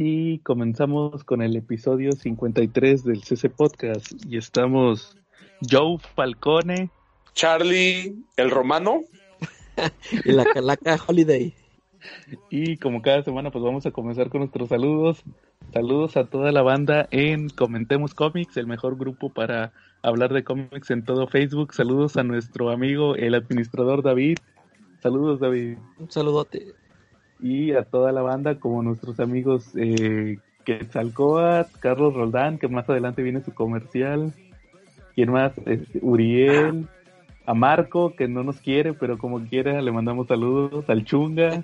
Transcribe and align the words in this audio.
Y 0.00 0.38
comenzamos 0.38 1.24
con 1.24 1.42
el 1.42 1.56
episodio 1.56 2.12
53 2.12 3.02
del 3.02 3.24
CC 3.24 3.50
Podcast. 3.50 4.12
Y 4.28 4.36
estamos 4.36 5.16
Joe 5.68 5.98
Falcone, 6.14 6.88
Charlie 7.34 8.14
el 8.36 8.52
Romano 8.52 9.00
y 10.24 10.30
la 10.30 10.44
Calaca 10.44 10.96
Holiday. 11.04 11.52
Y 12.48 12.76
como 12.76 13.02
cada 13.02 13.24
semana, 13.24 13.50
pues 13.50 13.64
vamos 13.64 13.86
a 13.86 13.90
comenzar 13.90 14.28
con 14.28 14.42
nuestros 14.42 14.68
saludos. 14.68 15.24
Saludos 15.72 16.16
a 16.16 16.26
toda 16.26 16.52
la 16.52 16.62
banda 16.62 17.08
en 17.10 17.48
Comentemos 17.48 18.14
Comics, 18.14 18.56
el 18.56 18.68
mejor 18.68 18.96
grupo 18.96 19.30
para 19.30 19.72
hablar 20.02 20.32
de 20.32 20.44
cómics 20.44 20.92
en 20.92 21.04
todo 21.04 21.26
Facebook. 21.26 21.74
Saludos 21.74 22.16
a 22.16 22.22
nuestro 22.22 22.70
amigo, 22.70 23.16
el 23.16 23.34
administrador 23.34 24.04
David. 24.04 24.38
Saludos, 25.02 25.40
David. 25.40 25.76
Un 25.98 26.08
saludote 26.08 26.76
y 27.40 27.72
a 27.72 27.84
toda 27.84 28.12
la 28.12 28.22
banda, 28.22 28.58
como 28.58 28.82
nuestros 28.82 29.20
amigos 29.20 29.72
eh, 29.76 30.38
Quetzalcoatl, 30.64 31.78
Carlos 31.80 32.14
Roldán, 32.14 32.58
que 32.58 32.68
más 32.68 32.88
adelante 32.88 33.22
viene 33.22 33.42
su 33.42 33.54
comercial. 33.54 34.32
¿Quién 35.14 35.32
más? 35.32 35.52
Uriel, 36.00 36.86
a 37.46 37.54
Marco, 37.54 38.14
que 38.14 38.28
no 38.28 38.44
nos 38.44 38.60
quiere, 38.60 38.92
pero 38.92 39.18
como 39.18 39.40
quiera, 39.40 39.80
le 39.80 39.90
mandamos 39.90 40.28
saludos. 40.28 40.88
Al 40.88 41.04
Chunga. 41.04 41.62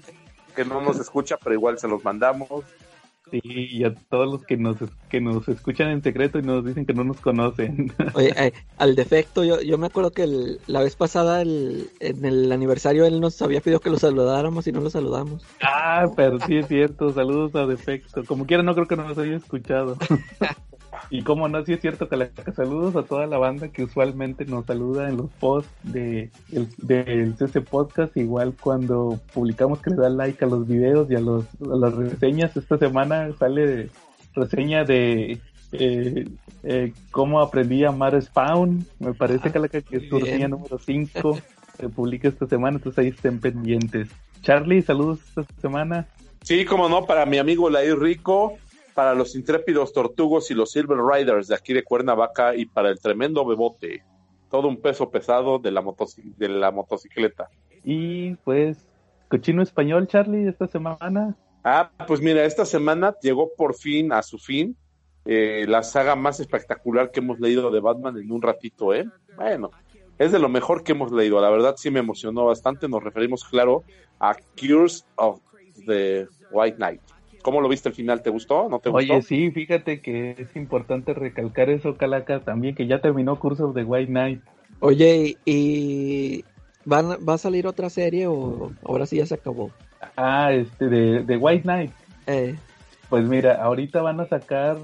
Que 0.56 0.64
no 0.64 0.80
nos 0.80 0.98
escucha, 0.98 1.36
pero 1.36 1.54
igual 1.54 1.78
se 1.78 1.86
los 1.86 2.02
mandamos. 2.04 2.64
Sí, 3.34 3.40
y 3.44 3.82
a 3.82 3.92
todos 3.92 4.30
los 4.30 4.44
que 4.44 4.56
nos, 4.56 4.76
que 5.08 5.20
nos 5.20 5.48
escuchan 5.48 5.88
en 5.88 6.04
secreto 6.04 6.38
y 6.38 6.42
nos 6.42 6.64
dicen 6.64 6.86
que 6.86 6.94
no 6.94 7.02
nos 7.02 7.20
conocen. 7.20 7.92
Oye, 8.14 8.32
eh, 8.36 8.52
al 8.78 8.94
defecto, 8.94 9.42
yo, 9.42 9.60
yo 9.60 9.76
me 9.76 9.88
acuerdo 9.88 10.12
que 10.12 10.58
la 10.68 10.80
vez 10.80 10.94
pasada, 10.94 11.42
el, 11.42 11.90
en 11.98 12.24
el 12.24 12.52
aniversario, 12.52 13.04
él 13.06 13.20
nos 13.20 13.42
había 13.42 13.60
pedido 13.60 13.80
que 13.80 13.90
lo 13.90 13.98
saludáramos 13.98 14.68
y 14.68 14.72
no 14.72 14.80
lo 14.80 14.88
saludamos. 14.88 15.42
Ah, 15.60 16.06
pero 16.14 16.38
sí 16.46 16.58
es 16.58 16.68
cierto, 16.68 17.12
saludos 17.12 17.56
a 17.56 17.66
defecto. 17.66 18.24
Como 18.24 18.46
quiera, 18.46 18.62
no 18.62 18.72
creo 18.72 18.86
que 18.86 18.94
nos 18.94 19.18
haya 19.18 19.34
escuchado. 19.34 19.96
Y 21.14 21.22
como 21.22 21.48
no, 21.48 21.64
sí 21.64 21.74
es 21.74 21.80
cierto 21.80 22.08
que, 22.08 22.28
saludos 22.56 22.96
a 22.96 23.04
toda 23.04 23.28
la 23.28 23.38
banda 23.38 23.68
que 23.68 23.84
usualmente 23.84 24.46
nos 24.46 24.66
saluda 24.66 25.08
en 25.08 25.16
los 25.16 25.30
posts 25.38 25.70
de, 25.84 26.32
del 26.78 27.36
CC 27.36 27.60
Podcast, 27.60 28.16
igual 28.16 28.52
cuando 28.60 29.20
publicamos 29.32 29.80
que 29.80 29.90
le 29.90 29.96
da 29.96 30.08
like 30.08 30.44
a 30.44 30.48
los 30.48 30.66
videos 30.66 31.08
y 31.12 31.14
a, 31.14 31.20
los, 31.20 31.44
las 31.60 31.94
reseñas. 31.94 32.56
Esta 32.56 32.78
semana 32.78 33.30
sale 33.38 33.90
reseña 34.34 34.82
de 34.82 35.38
eh, 35.70 36.28
eh, 36.64 36.92
cómo 37.12 37.40
aprendí 37.40 37.84
a 37.84 37.90
amar 37.90 38.20
Spawn. 38.20 38.84
Me 38.98 39.14
parece 39.14 39.52
que 39.52 39.60
la 39.60 39.68
que 39.68 39.84
es 39.88 40.08
su 40.08 40.18
reseña 40.18 40.48
número 40.48 40.80
5 40.80 41.38
se 41.78 41.88
publica 41.90 42.26
esta 42.26 42.48
semana, 42.48 42.78
entonces 42.78 42.98
ahí 42.98 43.10
estén 43.10 43.38
pendientes. 43.38 44.08
Charlie, 44.42 44.82
saludos 44.82 45.20
esta 45.28 45.46
semana. 45.60 46.08
Sí, 46.42 46.64
como 46.64 46.88
no, 46.88 47.06
para 47.06 47.24
mi 47.24 47.38
amigo 47.38 47.70
Lair 47.70 48.00
Rico, 48.00 48.58
para 48.94 49.14
los 49.14 49.34
intrépidos 49.34 49.92
Tortugos 49.92 50.50
y 50.50 50.54
los 50.54 50.70
Silver 50.70 50.98
Riders 50.98 51.48
de 51.48 51.54
aquí 51.54 51.72
de 51.72 51.84
Cuernavaca 51.84 52.54
y 52.54 52.66
para 52.66 52.90
el 52.90 53.00
tremendo 53.00 53.44
Bebote. 53.44 54.04
Todo 54.50 54.68
un 54.68 54.80
peso 54.80 55.10
pesado 55.10 55.58
de 55.58 55.70
la, 55.70 55.82
de 56.36 56.48
la 56.48 56.70
motocicleta. 56.70 57.48
Y 57.82 58.36
pues, 58.36 58.86
cochino 59.28 59.62
español, 59.62 60.06
Charlie, 60.06 60.48
esta 60.48 60.66
semana. 60.66 61.36
Ah, 61.64 61.90
pues 62.06 62.20
mira, 62.20 62.44
esta 62.44 62.64
semana 62.64 63.16
llegó 63.20 63.52
por 63.56 63.74
fin 63.74 64.12
a 64.12 64.22
su 64.22 64.38
fin 64.38 64.76
eh, 65.24 65.64
la 65.66 65.82
saga 65.82 66.16
más 66.16 66.38
espectacular 66.40 67.10
que 67.10 67.20
hemos 67.20 67.40
leído 67.40 67.70
de 67.70 67.80
Batman 67.80 68.18
en 68.18 68.30
un 68.30 68.42
ratito, 68.42 68.92
¿eh? 68.92 69.06
Bueno, 69.36 69.70
es 70.18 70.32
de 70.32 70.38
lo 70.38 70.48
mejor 70.48 70.84
que 70.84 70.92
hemos 70.92 71.10
leído. 71.12 71.40
La 71.40 71.50
verdad 71.50 71.74
sí 71.76 71.90
me 71.90 72.00
emocionó 72.00 72.44
bastante. 72.44 72.88
Nos 72.88 73.02
referimos, 73.02 73.44
claro, 73.44 73.84
a 74.20 74.36
Cures 74.58 75.06
of 75.16 75.40
the 75.86 76.28
White 76.50 76.76
Knight. 76.76 77.00
¿Cómo 77.44 77.60
lo 77.60 77.68
viste 77.68 77.90
el 77.90 77.94
final? 77.94 78.22
¿Te 78.22 78.30
gustó? 78.30 78.70
¿No 78.70 78.78
te 78.78 78.88
gustó? 78.88 79.12
Oye, 79.12 79.20
sí, 79.20 79.50
fíjate 79.50 80.00
que 80.00 80.30
es 80.38 80.56
importante 80.56 81.12
recalcar 81.12 81.68
eso, 81.68 81.98
Calaca, 81.98 82.40
también, 82.40 82.74
que 82.74 82.86
ya 82.86 83.02
terminó 83.02 83.38
Curso 83.38 83.74
de 83.74 83.84
White 83.84 84.10
Knight. 84.10 84.40
Oye, 84.80 85.36
¿y 85.44 86.42
van, 86.86 87.18
va 87.28 87.34
a 87.34 87.38
salir 87.38 87.66
otra 87.66 87.90
serie 87.90 88.28
o 88.28 88.72
ahora 88.82 89.04
sí 89.04 89.18
ya 89.18 89.26
se 89.26 89.34
acabó? 89.34 89.70
Ah, 90.16 90.54
este, 90.54 90.86
de, 90.86 91.36
White 91.36 91.64
Knight. 91.64 91.92
Eh. 92.28 92.54
Pues 93.10 93.28
mira, 93.28 93.62
ahorita 93.62 94.00
van 94.00 94.20
a 94.20 94.24
sacar... 94.24 94.78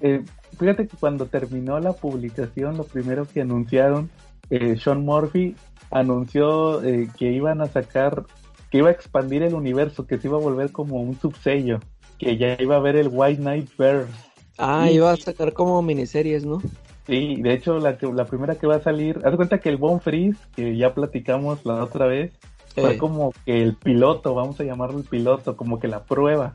Eh, 0.00 0.24
fíjate 0.58 0.88
que 0.88 0.96
cuando 0.96 1.26
terminó 1.26 1.78
la 1.78 1.92
publicación, 1.92 2.78
lo 2.78 2.84
primero 2.84 3.26
que 3.28 3.42
anunciaron, 3.42 4.08
eh, 4.48 4.78
Sean 4.82 5.04
Murphy 5.04 5.56
anunció 5.90 6.82
eh, 6.82 7.10
que 7.18 7.32
iban 7.32 7.60
a 7.60 7.66
sacar 7.66 8.24
que 8.72 8.78
iba 8.78 8.88
a 8.88 8.92
expandir 8.92 9.42
el 9.42 9.54
universo, 9.54 10.06
que 10.06 10.18
se 10.18 10.28
iba 10.28 10.38
a 10.38 10.40
volver 10.40 10.72
como 10.72 11.02
un 11.02 11.20
subsello, 11.20 11.78
que 12.18 12.38
ya 12.38 12.56
iba 12.58 12.76
a 12.76 12.80
ver 12.80 12.96
el 12.96 13.10
White 13.12 13.42
Knight 13.42 13.68
Verse. 13.76 14.10
Ah, 14.56 14.90
iba 14.90 15.12
a 15.12 15.16
sacar 15.18 15.52
como 15.52 15.82
miniseries, 15.82 16.46
¿no? 16.46 16.62
Sí, 17.06 17.36
de 17.42 17.52
hecho 17.52 17.78
la, 17.78 17.98
la 18.00 18.24
primera 18.24 18.54
que 18.54 18.66
va 18.66 18.76
a 18.76 18.82
salir, 18.82 19.20
haz 19.26 19.36
cuenta 19.36 19.60
que 19.60 19.68
el 19.68 19.76
Bone 19.76 20.00
Freeze, 20.00 20.38
que 20.56 20.74
ya 20.74 20.94
platicamos 20.94 21.66
la 21.66 21.84
otra 21.84 22.06
vez, 22.06 22.32
fue 22.74 22.96
como 22.96 23.34
que 23.44 23.62
el 23.62 23.74
piloto, 23.74 24.34
vamos 24.34 24.58
a 24.58 24.64
llamarlo 24.64 24.98
el 24.98 25.04
piloto, 25.04 25.54
como 25.54 25.78
que 25.78 25.88
la 25.88 26.04
prueba. 26.04 26.54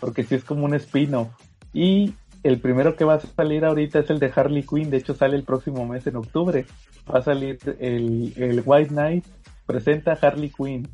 Porque 0.00 0.24
sí 0.24 0.34
es 0.34 0.42
como 0.42 0.64
un 0.64 0.74
spin-off. 0.74 1.28
Y 1.72 2.12
el 2.42 2.58
primero 2.58 2.96
que 2.96 3.04
va 3.04 3.14
a 3.14 3.20
salir 3.20 3.64
ahorita 3.64 4.00
es 4.00 4.10
el 4.10 4.18
de 4.18 4.32
Harley 4.34 4.64
Quinn, 4.64 4.90
de 4.90 4.96
hecho 4.96 5.14
sale 5.14 5.36
el 5.36 5.44
próximo 5.44 5.86
mes 5.86 6.08
en 6.08 6.16
octubre. 6.16 6.66
Va 7.08 7.20
a 7.20 7.22
salir 7.22 7.58
el, 7.78 8.32
el 8.36 8.62
White 8.66 8.88
Knight 8.88 9.24
presenta 9.68 10.12
a 10.12 10.26
Harley 10.26 10.50
Quinn. 10.50 10.88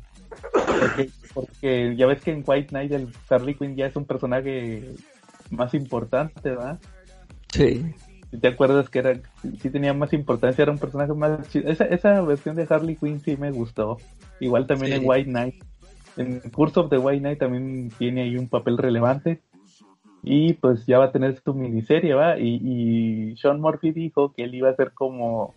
Porque, 1.33 1.95
ya 1.95 2.05
ves 2.05 2.21
que 2.21 2.31
en 2.31 2.43
White 2.45 2.67
Knight 2.67 2.91
el 2.91 3.07
Harley 3.29 3.55
Quinn 3.55 3.75
ya 3.75 3.87
es 3.87 3.95
un 3.95 4.05
personaje 4.05 4.93
más 5.49 5.73
importante, 5.73 6.49
¿verdad? 6.49 6.79
Sí. 7.51 7.85
¿Te 8.39 8.49
acuerdas 8.49 8.89
que 8.89 8.99
era, 8.99 9.13
sí 9.61 9.69
tenía 9.69 9.93
más 9.93 10.11
importancia, 10.11 10.61
era 10.61 10.71
un 10.73 10.77
personaje 10.77 11.13
más 11.13 11.55
Esa, 11.55 11.85
esa 11.85 12.21
versión 12.21 12.57
de 12.57 12.67
Harley 12.69 12.97
Quinn 12.97 13.21
sí 13.21 13.37
me 13.37 13.51
gustó. 13.51 13.97
Igual 14.41 14.67
también 14.67 14.91
en 14.93 15.03
White 15.05 15.29
Knight. 15.29 15.63
En 16.17 16.41
Curse 16.51 16.81
of 16.81 16.89
the 16.89 16.97
White 16.97 17.21
Knight 17.21 17.39
también 17.39 17.89
tiene 17.97 18.23
ahí 18.23 18.35
un 18.35 18.49
papel 18.49 18.77
relevante. 18.77 19.39
Y 20.21 20.53
pues 20.53 20.85
ya 20.85 20.99
va 20.99 21.05
a 21.05 21.11
tener 21.13 21.39
su 21.41 21.53
miniserie, 21.53 22.13
¿va? 22.13 22.37
Y, 22.37 22.55
y 22.55 23.37
Sean 23.37 23.61
Murphy 23.61 23.91
dijo 23.91 24.33
que 24.33 24.43
él 24.43 24.55
iba 24.55 24.69
a 24.69 24.75
ser 24.75 24.91
como 24.91 25.53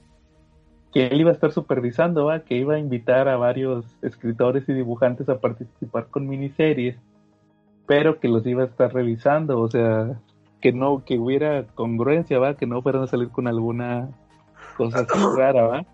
que 0.92 1.06
él 1.06 1.20
iba 1.20 1.30
a 1.30 1.34
estar 1.34 1.52
supervisando, 1.52 2.30
que 2.46 2.56
iba 2.56 2.74
a 2.74 2.78
invitar 2.78 3.28
a 3.28 3.36
varios 3.36 3.84
escritores 4.02 4.68
y 4.68 4.72
dibujantes 4.72 5.28
a 5.28 5.40
participar 5.40 6.06
con 6.08 6.28
miniseries, 6.28 6.96
pero 7.86 8.20
que 8.20 8.28
los 8.28 8.46
iba 8.46 8.62
a 8.62 8.66
estar 8.66 8.92
revisando, 8.92 9.60
o 9.60 9.68
sea, 9.68 10.18
que 10.60 10.72
no, 10.72 11.04
que 11.04 11.18
hubiera 11.18 11.66
congruencia, 11.74 12.38
¿va? 12.38 12.54
que 12.54 12.66
no 12.66 12.82
fueran 12.82 13.02
a 13.02 13.06
salir 13.06 13.28
con 13.28 13.48
alguna 13.48 14.08
cosa 14.76 15.06
rara, 15.36 15.62
¿va? 15.66 15.86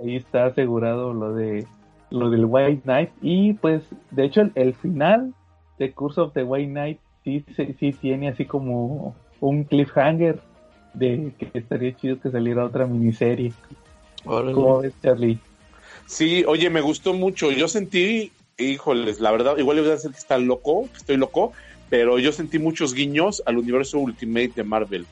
ahí 0.00 0.16
está 0.16 0.46
asegurado 0.46 1.12
lo 1.12 1.34
de 1.34 1.66
lo 2.10 2.30
del 2.30 2.44
White 2.44 2.82
Knight 2.82 3.10
y 3.22 3.54
pues 3.54 3.82
de 4.10 4.24
hecho 4.24 4.42
el, 4.54 4.74
final 4.74 5.34
de 5.78 5.92
Curse 5.92 6.20
of 6.20 6.32
the 6.32 6.44
White 6.44 6.70
Knight 6.70 7.00
sí, 7.24 7.44
sí, 7.56 7.74
sí 7.78 7.92
tiene 7.92 8.28
así 8.28 8.44
como 8.44 9.16
un 9.40 9.64
cliffhanger 9.64 10.40
de 10.92 11.32
que 11.36 11.50
estaría 11.58 11.94
chido 11.96 12.20
que 12.20 12.30
saliera 12.30 12.64
otra 12.64 12.86
miniserie. 12.86 13.52
¿Cómo 14.24 14.80
ves, 14.80 14.92
Charlie? 15.02 15.38
Sí, 16.06 16.44
oye, 16.46 16.70
me 16.70 16.80
gustó 16.80 17.14
mucho. 17.14 17.50
Yo 17.50 17.68
sentí, 17.68 18.32
híjoles, 18.58 19.20
la 19.20 19.30
verdad, 19.30 19.56
igual 19.58 19.76
le 19.76 19.82
voy 19.82 19.90
a 19.92 19.94
decir 19.94 20.10
que 20.10 20.18
está 20.18 20.38
loco, 20.38 20.88
que 20.90 20.98
estoy 20.98 21.16
loco, 21.16 21.52
pero 21.88 22.18
yo 22.18 22.32
sentí 22.32 22.58
muchos 22.58 22.94
guiños 22.94 23.42
al 23.46 23.58
universo 23.58 23.98
Ultimate 23.98 24.52
de 24.56 24.64
Marvel. 24.64 25.06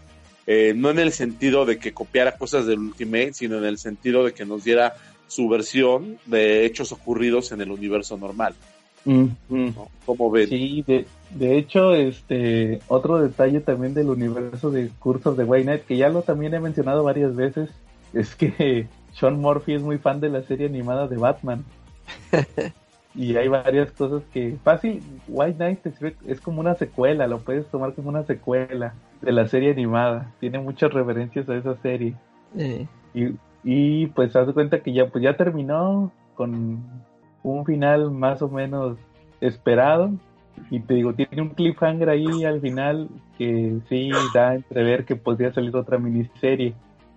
Eh, 0.46 0.74
no 0.76 0.90
en 0.90 0.98
el 0.98 1.12
sentido 1.12 1.64
de 1.64 1.78
que 1.78 1.92
copiara 1.92 2.36
cosas 2.36 2.66
del 2.66 2.80
Ultimate, 2.80 3.32
sino 3.32 3.58
en 3.58 3.64
el 3.64 3.78
sentido 3.78 4.24
de 4.24 4.32
que 4.32 4.44
nos 4.44 4.64
diera 4.64 4.94
su 5.28 5.48
versión 5.48 6.18
de 6.26 6.66
hechos 6.66 6.92
ocurridos 6.92 7.52
en 7.52 7.60
el 7.60 7.70
universo 7.70 8.16
normal. 8.16 8.54
Mm, 9.04 9.26
mm. 9.48 9.70
¿Cómo 10.04 10.30
ven? 10.30 10.48
Sí, 10.48 10.84
de, 10.86 11.06
de, 11.30 11.58
hecho, 11.58 11.94
este 11.94 12.80
otro 12.88 13.18
detalle 13.18 13.60
también 13.60 13.94
del 13.94 14.10
universo 14.10 14.70
de 14.70 14.90
cursos 14.98 15.36
de 15.36 15.44
Waynet, 15.44 15.86
que 15.86 15.96
ya 15.96 16.08
lo 16.08 16.22
también 16.22 16.54
he 16.54 16.60
mencionado 16.60 17.02
varias 17.02 17.34
veces, 17.34 17.70
es 18.12 18.34
que 18.36 18.88
Sean 19.12 19.40
Murphy 19.40 19.74
es 19.74 19.82
muy 19.82 19.98
fan 19.98 20.20
de 20.20 20.28
la 20.28 20.42
serie 20.42 20.66
animada 20.66 21.06
de 21.06 21.16
Batman. 21.16 21.64
y 23.14 23.36
hay 23.36 23.48
varias 23.48 23.90
cosas 23.92 24.22
que 24.32 24.56
fácil 24.62 25.02
White 25.28 25.56
Knight 25.56 25.86
es 26.26 26.40
como 26.40 26.60
una 26.60 26.74
secuela 26.74 27.26
lo 27.26 27.40
puedes 27.40 27.66
tomar 27.66 27.94
como 27.94 28.08
una 28.08 28.24
secuela 28.24 28.94
de 29.20 29.32
la 29.32 29.46
serie 29.46 29.70
animada. 29.70 30.32
Tiene 30.40 30.58
muchas 30.58 30.92
referencias 30.92 31.48
a 31.48 31.56
esa 31.56 31.76
serie. 31.76 32.14
Y, 33.14 33.34
y 33.64 34.06
pues 34.08 34.34
haz 34.34 34.52
cuenta 34.52 34.80
que 34.80 34.92
ya 34.92 35.06
pues 35.06 35.22
ya 35.22 35.36
terminó 35.36 36.10
con 36.34 36.82
un 37.42 37.64
final 37.64 38.10
más 38.10 38.42
o 38.42 38.48
menos 38.48 38.96
esperado. 39.40 40.10
Y 40.70 40.80
te 40.80 40.94
digo 40.94 41.12
tiene 41.14 41.42
un 41.42 41.50
cliffhanger 41.50 42.08
ahí 42.08 42.44
al 42.44 42.60
final 42.60 43.08
que 43.38 43.78
sí 43.88 44.10
da 44.34 44.50
a 44.50 44.54
entrever 44.54 45.04
que 45.04 45.16
podría 45.16 45.52
salir 45.52 45.74
otra 45.76 45.98
miniserie 45.98 46.74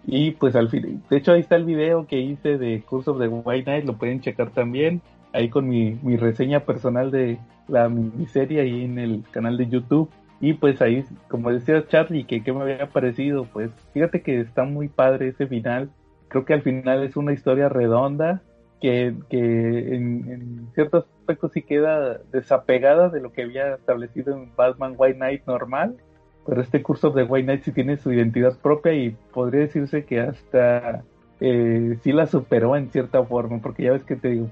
y 0.08 0.32
pues 0.32 0.56
al 0.56 0.70
fin, 0.70 1.04
de 1.10 1.18
hecho 1.18 1.34
ahí 1.34 1.42
está 1.42 1.56
el 1.56 1.66
video 1.66 2.06
que 2.08 2.20
hice 2.20 2.58
de 2.58 2.82
Curse 2.82 3.12
of 3.12 3.20
the 3.20 3.28
White 3.28 3.64
Knight, 3.64 3.86
lo 3.86 3.98
pueden 3.98 4.22
checar 4.22 4.52
también. 4.52 5.02
ahí 5.34 5.50
con 5.50 5.68
mi, 5.68 6.00
mi 6.02 6.18
reseña 6.18 6.62
personal 6.62 7.12
de 7.12 7.38
la 7.68 7.90
miniserie 7.90 8.62
ahí 8.62 8.86
en 8.86 9.00
el 9.00 9.24
canal 9.32 9.58
de 9.58 9.68
YouTube. 9.68 10.10
Y 10.40 10.54
pues 10.54 10.82
ahí, 10.82 11.04
como 11.30 11.52
decía 11.52 11.88
Charlie, 11.88 12.26
que 12.26 12.44
qué 12.44 12.54
me 12.54 12.62
había 12.62 12.90
parecido, 12.90 13.46
pues 13.46 13.72
fíjate 13.94 14.22
que 14.22 14.40
está 14.42 14.64
muy 14.64 14.90
padre 14.90 15.30
ese 15.30 15.48
final. 15.48 15.90
Creo 16.28 16.46
que 16.46 16.54
al 16.54 16.62
final 16.62 17.04
es 17.04 17.16
una 17.16 17.34
historia 17.34 17.70
redonda 17.70 18.42
que, 18.82 19.16
que 19.30 19.96
en, 19.96 20.30
en 20.30 20.68
ciertos 20.74 21.06
aspectos 21.20 21.52
sí 21.54 21.62
queda 21.62 22.20
desapegada 22.32 23.10
de 23.10 23.22
lo 23.22 23.32
que 23.32 23.44
había 23.44 23.76
establecido 23.76 24.36
en 24.36 24.52
Batman 24.56 24.96
White 24.98 25.18
Knight 25.18 25.46
normal. 25.48 25.96
Pero 26.46 26.62
este 26.62 26.84
curso 26.84 27.10
de 27.10 27.24
White 27.24 27.46
Knight 27.46 27.64
sí 27.64 27.72
tiene 27.72 27.98
su 27.98 28.12
identidad 28.12 28.58
propia 28.58 28.94
y 28.94 29.16
podría 29.34 29.62
decirse 29.62 30.06
que 30.06 30.20
hasta 30.20 31.04
eh, 31.40 31.98
sí 32.04 32.12
la 32.12 32.28
superó 32.28 32.76
en 32.76 32.92
cierta 32.92 33.24
forma, 33.24 33.60
porque 33.62 33.84
ya 33.84 33.92
ves 33.92 34.04
que 34.04 34.16
te 34.16 34.30
digo, 34.30 34.50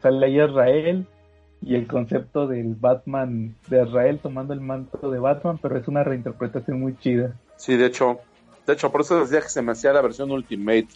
sale 0.00 0.26
ahí 0.26 0.40
Israel, 0.40 1.06
y 1.62 1.74
el 1.74 1.86
concepto 1.86 2.46
del 2.46 2.74
Batman 2.74 3.54
de 3.68 3.82
Israel 3.82 4.18
tomando 4.22 4.54
el 4.54 4.60
manto 4.60 5.10
de 5.10 5.18
Batman, 5.18 5.58
pero 5.60 5.76
es 5.76 5.86
una 5.88 6.02
reinterpretación 6.02 6.80
muy 6.80 6.96
chida. 6.96 7.34
Sí, 7.56 7.76
de 7.76 7.86
hecho, 7.86 8.20
de 8.66 8.72
hecho, 8.72 8.90
por 8.90 9.02
eso 9.02 9.20
decía 9.20 9.40
que 9.40 9.48
se 9.48 9.60
me 9.62 9.72
hacía 9.72 9.92
la 9.92 10.00
versión 10.00 10.30
Ultimate, 10.30 10.88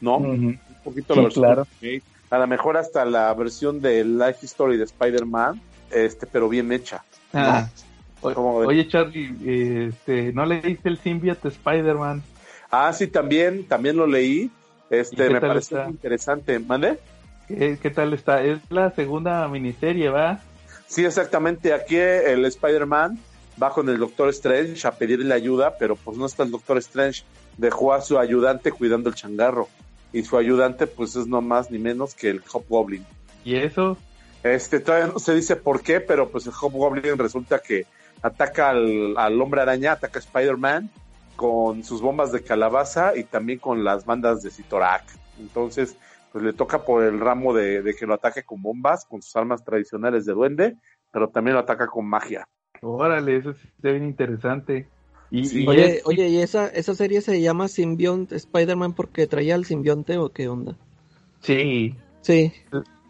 ¿no? 0.00 0.16
Un 0.16 0.58
poquito 0.82 1.14
la 1.14 1.22
versión 1.22 1.46
Ultimate. 1.46 2.02
A 2.30 2.38
lo 2.38 2.46
mejor 2.46 2.76
hasta 2.76 3.04
la 3.04 3.32
versión 3.34 3.80
de 3.80 4.04
Life 4.04 4.44
Story 4.46 4.76
de 4.76 4.84
Spider-Man, 4.84 5.60
este, 5.90 6.26
pero 6.26 6.48
bien 6.48 6.72
hecha. 6.72 7.02
Ah. 7.32 7.68
Oye, 8.20 8.88
Charlie, 8.88 9.88
este, 9.88 10.32
¿no 10.32 10.44
leíste 10.44 10.88
el 10.88 10.98
symbiote 10.98 11.48
Spider-Man? 11.48 12.22
Ah, 12.70 12.92
sí, 12.92 13.06
también, 13.06 13.64
también 13.64 13.96
lo 13.96 14.06
leí. 14.06 14.50
Este, 14.90 15.30
me 15.30 15.40
parece 15.40 15.76
interesante. 15.88 16.58
¿Mande? 16.58 16.98
¿Qué, 17.48 17.92
tal 17.94 18.12
está? 18.12 18.42
Es 18.42 18.58
la 18.70 18.90
segunda 18.90 19.46
miniserie, 19.48 20.10
¿va? 20.10 20.40
Sí, 20.86 21.04
exactamente. 21.04 21.72
Aquí 21.72 21.96
el 21.96 22.44
Spider-Man 22.44 23.18
va 23.62 23.70
con 23.70 23.88
el 23.88 23.98
Doctor 23.98 24.28
Strange 24.30 24.86
a 24.86 24.92
pedirle 24.92 25.32
ayuda, 25.34 25.76
pero 25.78 25.96
pues 25.96 26.16
no 26.18 26.26
está 26.26 26.42
el 26.42 26.50
Doctor 26.50 26.78
Strange. 26.78 27.24
Dejó 27.56 27.92
a 27.92 28.00
su 28.00 28.18
ayudante 28.18 28.70
cuidando 28.72 29.08
el 29.08 29.14
changarro. 29.14 29.68
Y 30.12 30.22
su 30.22 30.36
ayudante, 30.36 30.86
pues 30.86 31.16
es 31.16 31.26
no 31.26 31.40
más 31.40 31.70
ni 31.70 31.78
menos 31.78 32.14
que 32.14 32.30
el 32.30 32.42
Hobgoblin. 32.50 33.04
¿Y 33.44 33.56
eso? 33.56 33.96
Este, 34.42 34.80
todavía 34.80 35.08
no 35.12 35.18
se 35.18 35.34
dice 35.34 35.56
por 35.56 35.82
qué, 35.82 36.00
pero 36.00 36.30
pues 36.30 36.46
el 36.46 36.52
Hobgoblin 36.52 37.18
resulta 37.18 37.58
que 37.58 37.86
ataca 38.22 38.70
al, 38.70 39.16
al 39.16 39.40
hombre 39.40 39.60
araña, 39.60 39.92
ataca 39.92 40.18
a 40.18 40.22
Spider-Man 40.22 40.90
con 41.36 41.84
sus 41.84 42.00
bombas 42.00 42.32
de 42.32 42.42
calabaza 42.42 43.16
y 43.16 43.22
también 43.22 43.60
con 43.60 43.84
las 43.84 44.04
bandas 44.04 44.42
de 44.42 44.50
Citorak. 44.50 45.04
Entonces, 45.38 45.96
pues 46.32 46.44
le 46.44 46.52
toca 46.52 46.84
por 46.84 47.04
el 47.04 47.20
ramo 47.20 47.54
de, 47.54 47.94
que 47.98 48.06
lo 48.06 48.14
ataque 48.14 48.42
con 48.42 48.62
bombas, 48.62 49.04
con 49.04 49.22
sus 49.22 49.34
armas 49.36 49.64
tradicionales 49.64 50.26
de 50.26 50.32
duende, 50.32 50.76
pero 51.12 51.28
también 51.28 51.54
lo 51.54 51.60
ataca 51.60 51.86
con 51.86 52.06
magia. 52.06 52.48
Órale, 52.82 53.36
eso 53.36 53.52
sí 53.52 53.68
está 53.76 53.90
bien 53.90 54.04
interesante. 54.04 54.88
Y, 55.30 55.66
oye, 55.66 56.00
oye, 56.04 56.28
¿y 56.28 56.38
esa, 56.38 56.68
esa 56.68 56.94
serie 56.94 57.20
se 57.20 57.40
llama 57.40 57.68
Symbionte 57.68 58.34
Spider-Man 58.34 58.94
porque 58.94 59.26
traía 59.26 59.54
el 59.54 59.64
simbionte 59.64 60.16
o 60.16 60.30
qué 60.30 60.48
onda? 60.48 60.76
Sí. 61.40 61.94
Sí. 62.22 62.52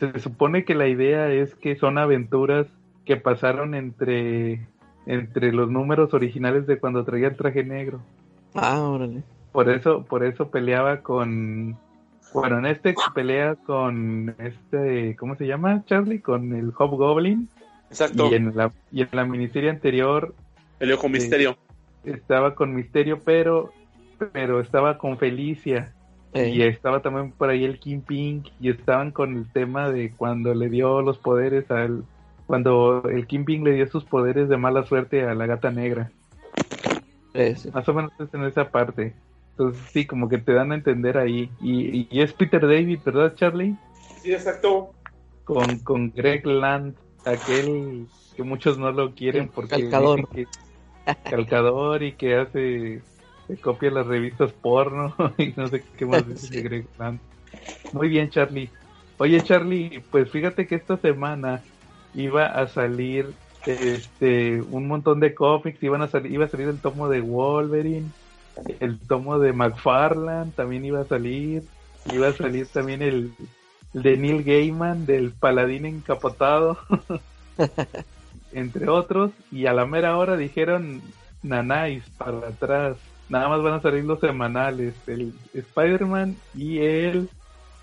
Se, 0.01 0.19
supone 0.19 0.65
que 0.65 0.75
la 0.75 0.89
idea 0.89 1.33
es 1.33 1.55
que 1.55 1.77
son 1.77 1.97
aventuras 1.97 2.67
que 3.05 3.17
pasaron 3.17 3.75
entre, 3.75 4.67
entre 5.09 5.53
los 5.53 5.71
números 5.71 6.15
originales 6.15 6.67
de 6.67 6.79
cuando 6.79 7.03
traía 7.03 7.29
el 7.29 7.37
traje 7.37 7.65
negro. 7.65 8.01
Ah, 8.55 8.81
órale. 8.83 9.23
Por 9.51 9.69
eso, 9.71 10.05
por 10.05 10.23
eso 10.23 10.51
peleaba 10.51 10.99
con, 10.99 11.77
bueno, 12.35 12.59
en 12.59 12.67
este 12.67 12.95
pelea 13.15 13.57
con 13.57 14.35
este, 14.39 15.17
¿cómo 15.17 15.35
se 15.37 15.47
llama, 15.47 15.83
Charlie? 15.87 16.21
Con 16.21 16.55
el 16.55 16.73
Hobgoblin. 16.73 17.49
Exacto. 17.91 18.31
Y 18.31 18.35
en 18.35 18.55
la, 18.55 18.71
y 18.93 19.01
en 19.01 19.09
la 19.13 19.25
miniserie 19.25 19.71
anterior. 19.71 20.35
Peleó 20.79 20.99
con 20.99 21.11
Misterio. 21.11 21.57
estaba 22.05 22.55
con 22.55 22.75
Misterio, 22.75 23.21
pero, 23.25 23.73
pero 24.33 24.61
estaba 24.61 24.99
con 24.99 25.19
Felicia. 25.19 25.95
Y 26.35 26.61
estaba 26.63 27.01
también 27.01 27.33
por 27.33 27.49
ahí 27.49 27.65
el 27.65 27.79
Kingpin. 27.79 28.45
Y 28.61 28.69
estaban 28.69 29.11
con 29.11 29.35
el 29.35 29.51
tema 29.51 29.91
de 29.91 30.13
cuando 30.13 30.55
le 30.55 30.69
dio 30.69 31.01
los 31.01 31.19
poderes 31.19 31.71
al. 31.71 32.05
Cuando 32.49 33.03
el 33.11 33.27
Kingpin 33.27 33.63
le 33.63 33.75
dio 33.75 33.87
sus 33.89 34.07
poderes 34.07 34.49
de 34.49 34.57
mala 34.57 34.83
suerte 34.87 35.23
a 35.23 35.35
la 35.35 35.45
gata 35.45 35.71
negra. 35.71 36.11
Más 37.75 37.87
o 37.87 37.93
menos 37.93 38.11
es 38.19 38.33
en 38.33 38.43
esa 38.45 38.71
parte. 38.71 39.15
Entonces 39.51 39.83
sí, 39.93 40.07
como 40.07 40.31
que 40.31 40.39
te 40.39 40.55
dan 40.55 40.73
a 40.73 40.77
entender 40.77 41.19
ahí. 41.19 41.51
Y, 41.61 42.09
es 42.11 42.33
Peter 42.33 42.63
David, 42.63 43.01
¿verdad, 43.05 43.35
Charlie? 43.35 43.77
Sí, 44.23 44.33
exacto. 44.33 44.95
Con, 45.45 45.81
con 45.81 46.11
Greg 46.11 46.47
Land, 46.47 46.95
aquel 47.27 48.07
que 48.35 48.43
muchos 48.43 48.79
no 48.79 48.93
lo 48.93 49.15
quieren 49.15 49.49
porque 49.49 49.83
calcador. 49.83 50.27
Que, 50.31 50.47
calcador 51.29 52.03
y 52.03 52.13
que 52.13 52.35
hace 52.37 53.03
se 53.47 53.57
copia 53.59 53.91
las 53.91 54.07
revistas 54.07 54.53
porno 54.53 55.15
y 55.37 55.53
no 55.55 55.69
sé 55.69 55.85
qué 55.99 56.07
más 56.07 56.27
dice 56.27 56.63
Greg 56.63 56.87
Land. 56.99 57.21
Muy 57.93 58.09
bien, 58.09 58.31
Charlie. 58.31 58.71
Oye, 59.19 59.43
Charlie, 59.43 60.03
pues 60.11 60.31
fíjate 60.31 60.67
que 60.67 60.77
esta 60.77 60.97
semana 60.97 61.63
iba 62.19 62.47
a 62.47 62.67
salir 62.67 63.33
este 63.65 64.61
un 64.61 64.89
montón 64.89 65.21
de 65.21 65.35
cómics, 65.35 65.83
iban 65.83 66.03
a 66.03 66.09
salir, 66.09 66.33
iba 66.33 66.45
a 66.47 66.49
salir 66.49 66.69
el 66.69 66.81
tomo 66.81 67.09
de 67.09 67.21
Wolverine, 67.21 68.11
el 68.81 68.99
tomo 68.99 69.39
de 69.39 69.53
McFarland 69.53 70.55
también 70.55 70.85
iba 70.85 71.01
a 71.01 71.05
salir, 71.05 71.63
iba 72.13 72.29
a 72.29 72.33
salir 72.33 72.67
también 72.67 73.03
el, 73.03 73.33
de 73.93 74.17
Neil 74.17 74.43
Gaiman 74.43 75.07
del 75.07 75.31
Paladín 75.31 75.87
encapotado, 75.87 76.79
entre 78.53 78.89
otros, 78.89 79.31
y 79.53 79.67
a 79.67 79.73
la 79.73 79.87
mera 79.87 80.17
hora 80.17 80.37
dijeron 80.37 81.01
nanáis 81.43 82.03
para 82.19 82.49
atrás, 82.49 82.97
nada 83.29 83.49
más 83.49 83.63
van 83.63 83.75
a 83.75 83.81
salir 83.81 84.05
los 84.05 84.19
semanales, 84.19 84.95
el 85.07 85.35
Spider-Man 85.55 86.37
y 86.55 86.79
el, 86.79 87.29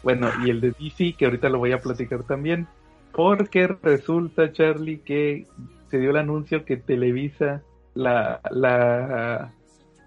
bueno, 0.04 0.30
y 0.46 0.50
el 0.50 0.60
de 0.60 0.72
DC, 0.72 1.16
que 1.18 1.26
ahorita 1.26 1.48
lo 1.48 1.60
voy 1.60 1.72
a 1.72 1.80
platicar 1.80 2.24
también, 2.24 2.68
porque 3.16 3.68
resulta, 3.68 4.52
Charlie, 4.52 5.00
que 5.00 5.48
se 5.90 6.00
dio 6.00 6.10
el 6.10 6.18
anuncio 6.18 6.66
que 6.66 6.76
Televisa, 6.76 7.64
la, 7.94 8.42
la 8.52 9.54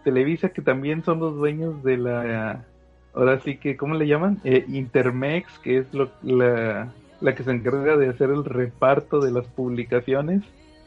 Televisa, 0.05 0.51
que 0.51 0.61
también 0.61 1.03
son 1.03 1.19
los 1.19 1.35
dueños 1.37 1.83
de 1.83 1.97
la, 1.97 2.67
ahora 3.15 3.41
sí 3.41 3.57
que, 3.57 3.79
¿cómo 3.79 3.95
le 3.95 4.07
llaman? 4.07 4.41
Eh, 4.45 4.67
Intermex, 4.69 5.59
que 5.61 5.79
es 5.79 5.95
lo, 5.95 6.11
la, 6.23 6.93
la, 7.23 7.35
que 7.35 7.45
se 7.45 7.51
encarga 7.51 7.97
de 7.97 8.11
hacer 8.11 8.29
el 8.29 8.45
reparto 8.45 9.21
de 9.21 9.33
las 9.33 9.47
publicaciones, 9.47 10.43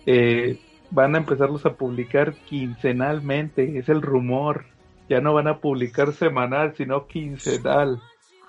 eh, 0.05 0.59
van 0.91 1.15
a 1.15 1.17
empezarlos 1.17 1.65
a 1.65 1.73
publicar 1.73 2.35
quincenalmente, 2.47 3.79
es 3.79 3.89
el 3.89 4.03
rumor, 4.03 4.65
ya 5.09 5.21
no 5.21 5.33
van 5.33 5.47
a 5.47 5.57
publicar 5.57 6.13
semanal, 6.13 6.75
sino 6.75 7.07
quincenal. 7.07 7.99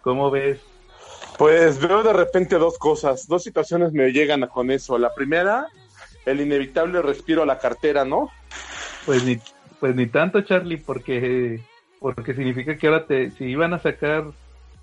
¿Cómo 0.03 0.31
ves? 0.31 0.61
Pues 1.39 1.81
veo 1.81 2.03
de 2.03 2.13
repente 2.13 2.57
dos 2.57 2.79
cosas, 2.79 3.27
dos 3.27 3.43
situaciones 3.43 3.93
me 3.93 4.13
llegan 4.13 4.47
con 4.49 4.71
eso. 4.71 4.99
La 4.99 5.15
primera, 5.15 5.67
el 6.27 6.41
inevitable 6.41 7.03
respiro 7.03 7.43
a 7.43 7.47
la 7.47 7.59
cartera, 7.59 8.05
¿no? 8.05 8.31
Pues 9.07 9.25
ni, 9.25 9.39
pues 9.81 9.97
ni 9.97 10.07
tanto, 10.07 10.43
Charlie, 10.43 10.77
porque, 10.77 11.61
porque 11.99 12.35
significa 12.35 12.77
que 12.77 12.87
ahora 12.87 13.07
te, 13.07 13.31
si 13.33 13.45
iban 13.45 13.75
a 13.75 13.79
sacar 13.79 14.27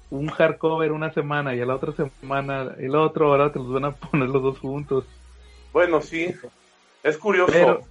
un 0.10 0.28
hardcover 0.28 0.92
una 0.92 1.14
semana 1.14 1.56
y 1.56 1.62
a 1.62 1.66
la 1.66 1.76
otra 1.76 1.94
semana 1.94 2.76
el 2.80 2.96
otro, 2.96 3.28
ahora 3.32 3.52
te 3.52 3.60
los 3.60 3.72
van 3.72 3.86
a 3.86 3.92
poner 3.96 4.30
los 4.30 4.42
dos 4.42 4.60
juntos. 4.60 5.06
Bueno, 5.72 6.02
sí. 6.02 6.34
Es 7.04 7.18
curioso. 7.18 7.82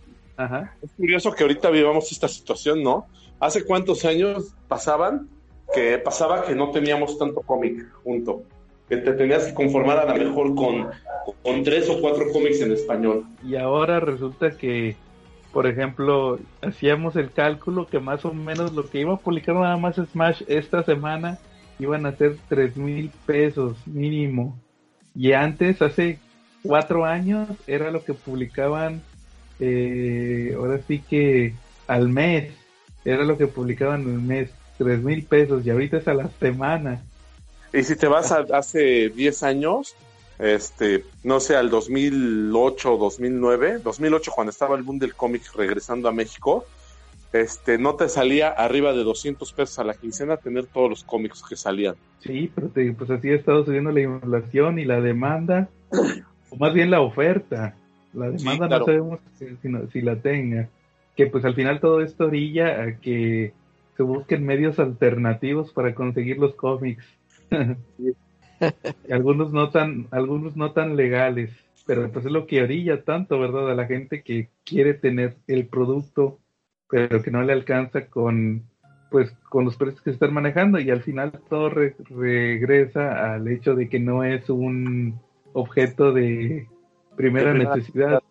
Es 0.82 0.90
curioso 0.96 1.32
que 1.32 1.42
ahorita 1.42 1.70
vivamos 1.70 2.12
esta 2.12 2.28
situación, 2.28 2.82
¿no? 2.82 3.06
¿Hace 3.40 3.64
cuántos 3.64 4.04
años 4.04 4.54
pasaban 4.68 5.28
que 5.74 5.98
pasaba 5.98 6.44
que 6.44 6.54
no 6.54 6.70
teníamos 6.70 7.18
tanto 7.18 7.40
cómic 7.42 7.86
junto? 8.02 8.42
Que 8.88 8.98
te 8.98 9.12
tenías 9.12 9.46
que 9.46 9.54
conformar 9.54 9.98
a 9.98 10.06
lo 10.06 10.24
mejor 10.24 10.54
con, 10.54 10.88
con 11.42 11.62
tres 11.62 11.88
o 11.90 12.00
cuatro 12.00 12.24
cómics 12.32 12.60
en 12.60 12.72
español. 12.72 13.26
Y 13.44 13.56
ahora 13.56 14.00
resulta 14.00 14.50
que 14.56 14.96
por 15.52 15.66
ejemplo, 15.66 16.38
hacíamos 16.62 17.16
el 17.16 17.30
cálculo 17.30 17.86
que 17.86 18.00
más 18.00 18.24
o 18.24 18.34
menos 18.34 18.72
lo 18.74 18.88
que 18.88 19.00
iba 19.00 19.14
a 19.14 19.18
publicar 19.18 19.54
nada 19.54 19.76
más 19.76 19.96
Smash 19.96 20.42
esta 20.46 20.82
semana 20.82 21.38
iban 21.78 22.06
a 22.06 22.12
ser 22.12 22.36
tres 22.48 22.76
mil 22.76 23.10
pesos 23.26 23.76
mínimo. 23.86 24.58
Y 25.14 25.32
antes, 25.32 25.80
hace 25.80 26.18
cuatro 26.62 27.04
años, 27.04 27.48
era 27.66 27.90
lo 27.90 28.04
que 28.04 28.14
publicaban, 28.14 29.00
eh, 29.58 30.54
ahora 30.56 30.80
sí 30.86 31.00
que 31.00 31.54
al 31.86 32.08
mes, 32.08 32.52
era 33.04 33.24
lo 33.24 33.38
que 33.38 33.46
publicaban 33.46 34.02
al 34.02 34.20
mes, 34.20 34.50
tres 34.78 35.02
mil 35.02 35.24
pesos, 35.24 35.66
y 35.66 35.70
ahorita 35.70 35.98
es 35.98 36.08
a 36.08 36.14
la 36.14 36.30
semana. 36.40 37.02
Y 37.72 37.82
si 37.82 37.96
te 37.96 38.08
vas 38.08 38.32
a, 38.32 38.46
hace 38.54 39.10
10 39.10 39.42
años, 39.42 39.94
este, 40.38 41.04
no 41.22 41.40
sé, 41.40 41.56
al 41.56 41.68
2008, 41.68 42.96
2009, 42.96 43.80
2008 43.84 44.32
cuando 44.34 44.50
estaba 44.50 44.76
el 44.76 44.82
boom 44.82 44.98
del 44.98 45.14
cómic 45.14 45.42
regresando 45.54 46.08
a 46.08 46.12
México, 46.12 46.64
este, 47.32 47.76
no 47.76 47.94
te 47.94 48.08
salía 48.08 48.48
arriba 48.48 48.92
de 48.92 49.04
200 49.04 49.52
pesos 49.52 49.78
a 49.78 49.84
la 49.84 49.94
quincena 49.94 50.38
tener 50.38 50.66
todos 50.66 50.88
los 50.88 51.04
cómics 51.04 51.42
que 51.46 51.56
salían. 51.56 51.96
Sí, 52.20 52.50
pero 52.54 52.70
pues 52.96 53.10
así 53.10 53.28
ha 53.30 53.34
estado 53.34 53.64
subiendo 53.64 53.90
la 53.90 54.00
inflación 54.00 54.78
y 54.78 54.84
la 54.84 55.00
demanda, 55.00 55.68
o 56.50 56.56
más 56.56 56.72
bien 56.72 56.90
la 56.90 57.00
oferta. 57.00 57.74
La 58.14 58.30
demanda 58.30 58.68
no 58.68 58.84
sabemos 58.86 59.20
si, 59.38 59.46
si, 59.92 60.00
la 60.00 60.16
tenga. 60.16 60.68
Que 61.14 61.26
pues 61.26 61.44
al 61.44 61.54
final 61.54 61.80
todo 61.80 62.00
esto 62.00 62.26
orilla 62.26 62.82
a 62.82 62.96
que 62.96 63.52
se 63.98 64.04
busquen 64.04 64.46
medios 64.46 64.78
alternativos 64.78 65.72
para 65.72 65.92
conseguir 65.92 66.38
los 66.38 66.54
cómics. 66.54 67.04
algunos 69.10 69.52
no 69.52 69.70
tan, 69.70 70.06
algunos 70.12 70.56
no 70.56 70.70
tan 70.70 70.94
legales, 70.94 71.50
pero 71.84 72.08
pues 72.12 72.24
es 72.24 72.30
lo 72.30 72.46
que 72.46 72.62
orilla 72.62 73.02
tanto, 73.02 73.40
¿verdad? 73.40 73.68
A 73.68 73.74
la 73.74 73.86
gente 73.86 74.22
que 74.22 74.50
quiere 74.64 74.94
tener 74.94 75.38
el 75.48 75.66
producto, 75.66 76.38
pero 76.88 77.22
que 77.22 77.32
no 77.32 77.42
le 77.42 77.52
alcanza 77.52 78.06
con 78.06 78.62
pues 79.10 79.32
con 79.48 79.64
los 79.64 79.76
precios 79.76 80.00
que 80.02 80.10
se 80.10 80.14
están 80.14 80.34
manejando 80.34 80.78
y 80.78 80.90
al 80.90 81.02
final 81.02 81.32
todo 81.48 81.68
regresa 81.70 83.32
al 83.34 83.48
hecho 83.48 83.74
de 83.74 83.88
que 83.88 83.98
no 83.98 84.22
es 84.22 84.48
un 84.48 85.18
objeto 85.54 86.12
de 86.12 86.68
primera 87.16 87.52
necesidad. 87.52 88.22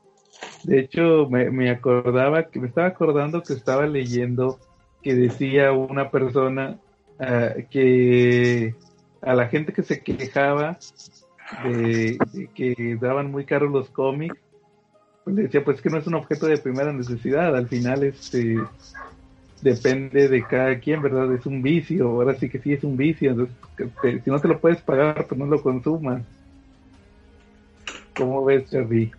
De 0.64 0.80
hecho, 0.80 1.28
me, 1.30 1.50
me 1.50 1.72
acordaba 1.72 2.44
que 2.44 2.60
me 2.62 2.68
estaba 2.68 2.88
acordando 2.88 3.42
que 3.42 3.54
estaba 3.54 3.86
leyendo 3.86 4.60
que 5.08 5.16
decía 5.16 5.72
una 5.72 6.12
persona 6.12 6.78
ah, 7.18 7.52
que 7.72 8.76
a 9.22 9.36
la 9.36 9.48
gente 9.48 9.72
que 9.72 9.82
se 9.82 10.02
quejaba 10.02 10.78
de, 11.64 12.18
que 12.54 12.98
daban 13.00 13.32
muy 13.32 13.46
caros 13.46 13.72
los 13.72 13.90
cómics, 13.90 14.36
pues 15.24 15.34
le 15.34 15.44
decía 15.44 15.64
pues 15.64 15.82
que 15.82 15.90
no 15.90 15.98
es 15.98 16.08
un 16.08 16.16
objeto 16.16 16.46
de 16.48 16.58
primera 16.58 16.92
necesidad, 16.92 17.56
al 17.56 17.70
final 17.70 18.04
este 18.04 18.58
depende 19.62 20.28
de 20.28 20.44
cada 20.44 20.78
quien, 20.78 21.02
¿verdad? 21.02 21.34
Es 21.34 21.46
un 21.46 21.62
vicio, 21.62 22.10
ahora 22.10 22.36
sí 22.36 22.50
que 22.50 22.60
sí 22.60 22.74
es 22.74 22.84
un 22.84 22.98
vicio, 22.98 23.32
entonces 23.32 24.24
si 24.26 24.30
no 24.30 24.42
te 24.42 24.50
lo 24.50 24.60
puedes 24.60 24.82
pagar, 24.82 25.26
pues 25.26 25.40
no 25.40 25.46
lo 25.46 25.62
consumas. 25.62 26.22
¿Cómo 28.14 28.44
ves, 28.44 28.70
Charlie? 28.70 29.10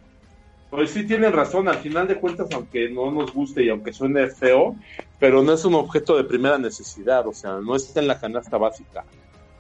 Pues 0.71 0.91
sí 0.91 1.07
tienen 1.07 1.33
razón, 1.33 1.67
al 1.67 1.79
final 1.79 2.07
de 2.07 2.17
cuentas, 2.17 2.49
aunque 2.53 2.91
no 2.91 3.11
nos 3.11 3.33
guste 3.33 3.65
y 3.65 3.71
aunque 3.71 3.93
suene 3.93 4.29
feo, 4.29 4.77
pero 5.19 5.43
no 5.43 5.55
es 5.55 5.65
un 5.65 5.75
objeto 5.75 6.17
de 6.17 6.25
primera 6.25 6.59
necesidad, 6.59 7.27
o 7.27 7.33
sea, 7.33 7.53
no 7.55 7.75
está 7.75 8.01
en 8.01 8.09
la 8.09 8.21
canasta 8.21 8.59
básica. 8.59 9.05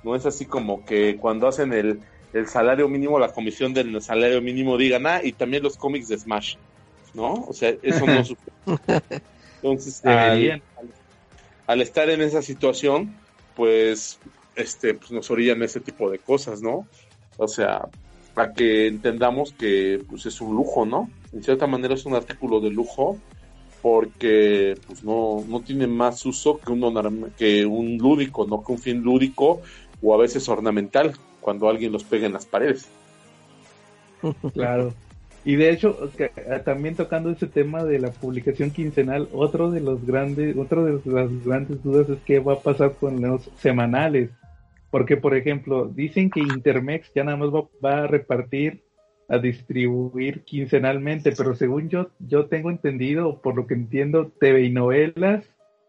No 0.04 0.14
es 0.14 0.26
así 0.26 0.44
como 0.44 0.84
que 0.84 1.16
cuando 1.16 1.48
hacen 1.48 1.72
el, 1.72 2.00
el 2.34 2.46
salario 2.46 2.88
mínimo, 2.88 3.18
la 3.18 3.32
comisión 3.32 3.72
del 3.72 4.00
salario 4.02 4.42
mínimo 4.42 4.76
digan, 4.76 5.06
ah, 5.06 5.20
y 5.22 5.32
también 5.32 5.62
los 5.62 5.78
cómics 5.78 6.08
de 6.08 6.18
Smash, 6.18 6.56
¿no? 7.14 7.46
O 7.48 7.54
sea, 7.54 7.74
eso 7.82 8.06
no 8.06 8.24
sucede. 8.24 9.22
Entonces, 9.62 10.04
al, 10.04 10.62
al, 11.66 11.80
estar 11.80 12.10
en 12.10 12.20
esa 12.20 12.42
situación, 12.42 13.14
pues, 13.56 14.18
este, 14.56 14.92
pues 14.92 15.10
nos 15.10 15.30
orillan 15.30 15.62
ese 15.62 15.80
tipo 15.80 16.10
de 16.10 16.18
cosas, 16.18 16.60
¿no? 16.60 16.86
O 17.38 17.48
sea, 17.48 17.88
para 18.38 18.52
que 18.52 18.86
entendamos 18.86 19.52
que 19.52 20.00
pues 20.08 20.24
es 20.26 20.40
un 20.40 20.54
lujo, 20.54 20.86
¿no? 20.86 21.10
En 21.32 21.42
cierta 21.42 21.66
manera 21.66 21.94
es 21.94 22.06
un 22.06 22.14
artículo 22.14 22.60
de 22.60 22.70
lujo 22.70 23.18
porque 23.82 24.76
pues 24.86 25.02
no, 25.02 25.44
no 25.48 25.58
tiene 25.58 25.88
más 25.88 26.24
uso 26.24 26.60
que, 26.60 26.70
un 26.70 27.32
que 27.36 27.66
un 27.66 27.98
lúdico, 27.98 28.46
no 28.46 28.62
que 28.62 28.70
un 28.70 28.78
fin 28.78 29.02
lúdico 29.02 29.60
o 30.00 30.14
a 30.14 30.18
veces 30.18 30.48
ornamental 30.48 31.14
cuando 31.40 31.68
alguien 31.68 31.90
los 31.90 32.04
pega 32.04 32.26
en 32.26 32.32
las 32.34 32.46
paredes. 32.46 32.88
Claro. 34.54 34.94
Y 35.44 35.56
de 35.56 35.70
hecho, 35.70 35.98
ah, 36.48 36.60
también 36.60 36.94
tocando 36.94 37.30
ese 37.30 37.48
tema 37.48 37.82
de 37.82 37.98
la 37.98 38.12
publicación 38.12 38.70
quincenal, 38.70 39.28
otro 39.32 39.72
de 39.72 39.80
los 39.80 40.06
grandes, 40.06 40.56
otro 40.56 40.84
de 40.84 41.00
las 41.10 41.44
grandes 41.44 41.82
dudas 41.82 42.08
es 42.08 42.18
qué 42.24 42.38
va 42.38 42.52
a 42.52 42.60
pasar 42.60 42.92
con 43.00 43.20
los 43.20 43.50
semanales. 43.58 44.30
Porque, 44.90 45.16
por 45.16 45.34
ejemplo, 45.34 45.86
dicen 45.86 46.30
que 46.30 46.40
Intermex 46.40 47.12
ya 47.14 47.24
nada 47.24 47.36
más 47.36 47.50
va, 47.50 48.04
a 48.04 48.06
repartir, 48.06 48.82
a 49.28 49.38
distribuir 49.38 50.42
quincenalmente, 50.44 51.32
pero 51.36 51.54
según 51.54 51.90
yo, 51.90 52.08
yo 52.18 52.46
tengo 52.46 52.70
entendido, 52.70 53.40
por 53.42 53.54
lo 53.54 53.66
que 53.66 53.74
entiendo, 53.74 54.32
TV 54.40 54.62
y 54.62 54.70
novelas 54.70 55.44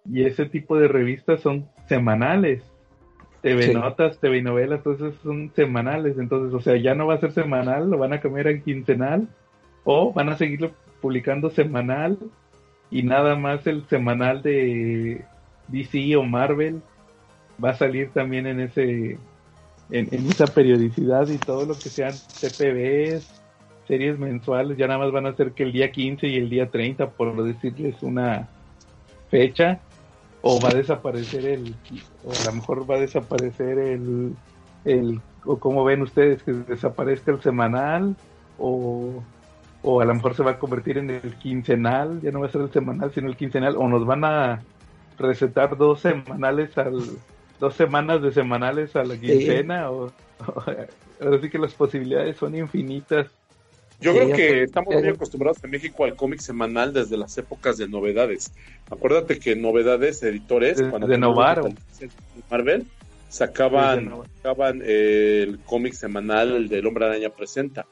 y 0.05 0.23
ese 0.25 0.45
tipo 0.45 0.77
de 0.77 0.87
revistas 0.87 1.41
son 1.41 1.69
semanales. 1.87 2.63
TV 3.41 3.73
Notas, 3.73 4.19
TV 4.19 4.39
y 4.39 4.41
novelas, 4.41 4.79
entonces 4.79 5.15
son 5.23 5.51
semanales. 5.55 6.17
Entonces, 6.17 6.53
o 6.53 6.59
sea, 6.59 6.75
ya 6.75 6.93
no 6.93 7.07
va 7.07 7.13
a 7.13 7.19
ser 7.19 7.31
semanal, 7.31 7.89
lo 7.89 7.97
van 7.97 8.11
a 8.11 8.19
cambiar 8.19 8.49
a 8.49 8.59
quincenal 8.59 9.29
o 9.85 10.11
van 10.11 10.27
a 10.27 10.37
seguirlo 10.37 10.71
publicando 11.01 11.49
semanal 11.49 12.17
y 12.91 13.03
nada 13.03 13.35
más 13.35 13.65
el 13.67 13.87
semanal 13.87 14.41
de 14.41 15.23
DC 15.69 16.15
o 16.17 16.23
Marvel 16.23 16.81
va 17.63 17.71
a 17.71 17.75
salir 17.75 18.11
también 18.11 18.47
en 18.47 18.59
ese 18.59 19.17
en, 19.91 20.27
esa 20.27 20.47
periodicidad 20.47 21.27
y 21.29 21.37
todo 21.37 21.65
lo 21.65 21.73
que 21.73 21.89
sean 21.89 22.13
TPBs, 22.39 23.27
series 23.87 24.19
mensuales, 24.19 24.77
ya 24.77 24.87
nada 24.87 24.99
más 24.99 25.11
van 25.11 25.25
a 25.25 25.35
ser 25.35 25.53
que 25.53 25.63
el 25.63 25.71
día 25.71 25.91
15 25.91 26.27
y 26.27 26.37
el 26.37 26.49
día 26.49 26.69
30, 26.69 27.09
por 27.11 27.43
decirles 27.43 28.01
una 28.03 28.47
fecha, 29.29 29.79
o 30.41 30.59
va 30.61 30.69
a 30.69 30.73
desaparecer 30.73 31.45
el, 31.45 31.75
o 32.23 32.31
a 32.31 32.45
lo 32.45 32.53
mejor 32.53 32.89
va 32.89 32.95
a 32.95 32.99
desaparecer 32.99 33.77
el, 33.79 34.35
el 34.85 35.19
o 35.45 35.57
como 35.57 35.83
ven 35.83 36.01
ustedes, 36.01 36.43
que 36.43 36.51
desaparezca 36.53 37.31
el 37.31 37.41
semanal, 37.41 38.15
o, 38.57 39.23
o 39.81 40.01
a 40.01 40.05
lo 40.05 40.13
mejor 40.13 40.35
se 40.35 40.43
va 40.43 40.51
a 40.51 40.59
convertir 40.59 40.97
en 40.97 41.09
el 41.09 41.35
quincenal, 41.35 42.21
ya 42.21 42.31
no 42.31 42.41
va 42.41 42.47
a 42.47 42.51
ser 42.51 42.61
el 42.61 42.71
semanal, 42.71 43.11
sino 43.13 43.27
el 43.27 43.37
quincenal, 43.37 43.75
o 43.75 43.87
nos 43.87 44.05
van 44.05 44.23
a 44.23 44.61
recetar 45.17 45.77
dos 45.77 46.01
semanales 46.01 46.77
al 46.77 47.01
dos 47.59 47.75
semanas 47.75 48.21
de 48.21 48.31
semanales 48.31 48.95
a 48.95 49.03
la 49.03 49.17
quincena 49.17 49.91
o, 49.91 50.11
ahora 51.19 51.41
sí 51.41 51.49
que 51.49 51.59
las 51.59 51.73
posibilidades 51.73 52.37
son 52.37 52.55
infinitas. 52.55 53.27
Yo 54.01 54.13
creo 54.13 54.33
que 54.33 54.63
estamos 54.63 54.95
muy 54.95 55.09
acostumbrados 55.09 55.61
en 55.63 55.71
México 55.71 56.05
al 56.05 56.15
cómic 56.15 56.39
semanal 56.39 56.93
desde 56.93 57.17
las 57.17 57.37
épocas 57.37 57.77
de 57.77 57.89
novedades. 57.89 58.53
Acuérdate 58.89 59.39
que 59.39 59.57
novedades 59.57 60.23
editores, 60.23 60.81
cuando 60.81 61.05
de 61.07 61.17
Novaro. 61.17 61.69
Marvel, 62.49 62.85
sacaban, 63.27 64.09
sacaban 64.37 64.81
el 64.85 65.59
cómic 65.65 65.93
semanal, 65.93 66.55
el 66.55 66.69
del 66.69 66.87
Hombre 66.87 67.07
Araña 67.07 67.29
Presenta. 67.29 67.85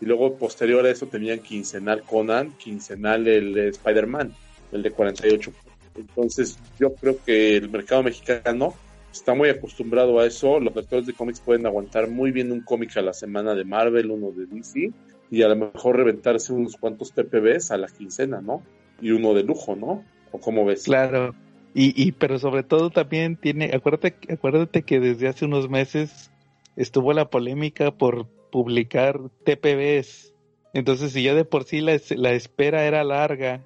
Y 0.00 0.06
luego, 0.06 0.36
posterior 0.36 0.84
a 0.84 0.90
eso, 0.90 1.06
tenían 1.06 1.38
quincenal 1.38 2.02
Conan, 2.02 2.56
quincenal 2.58 3.28
el 3.28 3.56
Spider-Man, 3.56 4.34
el 4.72 4.82
de 4.82 4.90
48. 4.90 5.52
Entonces, 5.94 6.58
yo 6.80 6.92
creo 6.94 7.18
que 7.24 7.56
el 7.56 7.68
mercado 7.70 8.02
mexicano 8.02 8.74
está 9.12 9.34
muy 9.34 9.48
acostumbrado 9.48 10.18
a 10.18 10.26
eso. 10.26 10.58
Los 10.58 10.74
lectores 10.74 11.06
de 11.06 11.12
cómics 11.12 11.40
pueden 11.40 11.66
aguantar 11.66 12.08
muy 12.08 12.32
bien 12.32 12.50
un 12.50 12.62
cómic 12.62 12.96
a 12.96 13.02
la 13.02 13.12
semana 13.12 13.54
de 13.54 13.64
Marvel, 13.64 14.10
uno 14.10 14.30
de 14.32 14.46
DC, 14.46 14.90
y 15.30 15.42
a 15.42 15.48
lo 15.48 15.56
mejor 15.56 15.96
reventarse 15.96 16.52
unos 16.52 16.76
cuantos 16.76 17.12
TPBs 17.12 17.70
a 17.70 17.76
la 17.76 17.88
quincena, 17.88 18.40
¿no? 18.40 18.62
Y 19.00 19.10
uno 19.10 19.34
de 19.34 19.44
lujo, 19.44 19.76
¿no? 19.76 20.04
¿O 20.32 20.38
cómo 20.38 20.64
ves? 20.64 20.84
Claro. 20.84 21.34
Y, 21.74 22.00
y 22.02 22.12
pero 22.12 22.38
sobre 22.38 22.62
todo 22.62 22.90
también 22.90 23.36
tiene, 23.36 23.70
acuérdate, 23.74 24.16
acuérdate 24.30 24.82
que 24.82 25.00
desde 25.00 25.28
hace 25.28 25.44
unos 25.44 25.70
meses 25.70 26.30
estuvo 26.76 27.12
la 27.12 27.30
polémica 27.30 27.90
por 27.92 28.26
publicar 28.50 29.20
TPBs. 29.44 30.34
Entonces, 30.74 31.12
si 31.12 31.22
ya 31.22 31.34
de 31.34 31.44
por 31.44 31.64
sí 31.64 31.80
la, 31.80 31.98
la 32.16 32.32
espera 32.32 32.84
era 32.84 33.04
larga, 33.04 33.62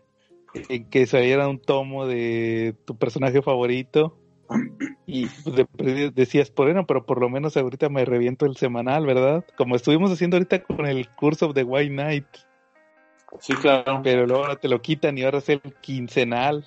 en 0.69 0.89
que 0.89 1.07
saliera 1.07 1.49
un 1.49 1.59
tomo 1.59 2.07
de 2.07 2.75
tu 2.85 2.97
personaje 2.97 3.43
favorito, 3.43 4.17
y 5.07 5.29
decías, 6.15 6.53
bueno, 6.55 6.87
pero 6.87 7.05
por 7.05 7.21
lo 7.21 7.29
menos 7.29 7.57
ahorita 7.57 7.89
me 7.89 8.05
reviento 8.05 8.47
el 8.47 8.57
semanal, 8.57 9.07
¿verdad? 9.07 9.45
Como 9.57 9.77
estuvimos 9.77 10.11
haciendo 10.11 10.37
ahorita 10.37 10.63
con 10.63 10.87
el 10.87 11.09
curso 11.11 11.53
de 11.53 11.63
White 11.65 11.95
Night. 11.95 12.27
Sí, 13.41 13.55
claro. 13.55 14.01
Pero 14.03 14.27
luego 14.27 14.57
te 14.57 14.69
lo 14.69 14.81
quitan 14.81 15.19
y 15.19 15.23
ahora 15.23 15.39
es 15.39 15.49
el 15.49 15.61
quincenal. 15.81 16.65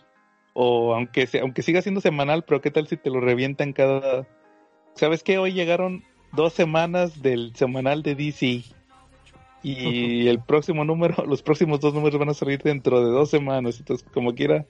O 0.53 0.93
aunque, 0.93 1.27
aunque 1.41 1.61
siga 1.61 1.81
siendo 1.81 2.01
semanal, 2.01 2.43
pero 2.43 2.61
¿qué 2.61 2.71
tal 2.71 2.87
si 2.87 2.97
te 2.97 3.09
lo 3.09 3.21
revientan 3.21 3.73
cada... 3.73 4.27
¿Sabes 4.95 5.23
qué? 5.23 5.37
Hoy 5.37 5.53
llegaron 5.53 6.03
dos 6.33 6.53
semanas 6.53 7.21
del 7.21 7.55
semanal 7.55 8.03
de 8.03 8.15
DC. 8.15 8.63
Y 9.63 10.27
el 10.27 10.39
próximo 10.39 10.83
número, 10.83 11.23
los 11.27 11.41
próximos 11.41 11.79
dos 11.79 11.93
números 11.93 12.19
van 12.19 12.29
a 12.29 12.33
salir 12.33 12.61
dentro 12.61 13.03
de 13.05 13.11
dos 13.11 13.29
semanas. 13.29 13.79
Entonces, 13.79 14.07
como 14.13 14.33
quiera, 14.33 14.65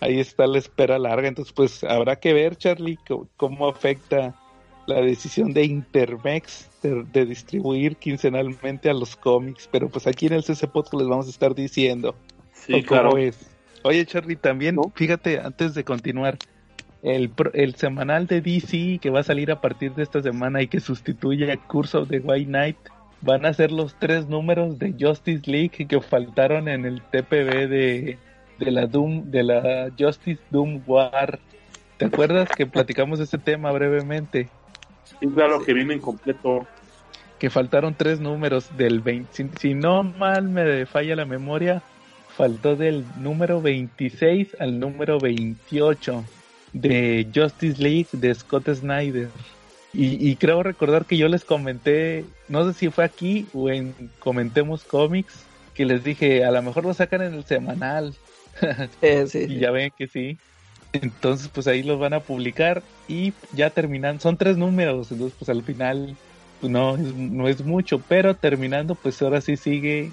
ahí 0.00 0.18
está 0.18 0.46
la 0.46 0.58
espera 0.58 0.98
larga. 0.98 1.28
Entonces, 1.28 1.52
pues 1.52 1.84
habrá 1.84 2.16
que 2.16 2.32
ver, 2.32 2.56
Charlie, 2.56 2.98
cómo 3.36 3.68
afecta 3.68 4.34
la 4.86 5.00
decisión 5.00 5.52
de 5.52 5.64
Intermex 5.64 6.68
de, 6.82 7.26
distribuir 7.26 7.96
quincenalmente 7.96 8.90
a 8.90 8.94
los 8.94 9.16
cómics. 9.16 9.68
Pero 9.70 9.88
pues 9.88 10.06
aquí 10.06 10.26
en 10.26 10.34
el 10.34 10.42
CC 10.42 10.66
Podcast 10.66 10.94
les 10.94 11.08
vamos 11.08 11.26
a 11.26 11.30
estar 11.30 11.54
diciendo. 11.54 12.14
Sí, 12.52 12.82
claro. 12.82 13.10
Oye, 13.82 14.04
Charlie, 14.04 14.36
también, 14.36 14.76
fíjate, 14.94 15.40
antes 15.40 15.74
de 15.74 15.84
continuar, 15.84 16.36
el, 17.02 17.32
el 17.54 17.74
semanal 17.76 18.26
de 18.26 18.42
DC 18.42 18.98
que 19.00 19.08
va 19.08 19.20
a 19.20 19.22
salir 19.24 19.50
a 19.50 19.60
partir 19.60 19.94
de 19.94 20.02
esta 20.02 20.20
semana 20.20 20.60
y 20.60 20.68
que 20.68 20.80
sustituye 20.80 21.50
a 21.50 21.56
Curse 21.56 21.96
of 21.96 22.08
the 22.08 22.18
White 22.18 22.46
Knight 22.46 22.76
van 23.22 23.44
a 23.44 23.52
ser 23.52 23.70
los 23.70 23.94
tres 23.98 24.28
números 24.28 24.78
de 24.78 24.94
Justice 24.98 25.50
League 25.50 25.86
que 25.86 26.00
faltaron 26.00 26.68
en 26.68 26.84
el 26.84 27.02
TPB 27.02 27.68
de 27.68 28.18
de 28.60 28.70
la 28.70 28.86
Doom, 28.86 29.30
de 29.30 29.42
la 29.42 29.90
Justice 29.98 30.40
Doom 30.50 30.82
War. 30.86 31.40
¿Te 31.96 32.04
acuerdas 32.04 32.48
que 32.48 32.66
platicamos 32.66 33.18
de 33.18 33.24
este 33.24 33.38
tema 33.38 33.72
brevemente? 33.72 34.48
Sí, 35.04 35.26
claro, 35.34 35.64
que 35.64 35.74
viene 35.74 35.94
incompleto. 35.94 36.66
Que 37.38 37.50
faltaron 37.50 37.94
tres 37.94 38.20
números 38.20 38.76
del 38.76 39.00
20. 39.00 39.58
Si, 39.58 39.74
no 39.74 40.02
mal 40.02 40.48
me 40.48 40.86
falla 40.86 41.16
la 41.16 41.24
memoria, 41.24 41.82
faltó 42.36 42.76
del 42.76 43.04
número 43.18 43.60
26 43.60 44.56
al 44.60 44.78
número 44.78 45.18
28 45.18 46.24
de 46.74 47.26
Justice 47.34 47.82
League 47.82 48.08
de 48.12 48.34
Scott 48.34 48.68
Snyder. 48.68 49.28
Y, 49.92 50.36
creo 50.36 50.62
recordar 50.62 51.04
que 51.04 51.16
yo 51.16 51.26
les 51.26 51.44
comenté, 51.44 52.24
no 52.46 52.64
sé 52.64 52.78
si 52.78 52.90
fue 52.90 53.02
aquí 53.02 53.48
o 53.52 53.70
en 53.70 53.92
Comentemos 54.20 54.84
Comics, 54.84 55.44
que 55.74 55.84
les 55.84 56.04
dije, 56.04 56.44
a 56.44 56.52
lo 56.52 56.62
mejor 56.62 56.84
lo 56.84 56.94
sacan 56.94 57.22
en 57.22 57.34
el 57.34 57.44
semanal. 57.44 58.14
y 59.02 59.58
ya 59.58 59.70
ven 59.70 59.92
que 59.96 60.06
sí. 60.06 60.38
Entonces, 60.92 61.48
pues 61.48 61.66
ahí 61.66 61.82
los 61.82 61.98
van 61.98 62.14
a 62.14 62.20
publicar 62.20 62.82
y 63.06 63.32
ya 63.52 63.70
terminan, 63.70 64.20
son 64.20 64.36
tres 64.36 64.56
números, 64.56 65.12
entonces 65.12 65.36
pues 65.38 65.48
al 65.48 65.62
final 65.62 66.16
pues, 66.60 66.72
no, 66.72 66.96
no 66.96 67.46
es 67.48 67.64
mucho, 67.64 68.00
pero 68.08 68.34
terminando, 68.34 68.96
pues 68.96 69.22
ahora 69.22 69.40
sí 69.40 69.56
sigue 69.56 70.10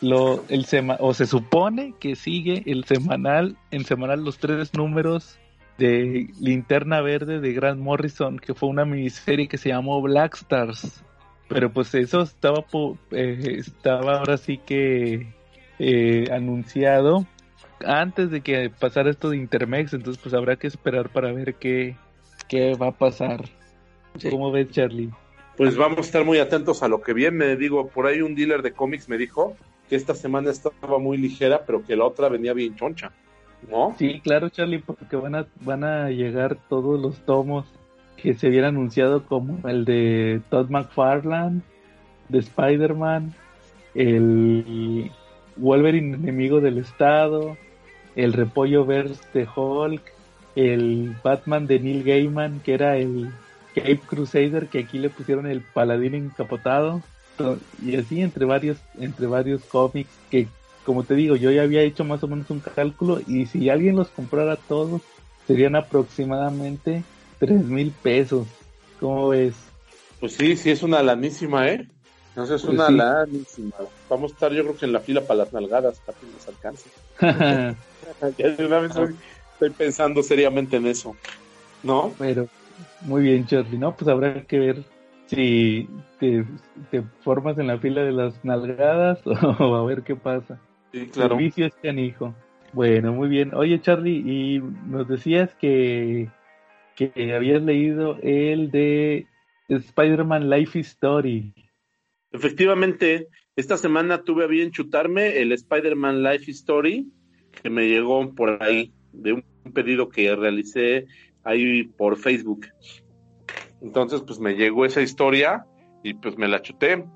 lo 0.00 0.44
el 0.48 0.66
sema 0.66 0.96
o 1.00 1.14
se 1.14 1.26
supone 1.26 1.94
que 1.98 2.16
sigue 2.16 2.62
el 2.66 2.84
semanal, 2.84 3.56
en 3.70 3.84
semanal 3.84 4.24
los 4.24 4.38
tres 4.38 4.74
números 4.74 5.38
de 5.78 6.28
Linterna 6.40 7.00
Verde 7.00 7.40
de 7.40 7.52
Grant 7.52 7.80
Morrison, 7.80 8.38
que 8.38 8.54
fue 8.54 8.68
una 8.68 8.84
miniserie 8.84 9.48
que 9.48 9.58
se 9.58 9.70
llamó 9.70 10.00
Black 10.02 10.34
Stars. 10.34 11.02
Pero 11.48 11.70
pues 11.70 11.94
eso 11.94 12.22
estaba, 12.22 12.64
eh, 13.12 13.56
estaba 13.58 14.18
ahora 14.18 14.36
sí 14.36 14.58
que 14.58 15.28
eh, 15.78 16.28
anunciado 16.32 17.26
antes 17.84 18.30
de 18.30 18.40
que 18.40 18.70
pasara 18.70 19.10
esto 19.10 19.30
de 19.30 19.36
Intermex, 19.36 19.92
entonces 19.92 20.22
pues 20.22 20.34
habrá 20.34 20.56
que 20.56 20.66
esperar 20.66 21.10
para 21.10 21.32
ver 21.32 21.54
qué, 21.54 21.96
qué 22.48 22.74
va 22.74 22.88
a 22.88 22.92
pasar. 22.92 23.44
¿Cómo 24.30 24.50
ves, 24.50 24.70
Charlie? 24.70 25.10
Pues 25.56 25.76
vamos 25.76 25.98
a 25.98 26.02
estar 26.02 26.24
muy 26.24 26.38
atentos 26.38 26.82
a 26.82 26.88
lo 26.88 27.00
que 27.00 27.12
viene. 27.12 27.56
Digo, 27.56 27.88
por 27.88 28.06
ahí 28.06 28.20
un 28.22 28.34
dealer 28.34 28.62
de 28.62 28.72
cómics 28.72 29.08
me 29.08 29.16
dijo 29.16 29.56
que 29.88 29.96
esta 29.96 30.14
semana 30.14 30.50
estaba 30.50 30.98
muy 30.98 31.16
ligera, 31.16 31.64
pero 31.66 31.84
que 31.84 31.96
la 31.96 32.04
otra 32.04 32.28
venía 32.28 32.52
bien 32.52 32.76
choncha, 32.76 33.12
¿no? 33.70 33.94
Sí, 33.98 34.20
claro, 34.20 34.48
Charlie, 34.48 34.80
porque 34.80 35.16
van 35.16 35.34
a, 35.34 35.46
van 35.60 35.84
a 35.84 36.10
llegar 36.10 36.58
todos 36.68 37.00
los 37.00 37.24
tomos 37.24 37.66
que 38.16 38.34
se 38.34 38.48
habían 38.48 38.64
anunciado, 38.64 39.24
como 39.24 39.66
el 39.68 39.84
de 39.84 40.40
Todd 40.50 40.70
McFarlane, 40.70 41.60
de 42.28 42.38
Spider-Man, 42.38 43.34
el 43.94 45.10
Wolverine 45.56 46.16
enemigo 46.16 46.60
del 46.60 46.78
Estado, 46.78 47.56
el 48.16 48.32
Repollo 48.32 48.84
Verse 48.84 49.22
de 49.32 49.46
Hulk, 49.54 50.02
el 50.56 51.14
Batman 51.22 51.66
de 51.66 51.78
Neil 51.78 52.02
Gaiman, 52.02 52.60
que 52.60 52.74
era 52.74 52.96
el 52.96 53.30
Cape 53.74 54.00
Crusader, 54.06 54.68
que 54.68 54.80
aquí 54.80 54.98
le 54.98 55.10
pusieron 55.10 55.46
el 55.46 55.60
Paladín 55.60 56.14
encapotado, 56.14 57.02
y 57.84 57.96
así 57.96 58.22
entre 58.22 58.46
varios, 58.46 58.78
entre 58.98 59.26
varios 59.26 59.62
cómics 59.64 60.10
que, 60.30 60.48
como 60.84 61.04
te 61.04 61.14
digo, 61.14 61.36
yo 61.36 61.50
ya 61.50 61.62
había 61.62 61.82
hecho 61.82 62.04
más 62.04 62.22
o 62.22 62.28
menos 62.28 62.50
un 62.50 62.60
cálculo, 62.60 63.20
y 63.26 63.46
si 63.46 63.68
alguien 63.68 63.96
los 63.96 64.08
comprara 64.08 64.56
todos, 64.56 65.02
serían 65.46 65.76
aproximadamente 65.76 67.04
tres 67.38 67.64
mil 67.66 67.92
pesos. 68.02 68.46
¿Cómo 68.98 69.28
ves? 69.28 69.54
Pues 70.18 70.32
sí, 70.32 70.56
sí 70.56 70.70
es 70.70 70.82
una 70.82 71.02
lanísima, 71.02 71.68
¿eh? 71.68 71.86
No 72.36 72.44
es 72.44 72.48
pues 72.50 72.64
una 72.64 72.90
lanísima. 72.90 73.74
Vamos 74.10 74.32
a 74.32 74.34
estar 74.34 74.52
yo 74.52 74.62
creo 74.62 74.76
que 74.76 74.84
en 74.84 74.92
la 74.92 75.00
fila 75.00 75.22
para 75.22 75.38
las 75.38 75.52
nalgadas, 75.54 76.00
para 76.00 76.18
que 76.18 76.26
nos 76.26 76.46
alcance. 76.46 76.90
estoy 79.54 79.70
pensando 79.70 80.22
seriamente 80.22 80.76
en 80.76 80.86
eso, 80.86 81.16
¿no? 81.82 82.12
Pero, 82.18 82.46
muy 83.00 83.22
bien, 83.22 83.46
Charlie, 83.46 83.78
¿no? 83.78 83.96
Pues 83.96 84.08
habrá 84.08 84.44
que 84.44 84.58
ver 84.58 84.84
si 85.26 85.88
te, 86.20 86.44
formas 87.22 87.56
en 87.58 87.68
la 87.68 87.78
fila 87.78 88.02
de 88.02 88.12
las 88.12 88.44
nalgadas 88.44 89.20
o 89.58 89.74
a 89.74 89.84
ver 89.86 90.02
qué 90.02 90.14
pasa. 90.14 90.60
Sí, 90.92 91.06
claro. 91.06 91.36
El 91.36 91.44
vicio 91.44 91.66
es 91.66 91.74
canijo. 91.82 92.34
Bueno, 92.74 93.14
muy 93.14 93.28
bien. 93.28 93.54
Oye, 93.54 93.80
Charlie, 93.80 94.22
y 94.26 94.58
nos 94.86 95.08
decías 95.08 95.54
que, 95.54 96.28
que 96.94 97.34
habías 97.34 97.62
leído 97.62 98.18
el 98.22 98.70
de 98.70 99.26
Spider-Man 99.68 100.50
Life 100.50 100.78
Story. 100.80 101.54
Efectivamente, 102.36 103.28
esta 103.56 103.78
semana 103.78 104.22
tuve 104.22 104.44
a 104.44 104.46
bien 104.46 104.70
chutarme 104.70 105.40
el 105.40 105.52
Spider-Man 105.52 106.22
Life 106.22 106.50
Story 106.50 107.10
que 107.62 107.70
me 107.70 107.88
llegó 107.88 108.34
por 108.34 108.62
ahí 108.62 108.92
de 109.12 109.32
un 109.32 109.44
pedido 109.72 110.10
que 110.10 110.36
realicé 110.36 111.06
ahí 111.44 111.84
por 111.84 112.18
Facebook. 112.18 112.66
Entonces, 113.80 114.20
pues 114.20 114.38
me 114.38 114.54
llegó 114.54 114.84
esa 114.84 115.00
historia 115.00 115.64
y 116.02 116.12
pues 116.12 116.36
me 116.36 116.46
la 116.46 116.60
chuté. 116.60 117.06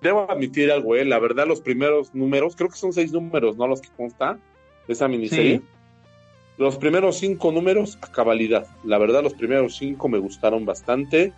Debo 0.00 0.30
admitir 0.30 0.70
algo, 0.70 0.96
¿eh? 0.96 1.04
la 1.04 1.18
verdad, 1.18 1.46
los 1.46 1.60
primeros 1.60 2.14
números, 2.14 2.56
creo 2.56 2.70
que 2.70 2.78
son 2.78 2.94
seis 2.94 3.12
números, 3.12 3.58
¿no? 3.58 3.66
Los 3.66 3.82
que 3.82 3.90
consta 3.90 4.38
de 4.86 4.94
esa 4.94 5.08
miniserie. 5.08 5.60
Los 6.56 6.78
primeros 6.78 7.18
cinco 7.18 7.52
números 7.52 7.98
a 8.00 8.10
cabalidad. 8.10 8.66
La 8.82 8.96
verdad, 8.96 9.22
los 9.22 9.34
primeros 9.34 9.76
cinco 9.76 10.08
me 10.08 10.18
gustaron 10.18 10.64
bastante. 10.64 11.34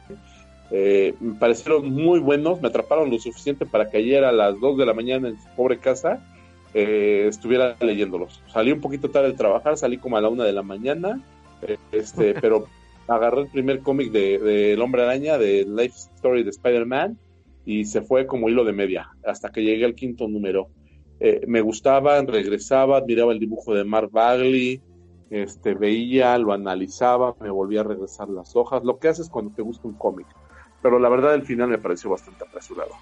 Eh, 0.75 1.15
me 1.21 1.35
parecieron 1.35 1.93
muy 1.93 2.19
buenos, 2.19 2.63
me 2.63 2.69
atraparon 2.69 3.11
lo 3.11 3.19
suficiente 3.19 3.67
para 3.67 3.91
que 3.91 3.99
ayer 3.99 4.25
a 4.25 4.33
las 4.33 4.59
dos 4.59 4.79
de 4.79 4.87
la 4.87 4.95
mañana 4.95 5.29
en 5.29 5.39
su 5.39 5.49
pobre 5.55 5.79
casa 5.79 6.27
eh, 6.73 7.27
estuviera 7.29 7.77
leyéndolos. 7.79 8.43
Salí 8.51 8.73
un 8.73 8.81
poquito 8.81 9.11
tarde 9.11 9.29
de 9.29 9.37
trabajar, 9.37 9.77
salí 9.77 9.99
como 9.99 10.17
a 10.17 10.23
la 10.23 10.31
una 10.31 10.45
de 10.45 10.53
la 10.53 10.63
mañana, 10.63 11.21
este, 11.93 12.35
pero 12.41 12.67
agarré 13.07 13.43
el 13.43 13.49
primer 13.49 13.81
cómic 13.81 14.11
de, 14.13 14.73
El 14.73 14.81
Hombre 14.81 15.03
Araña, 15.03 15.37
de 15.37 15.67
Life 15.69 15.95
Story 16.17 16.43
de 16.43 16.51
Spider-Man, 16.51 17.19
y 17.67 17.85
se 17.85 18.01
fue 18.01 18.27
como 18.27 18.49
hilo 18.49 18.65
de 18.65 18.73
media, 18.73 19.11
hasta 19.27 19.51
que 19.51 19.63
llegué 19.63 19.85
al 19.85 19.95
quinto 19.95 20.27
número. 20.27 20.69
Eh, 21.21 21.43
me 21.47 21.61
gustaba, 21.61 22.21
regresaba, 22.23 23.03
miraba 23.03 23.33
el 23.33 23.39
dibujo 23.39 23.75
de 23.75 23.85
Mark 23.85 24.09
Bagley, 24.11 24.81
este, 25.29 25.75
veía, 25.75 26.37
lo 26.39 26.53
analizaba, 26.53 27.35
me 27.41 27.51
volvía 27.51 27.81
a 27.81 27.85
regresar 27.85 28.29
las 28.31 28.57
hojas, 28.57 28.83
lo 28.85 28.99
que 28.99 29.09
haces 29.09 29.29
cuando 29.29 29.55
te 29.55 29.63
gusta 29.63 29.87
un 29.87 29.95
cómic. 29.95 30.27
Pero 30.83 30.99
la 30.99 31.09
verdad 31.09 31.35
el 31.35 31.43
final 31.43 31.69
me 31.69 31.79
pareció 31.79 32.11
bastante 32.11 32.45
apresurado. 32.45 32.93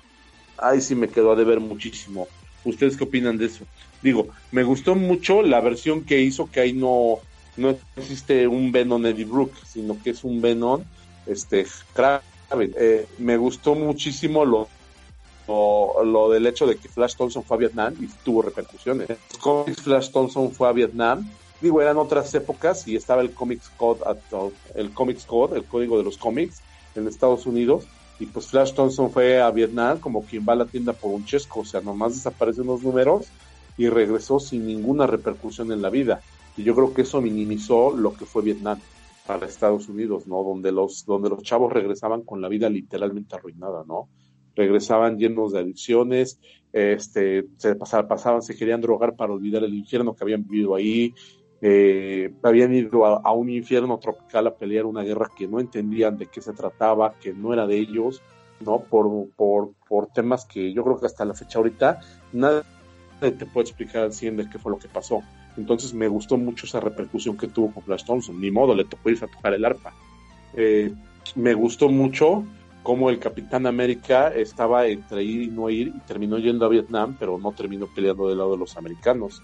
Ahí 0.58 0.80
sí 0.80 0.94
me 0.94 1.08
quedó 1.08 1.32
a 1.32 1.36
deber 1.36 1.60
muchísimo. 1.60 2.28
¿Ustedes 2.64 2.96
qué 2.96 3.04
opinan 3.04 3.38
de 3.38 3.46
eso? 3.46 3.64
Digo, 4.02 4.28
me 4.52 4.62
gustó 4.62 4.94
mucho 4.94 5.42
la 5.42 5.60
versión 5.60 6.04
que 6.04 6.20
hizo 6.20 6.50
que 6.50 6.60
ahí 6.60 6.72
no, 6.74 7.18
no 7.56 7.76
existe 7.96 8.46
un 8.46 8.70
Venom 8.70 9.04
Eddie 9.06 9.24
Brooke, 9.24 9.56
sino 9.66 10.00
que 10.02 10.10
es 10.10 10.24
un 10.24 10.42
Venom 10.42 10.82
este, 11.26 11.66
eh, 12.58 13.06
me 13.18 13.36
gustó 13.36 13.74
muchísimo 13.74 14.44
lo, 14.44 14.68
lo, 15.46 16.30
del 16.30 16.46
hecho 16.46 16.66
de 16.66 16.76
que 16.76 16.88
Flash 16.88 17.14
Thompson 17.14 17.44
fue 17.44 17.56
a 17.56 17.60
Vietnam 17.60 17.94
y 18.00 18.06
tuvo 18.24 18.42
repercusiones. 18.42 19.08
Flash 19.82 20.10
Thompson 20.10 20.50
fue 20.50 20.68
a 20.68 20.72
Vietnam. 20.72 21.28
Digo, 21.60 21.80
eran 21.82 21.98
otras 21.98 22.34
épocas 22.34 22.88
y 22.88 22.96
estaba 22.96 23.22
el 23.22 23.32
Comics 23.32 23.70
Code, 23.76 24.00
el 24.74 24.92
Comics 24.92 25.24
Code, 25.24 25.58
el 25.58 25.64
código 25.64 25.98
de 25.98 26.04
los 26.04 26.16
cómics 26.16 26.62
en 26.94 27.06
Estados 27.06 27.46
Unidos 27.46 27.86
y 28.20 28.26
pues 28.26 28.48
Flash 28.48 28.74
Thompson 28.74 29.10
fue 29.10 29.40
a 29.40 29.50
Vietnam 29.50 29.98
como 29.98 30.22
quien 30.22 30.44
va 30.46 30.52
a 30.52 30.56
la 30.56 30.66
tienda 30.66 30.92
por 30.92 31.10
un 31.10 31.24
chesco, 31.24 31.60
o 31.60 31.64
sea, 31.64 31.80
nomás 31.80 32.14
desapareció 32.14 32.62
unos 32.62 32.82
números 32.82 33.28
y 33.78 33.88
regresó 33.88 34.38
sin 34.38 34.66
ninguna 34.66 35.06
repercusión 35.06 35.72
en 35.72 35.80
la 35.80 35.88
vida. 35.88 36.20
Y 36.54 36.62
yo 36.62 36.74
creo 36.74 36.92
que 36.92 37.02
eso 37.02 37.22
minimizó 37.22 37.96
lo 37.96 38.12
que 38.12 38.26
fue 38.26 38.42
Vietnam 38.42 38.78
para 39.26 39.46
Estados 39.46 39.88
Unidos, 39.88 40.26
¿no? 40.26 40.42
Donde 40.42 40.70
los, 40.70 41.06
donde 41.06 41.30
los 41.30 41.42
chavos 41.42 41.72
regresaban 41.72 42.20
con 42.20 42.42
la 42.42 42.48
vida 42.48 42.68
literalmente 42.68 43.36
arruinada, 43.36 43.84
¿no? 43.88 44.10
Regresaban 44.54 45.16
llenos 45.16 45.52
de 45.52 45.60
adicciones, 45.60 46.38
este, 46.74 47.46
se 47.56 47.74
pasaban, 47.74 48.06
pasaban, 48.06 48.42
se 48.42 48.54
querían 48.54 48.82
drogar 48.82 49.16
para 49.16 49.32
olvidar 49.32 49.64
el 49.64 49.72
infierno 49.72 50.14
que 50.14 50.24
habían 50.24 50.46
vivido 50.46 50.74
ahí, 50.74 51.14
eh, 51.62 52.32
habían 52.42 52.72
ido 52.72 53.04
a, 53.04 53.32
un 53.32 53.50
infierno 53.50 53.98
tropical 53.98 54.46
a 54.46 54.54
pelear 54.54 54.86
una 54.86 55.02
guerra 55.02 55.30
que 55.36 55.46
no 55.46 55.60
entendían 55.60 56.16
de 56.16 56.26
qué 56.26 56.40
se 56.40 56.52
trataba, 56.52 57.14
que 57.20 57.34
no 57.34 57.52
era 57.52 57.66
de 57.66 57.76
ellos, 57.76 58.22
¿no? 58.60 58.80
Por, 58.80 59.28
por, 59.36 59.72
por 59.88 60.06
temas 60.06 60.46
que 60.46 60.72
yo 60.72 60.82
creo 60.84 60.98
que 60.98 61.06
hasta 61.06 61.24
la 61.24 61.34
fecha 61.34 61.58
ahorita 61.58 62.00
nadie 62.32 62.62
te 63.20 63.46
puede 63.46 63.68
explicar 63.68 64.04
al 64.04 64.12
100 64.12 64.38
de 64.38 64.50
qué 64.50 64.58
fue 64.58 64.72
lo 64.72 64.78
que 64.78 64.88
pasó. 64.88 65.22
Entonces 65.56 65.92
me 65.92 66.08
gustó 66.08 66.38
mucho 66.38 66.64
esa 66.64 66.80
repercusión 66.80 67.36
que 67.36 67.48
tuvo 67.48 67.72
con 67.72 67.82
Flash 67.82 68.04
Thompson. 68.04 68.40
Ni 68.40 68.50
modo, 68.50 68.74
le 68.74 68.84
tocó 68.84 69.10
irse 69.10 69.26
a 69.26 69.28
tocar 69.28 69.52
el 69.52 69.64
arpa. 69.64 69.92
Eh, 70.54 70.92
me 71.34 71.52
gustó 71.52 71.88
mucho 71.90 72.44
cómo 72.82 73.10
el 73.10 73.18
Capitán 73.18 73.66
América 73.66 74.28
estaba 74.28 74.86
entre 74.86 75.22
ir 75.22 75.42
y 75.42 75.48
no 75.48 75.68
ir 75.68 75.88
y 75.88 76.00
terminó 76.06 76.38
yendo 76.38 76.64
a 76.64 76.70
Vietnam, 76.70 77.16
pero 77.18 77.36
no 77.38 77.52
terminó 77.52 77.86
peleando 77.94 78.28
del 78.28 78.38
lado 78.38 78.52
de 78.52 78.58
los 78.58 78.76
americanos 78.78 79.42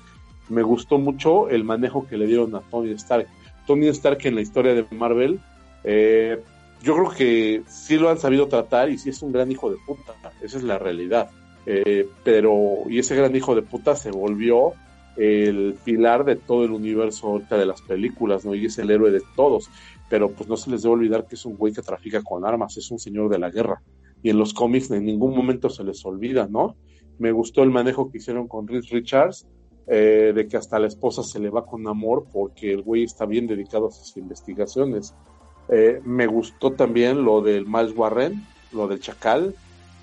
me 0.49 0.63
gustó 0.63 0.99
mucho 0.99 1.49
el 1.49 1.65
manejo 1.65 2.07
que 2.07 2.17
le 2.17 2.27
dieron 2.27 2.55
a 2.55 2.61
Tony 2.61 2.93
Stark. 2.93 3.27
Tony 3.67 3.89
Stark 3.89 4.19
en 4.25 4.37
la 4.37 4.41
historia 4.43 4.75
de 4.75 4.87
Marvel, 4.91 5.41
eh, 5.85 6.41
yo 6.83 6.95
creo 6.95 7.11
que 7.11 7.63
sí 7.67 7.97
lo 7.97 8.11
han 8.11 8.19
sabido 8.19 8.49
tratar 8.49 8.91
y 8.91 8.99
sí 8.99 9.11
es 9.11 9.23
un 9.23 9.33
gran 9.33 9.51
hijo 9.51 9.71
de 9.71 9.77
puta, 9.87 10.15
esa 10.43 10.57
es 10.59 10.63
la 10.63 10.79
realidad. 10.79 11.31
Eh, 11.65 12.09
pero, 12.23 12.85
y 12.89 13.01
ese 13.01 13.17
gran 13.17 13.35
hijo 13.35 13.55
de 13.55 13.63
puta 13.63 13.97
se 13.97 14.11
volvió 14.11 14.75
el 15.17 15.77
pilar 15.83 16.25
de 16.25 16.37
todo 16.37 16.65
el 16.65 16.71
universo 16.71 17.27
ahorita 17.29 17.57
de 17.57 17.67
las 17.67 17.83
películas, 17.83 18.45
¿no? 18.45 18.55
Y 18.55 18.67
es 18.67 18.79
el 18.79 18.91
héroe 18.91 19.11
de 19.11 19.23
todos. 19.35 19.69
Pero 20.09 20.31
pues 20.31 20.49
no 20.49 20.57
se 20.57 20.71
les 20.71 20.83
debe 20.83 20.95
olvidar 20.95 21.27
que 21.27 21.35
es 21.35 21.45
un 21.45 21.57
güey 21.57 21.73
que 21.73 21.83
trafica 21.83 22.23
con 22.23 22.45
armas, 22.45 22.77
es 22.77 22.91
un 22.91 22.99
señor 22.99 23.29
de 23.29 23.39
la 23.39 23.51
guerra. 23.51 23.83
Y 24.23 24.31
en 24.31 24.39
los 24.39 24.55
cómics 24.55 24.91
en 24.91 25.05
ningún 25.05 25.35
momento 25.35 25.71
se 25.71 25.85
les 25.85 26.05
olvida, 26.05 26.47
¿no? 26.49 26.77
Me 27.19 27.33
gustó 27.33 27.63
el 27.63 27.71
manejo 27.71 28.11
que 28.11 28.19
hicieron 28.19 28.47
con 28.47 28.69
Rich 28.69 28.93
Richards, 28.93 29.47
eh, 29.87 30.33
de 30.35 30.49
que 30.49 30.57
hasta 30.57 30.79
la 30.79 30.89
esposa 30.89 31.23
se 31.23 31.39
le 31.39 31.51
va 31.51 31.65
con 31.65 31.87
amor 31.87 32.27
porque 32.33 32.73
el 32.73 32.83
güey 32.83 33.05
está 33.05 33.25
bien 33.25 33.47
dedicado 33.47 33.89
a 33.89 33.93
sus 33.93 34.17
investigaciones. 34.17 35.15
Eh, 35.69 36.01
me 36.05 36.27
gustó 36.27 36.73
también 36.73 37.25
lo 37.25 37.41
del 37.41 37.67
Miles 37.67 37.97
Warren, 37.97 38.47
lo 38.73 38.89
del 38.89 39.01
Chacal, 39.01 39.55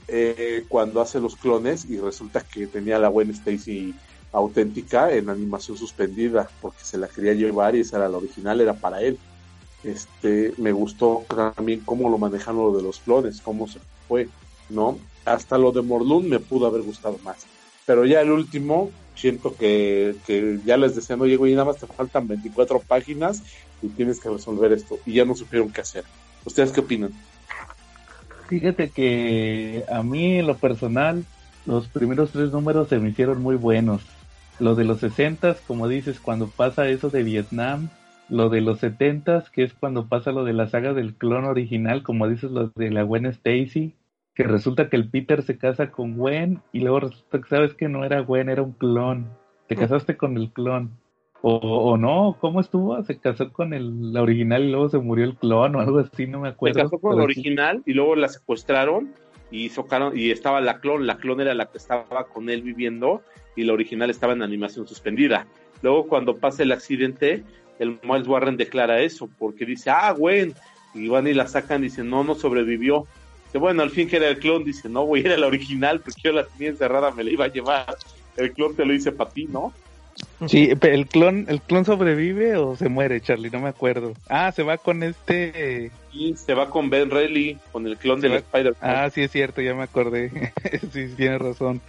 eh, 0.07 0.65
cuando 0.67 1.01
hace 1.01 1.19
los 1.19 1.35
clones 1.35 1.85
y 1.85 1.97
resulta 1.97 2.41
que 2.41 2.67
tenía 2.67 2.99
la 2.99 3.09
buena 3.09 3.31
Stacy 3.31 3.93
auténtica 4.33 5.13
en 5.13 5.29
animación 5.29 5.77
suspendida 5.77 6.49
porque 6.61 6.83
se 6.83 6.97
la 6.97 7.07
quería 7.07 7.33
llevar 7.33 7.75
y 7.75 7.81
esa 7.81 7.97
era 7.97 8.09
la 8.09 8.17
original, 8.17 8.59
era 8.59 8.73
para 8.73 9.01
él. 9.01 9.17
Este, 9.83 10.53
me 10.57 10.71
gustó 10.71 11.23
también 11.27 11.81
cómo 11.81 12.09
lo 12.09 12.17
manejaron 12.17 12.61
lo 12.61 12.77
de 12.77 12.83
los 12.83 12.99
clones, 12.99 13.41
cómo 13.41 13.67
se 13.67 13.79
fue, 14.07 14.29
¿no? 14.69 14.97
Hasta 15.25 15.57
lo 15.57 15.71
de 15.71 15.81
Morlun 15.81 16.29
me 16.29 16.39
pudo 16.39 16.67
haber 16.67 16.81
gustado 16.81 17.17
más. 17.23 17.45
Pero 17.85 18.05
ya 18.05 18.21
el 18.21 18.31
último, 18.31 18.91
siento 19.15 19.55
que, 19.55 20.15
que 20.25 20.59
ya 20.65 20.77
les 20.77 20.95
decían, 20.95 21.21
oye, 21.21 21.35
güey, 21.35 21.53
nada 21.53 21.65
más 21.65 21.77
te 21.77 21.87
faltan 21.87 22.27
24 22.27 22.79
páginas 22.79 23.43
y 23.81 23.87
tienes 23.89 24.19
que 24.19 24.29
resolver 24.29 24.71
esto. 24.71 24.97
Y 25.05 25.13
ya 25.13 25.25
no 25.25 25.35
supieron 25.35 25.71
qué 25.71 25.81
hacer. 25.81 26.03
¿Ustedes 26.45 26.71
qué 26.71 26.81
opinan? 26.81 27.11
Fíjate 28.47 28.89
que 28.89 29.85
a 29.91 30.03
mí, 30.03 30.39
en 30.39 30.47
lo 30.47 30.57
personal, 30.57 31.23
los 31.65 31.87
primeros 31.87 32.31
tres 32.31 32.51
números 32.51 32.89
se 32.89 32.99
me 32.99 33.09
hicieron 33.09 33.41
muy 33.41 33.55
buenos. 33.55 34.01
Lo 34.59 34.75
de 34.75 34.83
los 34.83 34.99
60, 34.99 35.57
como 35.67 35.87
dices, 35.87 36.19
cuando 36.19 36.47
pasa 36.47 36.87
eso 36.87 37.09
de 37.09 37.23
Vietnam. 37.23 37.89
Lo 38.29 38.49
de 38.49 38.61
los 38.61 38.79
70, 38.79 39.45
que 39.51 39.63
es 39.63 39.73
cuando 39.73 40.07
pasa 40.07 40.31
lo 40.31 40.43
de 40.43 40.53
la 40.53 40.67
saga 40.67 40.93
del 40.93 41.13
clon 41.13 41.45
original, 41.45 42.03
como 42.03 42.27
dices, 42.27 42.51
lo 42.51 42.69
de 42.69 42.89
la 42.89 43.03
Gwen 43.03 43.25
Stacy. 43.25 43.93
Que 44.35 44.43
resulta 44.43 44.89
que 44.89 44.95
el 44.95 45.09
Peter 45.09 45.43
se 45.43 45.57
casa 45.57 45.91
con 45.91 46.17
Gwen 46.17 46.61
y 46.71 46.79
luego 46.79 47.01
resulta 47.01 47.39
que 47.41 47.49
sabes 47.49 47.73
que 47.73 47.87
no 47.87 48.03
era 48.03 48.21
Gwen, 48.21 48.49
era 48.49 48.63
un 48.63 48.73
clon. 48.73 49.29
Te 49.67 49.75
casaste 49.75 50.17
con 50.17 50.37
el 50.37 50.51
clon. 50.51 50.91
O, 51.41 51.57
o 51.57 51.97
no, 51.97 52.37
¿cómo 52.39 52.61
estuvo? 52.61 53.01
Se 53.03 53.19
casó 53.19 53.51
con 53.51 53.73
el, 53.73 54.13
la 54.13 54.21
original 54.21 54.63
y 54.63 54.71
luego 54.71 54.89
se 54.89 54.97
murió 54.97 55.25
el 55.25 55.35
clon 55.35 55.75
o 55.75 55.81
algo 55.81 55.99
así, 55.99 56.25
no 56.25 56.39
me 56.39 56.49
acuerdo. 56.49 56.79
Se 56.79 56.83
casó 56.83 56.99
con 56.99 57.17
la 57.17 57.23
original 57.23 57.83
y 57.85 57.93
luego 57.93 58.15
la 58.15 58.29
secuestraron 58.29 59.13
y 59.51 59.69
socaron, 59.69 60.17
y 60.17 60.31
estaba 60.31 60.61
la 60.61 60.79
clon, 60.79 61.05
la 61.05 61.17
clon 61.17 61.41
era 61.41 61.53
la 61.53 61.65
que 61.67 61.77
estaba 61.77 62.27
con 62.27 62.49
él 62.49 62.61
viviendo 62.61 63.21
y 63.55 63.63
la 63.63 63.73
original 63.73 64.09
estaba 64.09 64.33
en 64.33 64.41
animación 64.41 64.87
suspendida. 64.87 65.45
Luego 65.81 66.07
cuando 66.07 66.37
pasa 66.37 66.63
el 66.63 66.71
accidente, 66.71 67.43
el 67.77 67.99
Miles 68.03 68.27
Warren 68.27 68.57
declara 68.57 69.01
eso, 69.01 69.29
porque 69.37 69.65
dice, 69.65 69.89
ah, 69.89 70.11
Gwen, 70.11 70.53
y 70.93 71.07
van 71.07 71.27
y 71.27 71.33
la 71.33 71.47
sacan 71.47 71.81
y 71.81 71.85
dicen, 71.85 72.09
no, 72.09 72.23
no 72.23 72.35
sobrevivió. 72.35 73.05
Dice, 73.53 73.59
bueno, 73.59 73.83
al 73.83 73.91
fin 73.91 74.09
que 74.09 74.15
era 74.15 74.29
el 74.29 74.39
clon, 74.39 74.63
dice, 74.63 74.89
no, 74.89 75.03
güey, 75.03 75.23
era 75.23 75.37
la 75.37 75.45
original, 75.45 75.99
porque 75.99 76.21
yo 76.23 76.31
la 76.31 76.43
tenía 76.43 76.69
encerrada, 76.69 77.11
me 77.11 77.23
la 77.23 77.29
iba 77.29 77.45
a 77.45 77.49
llevar. 77.49 77.95
El 78.35 78.51
clon 78.51 78.75
te 78.75 78.83
lo 78.83 78.95
hice 78.95 79.11
para 79.11 79.29
ti, 79.29 79.45
¿no? 79.45 79.71
Sí, 80.47 80.71
el 80.81 81.05
clon, 81.05 81.45
el 81.47 81.61
clon 81.61 81.85
sobrevive 81.85 82.57
o 82.57 82.75
se 82.75 82.89
muere, 82.89 83.21
Charlie, 83.21 83.51
no 83.51 83.59
me 83.59 83.69
acuerdo. 83.69 84.13
Ah, 84.27 84.51
se 84.51 84.63
va 84.63 84.79
con 84.79 85.03
este. 85.03 85.91
Sí, 86.11 86.33
se 86.35 86.55
va 86.55 86.71
con 86.71 86.89
Ben 86.89 87.11
Reilly, 87.11 87.59
con 87.71 87.85
el 87.85 87.95
clon 87.97 88.21
del 88.21 88.33
Spider-Man. 88.33 88.75
Ah, 88.81 89.11
sí 89.11 89.21
es 89.21 89.29
cierto, 89.29 89.61
ya 89.61 89.75
me 89.75 89.83
acordé. 89.83 90.51
sí, 90.91 91.09
tienes 91.15 91.39
razón. 91.39 91.79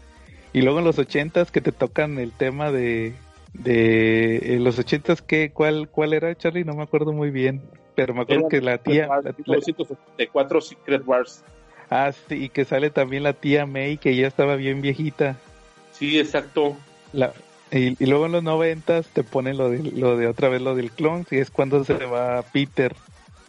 Y 0.53 0.61
luego 0.61 0.81
en 0.81 0.85
los 0.85 0.99
ochentas 0.99 1.51
que 1.51 1.63
te 1.63 1.73
tocan 1.73 2.19
el 2.19 2.33
tema 2.33 2.71
de 2.71 3.15
de 3.55 4.55
en 4.55 4.65
los 4.65 4.79
ochentas 4.79 5.23
qué 5.23 5.51
cuál 5.51 5.89
cuál 5.89 6.13
era 6.13 6.35
Charlie 6.35 6.65
no 6.65 6.75
me 6.75 6.83
acuerdo 6.83 7.13
muy 7.13 7.31
bien 7.31 7.63
pero 7.95 8.15
me 8.15 8.23
acuerdo 8.23 8.49
que 8.49 8.61
la 8.61 8.79
tía 8.79 9.09
Wars, 9.09 9.25
la, 9.25 9.33
1974 9.33 10.61
Secret 10.61 11.03
Wars 11.07 11.45
ah 11.91 12.13
sí 12.13 12.45
y 12.45 12.49
que 12.49 12.65
sale 12.65 12.91
también 12.91 13.23
la 13.23 13.33
tía 13.33 13.67
May 13.67 13.99
que 13.99 14.17
ya 14.17 14.27
estaba 14.27 14.57
bien 14.57 14.83
viejita 14.83 15.37
sí 15.93 16.19
exacto 16.19 16.77
la 17.13 17.33
y, 17.71 18.03
y, 18.03 18.07
luego 18.07 18.27
en 18.27 18.33
los 18.33 18.43
noventas 18.43 19.07
te 19.09 19.25
ponen 19.25 19.57
lo 19.57 19.69
de, 19.69 19.83
lo 19.83 20.17
de 20.17 20.29
otra 20.29 20.49
vez 20.49 20.63
lo 20.63 20.77
del 20.77 20.93
clon, 20.93 21.27
y 21.31 21.39
es 21.39 21.51
cuando 21.51 21.83
se 21.83 21.95
va 22.07 22.43
Peter. 22.43 22.95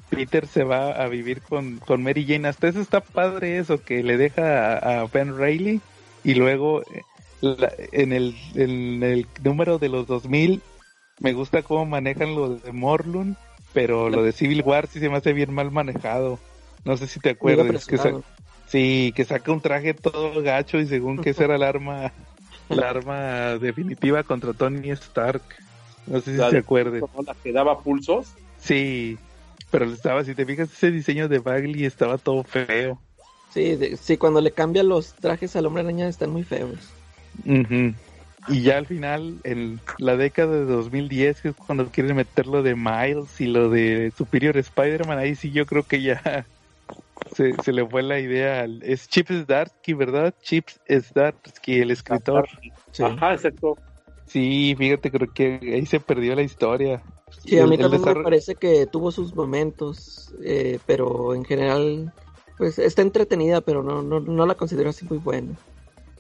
Peter 0.09 0.47
se 0.47 0.63
va 0.63 0.91
a 0.91 1.07
vivir 1.07 1.41
con, 1.41 1.77
con 1.77 2.01
Mary 2.01 2.25
Jane. 2.25 2.47
Hasta 2.47 2.67
eso 2.67 2.81
está 2.81 3.01
padre 3.01 3.59
eso, 3.59 3.83
que 3.83 4.01
le 4.01 4.17
deja 4.17 4.77
a, 4.77 5.01
a 5.01 5.05
Ben 5.05 5.37
Reilly 5.37 5.79
y 6.23 6.33
luego 6.33 6.81
la, 7.41 7.71
en, 7.91 8.13
el, 8.13 8.35
en 8.55 9.03
el 9.03 9.27
número 9.43 9.77
de 9.77 9.89
los 9.89 10.07
2000 10.07 10.61
me 11.19 11.33
gusta 11.33 11.61
cómo 11.61 11.85
manejan 11.85 12.35
lo 12.35 12.55
de 12.55 12.71
Morlun, 12.71 13.37
pero 13.75 14.09
lo 14.09 14.23
de 14.23 14.31
Civil 14.31 14.63
War 14.65 14.87
sí 14.87 14.99
se 14.99 15.09
me 15.09 15.17
hace 15.17 15.33
bien 15.33 15.53
mal 15.53 15.69
manejado. 15.69 16.39
No 16.83 16.97
sé 16.97 17.05
si 17.05 17.19
te 17.19 17.31
acuerdas. 17.31 17.85
Que 17.85 17.99
sí, 18.67 19.13
que 19.15 19.25
saca 19.25 19.51
un 19.51 19.61
traje 19.61 19.93
todo 19.93 20.41
gacho 20.41 20.79
y 20.79 20.87
según 20.87 21.19
que 21.19 21.31
esa 21.31 21.43
era 21.43 21.57
el 21.57 21.63
arma 21.63 22.11
la 22.69 22.89
arma 22.89 23.57
definitiva 23.59 24.23
contra 24.23 24.53
Tony 24.53 24.89
Stark. 24.91 25.43
No 26.07 26.21
sé 26.21 26.31
si 26.31 26.49
se 26.49 26.57
acuerde. 26.57 27.01
la 27.25 27.35
que 27.43 27.51
daba 27.51 27.79
pulsos? 27.79 28.27
Sí, 28.59 29.17
pero 29.71 29.85
estaba, 29.85 30.23
si 30.23 30.33
te 30.35 30.45
fijas, 30.45 30.71
ese 30.71 30.91
diseño 30.91 31.27
de 31.27 31.39
Bagley 31.39 31.85
estaba 31.85 32.17
todo 32.17 32.43
feo. 32.43 32.99
Sí, 33.53 33.75
de, 33.75 33.97
sí, 33.97 34.17
cuando 34.17 34.41
le 34.41 34.51
cambian 34.51 34.87
los 34.87 35.13
trajes 35.13 35.55
al 35.55 35.65
hombre 35.65 35.83
araña 35.83 36.07
están 36.07 36.29
muy 36.29 36.43
feos. 36.43 36.77
Uh 37.45 37.63
-huh. 37.63 37.95
Y 38.47 38.61
ya 38.61 38.77
al 38.77 38.85
final, 38.85 39.39
en 39.43 39.79
la 39.97 40.17
década 40.17 40.55
de 40.55 40.65
2010, 40.65 41.41
que 41.41 41.49
es 41.49 41.55
cuando 41.55 41.87
quieren 41.87 42.15
meter 42.15 42.45
lo 42.45 42.61
de 42.61 42.75
Miles 42.75 43.41
y 43.41 43.47
lo 43.47 43.69
de 43.69 44.11
Superior 44.15 44.57
Spider-Man, 44.57 45.17
ahí 45.17 45.35
sí 45.35 45.51
yo 45.51 45.65
creo 45.65 45.83
que 45.83 46.01
ya 46.01 46.45
se, 47.35 47.53
se, 47.63 47.73
le 47.73 47.87
fue 47.87 48.03
la 48.03 48.19
idea. 48.19 48.67
Es 48.81 49.09
Chips 49.09 49.45
Zdarsky, 49.45 49.93
¿verdad? 49.93 50.33
Chips 50.41 50.79
Zdarsky, 50.87 51.81
el 51.81 51.91
escritor. 51.91 52.47
Sí. 52.91 53.03
Ajá, 53.03 53.33
exacto. 53.33 53.77
Sí, 54.27 54.75
fíjate, 54.77 55.11
creo 55.11 55.31
que 55.33 55.59
ahí 55.61 55.85
se 55.85 55.99
perdió 55.99 56.35
la 56.35 56.41
historia. 56.41 57.01
Sí, 57.43 57.59
a 57.59 57.65
mí 57.65 57.75
el, 57.75 57.81
también 57.81 58.07
el 58.07 58.15
me 58.15 58.23
parece 58.23 58.55
que 58.55 58.85
tuvo 58.87 59.11
sus 59.11 59.35
momentos, 59.35 60.33
eh, 60.43 60.79
pero 60.85 61.35
en 61.35 61.45
general, 61.45 62.11
pues 62.57 62.79
está 62.79 63.01
entretenida, 63.01 63.61
pero 63.61 63.83
no, 63.83 64.01
no, 64.01 64.19
no 64.19 64.45
la 64.45 64.55
considero 64.55 64.89
así 64.89 65.05
muy 65.05 65.17
buena. 65.17 65.55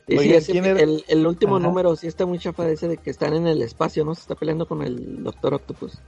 Y 0.07 0.17
Oye, 0.17 0.39
sí, 0.41 0.57
ese, 0.57 0.71
el, 0.71 1.03
el, 1.07 1.25
último 1.25 1.57
Ajá. 1.57 1.67
número 1.67 1.95
sí 1.95 2.05
está 2.05 2.25
muy 2.25 2.37
chafa 2.37 2.69
ese 2.69 2.87
de 2.87 2.97
que 2.97 3.09
están 3.09 3.33
en 3.33 3.47
el 3.47 3.61
espacio, 3.63 4.05
¿no? 4.05 4.13
Se 4.13 4.21
está 4.21 4.35
peleando 4.35 4.67
con 4.67 4.83
el 4.83 5.23
Doctor 5.23 5.55
Octopus. 5.55 5.99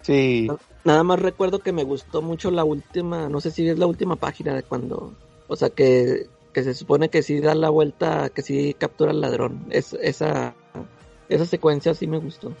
Sí. 0.00 0.48
Nada 0.84 1.02
más 1.02 1.20
recuerdo 1.20 1.58
que 1.58 1.72
me 1.72 1.84
gustó 1.84 2.22
mucho 2.22 2.50
la 2.50 2.64
última, 2.64 3.28
no 3.28 3.40
sé 3.40 3.50
si 3.50 3.68
es 3.68 3.78
la 3.78 3.86
última 3.86 4.16
página 4.16 4.54
de 4.54 4.62
cuando, 4.62 5.12
o 5.46 5.56
sea, 5.56 5.68
que, 5.68 6.26
que 6.54 6.62
se 6.62 6.72
supone 6.72 7.10
que 7.10 7.22
sí 7.22 7.40
da 7.40 7.54
la 7.54 7.68
vuelta, 7.68 8.30
que 8.30 8.40
sí 8.40 8.74
captura 8.78 9.10
al 9.10 9.20
ladrón. 9.20 9.66
Es, 9.68 9.92
esa, 9.92 10.54
esa 11.28 11.44
secuencia 11.44 11.92
sí 11.92 12.06
me 12.06 12.18
gustó. 12.18 12.54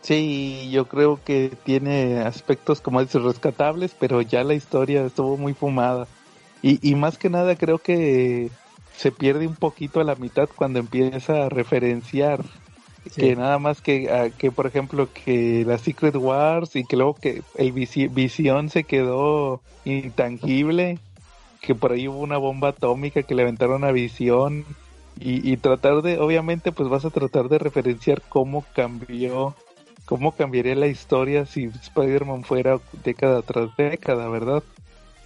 Sí, 0.00 0.70
yo 0.70 0.86
creo 0.86 1.20
que 1.22 1.52
tiene 1.64 2.20
aspectos 2.20 2.80
como 2.80 3.00
dices 3.02 3.22
rescatables, 3.22 3.94
pero 3.98 4.22
ya 4.22 4.44
la 4.44 4.54
historia 4.54 5.04
estuvo 5.04 5.36
muy 5.36 5.52
fumada. 5.52 6.06
Y, 6.62 6.78
y 6.86 6.94
más 6.94 7.18
que 7.18 7.28
nada 7.28 7.56
creo 7.56 7.78
que 7.78 8.50
se 8.96 9.12
pierde 9.12 9.46
un 9.46 9.56
poquito 9.56 10.00
a 10.00 10.04
la 10.04 10.14
mitad 10.14 10.48
cuando 10.54 10.78
empieza 10.78 11.44
a 11.44 11.48
referenciar 11.48 12.44
Sí. 13.10 13.20
que 13.20 13.36
nada 13.36 13.58
más 13.58 13.82
que, 13.82 14.32
que 14.38 14.50
por 14.50 14.66
ejemplo 14.66 15.10
que 15.12 15.62
la 15.66 15.76
Secret 15.76 16.16
Wars 16.16 16.74
y 16.74 16.84
que 16.84 16.96
luego 16.96 17.12
que 17.14 17.42
el 17.56 17.72
visión 17.72 18.70
se 18.70 18.84
quedó 18.84 19.60
intangible 19.84 20.98
que 21.60 21.74
por 21.74 21.92
ahí 21.92 22.08
hubo 22.08 22.18
una 22.20 22.38
bomba 22.38 22.68
atómica 22.68 23.22
que 23.22 23.34
le 23.34 23.42
aventaron 23.42 23.84
a 23.84 23.92
visión 23.92 24.64
y, 25.20 25.48
y, 25.48 25.56
tratar 25.58 26.02
de 26.02 26.18
obviamente 26.18 26.72
pues 26.72 26.88
vas 26.88 27.04
a 27.04 27.10
tratar 27.10 27.48
de 27.50 27.58
referenciar 27.58 28.22
cómo 28.28 28.64
cambió 28.74 29.54
cómo 30.06 30.32
cambiaría 30.32 30.74
la 30.74 30.86
historia 30.86 31.44
si 31.44 31.64
Spider-Man 31.64 32.44
fuera 32.44 32.80
década 33.04 33.42
tras 33.42 33.76
década 33.76 34.28
verdad 34.28 34.62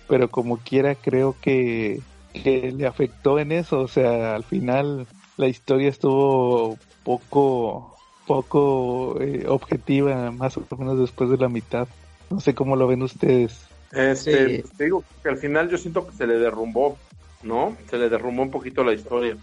pero 0.09 0.28
como 0.28 0.57
quiera 0.59 0.96
creo 0.96 1.37
que 1.40 2.00
que 2.33 2.73
le 2.73 2.87
afectó 2.87 3.38
en 3.38 3.53
eso 3.53 3.81
o 3.81 3.88
sea 3.88 4.35
al 4.35 4.45
final 4.45 5.07
la 5.37 5.49
historia 5.49 5.88
estuvo 5.88 6.79
poco 7.05 7.99
poco 8.29 9.19
eh, 9.21 9.47
objetiva 9.49 10.31
más 10.31 10.59
o 10.59 10.77
menos 10.77 10.99
después 10.99 11.31
de 11.31 11.38
la 11.38 11.49
mitad. 11.49 11.88
No 12.29 12.41
sé 12.41 12.55
cómo 12.55 12.77
lo 12.77 12.87
ven 12.87 13.03
ustedes. 13.03 13.59
Este 13.91 14.62
sí. 14.62 14.69
te 14.77 14.85
digo 14.85 15.03
que 15.23 15.31
al 15.31 15.38
final 15.38 15.71
yo 15.71 15.79
siento 15.79 16.07
que 16.07 16.14
se 16.14 16.27
le 16.27 16.38
derrumbó 16.38 16.99
no 17.43 17.75
se 17.88 17.97
le 17.97 18.11
derrumbó 18.11 18.43
un 18.43 18.51
poquito 18.51 18.85
la 18.85 18.93
historia. 18.93 19.37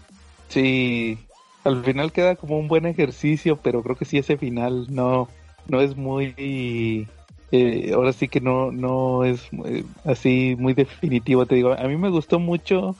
Sí 0.48 1.18
al 1.64 1.82
final 1.84 2.12
queda 2.12 2.36
como 2.36 2.58
un 2.60 2.68
buen 2.68 2.86
ejercicio 2.86 3.56
pero 3.56 3.82
creo 3.82 3.96
que 3.96 4.04
sí 4.04 4.18
ese 4.18 4.36
final 4.36 4.86
no 4.88 5.28
no 5.66 5.80
es 5.80 5.96
muy 5.96 7.08
eh, 7.52 7.92
ahora 7.94 8.12
sí 8.12 8.28
que 8.28 8.40
no 8.40 8.72
no 8.72 9.24
es 9.24 9.48
eh, 9.64 9.84
así 10.04 10.56
muy 10.58 10.74
definitivo 10.74 11.46
te 11.46 11.54
digo 11.54 11.72
a 11.72 11.88
mí 11.88 11.96
me 11.96 12.10
gustó 12.10 12.38
mucho 12.38 12.96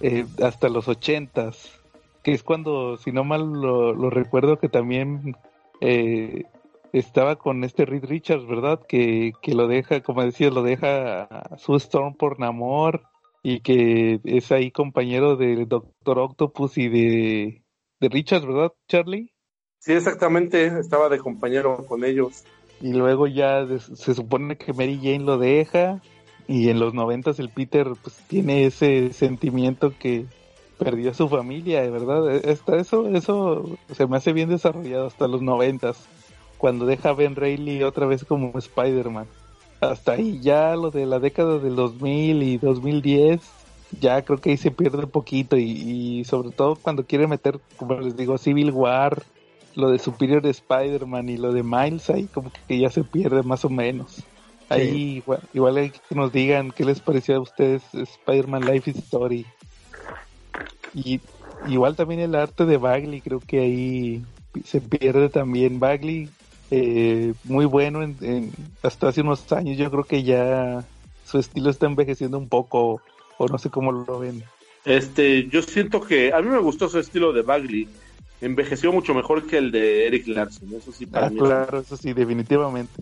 eh, 0.00 0.26
hasta 0.40 0.68
los 0.68 0.88
ochentas 0.88 1.82
que 2.22 2.32
es 2.32 2.42
cuando, 2.42 2.96
si 2.96 3.12
no 3.12 3.24
mal 3.24 3.52
lo, 3.52 4.10
recuerdo, 4.10 4.58
que 4.58 4.68
también 4.68 5.36
eh, 5.80 6.44
estaba 6.92 7.36
con 7.36 7.64
este 7.64 7.84
Reed 7.84 8.04
Richards, 8.04 8.46
¿verdad? 8.46 8.80
Que, 8.86 9.32
que 9.42 9.54
lo 9.54 9.66
deja, 9.66 10.02
como 10.02 10.22
decías, 10.22 10.52
lo 10.52 10.62
deja 10.62 11.24
a 11.24 11.58
su 11.58 11.74
Storm 11.76 12.14
por 12.14 12.38
Namor 12.38 13.02
y 13.42 13.60
que 13.60 14.20
es 14.24 14.52
ahí 14.52 14.70
compañero 14.70 15.36
del 15.36 15.68
Doctor 15.68 16.20
Octopus 16.20 16.78
y 16.78 16.88
de, 16.88 17.64
de 18.00 18.08
Richards, 18.08 18.46
¿verdad, 18.46 18.72
Charlie? 18.86 19.32
Sí, 19.80 19.92
exactamente, 19.92 20.66
estaba 20.78 21.08
de 21.08 21.18
compañero 21.18 21.84
con 21.88 22.04
ellos. 22.04 22.44
Y 22.82 22.92
luego 22.92 23.26
ya 23.28 23.64
se 23.78 24.14
supone 24.14 24.56
que 24.56 24.72
Mary 24.72 24.96
Jane 24.96 25.20
lo 25.20 25.38
deja 25.38 26.02
y 26.48 26.68
en 26.68 26.80
los 26.80 26.92
noventas 26.92 27.38
el 27.38 27.48
Peter 27.48 27.86
pues 28.02 28.16
tiene 28.26 28.66
ese 28.66 29.12
sentimiento 29.12 29.94
que 29.98 30.26
perdió 30.78 31.12
a 31.12 31.14
su 31.14 31.28
familia, 31.28 31.88
¿verdad? 31.88 32.34
E, 32.34 32.58
eso, 32.78 33.08
eso 33.08 33.78
se 33.92 34.06
me 34.06 34.16
hace 34.16 34.32
bien 34.32 34.48
desarrollado 34.48 35.06
hasta 35.06 35.28
los 35.28 35.42
noventas, 35.42 35.96
cuando 36.58 36.84
deja 36.84 37.10
a 37.10 37.14
Ben 37.14 37.36
Reilly 37.36 37.82
otra 37.84 38.06
vez 38.06 38.24
como 38.24 38.58
Spider-Man. 38.58 39.26
Hasta 39.80 40.12
ahí 40.12 40.40
ya 40.40 40.74
lo 40.76 40.90
de 40.90 41.06
la 41.06 41.18
década 41.18 41.58
del 41.58 41.76
2000 41.76 42.42
y 42.42 42.58
2010, 42.58 43.40
ya 44.00 44.22
creo 44.22 44.38
que 44.38 44.50
ahí 44.50 44.56
se 44.56 44.70
pierde 44.70 45.04
un 45.04 45.10
poquito 45.10 45.56
y, 45.56 46.24
sobre 46.24 46.50
todo 46.50 46.76
cuando 46.76 47.04
quiere 47.04 47.26
meter, 47.26 47.60
como 47.76 48.00
les 48.00 48.16
digo, 48.16 48.38
Civil 48.38 48.70
War, 48.72 49.22
lo 49.74 49.90
de 49.90 49.98
Superior 49.98 50.46
Spider-Man 50.46 51.28
y 51.28 51.36
lo 51.36 51.52
de 51.52 51.62
Miles, 51.62 52.10
ahí 52.10 52.28
como 52.32 52.50
que 52.68 52.78
ya 52.78 52.90
se 52.90 53.04
pierde 53.04 53.42
más 53.42 53.64
o 53.64 53.70
menos. 53.70 54.22
Ahí 54.68 55.16
igual, 55.16 55.40
igual 55.52 55.76
hay 55.76 55.90
que 55.90 56.14
nos 56.14 56.32
digan 56.32 56.70
qué 56.70 56.84
les 56.84 57.00
pareció 57.00 57.36
a 57.36 57.40
ustedes 57.40 57.82
Spider-Man 57.92 58.64
Life 58.64 58.90
Story. 58.90 59.46
Y 60.94 61.20
igual 61.68 61.96
también 61.96 62.20
el 62.20 62.34
arte 62.34 62.64
de 62.64 62.76
Bagley, 62.76 63.20
creo 63.20 63.40
que 63.40 63.60
ahí 63.60 64.24
se 64.64 64.80
pierde 64.80 65.28
también. 65.28 65.78
Bagley, 65.78 66.28
eh, 66.70 67.34
muy 67.44 67.64
bueno 67.66 68.02
en, 68.02 68.50
hasta 68.82 69.08
hace 69.08 69.20
unos 69.20 69.50
años, 69.52 69.76
yo 69.76 69.90
creo 69.90 70.04
que 70.04 70.22
ya 70.22 70.84
su 71.26 71.38
estilo 71.38 71.70
está 71.70 71.86
envejeciendo 71.86 72.38
un 72.38 72.48
poco, 72.48 73.00
o 73.38 73.48
no 73.48 73.58
sé 73.58 73.70
cómo 73.70 73.92
lo 73.92 74.18
ven. 74.18 74.42
Este, 74.84 75.48
yo 75.48 75.62
siento 75.62 76.00
que 76.00 76.32
a 76.32 76.40
mí 76.40 76.48
me 76.48 76.58
gustó 76.58 76.88
su 76.88 76.98
estilo 76.98 77.32
de 77.32 77.42
Bagley. 77.42 77.88
Envejeció 78.42 78.92
mucho 78.92 79.14
mejor 79.14 79.46
que 79.46 79.56
el 79.56 79.70
de 79.70 80.08
Eric 80.08 80.26
Larson, 80.26 80.74
eso 80.74 80.90
sí 80.90 81.06
para 81.06 81.28
ah, 81.28 81.30
Claro, 81.30 81.78
eso 81.78 81.96
sí, 81.96 82.12
definitivamente. 82.12 82.92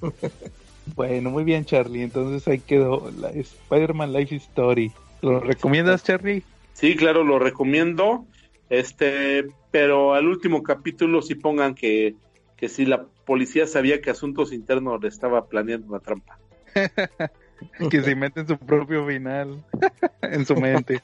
bueno, 0.96 1.28
muy 1.30 1.44
bien, 1.44 1.66
Charlie. 1.66 2.02
Entonces 2.02 2.48
ahí 2.48 2.60
quedó 2.60 3.10
la 3.20 3.28
Spider-Man 3.28 4.14
Life 4.14 4.36
Story. 4.36 4.90
¿Lo 5.20 5.40
recomiendas, 5.40 6.02
Charlie? 6.02 6.42
Sí, 6.72 6.96
claro, 6.96 7.24
lo 7.24 7.38
recomiendo. 7.38 8.24
Este, 8.70 9.44
pero 9.70 10.14
al 10.14 10.26
último 10.26 10.62
capítulo 10.62 11.20
sí 11.20 11.34
pongan 11.34 11.74
que, 11.74 12.14
que 12.56 12.70
si 12.70 12.86
la 12.86 13.04
policía 13.26 13.66
sabía 13.66 14.00
que 14.00 14.08
Asuntos 14.08 14.50
Internos 14.50 15.02
le 15.02 15.08
estaba 15.08 15.46
planeando 15.46 15.88
una 15.88 16.00
trampa. 16.00 16.38
que 17.90 18.02
se 18.02 18.12
inventen 18.12 18.48
su 18.48 18.56
propio 18.56 19.06
final 19.06 19.62
en 20.22 20.46
su 20.46 20.56
mente. 20.56 21.02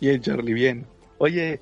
y 0.00 0.08
el 0.08 0.20
Charlie, 0.20 0.52
bien. 0.52 0.84
Oye, 1.16 1.60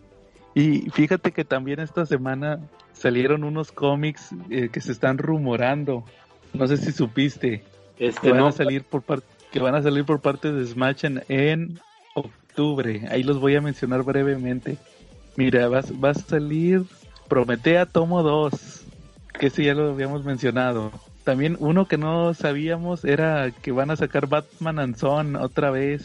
y 0.55 0.90
fíjate 0.90 1.33
que 1.33 1.45
también 1.45 1.81
esta 1.81 2.07
semana 2.07 2.61
salieron 2.93 3.45
unos 3.45 3.73
cómics 3.73 4.31
eh, 4.51 4.69
que 4.71 4.81
se 4.81 4.93
están 4.93 5.19
rumorando. 5.19 6.05
No 6.53 6.67
sé 6.69 6.77
si 6.77 6.93
supiste. 6.93 7.64
Este, 7.99 8.21
que 8.21 8.33
van 8.33 8.45
a 8.45 8.53
salir 8.53 8.85
por 8.85 9.03
parte 9.03 9.27
que 9.55 9.61
van 9.61 9.77
a 9.77 9.83
salir 9.83 10.05
por 10.05 10.21
parte 10.21 10.53
de 10.53 10.67
Smash 10.67 11.05
en, 11.05 11.23
en 11.29 11.81
Ahí 13.11 13.23
los 13.23 13.40
voy 13.40 13.57
a 13.57 13.61
mencionar 13.61 14.03
brevemente. 14.03 14.79
Mira, 15.37 15.69
va, 15.69 15.83
va 16.03 16.11
a 16.11 16.14
salir 16.14 16.85
Prometea 17.29 17.87
Tomo 17.87 18.23
2, 18.23 18.85
que 19.38 19.47
ese 19.47 19.64
ya 19.64 19.75
lo 19.75 19.90
habíamos 19.90 20.25
mencionado. 20.25 20.93
También 21.25 21.57
uno 21.59 21.87
que 21.87 21.99
no 21.99 22.35
sabíamos 22.35 23.05
era 23.05 23.51
que 23.51 23.73
van 23.73 23.90
a 23.90 23.97
sacar 23.97 24.29
Batman 24.29 24.79
and 24.79 24.97
Son 24.97 25.37
otra 25.37 25.71
vez. 25.71 26.03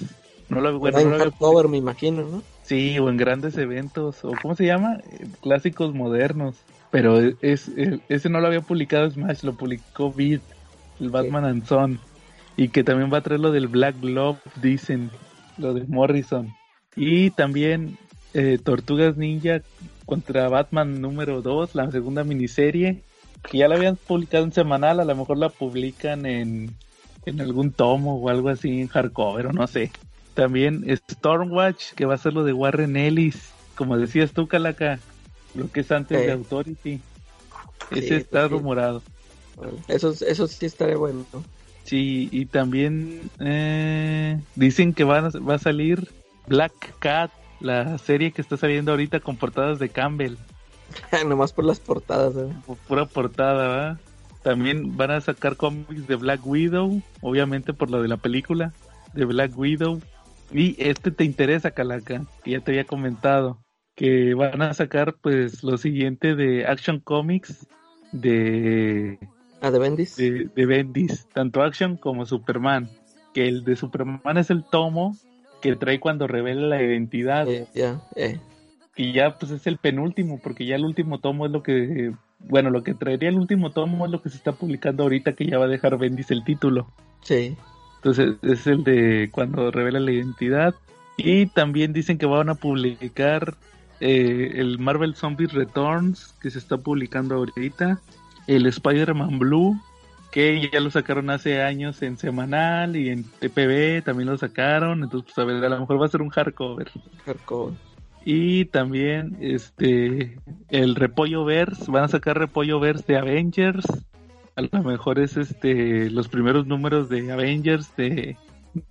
No 0.50 0.62
lo, 0.62 0.80
bueno, 0.80 1.00
no 1.04 1.70
me 1.70 1.78
imagino, 1.78 2.24
¿no? 2.24 2.44
Sí, 2.64 2.98
o 3.00 3.10
en 3.10 3.18
grandes 3.18 3.58
eventos, 3.58 4.24
o 4.24 4.32
¿cómo 4.42 4.56
se 4.56 4.66
llama? 4.66 4.98
Clásicos 5.42 5.94
modernos. 5.94 6.56
Pero 6.92 7.20
es, 7.42 7.72
ese 8.10 8.30
no 8.30 8.40
lo 8.40 8.48
había 8.48 8.62
publicado 8.62 9.10
Smash, 9.10 9.44
lo 9.44 9.54
publicó 9.54 10.12
Beat, 10.12 10.42
el 11.00 11.10
Batman 11.10 11.46
and 11.46 11.66
Son. 11.66 12.00
Y 12.58 12.70
que 12.70 12.84
también 12.84 13.14
va 13.14 13.20
a 13.20 13.22
traer 13.22 13.40
lo 13.40 13.52
del 13.52 13.68
Black 13.68 14.00
Glove, 14.02 14.40
dicen 14.62 15.12
lo 15.58 15.74
de 15.74 15.86
Morrison. 15.86 16.54
Y 16.96 17.30
también 17.30 17.98
eh, 18.34 18.58
Tortugas 18.64 19.18
Ninja 19.18 19.62
contra 20.06 20.50
Batman 20.50 21.00
número 21.00 21.42
2, 21.42 21.76
la 21.76 21.92
segunda 21.92 22.24
miniserie, 22.24 23.04
que 23.50 23.60
ya 23.60 23.68
la 23.68 23.76
habían 23.76 23.96
publicado 23.96 24.44
en 24.44 24.52
semanal, 24.52 25.00
a 25.00 25.06
lo 25.06 25.16
mejor 25.16 25.38
la 25.38 25.50
publican 25.50 26.26
en, 26.26 26.76
en 27.26 27.42
algún 27.42 27.72
tomo 27.72 28.18
o 28.18 28.30
algo 28.30 28.50
así 28.50 28.82
en 28.82 28.88
hardcover 28.88 29.48
o 29.48 29.54
no 29.54 29.68
sé. 29.68 29.92
También 30.40 30.86
Stormwatch, 31.12 31.92
que 31.96 32.06
va 32.06 32.14
a 32.14 32.18
ser 32.18 32.34
lo 32.34 32.46
de 32.46 32.54
Warren 32.54 32.96
Ellis, 32.96 33.52
como 33.76 33.98
decías 33.98 34.32
tú, 34.32 34.48
Calaca, 34.48 34.98
lo 35.54 35.70
que 35.70 35.82
es 35.82 35.92
antes 35.92 36.18
de 36.18 36.32
Authority. 36.32 37.02
Ese 37.92 38.16
está 38.16 38.48
rumorado. 38.48 39.02
eso, 39.90 40.14
eso 40.26 40.48
sí 40.48 40.66
estaría 40.66 40.96
bueno. 40.96 41.26
Sí, 41.84 42.30
y 42.32 42.46
también 42.46 43.30
eh, 43.42 44.40
dicen 44.56 44.94
que 44.94 45.04
va 45.04 45.18
a, 45.18 45.30
va 45.40 45.56
a 45.56 45.60
salir 45.60 46.08
Black 46.48 46.98
Cat, 47.00 47.32
la 47.60 47.98
serie 47.98 48.32
que 48.32 48.42
está 48.42 48.56
saliendo 48.56 48.92
ahorita 48.92 49.20
con 49.20 49.36
portadas 49.36 49.78
de 49.78 49.90
Campbell. 49.90 50.38
Nomás 51.28 51.52
por 51.52 51.66
las 51.66 51.82
portadas, 51.82 52.34
¿eh? 52.38 52.74
pura 52.88 53.06
portada, 53.06 53.68
¿verdad? 53.68 54.00
También 54.42 54.96
van 54.96 55.12
a 55.12 55.20
sacar 55.20 55.58
cómics 55.58 56.08
de 56.08 56.16
Black 56.16 56.48
Widow, 56.48 57.02
obviamente 57.20 57.74
por 57.74 57.90
lo 57.90 58.02
de 58.02 58.08
la 58.08 58.16
película 58.16 58.72
de 59.14 59.26
Black 59.26 59.58
Widow. 59.58 60.00
Y 60.52 60.76
este 60.80 61.12
te 61.12 61.24
interesa, 61.24 61.72
Calaca, 61.72 62.26
que 62.44 62.52
ya 62.52 62.60
te 62.60 62.72
había 62.72 62.86
comentado, 62.86 63.64
que 63.96 64.34
van 64.34 64.62
a 64.62 64.74
sacar 64.74 65.16
pues 65.22 65.64
lo 65.64 65.78
siguiente 65.78 66.36
de 66.36 66.66
Action 66.66 67.00
Comics 67.00 67.68
de 68.12 69.20
Ah, 69.62 69.72
de 69.72 69.80
Bendis. 69.80 70.16
De, 70.16 70.66
Bendis, 70.66 71.28
tanto 71.34 71.62
Action 71.62 71.98
como 71.98 72.26
Superman. 72.26 72.90
Que 73.34 73.48
el 73.48 73.64
de 73.64 73.76
Superman 73.76 74.38
es 74.38 74.50
el 74.50 74.64
tomo 74.64 75.16
que 75.62 75.76
trae 75.76 76.00
cuando 76.00 76.28
revela 76.28 76.68
la 76.68 76.82
identidad. 76.82 77.48
Eh, 77.48 77.68
ya, 77.74 78.02
eh. 78.16 78.40
Y 78.96 79.14
ya 79.14 79.38
pues 79.38 79.52
es 79.52 79.68
el 79.68 79.78
penúltimo, 79.78 80.40
porque 80.42 80.66
ya 80.66 80.76
el 80.76 80.86
último 80.86 81.20
tomo 81.20 81.46
es 81.46 81.52
lo 81.52 81.64
que, 81.64 82.14
bueno, 82.40 82.70
lo 82.70 82.84
que 82.84 82.94
traería 82.94 83.30
el 83.30 83.38
último 83.38 83.72
tomo 83.72 84.06
es 84.06 84.12
lo 84.12 84.22
que 84.22 84.30
se 84.30 84.38
está 84.38 84.54
publicando 84.54 85.04
ahorita, 85.04 85.34
que 85.34 85.46
ya 85.46 85.58
va 85.58 85.66
a 85.66 85.70
dejar 85.70 85.98
Bendis 85.98 86.32
el 86.32 86.44
título. 86.44 86.92
Sí. 87.22 87.56
Entonces 88.00 88.36
es 88.42 88.66
el 88.68 88.84
de 88.84 89.30
cuando 89.32 89.72
revela 89.72 90.00
la 90.00 90.12
identidad. 90.12 90.74
Y 91.18 91.48
también 91.48 91.92
dicen 91.92 92.18
que 92.18 92.26
van 92.26 92.50
a 92.50 92.56
publicar 92.56 93.56
eh, 94.00 94.54
el 94.56 94.80
Marvel 94.80 95.16
Zombies 95.16 95.52
Returns, 95.52 96.34
que 96.42 96.50
se 96.50 96.60
está 96.60 96.78
publicando 96.78 97.36
ahorita 97.36 98.00
el 98.48 98.66
Spider-Man 98.66 99.38
Blue, 99.38 99.80
que 100.32 100.70
ya 100.72 100.80
lo 100.80 100.92
sacaron 100.92 101.30
hace 101.30 101.62
años 101.62 102.02
en 102.02 102.18
semanal 102.18 102.96
y 102.96 103.10
en 103.10 103.24
TPB 103.24 104.04
también 104.04 104.30
lo 104.30 104.38
sacaron, 104.38 105.04
entonces 105.04 105.34
pues 105.34 105.38
a 105.40 105.44
ver, 105.44 105.64
a 105.64 105.70
lo 105.70 105.80
mejor 105.80 106.02
va 106.02 106.06
a 106.06 106.10
ser 106.10 106.22
un 106.22 106.30
hardcover. 106.30 106.90
Hardcover. 107.26 107.74
Y 108.24 108.66
también 108.66 109.38
este 109.40 110.38
el 110.70 110.96
Repollo 110.96 111.46
Verse, 111.46 111.90
van 111.92 112.06
a 112.06 112.08
sacar 112.10 112.38
Repollo 112.38 112.80
Verse 112.80 113.04
de 113.08 113.18
Avengers. 113.18 113.86
A 114.60 114.62
lo 114.62 114.84
mejor 114.84 115.20
es 115.20 115.38
este 115.38 116.10
los 116.10 116.28
primeros 116.28 116.68
números 116.68 117.08
de 117.08 117.32
Avengers 117.32 117.96
de, 117.96 118.36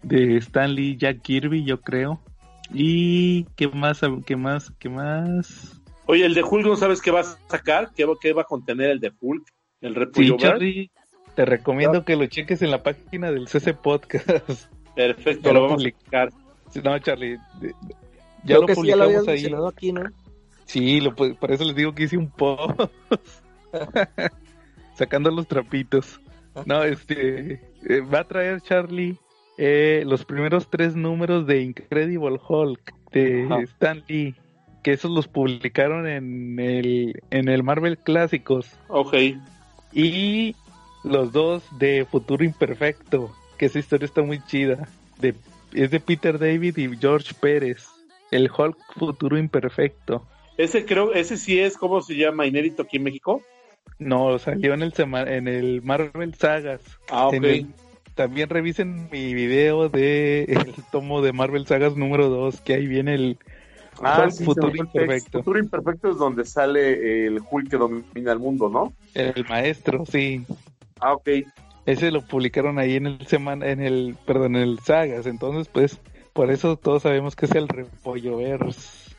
de 0.02 0.38
Stanley 0.38 0.96
Jack 0.96 1.20
Kirby, 1.20 1.62
yo 1.62 1.82
creo. 1.82 2.22
Y 2.72 3.44
qué 3.54 3.68
más, 3.68 4.00
qué 4.24 4.34
más, 4.34 4.72
qué 4.78 4.88
más. 4.88 5.78
Oye, 6.06 6.24
el 6.24 6.32
de 6.32 6.42
Hulk, 6.42 6.66
¿no 6.66 6.76
sabes 6.76 7.02
qué 7.02 7.10
va 7.10 7.20
a 7.20 7.24
sacar? 7.24 7.90
¿Qué, 7.94 8.32
va 8.32 8.42
a 8.42 8.46
contener 8.46 8.88
el 8.92 9.00
de 9.00 9.12
Hulk? 9.20 9.44
El 9.82 9.94
repollo 9.94 10.36
sí, 10.58 10.90
te 11.34 11.44
recomiendo 11.44 12.02
que 12.02 12.16
lo 12.16 12.24
cheques 12.24 12.62
en 12.62 12.70
la 12.70 12.82
página 12.82 13.30
del 13.30 13.46
CC 13.46 13.74
Podcast. 13.74 14.72
Perfecto, 14.96 15.52
lo 15.52 15.60
vamos 15.64 15.72
a 15.72 15.76
publicar. 15.76 16.30
No, 16.82 16.98
Charlie, 16.98 17.36
ya 18.42 18.58
lo 18.58 18.66
publicamos 18.66 19.24
sí 19.26 19.30
ahí. 19.30 19.54
aquí, 19.68 19.92
¿no? 19.92 20.04
Sí, 20.64 21.00
lo, 21.02 21.14
por 21.14 21.52
eso 21.52 21.64
les 21.64 21.76
digo 21.76 21.94
que 21.94 22.04
hice 22.04 22.16
un 22.16 22.30
post. 22.30 22.80
Sacando 24.98 25.30
los 25.30 25.46
trapitos. 25.46 26.20
No, 26.66 26.82
este, 26.82 27.60
eh, 27.88 28.00
va 28.00 28.20
a 28.20 28.24
traer 28.24 28.60
Charlie 28.60 29.16
eh, 29.56 30.02
los 30.04 30.24
primeros 30.24 30.68
tres 30.68 30.96
números 30.96 31.46
de 31.46 31.62
Incredible 31.62 32.40
Hulk 32.48 32.94
de 33.12 33.46
Stan 33.62 34.02
Lee 34.08 34.34
que 34.82 34.92
esos 34.92 35.10
los 35.10 35.28
publicaron 35.28 36.08
en 36.08 36.58
el, 36.58 37.22
en 37.30 37.48
el 37.48 37.62
Marvel 37.62 37.98
Clásicos. 37.98 38.70
Ok. 38.88 39.14
Y 39.92 40.56
los 41.04 41.32
dos 41.32 41.62
de 41.78 42.04
Futuro 42.04 42.44
Imperfecto, 42.44 43.34
que 43.56 43.66
esa 43.66 43.78
historia 43.78 44.06
está 44.06 44.22
muy 44.22 44.44
chida. 44.46 44.88
De, 45.20 45.34
es 45.72 45.90
de 45.90 46.00
Peter 46.00 46.38
David 46.38 46.76
y 46.76 46.96
George 46.96 47.34
Pérez. 47.40 47.86
El 48.30 48.50
Hulk 48.50 48.76
Futuro 48.96 49.38
Imperfecto. 49.38 50.26
Ese 50.56 50.84
creo, 50.84 51.12
ese 51.12 51.36
sí 51.36 51.58
es, 51.58 51.76
¿cómo 51.76 52.00
se 52.00 52.16
llama? 52.16 52.46
¿Inédito 52.46 52.82
aquí 52.82 52.96
en 52.96 53.04
México? 53.04 53.42
No, 53.98 54.38
salió 54.38 54.74
en 54.74 54.82
el, 54.82 54.92
en 54.96 55.48
el 55.48 55.82
Marvel 55.82 56.34
Sagas. 56.34 56.80
Ah, 57.10 57.28
ok. 57.28 57.44
también 58.14 58.48
revisen 58.48 59.08
mi 59.10 59.34
video 59.34 59.88
de 59.88 60.44
el 60.44 60.74
tomo 60.90 61.22
de 61.22 61.32
Marvel 61.32 61.66
Sagas 61.66 61.96
número 61.96 62.28
2, 62.28 62.60
que 62.60 62.74
ahí 62.74 62.86
viene 62.86 63.14
el 63.14 63.38
ah, 64.02 64.28
Futuro 64.30 64.74
Imperfecto. 64.74 65.38
Futuro 65.38 65.58
Imperfecto 65.58 66.10
es 66.10 66.18
donde 66.18 66.44
sale 66.44 67.26
el 67.26 67.40
Hulk 67.50 67.70
que 67.70 67.76
domina 67.76 68.32
el 68.32 68.38
mundo, 68.38 68.68
¿no? 68.68 68.92
El 69.14 69.44
maestro, 69.48 70.04
sí. 70.06 70.44
Ah, 71.00 71.14
ok. 71.14 71.28
Ese 71.86 72.10
lo 72.10 72.22
publicaron 72.22 72.78
ahí 72.78 72.96
en 72.96 73.06
el 73.06 73.26
semana, 73.26 73.68
en 73.68 73.80
el, 73.80 74.16
perdón, 74.26 74.56
en 74.56 74.62
el 74.62 74.78
Sagas, 74.80 75.26
entonces 75.26 75.68
pues 75.68 75.98
por 76.34 76.50
eso 76.50 76.76
todos 76.76 77.02
sabemos 77.02 77.34
que 77.34 77.46
es 77.46 77.52
el 77.52 77.66
Repollo 77.66 78.36
Verse. 78.36 79.10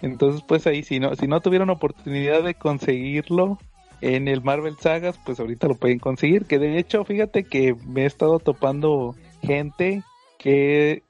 Entonces 0.00 0.42
pues 0.46 0.66
ahí 0.66 0.82
si 0.82 1.00
no, 1.00 1.14
si 1.16 1.26
no 1.26 1.40
tuvieron 1.40 1.68
oportunidad 1.68 2.42
de 2.42 2.54
conseguirlo 2.54 3.58
en 4.02 4.28
el 4.28 4.42
Marvel 4.42 4.76
Sagas, 4.78 5.18
pues 5.24 5.40
ahorita 5.40 5.68
lo 5.68 5.76
pueden 5.76 5.98
conseguir, 5.98 6.44
que 6.44 6.58
de 6.58 6.78
hecho 6.78 7.04
fíjate 7.04 7.44
que 7.44 7.74
me 7.86 8.02
he 8.02 8.06
estado 8.06 8.38
topando 8.40 9.14
gente 9.42 10.02
que 10.38 11.02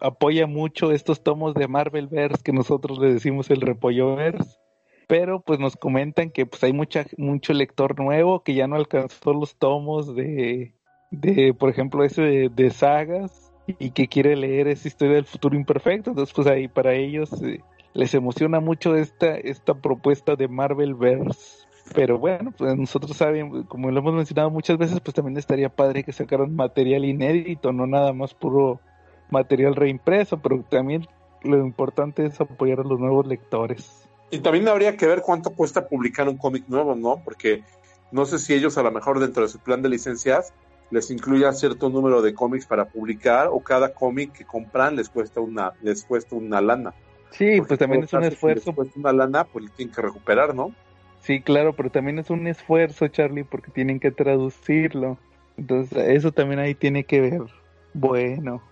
apoya 0.00 0.46
mucho 0.46 0.92
estos 0.92 1.22
tomos 1.22 1.54
de 1.54 1.66
Marvel 1.66 2.08
Verse 2.08 2.42
que 2.44 2.52
nosotros 2.52 2.98
le 2.98 3.12
decimos 3.12 3.50
el 3.50 3.62
Repollo 3.62 4.14
Verse 4.16 4.58
pero 5.06 5.40
pues 5.40 5.58
nos 5.58 5.76
comentan 5.76 6.30
que 6.30 6.46
pues 6.46 6.62
hay 6.64 6.72
mucha 6.72 7.06
mucho 7.16 7.52
lector 7.52 7.98
nuevo 7.98 8.42
que 8.42 8.54
ya 8.54 8.66
no 8.66 8.76
alcanzó 8.76 9.32
los 9.32 9.56
tomos 9.56 10.14
de, 10.14 10.74
de 11.10 11.54
por 11.54 11.70
ejemplo 11.70 12.04
ese 12.04 12.50
de, 12.50 12.70
sagas 12.70 13.52
y 13.66 13.90
que 13.90 14.08
quiere 14.08 14.36
leer 14.36 14.68
esa 14.68 14.88
historia 14.88 15.14
del 15.14 15.24
futuro 15.24 15.56
imperfecto. 15.56 16.10
Entonces 16.10 16.34
pues 16.34 16.46
ahí 16.46 16.68
para 16.68 16.94
ellos 16.94 17.30
eh, 17.42 17.60
les 17.94 18.14
emociona 18.14 18.60
mucho 18.60 18.96
esta 18.96 19.36
esta 19.36 19.74
propuesta 19.74 20.36
de 20.36 20.48
Marvel 20.48 20.94
Verse 20.94 21.65
pero 21.94 22.18
bueno 22.18 22.52
pues 22.56 22.76
nosotros 22.76 23.16
sabemos 23.16 23.66
como 23.66 23.90
lo 23.90 24.00
hemos 24.00 24.14
mencionado 24.14 24.50
muchas 24.50 24.78
veces 24.78 25.00
pues 25.00 25.14
también 25.14 25.36
estaría 25.36 25.68
padre 25.68 26.04
que 26.04 26.12
sacaran 26.12 26.54
material 26.54 27.04
inédito 27.04 27.72
no 27.72 27.86
nada 27.86 28.12
más 28.12 28.34
puro 28.34 28.80
material 29.30 29.74
reimpreso 29.74 30.38
pero 30.38 30.62
también 30.68 31.06
lo 31.42 31.58
importante 31.58 32.26
es 32.26 32.40
apoyar 32.40 32.80
a 32.80 32.84
los 32.84 32.98
nuevos 32.98 33.26
lectores 33.26 34.06
y 34.30 34.40
también 34.40 34.68
habría 34.68 34.96
que 34.96 35.06
ver 35.06 35.22
cuánto 35.22 35.50
cuesta 35.50 35.88
publicar 35.88 36.28
un 36.28 36.36
cómic 36.36 36.64
nuevo, 36.68 36.94
¿no? 36.94 37.22
Porque 37.24 37.62
no 38.10 38.26
sé 38.26 38.38
si 38.38 38.54
ellos 38.54 38.76
a 38.78 38.82
lo 38.82 38.90
mejor 38.90 39.20
dentro 39.20 39.42
de 39.42 39.48
su 39.48 39.58
plan 39.58 39.82
de 39.82 39.88
licencias 39.88 40.52
les 40.90 41.10
incluya 41.10 41.52
cierto 41.52 41.88
número 41.90 42.22
de 42.22 42.34
cómics 42.34 42.66
para 42.66 42.86
publicar 42.86 43.48
o 43.48 43.60
cada 43.60 43.92
cómic 43.92 44.32
que 44.32 44.44
compran 44.44 44.94
les 44.96 45.08
cuesta 45.08 45.40
una 45.40 45.72
les 45.82 46.04
cuesta 46.04 46.34
una 46.34 46.60
lana. 46.60 46.94
Sí, 47.30 47.60
pues 47.60 47.78
también 47.78 48.04
es 48.04 48.12
un 48.12 48.24
esfuerzo. 48.24 48.70
Si 48.70 48.72
cuesta 48.72 48.98
una 48.98 49.12
lana, 49.12 49.44
pues 49.44 49.70
tienen 49.72 49.94
que 49.94 50.02
recuperar, 50.02 50.54
¿no? 50.54 50.72
Sí, 51.26 51.40
claro, 51.40 51.74
pero 51.74 51.90
también 51.90 52.20
es 52.20 52.30
un 52.30 52.46
esfuerzo, 52.46 53.08
Charlie, 53.08 53.42
porque 53.42 53.72
tienen 53.72 53.98
que 53.98 54.12
traducirlo. 54.12 55.18
Entonces, 55.56 55.98
eso 56.10 56.30
también 56.30 56.60
ahí 56.60 56.76
tiene 56.76 57.02
que 57.02 57.20
ver. 57.20 57.42
Bueno, 57.94 58.62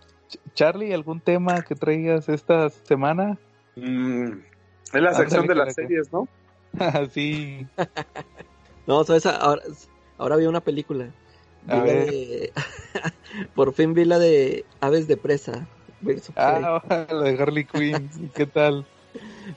Charlie, 0.54 0.94
¿algún 0.94 1.20
tema 1.20 1.62
que 1.62 1.74
traigas 1.74 2.28
esta 2.28 2.70
semana? 2.70 3.36
Mm, 3.74 4.34
es 4.92 5.02
la 5.02 5.14
sección 5.14 5.48
de 5.48 5.54
las 5.56 5.74
series, 5.74 6.12
¿no? 6.12 6.28
sí. 7.10 7.66
no, 8.86 9.02
¿sabes? 9.02 9.26
Ahora, 9.26 9.62
ahora 10.16 10.36
vi 10.36 10.46
una 10.46 10.60
película. 10.60 11.08
Por 13.56 13.72
fin 13.74 13.94
vi 13.94 14.04
la 14.04 14.20
de 14.20 14.64
Aves 14.80 15.08
de 15.08 15.16
Presa. 15.16 15.66
Ah, 16.36 16.80
la 17.10 17.22
de 17.22 17.42
Harley 17.42 17.64
Quinn. 17.64 18.30
¿Qué 18.32 18.46
tal? 18.46 18.86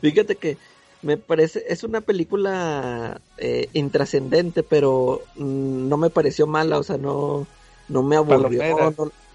Fíjate 0.01 0.35
que 0.35 0.57
me 1.01 1.17
parece, 1.17 1.63
es 1.67 1.83
una 1.83 2.01
película 2.01 3.21
eh, 3.37 3.69
intrascendente, 3.73 4.63
pero 4.63 5.21
mm, 5.35 5.87
no 5.87 5.97
me 5.97 6.09
pareció 6.09 6.47
mala, 6.47 6.79
o 6.79 6.83
sea, 6.83 6.97
no, 6.97 7.47
no 7.87 8.03
me 8.03 8.15
aburrió. 8.15 8.61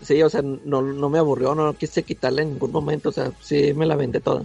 sí, 0.03 0.23
o 0.23 0.31
sea, 0.31 0.43
no, 0.43 0.83
no 0.83 1.09
me 1.09 1.19
aburrió, 1.19 1.55
no 1.55 1.75
quise 1.75 2.03
quitarla 2.03 2.43
en 2.43 2.53
ningún 2.53 2.73
momento, 2.73 3.11
o 3.11 3.13
sea, 3.13 3.33
sí 3.41 3.75
me 3.75 3.87
la 3.87 3.97
vendé 3.97 4.21
toda. 4.21 4.45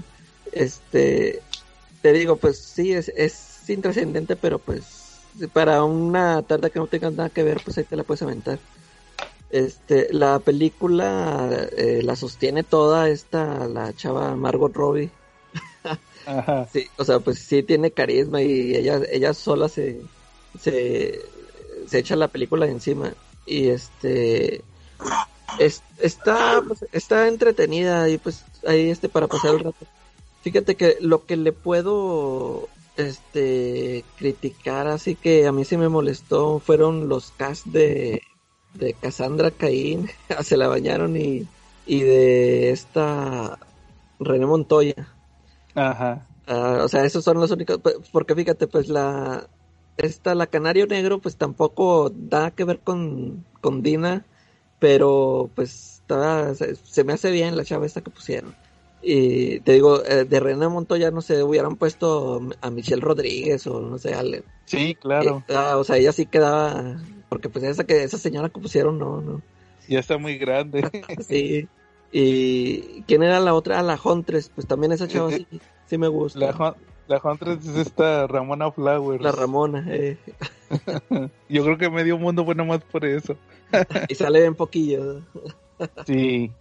Este, 0.51 1.41
te 2.01 2.13
digo, 2.13 2.37
pues 2.37 2.57
sí, 2.57 2.93
es, 2.93 3.09
es 3.15 3.69
intrascendente, 3.69 4.35
pero 4.35 4.59
pues 4.59 4.83
para 5.53 5.83
una 5.83 6.41
tarde 6.41 6.71
que 6.71 6.79
no 6.79 6.87
tengas 6.87 7.13
nada 7.13 7.29
que 7.29 7.43
ver, 7.43 7.61
pues 7.63 7.77
ahí 7.77 7.83
te 7.83 7.95
la 7.95 8.03
puedes 8.03 8.21
aventar. 8.21 8.59
Este, 9.49 10.11
la 10.11 10.39
película 10.39 11.67
eh, 11.77 12.01
la 12.03 12.15
sostiene 12.15 12.63
toda 12.63 13.09
esta, 13.09 13.67
la 13.67 13.93
chava 13.93 14.35
Margot 14.35 14.73
Robbie. 14.75 15.11
Sí, 16.71 16.87
o 16.97 17.03
sea, 17.05 17.19
pues 17.19 17.39
sí 17.39 17.63
tiene 17.63 17.91
carisma 17.91 18.41
y 18.41 18.75
ella, 18.75 19.01
ella 19.11 19.33
sola 19.33 19.69
se, 19.69 20.01
se, 20.59 21.21
se 21.87 21.99
echa 21.99 22.15
la 22.15 22.27
película 22.27 22.67
encima. 22.67 23.13
Y 23.45 23.69
este, 23.69 24.61
está, 25.99 26.61
pues, 26.67 26.85
está 26.91 27.27
entretenida 27.27 28.09
y 28.09 28.17
pues 28.17 28.43
ahí 28.67 28.89
este 28.89 29.09
para 29.09 29.27
pasar 29.27 29.55
el 29.55 29.59
rato. 29.61 29.85
Fíjate 30.41 30.75
que 30.75 30.97
lo 31.01 31.25
que 31.25 31.37
le 31.37 31.51
puedo 31.51 32.69
este 32.97 34.03
criticar, 34.17 34.87
así 34.87 35.15
que 35.15 35.47
a 35.47 35.51
mí 35.51 35.65
sí 35.65 35.77
me 35.77 35.89
molestó, 35.89 36.59
fueron 36.59 37.09
los 37.09 37.31
cast 37.31 37.65
de, 37.67 38.21
de 38.73 38.93
Cassandra 38.93 39.51
Caín, 39.51 40.09
se 40.43 40.57
la 40.57 40.67
bañaron 40.67 41.15
y, 41.15 41.47
y 41.85 42.01
de 42.01 42.71
esta 42.71 43.59
René 44.19 44.45
Montoya. 44.45 45.16
Ajá. 45.77 46.27
Ah, 46.47 46.79
o 46.83 46.87
sea, 46.87 47.05
esos 47.05 47.23
son 47.23 47.39
los 47.39 47.51
únicos, 47.51 47.79
porque 48.11 48.33
fíjate, 48.33 48.67
pues 48.67 48.87
la, 48.87 49.47
esta, 49.97 50.33
la 50.33 50.47
Canario 50.47 50.87
Negro, 50.87 51.19
pues 51.19 51.35
tampoco 51.37 52.09
da 52.09 52.51
que 52.51 52.63
ver 52.63 52.79
con, 52.79 53.45
con 53.61 53.83
Dina, 53.83 54.25
pero 54.79 55.51
pues 55.53 56.01
se, 56.55 56.75
se, 56.75 57.03
me 57.03 57.13
hace 57.13 57.31
bien 57.31 57.55
la 57.55 57.63
chava 57.65 57.85
esta 57.85 58.01
que 58.01 58.09
pusieron. 58.09 58.55
Y 59.03 59.59
te 59.59 59.73
digo, 59.73 60.03
eh, 60.03 60.25
de 60.25 60.39
René 60.39 60.67
Montoya, 60.67 61.11
no 61.11 61.21
sé, 61.21 61.43
hubieran 61.43 61.75
puesto 61.75 62.41
a 62.61 62.69
Michelle 62.71 63.01
Rodríguez 63.01 63.67
o 63.67 63.79
no 63.79 63.99
sé, 63.99 64.15
Ale. 64.15 64.43
Sí, 64.65 64.95
claro. 64.95 65.43
Eh, 65.47 65.53
ah, 65.55 65.77
o 65.77 65.83
sea, 65.83 65.97
ella 65.97 66.11
sí 66.11 66.25
quedaba, 66.25 66.95
porque 67.29 67.49
pues 67.49 67.63
esa 67.65 67.83
que 67.83 68.03
esa 68.03 68.17
señora 68.17 68.49
que 68.49 68.59
pusieron, 68.59 68.97
no, 68.97 69.21
no. 69.21 69.41
Ya 69.87 69.99
está 69.99 70.17
muy 70.17 70.37
grande. 70.37 70.89
sí. 71.27 71.67
Y 72.11 73.03
¿quién 73.03 73.23
era 73.23 73.39
la 73.39 73.53
otra? 73.53 73.81
La 73.83 73.99
Huntress, 74.01 74.49
pues 74.49 74.67
también 74.67 74.91
esa 74.91 75.07
chava 75.07 75.31
sí, 75.31 75.47
sí 75.85 75.97
me 75.97 76.07
gusta. 76.07 76.39
La, 76.39 76.75
la 77.07 77.21
Huntress 77.23 77.65
es 77.65 77.75
esta 77.75 78.27
Ramona 78.27 78.71
Flowers. 78.71 79.21
La 79.21 79.31
Ramona, 79.31 79.85
eh. 79.89 80.17
Yo 81.49 81.63
creo 81.63 81.77
que 81.77 81.89
medio 81.89 82.17
mundo 82.17 82.45
fue 82.45 82.55
nomás 82.55 82.83
por 82.83 83.05
eso. 83.05 83.35
y 84.07 84.15
sale 84.15 84.41
bien 84.41 84.55
poquillo. 84.55 85.21
sí. 86.05 86.51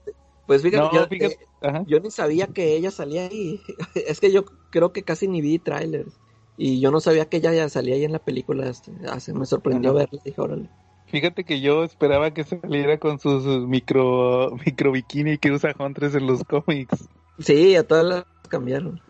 Pues 0.46 0.62
fíjate, 0.62 1.38
yo, 1.86 1.98
ni 1.98 2.10
sabía 2.10 2.46
que 2.46 2.76
ella 2.76 2.92
salía 2.92 3.26
ahí. 3.26 3.60
es 3.94 4.20
que 4.20 4.30
yo 4.30 4.44
creo 4.70 4.92
que 4.92 5.02
casi 5.02 5.26
ni 5.26 5.40
vi 5.40 5.58
trailers. 5.58 6.20
Y 6.56 6.80
yo 6.80 6.90
no 6.90 7.00
sabía 7.00 7.28
que 7.28 7.38
ella 7.38 7.52
ya 7.52 7.68
salía 7.68 7.96
ahí 7.96 8.04
en 8.04 8.12
la 8.12 8.20
película. 8.20 8.68
Este, 8.68 8.92
ah, 9.08 9.18
me 9.34 9.44
sorprendió 9.44 9.92
verla. 9.92 10.20
Dije, 10.24 10.40
órale. 10.40 10.70
Fíjate 11.06 11.44
que 11.44 11.60
yo 11.60 11.84
esperaba 11.84 12.32
que 12.32 12.44
saliera 12.44 12.98
con 12.98 13.18
sus 13.18 13.44
micro, 13.66 14.56
micro 14.66 14.92
bikini 14.92 15.38
que 15.38 15.52
usa 15.52 15.74
Huntress 15.78 16.14
en 16.14 16.26
los 16.26 16.42
cómics. 16.44 17.08
Sí, 17.38 17.76
a 17.76 17.86
todas 17.86 18.04
las 18.04 18.24
cambiaron. 18.48 19.00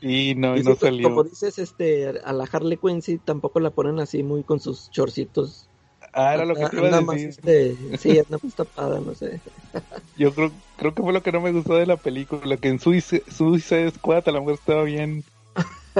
y 0.00 0.34
no, 0.34 0.56
y 0.56 0.62
no 0.62 0.74
salió. 0.76 1.08
Como 1.08 1.24
dices, 1.24 1.58
este, 1.58 2.08
a 2.08 2.32
la 2.32 2.44
Harley 2.44 2.76
Quinn 2.76 3.02
sí 3.02 3.18
tampoco 3.18 3.60
la 3.60 3.70
ponen 3.70 4.00
así 4.00 4.22
muy 4.22 4.42
con 4.42 4.60
sus 4.60 4.90
chorcitos 4.90 5.68
Ah, 6.12 6.34
era 6.34 6.44
lo 6.44 6.54
que 6.54 6.66
te 6.68 6.76
iba 6.76 6.88
a 6.88 7.00
decir. 7.00 7.30
Este, 7.30 7.98
sí, 7.98 8.18
anda 8.18 8.38
más 8.42 8.54
tapada, 8.54 9.00
no 9.00 9.14
sé. 9.14 9.40
Yo 10.18 10.34
creo, 10.34 10.52
creo 10.76 10.94
que 10.94 11.02
fue 11.02 11.12
lo 11.12 11.22
que 11.22 11.32
no 11.32 11.40
me 11.40 11.52
gustó 11.52 11.74
de 11.74 11.86
la 11.86 11.96
película, 11.96 12.56
que 12.58 12.68
en 12.68 12.78
Suicide, 12.78 13.24
Suicide 13.30 13.92
Squad 13.92 14.28
a 14.28 14.32
lo 14.32 14.40
mejor 14.40 14.54
estaba 14.54 14.82
bien, 14.82 15.24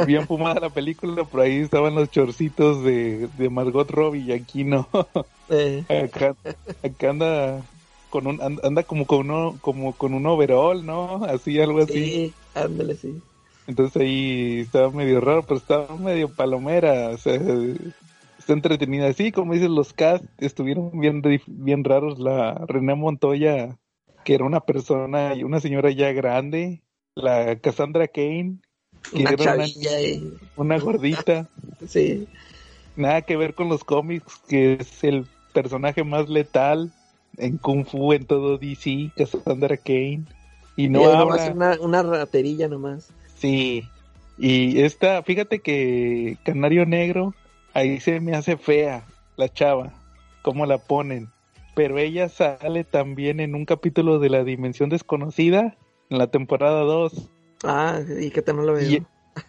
bien 0.07 0.27
fumada 0.27 0.61
la 0.61 0.71
película, 0.71 1.25
pero 1.31 1.43
ahí 1.43 1.59
estaban 1.59 1.95
los 1.95 2.11
chorcitos 2.11 2.83
de, 2.85 3.29
de 3.39 3.51
Margot 3.51 3.91
Robbie 3.91 4.23
y 4.23 4.33
aquí 4.33 4.65
no. 4.65 4.89
Acá, 5.89 6.35
acá 6.83 7.11
anda 7.11 7.63
con 8.11 8.27
un 8.27 8.41
anda 8.41 8.83
como 8.83 9.07
con 9.07 9.31
uno 9.31 9.59
como 9.61 9.93
con 9.95 10.15
un 10.15 10.27
overall, 10.27 10.85
¿no? 10.85 11.25
Así 11.25 11.61
algo 11.61 11.81
así. 11.81 11.93
Sí, 11.93 12.35
ándale, 12.55 12.95
sí. 12.95 13.21
Entonces 13.67 14.03
ahí 14.03 14.61
estaba 14.61 14.91
medio 14.91 15.21
raro, 15.21 15.43
pero 15.43 15.57
estaba 15.57 15.97
medio 15.97 16.29
palomera, 16.29 17.11
o 17.11 17.17
sea, 17.17 17.35
está 18.39 18.53
entretenida. 18.53 19.13
Sí, 19.13 19.33
como 19.33 19.55
dices, 19.55 19.71
los 19.71 19.93
cast 19.93 20.25
estuvieron 20.39 20.91
bien, 20.99 21.23
bien 21.47 21.85
raros. 21.85 22.19
La 22.19 22.55
René 22.67 22.95
Montoya, 22.95 23.79
que 24.25 24.35
era 24.35 24.45
una 24.45 24.61
persona 24.61 25.35
y 25.35 25.45
una 25.45 25.61
señora 25.61 25.91
ya 25.91 26.13
grande. 26.13 26.83
La 27.15 27.57
Cassandra 27.57 28.09
Kane, 28.09 28.59
que 29.11 29.23
era 29.23 29.57
una, 30.57 30.79
gordita. 30.79 31.49
sí. 31.89 32.29
Nada 32.97 33.23
que 33.23 33.37
ver 33.37 33.55
con 33.55 33.69
los 33.69 33.85
cómics, 33.85 34.41
que 34.49 34.75
es 34.75 35.03
el 35.05 35.27
personaje 35.53 36.05
más 36.05 36.29
letal 36.29 36.93
en 37.39 37.59
Kung 37.59 37.87
Fu 37.87 38.13
en 38.13 38.27
todo 38.27 38.59
DC, 38.59 39.11
Cassandra 39.17 39.77
Kane. 39.77 40.25
Y 40.77 40.89
no 40.89 41.05
habla. 41.05 41.53
Una, 41.53 41.81
una 41.81 42.03
raterilla 42.03 42.69
nomás. 42.69 43.11
Sí. 43.37 43.85
Y 44.39 44.81
esta, 44.81 45.23
fíjate 45.23 45.61
que 45.61 46.39
Canario 46.45 46.87
Negro, 46.87 47.35
ahí 47.75 48.01
se 48.01 48.21
me 48.21 48.35
hace 48.35 48.57
fea 48.57 49.05
la 49.37 49.49
chava, 49.49 49.93
cómo 50.43 50.67
la 50.67 50.79
ponen. 50.79 51.29
Pero 51.75 51.99
ella 51.99 52.29
sale 52.29 52.85
también 52.85 53.41
en 53.41 53.55
un 53.55 53.65
capítulo 53.65 54.19
de 54.19 54.29
La 54.31 54.45
Dimensión 54.45 54.91
Desconocida, 54.91 55.77
en 56.11 56.19
la 56.19 56.27
temporada 56.27 56.81
2. 56.83 57.31
Ah, 57.65 58.01
y 58.21 58.31
que 58.31 58.43
te 58.43 58.53
no 58.53 58.63
lo 58.63 58.75
veo. 58.75 59.05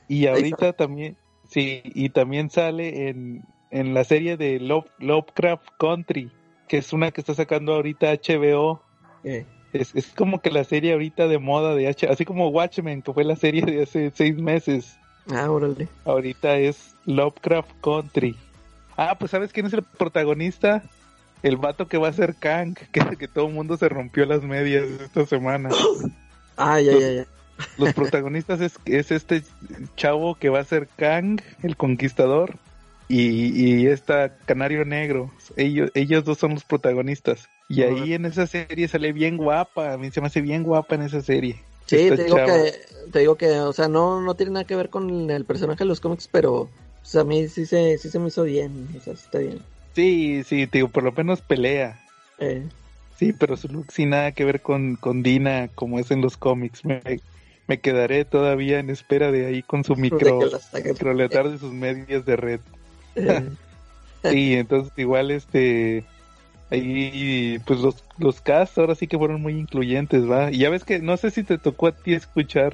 Y, 0.08 0.28
ahorita 0.28 0.74
también, 0.74 1.18
sí, 1.50 1.82
y 1.84 2.10
también 2.10 2.50
sale 2.50 3.10
en, 3.10 3.44
en 3.72 3.94
la 3.94 4.04
serie 4.04 4.38
de 4.38 4.60
Love, 4.60 4.88
Lovecraft 5.00 5.68
Country, 5.78 6.32
que 6.68 6.78
es 6.78 6.94
una 6.94 7.12
que 7.12 7.22
está 7.22 7.34
sacando 7.34 7.74
ahorita 7.74 8.14
HBO. 8.14 8.82
Eh. 9.24 9.46
Es, 9.74 9.96
es 9.96 10.08
como 10.08 10.42
que 10.42 10.52
la 10.52 10.64
serie 10.64 10.94
ahorita 10.94 11.28
de 11.28 11.40
moda 11.40 11.76
de 11.76 11.88
H, 11.88 12.08
así 12.08 12.26
como 12.26 12.50
Watchmen, 12.50 13.02
que 13.02 13.12
fue 13.12 13.24
la 13.24 13.36
serie 13.36 13.64
de 13.64 13.84
hace 13.84 14.12
seis 14.14 14.38
meses. 14.38 14.98
Ah, 15.32 15.50
órale. 15.50 15.88
Ahorita 16.06 16.58
es 16.58 16.96
Lovecraft 17.06 17.72
Country. 17.82 18.38
Ah, 18.96 19.18
pues 19.18 19.32
¿sabes 19.32 19.52
quién 19.52 19.66
es 19.66 19.74
el 19.74 19.84
protagonista? 19.84 20.84
El 21.42 21.58
vato 21.58 21.88
que 21.88 21.98
va 21.98 22.10
a 22.10 22.14
ser 22.14 22.36
Kang, 22.36 22.76
que, 22.92 23.18
que 23.18 23.28
todo 23.28 23.48
el 23.48 23.54
mundo 23.54 23.76
se 23.78 23.90
rompió 23.90 24.26
las 24.26 24.44
medias 24.44 24.86
esta 25.02 25.26
semana. 25.26 25.70
ah, 26.58 26.80
ya, 26.80 26.94
ya, 26.94 27.12
ya. 27.12 27.28
Los 27.78 27.94
protagonistas 27.94 28.62
es, 28.62 28.74
es 28.86 29.12
este 29.12 29.44
chavo 29.96 30.36
que 30.36 30.50
va 30.50 30.60
a 30.60 30.66
ser 30.66 30.88
Kang, 30.96 31.42
el 31.62 31.76
conquistador, 31.78 32.58
y, 33.08 33.82
y 33.82 33.88
esta 33.88 34.38
Canario 34.46 34.86
Negro. 34.86 35.32
Ellos, 35.58 35.92
ellos 35.94 36.24
dos 36.24 36.38
son 36.38 36.54
los 36.54 36.64
protagonistas. 36.64 37.50
Y 37.70 37.82
ahí 37.82 38.14
en 38.14 38.26
esa 38.26 38.46
serie 38.46 38.88
sale 38.88 39.14
bien 39.14 39.38
guapa, 39.38 39.94
a 39.94 39.98
mí 39.98 40.12
se 40.12 40.22
me 40.22 40.28
hace 40.28 40.42
bien 40.42 40.64
guapa 40.64 40.96
en 40.96 41.04
esa 41.04 41.22
serie. 41.22 41.56
Sí, 41.86 42.10
te 42.10 42.24
digo, 42.24 42.38
que, 42.38 42.74
te 43.12 43.20
digo 43.20 43.36
que, 43.36 43.60
o 43.60 43.74
sea, 43.74 43.88
no, 43.88 44.22
no 44.22 44.36
tiene 44.36 44.54
nada 44.54 44.66
que 44.66 44.76
ver 44.76 44.90
con 44.90 45.30
el 45.30 45.46
personaje 45.46 45.80
de 45.80 45.88
los 45.88 46.00
cómics, 46.00 46.30
pero 46.32 46.70
pues, 47.02 47.16
a 47.16 47.24
mí 47.24 47.48
sí 47.50 47.66
se, 47.66 47.98
sí 47.98 48.10
se 48.10 48.20
me 48.20 48.30
hizo 48.30 48.44
bien, 48.44 48.88
o 48.98 49.02
sea, 49.02 49.14
está 49.14 49.40
bien. 49.40 49.60
Sí, 49.94 50.44
sí, 50.44 50.66
te 50.68 50.80
digo, 50.80 50.88
por 50.88 51.04
lo 51.04 51.12
menos 51.12 51.42
pelea. 51.42 52.00
Eh. 52.40 52.64
Sí, 53.18 53.34
pero 53.34 53.58
su 53.58 53.68
look 53.68 53.92
sin 53.92 54.10
nada 54.10 54.32
que 54.32 54.46
ver 54.46 54.62
con, 54.62 54.96
con 54.96 55.24
Dina 55.24 55.70
como 55.76 56.00
es 56.00 56.10
en 56.12 56.22
los 56.22 56.38
cómics. 56.38 56.84
Me, 56.84 57.02
me 57.68 57.80
quedaré 57.80 58.26
todavía 58.26 58.80
en 58.80 58.90
espera 58.90 59.32
de 59.32 59.46
ahí 59.46 59.64
con 59.64 59.84
su 59.84 59.96
micro, 59.96 60.40
microletar 60.74 61.50
de 61.50 61.58
sus 61.58 61.72
medias 61.72 62.26
de 62.26 62.36
red. 62.36 62.60
Sí, 64.24 64.54
entonces 64.54 64.94
igual 64.96 65.32
este 65.32 66.06
ahí 66.72 67.60
pues 67.66 67.82
los, 67.82 68.04
los 68.18 68.40
cast 68.40 68.78
ahora 68.78 68.96
sí 68.96 69.06
que 69.06 69.18
fueron 69.18 69.42
muy 69.42 69.54
incluyentes, 69.54 70.30
¿va? 70.30 70.50
Y 70.50 70.60
ya 70.60 70.70
ves 70.70 70.86
que 70.86 71.00
no 71.00 71.18
sé 71.18 71.30
si 71.30 71.44
te 71.44 71.58
tocó 71.58 71.88
a 71.88 71.92
ti 71.92 72.14
escuchar 72.14 72.74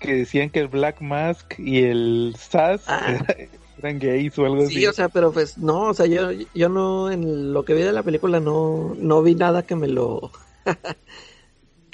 que 0.00 0.14
decían 0.14 0.50
que 0.50 0.60
el 0.60 0.68
Black 0.68 1.00
Mask 1.00 1.58
y 1.58 1.84
el 1.84 2.34
Sass 2.38 2.82
ah. 2.88 3.24
eran 3.78 3.98
gays 3.98 4.38
o 4.38 4.44
algo 4.44 4.64
así. 4.64 4.74
Sí, 4.74 4.86
o 4.86 4.92
sea, 4.92 5.08
pero 5.08 5.32
pues 5.32 5.58
no, 5.58 5.82
o 5.82 5.94
sea, 5.94 6.06
yo, 6.06 6.30
yo 6.54 6.68
no, 6.68 7.10
en 7.10 7.52
lo 7.52 7.64
que 7.64 7.74
vi 7.74 7.82
de 7.82 7.92
la 7.92 8.02
película 8.02 8.40
no, 8.40 8.94
no 8.98 9.22
vi 9.22 9.34
nada 9.34 9.62
que 9.62 9.76
me 9.76 9.88
lo... 9.88 10.30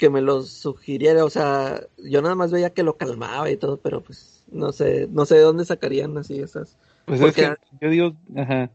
que 0.01 0.09
me 0.09 0.19
lo 0.21 0.41
sugiriera, 0.41 1.23
o 1.23 1.29
sea, 1.29 1.79
yo 1.97 2.21
nada 2.23 2.33
más 2.33 2.51
veía 2.51 2.71
que 2.71 2.81
lo 2.81 2.97
calmaba 2.97 3.51
y 3.51 3.55
todo, 3.55 3.77
pero 3.77 4.01
pues 4.01 4.43
no 4.51 4.71
sé, 4.71 5.07
no 5.11 5.25
sé 5.27 5.35
de 5.35 5.41
dónde 5.41 5.63
sacarían 5.63 6.17
así 6.17 6.39
esas. 6.39 6.75
Pues 7.05 7.21
es 7.21 7.35
que 7.35 7.55
yo 7.79 7.89
digo, 7.89 8.13
ajá 8.35 8.71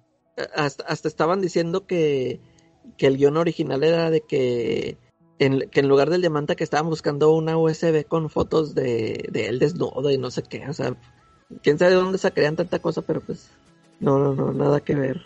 hasta, 0.55 0.85
hasta 0.85 1.09
estaban 1.09 1.41
diciendo 1.41 1.87
que, 1.87 2.41
que 2.97 3.07
el 3.07 3.17
guion 3.17 3.37
original 3.37 3.83
era 3.83 4.11
de 4.11 4.21
que 4.21 4.97
en, 5.39 5.69
que 5.71 5.81
en 5.81 5.89
lugar 5.89 6.11
del 6.11 6.21
diamante 6.21 6.57
que 6.57 6.65
estaban 6.65 6.89
buscando 6.89 7.33
una 7.33 7.59
USB 7.59 8.05
con 8.07 8.31
fotos 8.31 8.75
de, 8.75 9.29
de 9.31 9.49
él 9.49 9.59
desnudo 9.59 10.11
y 10.11 10.19
no 10.19 10.31
sé 10.31 10.43
qué, 10.43 10.69
o 10.69 10.73
sea, 10.73 10.95
quién 11.63 11.79
sabe 11.79 11.93
de 11.93 11.97
dónde 11.97 12.19
sacarían 12.19 12.57
tanta 12.57 12.79
cosa, 12.79 13.03
pero 13.03 13.21
pues 13.21 13.51
no, 14.01 14.19
no, 14.19 14.35
no, 14.35 14.53
nada 14.53 14.81
que 14.81 14.95
ver. 14.95 15.23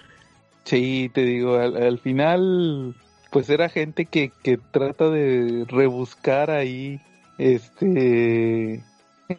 Sí, 0.64 1.10
te 1.12 1.22
digo, 1.22 1.56
al, 1.56 1.98
final, 1.98 2.94
pues 3.30 3.48
era 3.50 3.68
gente 3.68 4.06
que, 4.06 4.32
que 4.42 4.58
trata 4.58 5.08
de 5.10 5.64
rebuscar 5.68 6.50
ahí, 6.50 7.00
este, 7.38 8.82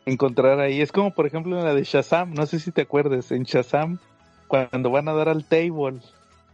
encontrar 0.06 0.60
ahí. 0.60 0.82
Es 0.82 0.92
como, 0.92 1.14
por 1.14 1.28
ejemplo, 1.28 1.58
en 1.58 1.66
la 1.66 1.74
de 1.74 1.84
Shazam, 1.84 2.34
no 2.34 2.46
sé 2.46 2.60
si 2.60 2.72
te 2.72 2.82
acuerdas, 2.82 3.32
en 3.32 3.44
Shazam 3.44 4.00
cuando 4.48 4.89
van 4.89 5.08
a 5.08 5.14
dar 5.14 5.30
al 5.30 5.46
table, 5.46 6.00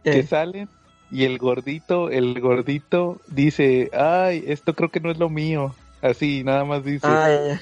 que 0.04 0.22
salen 0.22 0.68
y 1.10 1.24
el 1.24 1.38
gordito, 1.38 2.10
el 2.10 2.40
gordito 2.40 3.20
dice, 3.28 3.90
ay, 3.92 4.44
esto 4.46 4.74
creo 4.74 4.90
que 4.90 5.00
no 5.00 5.10
es 5.10 5.18
lo 5.18 5.28
mío. 5.28 5.74
Así, 6.02 6.44
nada 6.44 6.64
más 6.64 6.84
dice. 6.84 7.06
Ah, 7.06 7.58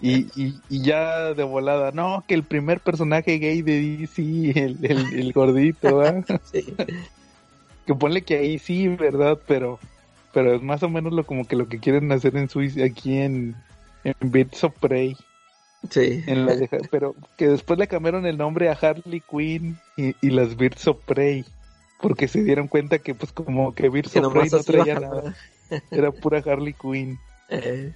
y, 0.00 0.26
y, 0.36 0.60
ya 0.68 1.34
de 1.34 1.42
volada, 1.42 1.90
no, 1.90 2.22
que 2.28 2.34
el 2.34 2.44
primer 2.44 2.80
personaje 2.80 3.38
gay 3.38 3.62
de 3.62 3.80
DC, 3.98 4.22
el, 4.54 4.78
el, 4.84 5.32
gordito, 5.32 6.00
Que 7.86 7.94
ponle 7.94 8.22
que 8.22 8.36
ahí 8.36 8.58
sí, 8.58 8.88
¿verdad? 8.88 9.38
Pero, 9.46 9.78
pero 10.32 10.54
es 10.54 10.62
más 10.62 10.82
o 10.82 10.88
menos 10.88 11.12
lo 11.12 11.24
como 11.24 11.46
que 11.46 11.56
lo 11.56 11.68
que 11.68 11.78
quieren 11.78 12.10
hacer 12.12 12.36
en 12.36 12.48
Suiza, 12.48 12.84
aquí 12.84 13.18
en, 13.18 13.54
en 14.04 14.14
Bits 14.20 14.64
of 14.64 14.74
Prey. 14.80 15.16
Sí. 15.90 16.24
pero 16.90 17.14
que 17.36 17.48
después 17.48 17.78
le 17.78 17.86
cambiaron 17.86 18.26
el 18.26 18.38
nombre 18.38 18.68
a 18.68 18.72
Harley 18.72 19.22
Quinn 19.30 19.78
y, 19.96 20.30
las 20.30 20.56
Birds 20.56 20.88
of 20.88 20.98
Prey. 21.06 21.44
Porque 22.00 22.28
se 22.28 22.42
dieron 22.42 22.68
cuenta 22.68 22.98
que, 22.98 23.14
pues, 23.14 23.32
como 23.32 23.74
que 23.74 23.88
Birds 23.88 24.16
of 24.16 24.32
Prey 24.32 24.50
no 24.50 24.58
traía 24.60 25.00
nada. 25.00 25.34
Era 25.90 26.12
pura 26.12 26.42
Harley 26.44 26.74
Quinn. 26.74 27.18
Eh. 27.48 27.92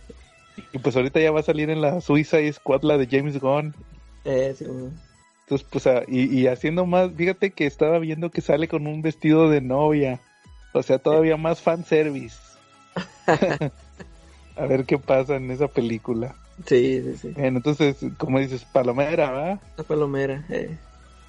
Y 0.72 0.78
pues 0.78 0.96
ahorita 0.96 1.20
ya 1.20 1.30
va 1.30 1.40
a 1.40 1.44
salir 1.44 1.70
en 1.70 1.80
la 1.80 2.00
Suiza 2.00 2.38
Squad 2.52 2.82
la 2.82 2.98
de 2.98 3.06
James 3.06 3.40
Gunn. 3.40 3.74
Eh, 4.24 4.54
Entonces, 5.50 5.66
pues, 5.68 6.08
y, 6.08 6.42
y, 6.42 6.46
haciendo 6.46 6.86
más, 6.86 7.10
fíjate 7.16 7.50
que 7.50 7.66
estaba 7.66 7.98
viendo 7.98 8.30
que 8.30 8.40
sale 8.40 8.68
con 8.68 8.86
un 8.86 9.02
vestido 9.02 9.50
de 9.50 9.60
novia. 9.60 10.20
O 10.72 10.80
sea, 10.80 10.98
todavía 10.98 11.36
más 11.36 11.60
fanservice. 11.60 12.38
a 14.56 14.66
ver 14.66 14.84
qué 14.84 14.96
pasa 14.96 15.34
en 15.34 15.50
esa 15.50 15.66
película. 15.66 16.36
Sí, 16.66 17.02
sí, 17.02 17.16
sí. 17.16 17.28
Bueno, 17.34 17.56
entonces, 17.56 17.96
como 18.16 18.38
dices, 18.38 18.64
Palomera, 18.64 19.32
¿va? 19.32 19.60
La 19.76 19.82
Palomera, 19.82 20.44
eh. 20.50 20.76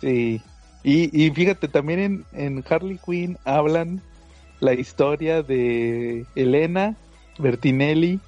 Sí. 0.02 0.40
Y, 0.84 1.26
y 1.26 1.32
fíjate, 1.32 1.68
también 1.68 2.00
en, 2.00 2.26
en 2.34 2.64
Harley 2.70 3.00
Quinn 3.04 3.40
hablan 3.44 4.04
la 4.60 4.74
historia 4.74 5.42
de 5.42 6.28
Elena, 6.36 6.96
Bertinelli, 7.40 8.20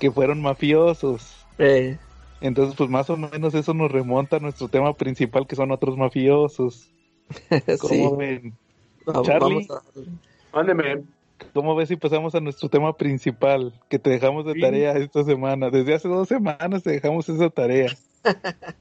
que 0.00 0.10
fueron 0.10 0.42
mafiosos. 0.42 1.46
Eh. 1.56 1.96
Entonces, 2.40 2.74
pues 2.76 2.88
más 2.88 3.10
o 3.10 3.16
menos 3.16 3.54
eso 3.54 3.74
nos 3.74 3.90
remonta 3.90 4.36
a 4.36 4.40
nuestro 4.40 4.68
tema 4.68 4.94
principal, 4.94 5.46
que 5.46 5.56
son 5.56 5.70
otros 5.72 5.96
mafiosos. 5.96 6.90
¿Cómo 7.80 8.16
ven? 8.16 8.54
Charlie, 9.22 9.66
Mándeme. 10.52 11.02
¿Cómo 11.54 11.74
ves 11.74 11.88
si 11.88 11.96
pasamos 11.96 12.34
a 12.34 12.40
nuestro 12.40 12.68
tema 12.68 12.96
principal 12.96 13.72
que 13.88 13.98
te 13.98 14.10
dejamos 14.10 14.44
de 14.44 14.54
tarea 14.54 14.92
esta 14.92 15.24
semana? 15.24 15.70
Desde 15.70 15.94
hace 15.94 16.08
dos 16.08 16.28
semanas 16.28 16.82
te 16.82 16.90
dejamos 16.90 17.28
esa 17.28 17.50
tarea. 17.50 17.88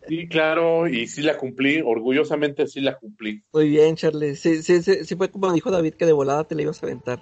Sí, 0.10 0.28
claro, 0.28 0.86
y 0.89 1.07
sí 1.07 1.22
la 1.22 1.38
cumplí, 1.38 1.82
orgullosamente 1.82 2.68
sí 2.68 2.82
la 2.82 2.97
cumplí. 2.97 3.41
Muy 3.53 3.70
bien, 3.70 3.95
Charlie. 3.95 4.36
Sí, 4.36 4.62
sí, 4.62 4.82
sí, 4.82 5.05
sí 5.05 5.16
fue 5.16 5.32
como 5.32 5.53
dijo 5.53 5.72
David 5.72 5.93
que 5.93 6.05
de 6.05 6.12
volada 6.12 6.43
te 6.43 6.55
la 6.55 6.64
ibas 6.64 6.84
a 6.84 6.88
aventar. 6.88 7.22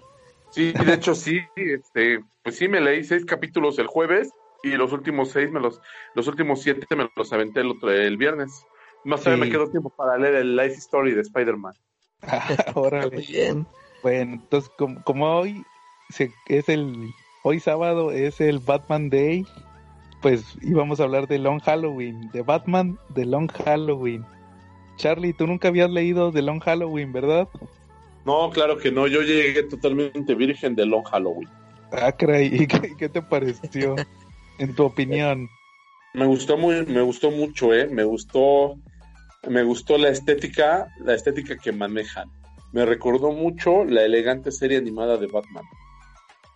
Sí, 0.50 0.72
de 0.72 0.94
hecho 0.96 1.14
sí, 1.14 1.42
este, 1.56 2.22
pues 2.42 2.56
sí 2.56 2.68
me 2.68 2.82
leí 2.82 3.04
seis 3.04 3.24
capítulos 3.24 3.78
el 3.78 3.86
jueves 3.86 4.32
y 4.64 4.70
los 4.72 4.92
últimos 4.94 5.30
seis 5.30 5.52
me 5.52 5.60
los, 5.60 5.82
los 6.16 6.28
últimos 6.28 6.62
siete 6.62 6.88
me 6.96 7.10
los 7.16 7.34
aventé 7.34 7.62
el 7.62 7.72
otro 7.72 7.92
el 7.92 8.18
viernes. 8.18 8.66
Más 9.04 9.24
tarde 9.24 9.38
me 9.38 9.50
quedó 9.50 9.70
tiempo 9.70 9.90
para 9.90 10.18
leer 10.18 10.36
el 10.36 10.56
Life 10.56 10.76
Story 10.76 11.14
de 11.14 11.22
Spider-Man. 11.22 11.74
Órale. 12.74 13.16
Muy 13.16 13.26
bien. 13.26 13.68
Bueno, 14.04 14.34
entonces 14.34 14.72
como, 15.06 15.40
hoy 15.40 15.64
es 16.48 16.70
el 16.70 17.12
hoy 17.44 17.60
sábado 17.60 18.12
es 18.12 18.42
el 18.42 18.60
Batman 18.60 19.10
Day, 19.10 19.46
pues 20.22 20.58
íbamos 20.62 21.00
a 21.00 21.04
hablar 21.04 21.28
de 21.28 21.40
Long 21.40 21.62
Halloween, 21.62 22.30
de 22.32 22.42
Batman 22.42 23.00
de 23.10 23.26
Long 23.26 23.50
Halloween. 23.50 24.26
Charlie, 24.98 25.34
tú 25.34 25.48
nunca 25.48 25.68
habías 25.68 25.90
leído 25.90 26.32
de 26.32 26.42
Long 26.42 26.60
Halloween, 26.60 27.14
¿verdad? 27.14 27.48
No, 28.26 28.50
claro 28.50 28.78
que 28.78 28.92
no, 28.92 29.08
yo 29.08 29.22
llegué 29.22 29.64
totalmente 29.64 30.36
virgen 30.36 30.76
de 30.76 30.86
Long 30.86 31.06
Halloween. 31.06 31.48
Ah, 31.92 32.12
caray, 32.12 32.48
¿y 32.52 32.68
qué, 32.68 33.08
te 33.08 33.22
pareció? 33.22 33.96
en 34.60 34.76
tu 34.76 34.84
opinión. 34.84 35.50
Me 36.14 36.26
gustó 36.26 36.58
muy, 36.58 36.86
me 36.86 37.02
gustó 37.02 37.32
mucho, 37.32 37.74
eh, 37.74 37.88
me 37.88 38.04
gustó, 38.04 38.76
me 39.48 39.64
gustó 39.64 39.98
la 39.98 40.10
estética, 40.10 40.88
la 41.04 41.14
estética 41.14 41.58
que 41.58 41.72
manejan 41.72 42.30
me 42.72 42.86
recordó 42.86 43.32
mucho 43.32 43.86
la 43.86 44.04
elegante 44.04 44.52
serie 44.52 44.78
animada 44.78 45.18
de 45.18 45.28
Batman. 45.28 45.64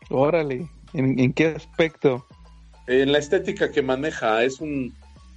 Órale, 0.09 0.67
¿en, 0.93 1.33
qué 1.33 1.47
aspecto? 1.47 2.25
En 2.87 3.11
la 3.11 3.19
estética 3.19 3.71
que 3.71 3.81
maneja, 3.81 4.43
es 4.43 4.59
un 4.59 4.93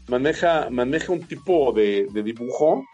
maneja 0.08 0.68
maneja 0.70 1.12
un 1.12 1.20
tipo 1.20 1.72
de, 1.72 2.06
dibujo 2.12 2.84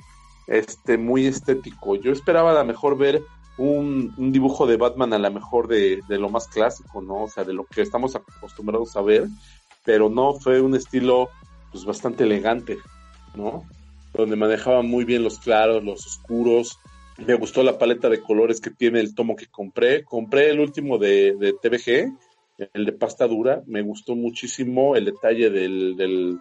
este 0.46 0.98
muy 0.98 1.26
estético. 1.26 1.96
Yo 1.96 2.12
esperaba 2.12 2.50
a 2.50 2.54
lo 2.54 2.64
mejor 2.64 2.98
ver 2.98 3.22
un, 3.56 4.14
dibujo 4.30 4.66
de 4.66 4.76
Batman 4.76 5.14
a 5.14 5.18
lo 5.18 5.30
mejor 5.30 5.66
de, 5.66 6.00
de, 6.08 6.18
lo 6.18 6.28
más 6.28 6.48
clásico, 6.48 7.00
¿no? 7.00 7.24
O 7.24 7.28
sea, 7.28 7.44
de 7.44 7.54
lo 7.54 7.64
que 7.64 7.82
estamos 7.82 8.14
acostumbrados 8.14 8.96
a 8.96 9.02
ver, 9.02 9.26
pero 9.84 10.08
no 10.08 10.34
fue 10.34 10.60
un 10.60 10.74
estilo 10.74 11.30
pues 11.72 11.84
bastante 11.84 12.24
elegante, 12.24 12.78
¿no? 13.34 13.64
Donde 14.12 14.36
manejaba 14.36 14.82
muy 14.82 15.04
bien 15.04 15.22
los 15.22 15.38
claros, 15.38 15.84
los 15.84 16.06
oscuros. 16.06 16.78
Me 17.18 17.34
gustó 17.34 17.62
la 17.62 17.78
paleta 17.78 18.08
de 18.08 18.20
colores 18.20 18.60
que 18.60 18.70
tiene 18.70 19.00
el 19.00 19.14
tomo 19.14 19.36
que 19.36 19.46
compré. 19.46 20.04
Compré 20.04 20.50
el 20.50 20.60
último 20.60 20.98
de, 20.98 21.36
de 21.36 21.52
TVG, 21.52 22.12
el 22.72 22.84
de 22.86 22.92
pasta 22.92 23.28
dura. 23.28 23.62
Me 23.66 23.82
gustó 23.82 24.16
muchísimo 24.16 24.96
el 24.96 25.04
detalle 25.04 25.50
del, 25.50 25.96
del, 25.96 26.38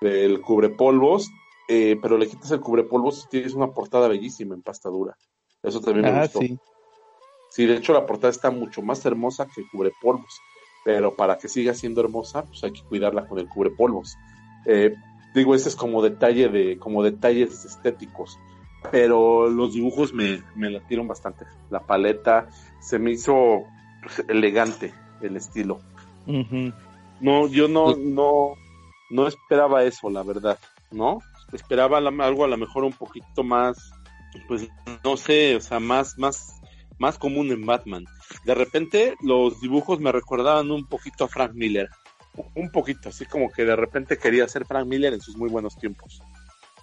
del 0.00 0.40
cubrepolvos, 0.40 1.28
eh, 1.68 1.96
pero 2.00 2.18
le 2.18 2.28
quitas 2.28 2.52
el 2.52 2.60
cubrepolvos 2.60 3.24
y 3.24 3.28
tienes 3.30 3.54
una 3.54 3.72
portada 3.72 4.06
bellísima 4.06 4.54
en 4.54 4.62
pasta 4.62 4.88
dura. 4.88 5.16
Eso 5.62 5.80
también 5.80 6.12
me 6.12 6.18
ah, 6.18 6.22
gustó. 6.22 6.40
Sí. 6.40 6.58
sí, 7.50 7.66
de 7.66 7.76
hecho 7.76 7.92
la 7.92 8.06
portada 8.06 8.30
está 8.30 8.50
mucho 8.50 8.82
más 8.82 9.04
hermosa 9.04 9.48
que 9.52 9.62
el 9.62 9.68
cubrepolvos 9.68 10.40
pero 10.84 11.14
para 11.14 11.38
que 11.38 11.48
siga 11.48 11.74
siendo 11.74 12.00
hermosa, 12.00 12.44
pues 12.44 12.62
hay 12.64 12.72
que 12.72 12.82
cuidarla 12.82 13.26
con 13.26 13.38
el 13.38 13.48
cubrepolvos. 13.48 14.16
Eh, 14.66 14.94
digo, 15.34 15.54
ese 15.54 15.68
es 15.68 15.76
como 15.76 16.02
detalle 16.02 16.48
de, 16.48 16.78
como 16.78 17.02
detalles 17.02 17.64
estéticos, 17.64 18.38
pero 18.90 19.48
los 19.48 19.74
dibujos 19.74 20.12
me, 20.12 20.42
me 20.54 20.70
latieron 20.70 21.06
bastante. 21.06 21.46
La 21.70 21.80
paleta 21.80 22.48
se 22.80 22.98
me 22.98 23.12
hizo 23.12 23.64
pues, 24.02 24.24
elegante 24.28 24.92
el 25.20 25.36
estilo. 25.36 25.80
No, 27.20 27.46
yo 27.48 27.68
no, 27.68 27.96
no, 27.96 28.54
no 29.10 29.26
esperaba 29.26 29.84
eso, 29.84 30.10
la 30.10 30.22
verdad, 30.22 30.58
¿no? 30.90 31.20
Esperaba 31.52 31.98
algo 31.98 32.44
a 32.44 32.48
lo 32.48 32.56
mejor 32.56 32.84
un 32.84 32.92
poquito 32.92 33.44
más, 33.44 33.92
pues 34.48 34.68
no 35.04 35.16
sé, 35.16 35.56
o 35.56 35.60
sea, 35.60 35.80
más, 35.80 36.18
más, 36.18 36.61
más 36.98 37.18
común 37.18 37.50
en 37.50 37.64
Batman. 37.64 38.04
De 38.44 38.54
repente 38.54 39.16
los 39.20 39.60
dibujos 39.60 40.00
me 40.00 40.12
recordaban 40.12 40.70
un 40.70 40.86
poquito 40.86 41.24
a 41.24 41.28
Frank 41.28 41.52
Miller 41.54 41.88
un 42.54 42.70
poquito, 42.70 43.10
así 43.10 43.26
como 43.26 43.50
que 43.50 43.64
de 43.64 43.76
repente 43.76 44.18
quería 44.18 44.48
ser 44.48 44.64
Frank 44.64 44.86
Miller 44.86 45.12
en 45.12 45.20
sus 45.20 45.36
muy 45.36 45.48
buenos 45.48 45.76
tiempos. 45.76 46.22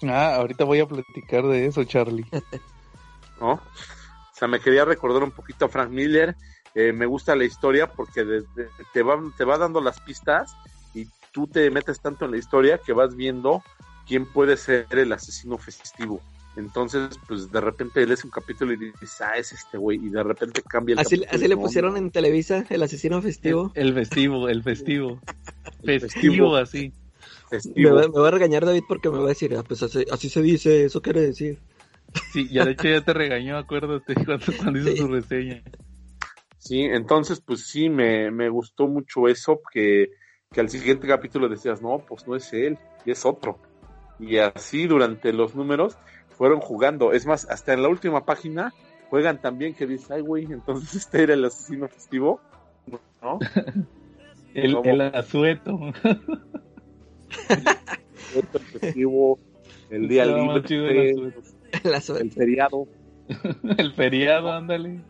Ah, 0.04 0.36
ahorita 0.36 0.64
voy 0.64 0.80
a 0.80 0.88
platicar 0.88 1.46
de 1.48 1.66
eso, 1.66 1.84
Charlie. 1.84 2.26
¿No? 3.42 3.54
O 3.54 3.62
sea, 4.34 4.48
me 4.48 4.60
quería 4.60 4.86
recordar 4.86 5.24
un 5.24 5.32
poquito 5.32 5.66
a 5.66 5.70
Frank 5.70 5.90
Miller. 5.90 6.36
Eh, 6.76 6.94
me 6.94 7.06
gusta 7.06 7.36
la 7.36 7.46
historia 7.46 7.88
porque 7.88 8.24
te, 8.94 9.02
va, 9.02 9.20
te 9.38 9.44
va 9.44 9.58
dando 9.58 9.82
las 9.82 10.00
pistas 10.00 10.56
y 10.94 11.08
tú 11.32 11.48
te 11.48 11.70
metes 11.72 12.00
tanto 12.00 12.26
en 12.26 12.32
la 12.32 12.38
historia 12.38 12.78
que 12.78 12.94
vas 12.94 13.16
viendo 13.16 13.64
quién 14.08 14.26
puede 14.26 14.56
ser 14.56 14.88
el 14.92 15.12
asesino 15.12 15.58
festivo. 15.58 16.22
Entonces, 16.56 17.18
pues 17.28 17.52
de 17.52 17.62
repente 17.62 18.06
lees 18.06 18.24
un 18.24 18.32
capítulo 18.32 18.74
y 18.74 18.78
dices, 18.78 19.22
ah, 19.22 19.38
es 19.38 19.52
este 19.54 19.78
güey, 19.78 19.98
y 20.04 20.10
de 20.10 20.24
repente 20.24 20.62
cambia 20.62 20.94
el 20.94 21.00
Así, 21.00 21.22
así 21.30 21.48
le 21.48 21.56
pusieron 21.56 21.96
en 21.96 22.12
Televisa 22.12 22.66
el 22.70 22.84
asesino 22.84 23.22
festivo. 23.22 23.72
El, 23.76 23.94
festivo, 23.94 24.50
el 24.50 24.64
festivo. 24.64 25.22
festivo, 25.84 26.56
así. 26.56 26.92
Me, 27.76 27.90
va, 27.90 28.28
a 28.28 28.32
regañar 28.32 28.66
David 28.66 28.84
porque 28.88 29.10
me 29.10 29.18
va 29.18 29.26
a 29.26 29.30
decir, 29.30 29.56
ah, 29.56 29.64
pues 29.64 29.82
así, 29.84 30.30
se 30.30 30.42
dice, 30.42 30.86
eso 30.86 31.02
quiere 31.02 31.22
decir. 31.22 31.60
Sí, 32.34 32.48
ya 32.50 32.66
de 32.66 32.72
hecho 32.72 32.88
ya 32.88 33.02
te 33.02 33.14
regañó, 33.14 33.58
acuérdate, 33.58 34.14
cuando, 34.26 34.46
cuando 34.58 34.80
hizo 34.80 34.96
su 34.98 35.08
reseña. 35.08 35.64
Sí, 36.58 36.82
entonces, 36.82 37.42
pues 37.42 37.68
sí, 37.68 37.90
me, 37.90 38.32
me 38.32 38.50
gustó 38.50 38.88
mucho 38.88 39.28
eso, 39.28 39.62
que, 39.72 40.12
que 40.52 40.60
al 40.60 40.70
siguiente 40.70 41.08
capítulo 41.08 41.48
decías, 41.48 41.82
no, 41.82 42.04
pues 42.08 42.28
no 42.28 42.36
es 42.36 42.52
él, 42.54 42.78
es 43.06 43.26
otro. 43.26 43.60
Y 44.20 44.38
así 44.38 44.86
durante 44.86 45.32
los 45.32 45.56
números 45.56 45.98
fueron 46.40 46.62
jugando. 46.62 47.12
Es 47.12 47.26
más, 47.26 47.46
hasta 47.50 47.74
en 47.74 47.84
la 47.84 47.90
última 47.90 48.24
página 48.26 48.74
juegan 49.10 49.42
también 49.42 49.74
que 49.76 49.86
dice, 49.86 50.14
ay, 50.14 50.22
güey, 50.22 50.46
entonces 50.46 50.96
este 51.04 51.22
era 51.24 51.34
el 51.34 51.44
asesino 51.44 51.90
festivo, 51.90 52.40
¿no? 53.22 53.40
el, 54.54 54.78
el 54.86 55.02
asueto. 55.02 55.78
el 58.36 58.50
festivo, 58.62 59.38
el 59.90 60.08
día 60.08 60.26
libre, 60.26 61.12
el, 61.12 62.32
feriado. 62.32 62.88
el 63.78 63.94
feriado, 63.94 64.54
ándale. 64.54 65.02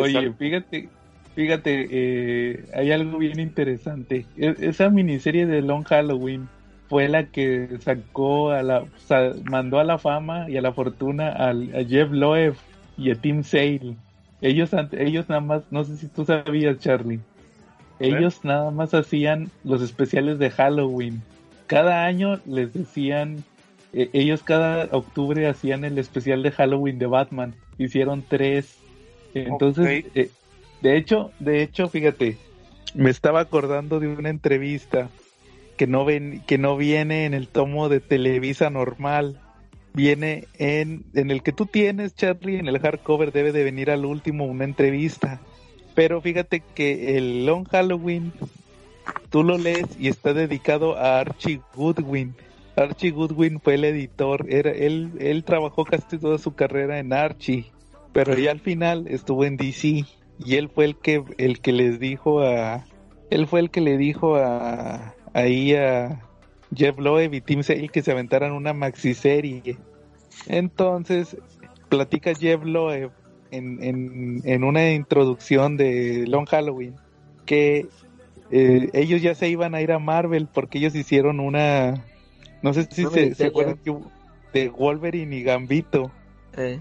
Oye, 0.00 0.32
fíjate, 0.32 0.88
fíjate, 1.34 1.88
eh, 1.90 2.64
hay 2.72 2.90
algo 2.90 3.18
bien 3.18 3.38
interesante. 3.38 4.24
E, 4.38 4.54
esa 4.60 4.88
miniserie 4.88 5.44
de 5.44 5.60
Long 5.60 5.84
Halloween 5.84 6.48
fue 6.88 7.08
la 7.08 7.26
que 7.26 7.68
sacó 7.80 8.50
a 8.50 8.62
la, 8.62 8.84
mandó 9.44 9.78
a 9.78 9.84
la 9.84 9.98
fama 9.98 10.48
y 10.50 10.56
a 10.56 10.62
la 10.62 10.72
fortuna 10.72 11.30
al, 11.30 11.74
a 11.74 11.84
Jeff 11.84 12.10
Loeb 12.10 12.54
y 12.96 13.10
a 13.10 13.14
Tim 13.14 13.42
Sale. 13.42 13.96
Ellos, 14.40 14.70
ellos 14.92 15.28
nada 15.28 15.40
más, 15.40 15.62
no 15.70 15.84
sé 15.84 15.96
si 15.96 16.08
tú 16.08 16.24
sabías, 16.24 16.78
Charlie. 16.78 17.20
Ellos 18.00 18.44
nada 18.44 18.70
más 18.70 18.92
hacían 18.92 19.50
los 19.62 19.80
especiales 19.80 20.38
de 20.38 20.50
Halloween. 20.50 21.22
Cada 21.66 22.04
año 22.04 22.40
les 22.44 22.74
decían, 22.74 23.44
e, 23.92 24.10
ellos 24.12 24.42
cada 24.42 24.88
octubre 24.90 25.46
hacían 25.46 25.84
el 25.84 25.98
especial 25.98 26.42
de 26.42 26.50
Halloween 26.50 26.98
de 26.98 27.06
Batman. 27.06 27.54
Hicieron 27.78 28.22
tres. 28.28 28.76
Entonces, 29.32 30.04
eh, 30.14 30.30
de 30.82 30.96
hecho, 30.96 31.30
de 31.38 31.62
hecho, 31.62 31.88
fíjate, 31.88 32.36
me 32.94 33.10
estaba 33.10 33.40
acordando 33.40 34.00
de 34.00 34.08
una 34.08 34.28
entrevista 34.28 35.08
que 35.76 35.86
no 35.86 36.04
ven, 36.04 36.42
que 36.46 36.58
no 36.58 36.76
viene 36.76 37.24
en 37.24 37.34
el 37.34 37.48
tomo 37.48 37.88
de 37.88 38.00
Televisa 38.00 38.70
normal. 38.70 39.40
Viene 39.92 40.48
en, 40.58 41.04
en 41.14 41.30
el 41.30 41.42
que 41.42 41.52
tú 41.52 41.66
tienes, 41.66 42.14
Charlie, 42.14 42.58
en 42.58 42.66
el 42.66 42.80
hardcover 42.80 43.32
debe 43.32 43.52
de 43.52 43.62
venir 43.62 43.90
al 43.90 44.04
último 44.04 44.44
una 44.44 44.64
entrevista. 44.64 45.40
Pero 45.94 46.20
fíjate 46.20 46.62
que 46.74 47.16
el 47.16 47.46
Long 47.46 47.68
Halloween, 47.68 48.32
tú 49.30 49.44
lo 49.44 49.56
lees 49.56 49.86
y 49.98 50.08
está 50.08 50.34
dedicado 50.34 50.96
a 50.96 51.20
Archie 51.20 51.60
Goodwin. 51.74 52.34
Archie 52.76 53.12
Goodwin 53.12 53.60
fue 53.60 53.74
el 53.74 53.84
editor, 53.84 54.46
era, 54.48 54.72
él, 54.72 55.12
él 55.20 55.44
trabajó 55.44 55.84
casi 55.84 56.18
toda 56.18 56.38
su 56.38 56.54
carrera 56.54 56.98
en 56.98 57.12
Archie, 57.12 57.66
pero 58.12 58.36
ya 58.36 58.50
al 58.50 58.58
final 58.58 59.06
estuvo 59.06 59.44
en 59.44 59.56
DC 59.56 60.04
y 60.44 60.56
él 60.56 60.68
fue 60.68 60.86
el 60.86 60.96
que, 60.96 61.22
el 61.38 61.60
que 61.60 61.72
les 61.72 62.00
dijo 62.00 62.40
a, 62.40 62.84
él 63.30 63.46
fue 63.46 63.60
el 63.60 63.70
que 63.70 63.80
le 63.80 63.96
dijo 63.96 64.34
a, 64.34 65.13
ahí 65.34 65.74
a 65.74 66.22
Jeff 66.74 66.98
Loeb 66.98 67.34
y 67.34 67.40
Tim 67.42 67.62
Sale 67.62 67.88
que 67.88 68.02
se 68.02 68.12
aventaran 68.12 68.52
una 68.52 68.72
maxi 68.72 69.12
serie. 69.12 69.76
Entonces, 70.46 71.36
platica 71.90 72.34
Jeff 72.34 72.64
Loeb 72.64 73.10
en, 73.50 74.42
en, 74.44 74.64
una 74.64 74.90
introducción 74.92 75.76
de 75.76 76.24
Long 76.26 76.46
Halloween 76.46 76.96
que 77.46 77.86
eh, 78.50 78.90
ellos 78.92 79.22
ya 79.22 79.34
se 79.34 79.48
iban 79.48 79.74
a 79.74 79.80
ir 79.80 79.92
a 79.92 79.98
Marvel 79.98 80.48
porque 80.52 80.78
ellos 80.78 80.94
hicieron 80.94 81.40
una. 81.40 82.04
No 82.62 82.72
sé 82.72 82.88
si 82.90 83.04
se, 83.34 83.46
acuerdan 83.46 83.78
de 84.52 84.68
Wolverine 84.70 85.36
y 85.36 85.42
Gambito. 85.42 86.10
Eh. 86.56 86.80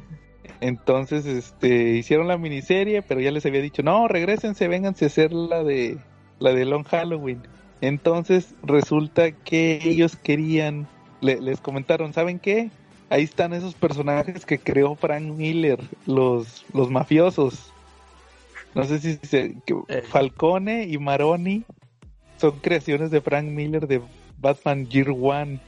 Entonces, 0.61 1.25
este, 1.25 1.91
hicieron 1.91 2.27
la 2.27 2.37
miniserie, 2.37 3.01
pero 3.01 3.19
ya 3.19 3.31
les 3.31 3.45
había 3.45 3.61
dicho, 3.61 3.83
no, 3.83 4.07
regresense, 4.07 4.67
vénganse 4.67 5.05
a 5.05 5.07
hacer 5.07 5.33
la 5.33 5.63
de 5.63 5.97
la 6.39 6.53
de 6.53 6.65
Long 6.65 6.85
Halloween. 6.85 7.41
Entonces 7.84 8.55
resulta 8.63 9.34
que 9.34 9.77
ellos 9.84 10.15
querían, 10.15 10.88
les 11.19 11.59
comentaron, 11.59 12.13
¿saben 12.13 12.39
qué? 12.39 12.71
Ahí 13.09 13.23
están 13.23 13.51
esos 13.51 13.73
personajes 13.73 14.45
que 14.45 14.57
creó 14.57 14.95
Frank 14.95 15.23
Miller, 15.23 15.81
los, 16.05 16.63
los 16.73 16.89
mafiosos. 16.89 17.73
No 18.73 18.86
sé 18.86 18.99
si 18.99 19.17
se, 19.27 19.57
eh. 19.89 20.01
Falcone 20.07 20.86
y 20.88 20.97
Maroni 20.97 21.65
son 22.38 22.51
creaciones 22.61 23.11
de 23.11 23.19
Frank 23.19 23.47
Miller 23.47 23.86
de 23.86 23.99
Batman 24.38 24.88
Year 24.88 25.09
One. 25.09 25.59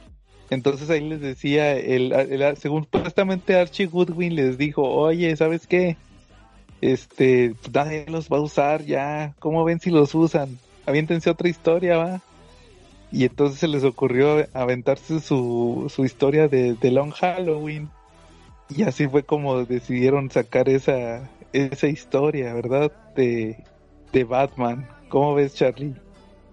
Entonces 0.50 0.90
ahí 0.90 1.02
les 1.02 1.20
decía, 1.20 1.74
el, 1.74 2.14
según 2.56 2.84
supuestamente 2.86 3.58
Archie 3.58 3.88
Goodwin 3.88 4.36
les 4.36 4.58
dijo, 4.58 4.84
oye, 4.84 5.36
¿sabes 5.36 5.68
qué? 5.68 5.98
Este, 6.80 7.56
nadie 7.74 8.06
los 8.08 8.30
va 8.30 8.38
a 8.38 8.42
usar 8.42 8.86
ya, 8.86 9.36
¿cómo 9.40 9.66
ven 9.66 9.82
si 9.82 9.90
los 9.90 10.16
usan? 10.16 10.58
Aviéntense 10.86 11.30
otra 11.30 11.50
historia, 11.50 11.98
va. 11.98 12.22
Y 13.12 13.26
entonces 13.26 13.60
se 13.60 13.68
les 13.68 13.84
ocurrió 13.84 14.48
aventarse 14.54 15.20
su, 15.20 15.92
su 15.94 16.06
historia 16.06 16.48
de, 16.48 16.78
Long 16.92 17.12
Halloween. 17.12 17.90
Y 18.70 18.84
así 18.84 19.08
fue 19.08 19.24
como 19.24 19.64
decidieron 19.66 20.32
sacar 20.32 20.70
esa, 20.70 21.30
esa 21.54 21.88
historia, 21.88 22.54
¿verdad? 22.54 22.92
De, 23.16 23.64
de 24.12 24.24
Batman. 24.24 24.88
¿Cómo 25.10 25.36
ves, 25.36 25.54
Charlie? 25.54 25.94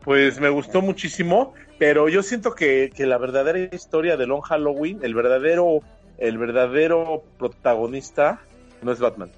Pues 0.05 0.41
me 0.41 0.51
gustó 0.51 0.83
muchísimo, 0.83 1.55
pero 1.79 2.09
yo 2.09 2.23
siento 2.23 2.55
que, 2.55 2.91
que, 2.95 3.07
la 3.07 3.19
verdadera 3.19 3.59
historia 3.59 4.17
de 4.17 4.27
Long 4.27 4.43
Halloween, 4.43 5.01
el 5.03 5.15
verdadero, 5.15 5.81
el 6.19 6.39
verdadero 6.39 7.23
protagonista, 7.39 8.41
no 8.83 8.93
es 8.93 9.01
Batman. 9.01 9.31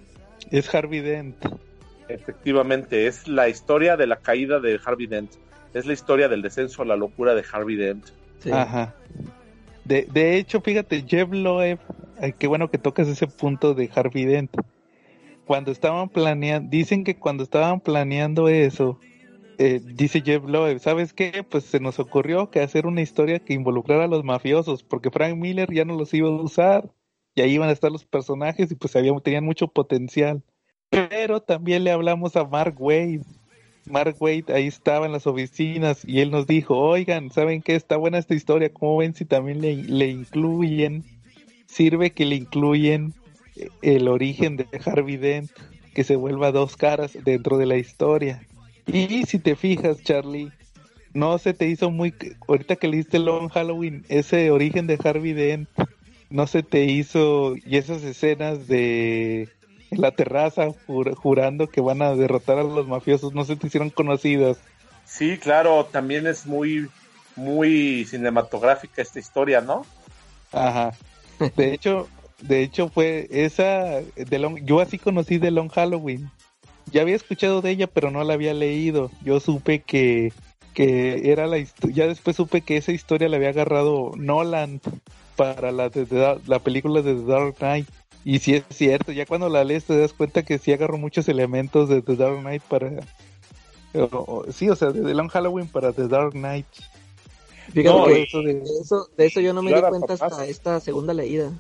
Es 0.51 0.75
Harvey 0.75 1.01
Dent. 1.01 1.37
Efectivamente, 2.09 3.07
es 3.07 3.29
la 3.29 3.49
historia 3.49 3.97
de 3.97 4.07
la 4.07 4.17
caída 4.17 4.61
de 4.61 4.79
Harvey 4.85 5.07
Dent. 5.07 5.33
Es 5.73 5.87
la 5.87 5.93
historia 5.93 6.29
del 6.29 6.43
descenso 6.43 6.83
a 6.83 6.85
la 6.85 6.97
locura 6.97 7.35
de 7.35 7.45
Harvey 7.51 7.77
Dent. 7.77 8.07
Ajá. 8.53 8.95
De, 9.85 10.07
de 10.13 10.37
hecho, 10.37 10.61
fíjate, 10.61 11.05
Jeff 11.07 11.31
Loeb, 11.31 11.79
qué 12.39 12.47
bueno 12.47 12.71
que 12.71 12.79
tocas 12.79 13.09
ese 13.09 13.27
punto 13.27 13.75
de 13.75 13.91
Harvey 13.95 14.25
Dent. 14.25 14.51
cuando 15.45 15.71
estaban 15.73 16.09
planeando, 16.09 16.71
dicen 16.71 17.05
que 17.05 17.17
cuando 17.17 17.43
estaban 17.43 17.81
planeando 17.81 18.49
eso, 18.49 18.99
eh, 19.59 19.81
dice 19.85 20.23
Jeff 20.23 20.45
Loeb, 20.45 20.79
¿sabes 20.81 21.13
qué? 21.13 21.45
Pues 21.49 21.65
se 21.65 21.81
nos 21.81 21.99
ocurrió 21.99 22.51
que 22.51 22.61
hacer 22.61 22.87
una 22.87 23.03
historia 23.03 23.39
que 23.39 23.55
involucrara 23.55 24.05
a 24.05 24.09
los 24.09 24.25
mafiosos, 24.25 24.83
porque 24.83 25.11
Frank 25.11 25.37
Miller 25.37 25.73
ya 25.73 25.85
no 25.85 25.97
los 25.97 26.13
iba 26.15 26.29
a 26.29 26.33
usar, 26.33 26.91
y 27.35 27.43
ahí 27.43 27.55
iban 27.55 27.69
a 27.69 27.73
estar 27.73 27.91
los 27.91 28.05
personajes 28.05 28.71
y 28.71 28.75
pues 28.75 28.95
había, 28.97 29.13
tenían 29.21 29.45
mucho 29.45 29.69
potencial. 29.69 30.43
Pero 30.95 31.41
también 31.41 31.85
le 31.85 31.91
hablamos 31.91 32.37
a 32.37 32.45
Mark 32.45 32.77
Wade. 32.79 33.23
Mark 33.87 34.17
Wade 34.21 34.45
ahí 34.49 34.67
estaba 34.67 35.07
en 35.07 35.13
las 35.13 35.27
oficinas 35.27 36.05
y 36.07 36.21
él 36.21 36.31
nos 36.31 36.47
dijo, 36.47 36.79
oigan, 36.79 37.31
¿saben 37.31 37.63
qué? 37.63 37.75
Está 37.75 37.97
buena 37.97 38.19
esta 38.19 38.35
historia, 38.35 38.73
¿cómo 38.73 38.99
ven 38.99 39.15
si 39.15 39.25
también 39.25 39.61
le, 39.61 40.09
incluyen? 40.09 41.05
Sirve 41.67 42.13
que 42.13 42.25
le 42.25 42.37
incluyen 42.37 43.13
eh, 43.57 43.69
el 43.83 44.09
origen 44.09 44.57
de 44.57 44.67
Harvey 44.87 45.17
Dent, 45.17 45.51
que 45.93 46.05
se 46.05 46.17
vuelva 46.17 46.53
dos 46.53 46.77
caras 46.77 47.19
dentro 47.25 47.59
de 47.59 47.67
la 47.67 47.77
historia. 47.77 48.47
Y 48.87 49.25
si 49.25 49.39
te 49.39 49.57
fijas, 49.57 50.03
Charlie, 50.03 50.51
no 51.13 51.39
se 51.39 51.55
te 51.55 51.69
hizo 51.69 51.91
muy. 51.91 52.15
Ahorita 52.47 52.77
que 52.77 52.89
leíste 52.89 53.19
Long 53.19 53.49
Halloween, 53.49 54.05
ese 54.09 54.51
origen 54.51 54.87
de 54.87 54.99
Harvey 55.03 55.33
Dent, 55.33 55.69
no 56.31 56.47
se 56.47 56.63
te 56.63 56.85
hizo. 56.85 57.55
Y 57.57 57.77
esas 57.77 58.03
escenas 58.03 58.67
de 58.67 59.49
la 59.91 60.11
terraza 60.11 60.69
jurando 61.17 61.69
que 61.69 61.81
van 61.81 62.03
a 62.03 62.15
derrotar 62.15 62.59
a 62.59 62.65
los 62.65 62.87
mafiosos, 62.87 63.35
no 63.35 63.45
se 63.45 63.57
te 63.57 63.67
hicieron 63.67 63.91
conocidas. 63.91 64.59
Sí, 65.05 65.39
claro, 65.39 65.87
también 65.91 66.27
es 66.27 66.47
muy, 66.47 66.89
muy 67.37 68.05
cinematográfica 68.07 69.03
esta 69.03 69.19
historia, 69.19 69.61
¿no? 69.61 69.85
Ajá. 70.53 70.93
De 71.57 71.75
hecho, 71.75 72.09
de 72.41 72.63
hecho 72.63 72.89
fue 72.89 73.29
esa 73.31 74.01
de 74.17 74.39
Long, 74.39 74.65
yo 74.65 74.81
así 74.81 74.99
conocí 74.99 75.39
de 75.39 75.51
Long 75.51 75.71
Halloween 75.71 76.31
ya 76.91 77.03
había 77.03 77.17
escuchado 77.17 77.61
de 77.63 77.71
ella, 77.71 77.87
pero 77.87 78.11
no 78.11 78.23
la 78.25 78.35
había 78.35 78.55
leído. 78.55 79.11
Yo 79.23 79.41
supe 79.41 79.81
que, 79.81 80.33
que 80.73 81.33
era 81.33 81.47
la 81.47 81.59
ya 81.59 82.07
después 82.07 82.37
supe 82.37 82.61
que 82.61 82.77
esa 82.77 82.93
historia 82.93 83.29
la 83.29 83.37
había 83.37 83.51
agarrado 83.51 84.13
Nolan 84.17 84.81
para 85.37 85.73
la, 85.73 85.91
la 86.47 86.59
película 86.61 87.03
de 87.03 87.15
The 87.15 87.25
Dark 87.25 87.57
Knight. 87.57 87.89
Y 88.25 88.39
sí 88.39 88.55
es 88.55 88.65
cierto, 88.71 89.13
ya 89.13 89.27
cuando 89.27 89.49
la 89.49 89.65
lees 89.65 89.85
te 89.85 89.99
das 89.99 90.13
cuenta 90.13 90.45
que 90.45 90.59
sí 90.59 90.73
agarró 90.73 90.97
muchos 90.97 91.29
elementos 91.29 91.89
de 91.89 92.01
The 92.01 92.17
Dark 92.17 92.41
Knight 92.41 92.63
para... 92.63 92.91
sí, 94.51 94.71
o 94.71 94.77
sea, 94.77 94.91
de 94.91 95.03
The 95.03 95.15
Long 95.15 95.29
Halloween 95.29 95.67
para 95.67 95.93
The 95.93 96.09
Dark 96.09 96.33
Knight. 96.33 96.67
de, 97.75 98.23
eso 98.23 98.43
de... 99.17 99.27
eso, 99.27 99.41
yo 99.41 99.53
no 99.53 99.63
me 99.63 99.75
di 99.75 99.81
cuenta 99.83 100.15
hasta 100.15 100.47
esta 100.47 100.81
segunda 100.81 101.13
leída. 101.13 101.53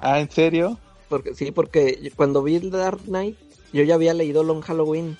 Ah, 0.00 0.20
¿en 0.20 0.30
serio? 0.30 0.78
Porque 1.08 1.34
sí, 1.34 1.50
porque 1.50 2.12
cuando 2.16 2.42
vi 2.42 2.58
The 2.58 2.70
Dark 2.70 3.00
Knight 3.04 3.36
yo 3.72 3.82
ya 3.82 3.94
había 3.94 4.14
leído 4.14 4.42
Long 4.42 4.62
Halloween, 4.62 5.16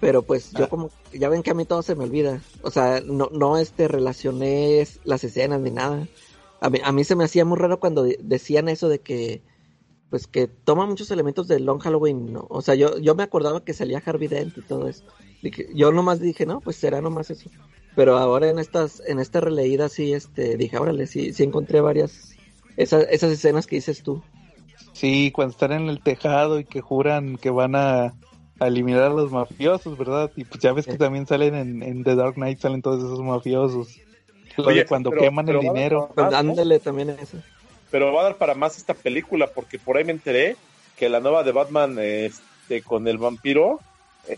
pero 0.00 0.22
pues 0.22 0.52
yo 0.52 0.64
ah. 0.64 0.68
como, 0.68 0.90
ya 1.12 1.28
ven 1.28 1.42
que 1.42 1.50
a 1.50 1.54
mí 1.54 1.64
todo 1.64 1.82
se 1.82 1.94
me 1.94 2.04
olvida. 2.04 2.40
O 2.62 2.70
sea, 2.70 3.02
no, 3.04 3.28
no 3.32 3.58
este, 3.58 3.88
relacioné 3.88 4.86
las 5.04 5.24
escenas 5.24 5.60
ni 5.60 5.70
nada. 5.70 6.08
A 6.60 6.70
mí, 6.70 6.78
a 6.82 6.92
mí 6.92 7.04
se 7.04 7.16
me 7.16 7.24
hacía 7.24 7.44
muy 7.44 7.58
raro 7.58 7.80
cuando 7.80 8.04
decían 8.20 8.68
eso 8.68 8.88
de 8.88 9.00
que, 9.00 9.42
pues 10.10 10.26
que 10.26 10.48
toma 10.48 10.86
muchos 10.86 11.10
elementos 11.12 11.46
de 11.46 11.60
Long 11.60 11.78
Halloween, 11.78 12.32
¿no? 12.32 12.46
O 12.50 12.60
sea, 12.62 12.74
yo, 12.74 12.98
yo 12.98 13.14
me 13.14 13.22
acordaba 13.22 13.64
que 13.64 13.72
salía 13.72 14.02
Harvey 14.04 14.28
Dent 14.28 14.58
y 14.58 14.62
todo 14.62 14.88
eso. 14.88 15.04
yo 15.72 15.92
nomás 15.92 16.20
dije, 16.20 16.44
no, 16.46 16.60
pues 16.60 16.76
será 16.76 17.00
nomás 17.00 17.30
eso. 17.30 17.48
Pero 17.94 18.18
ahora 18.18 18.48
en 18.48 18.58
estas, 18.58 19.00
en 19.06 19.20
esta 19.20 19.40
releída 19.40 19.88
sí, 19.88 20.12
este, 20.12 20.56
dije, 20.56 20.78
órale, 20.78 21.06
sí, 21.06 21.32
sí 21.32 21.44
encontré 21.44 21.80
varias, 21.80 22.34
esas, 22.76 23.06
esas 23.10 23.32
escenas 23.32 23.66
que 23.66 23.76
dices 23.76 24.02
tú. 24.02 24.22
Sí, 24.92 25.30
cuando 25.32 25.52
están 25.52 25.72
en 25.72 25.88
el 25.88 26.02
tejado 26.02 26.58
y 26.58 26.64
que 26.64 26.80
juran 26.80 27.36
que 27.36 27.50
van 27.50 27.76
a, 27.76 28.14
eliminar 28.60 29.04
a 29.04 29.08
los 29.08 29.30
mafiosos, 29.30 29.96
¿verdad? 29.96 30.30
Y 30.36 30.44
pues 30.44 30.60
ya 30.60 30.72
ves 30.72 30.86
que 30.86 30.98
también 30.98 31.26
salen 31.26 31.82
en, 31.82 32.04
The 32.04 32.14
Dark 32.14 32.34
Knight, 32.34 32.58
salen 32.58 32.82
todos 32.82 32.98
esos 32.98 33.22
mafiosos. 33.22 33.98
Oye, 34.58 34.84
cuando 34.84 35.10
queman 35.12 35.48
el 35.48 35.60
dinero. 35.60 36.10
Pues 36.14 36.34
ándale 36.34 36.78
también 36.80 37.10
eso. 37.10 37.38
Pero 37.90 38.12
va 38.12 38.20
a 38.20 38.24
dar 38.24 38.36
para 38.36 38.54
más 38.54 38.76
esta 38.76 38.94
película, 38.94 39.48
porque 39.48 39.78
por 39.78 39.96
ahí 39.96 40.04
me 40.04 40.12
enteré 40.12 40.56
que 40.96 41.08
la 41.08 41.20
nueva 41.20 41.42
de 41.42 41.52
Batman 41.52 41.96
este, 41.98 42.82
con 42.82 43.08
el 43.08 43.18
vampiro 43.18 43.80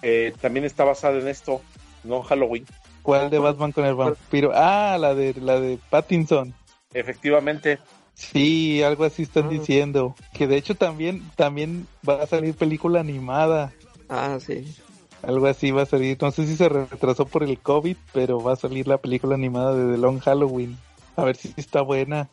eh, 0.03 0.33
también 0.41 0.65
está 0.65 0.85
basada 0.85 1.19
en 1.19 1.29
esto, 1.29 1.61
no 2.05 2.23
Halloween. 2.23 2.67
¿Cuál 3.03 3.31
de 3.31 3.39
Batman 3.39 3.73
con 3.73 3.85
el 3.85 3.95
vampiro? 3.95 4.53
Ah, 4.55 4.97
la 4.99 5.15
de 5.15 5.35
la 5.35 5.61
de 5.61 5.79
Pattinson. 5.91 6.55
Efectivamente. 6.95 7.79
Sí, 8.15 8.83
algo 8.83 9.05
así 9.05 9.23
están 9.23 9.49
diciendo. 9.49 10.15
Que 10.33 10.47
de 10.47 10.57
hecho 10.57 10.77
también, 10.77 11.29
también 11.35 11.89
va 12.09 12.23
a 12.23 12.27
salir 12.27 12.55
película 12.55 13.01
animada. 13.01 13.73
Ah, 14.09 14.39
sí. 14.41 14.77
Algo 15.23 15.47
así 15.47 15.71
va 15.71 15.83
a 15.83 15.87
salir. 15.87 16.19
No 16.21 16.31
sé 16.31 16.47
si 16.47 16.57
se 16.57 16.69
retrasó 16.69 17.27
por 17.27 17.43
el 17.43 17.59
COVID, 17.59 17.97
pero 18.13 18.41
va 18.41 18.53
a 18.53 18.57
salir 18.57 18.87
la 18.87 18.99
película 18.99 19.35
animada 19.35 19.75
de 19.75 19.93
The 19.93 19.99
Long 19.99 20.21
Halloween. 20.21 20.79
A 21.17 21.25
ver 21.25 21.37
si 21.37 21.53
está 21.57 21.83
buena. 21.83 22.29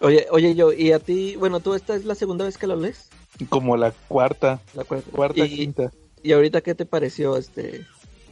Oye, 0.00 0.26
oye, 0.30 0.54
yo, 0.54 0.72
¿y 0.72 0.92
a 0.92 0.98
ti? 0.98 1.36
Bueno, 1.36 1.60
¿tú 1.60 1.74
esta 1.74 1.94
es 1.94 2.04
la 2.04 2.14
segunda 2.14 2.44
vez 2.44 2.58
que 2.58 2.66
la 2.66 2.76
lees? 2.76 3.08
Como 3.48 3.76
la 3.76 3.92
cuarta. 4.08 4.60
La 4.74 4.84
cuarta, 4.84 5.10
cuarta 5.10 5.46
quinta. 5.46 5.92
¿Y 6.22 6.32
ahorita 6.32 6.60
qué 6.60 6.74
te 6.74 6.86
pareció? 6.86 7.36
este 7.36 7.86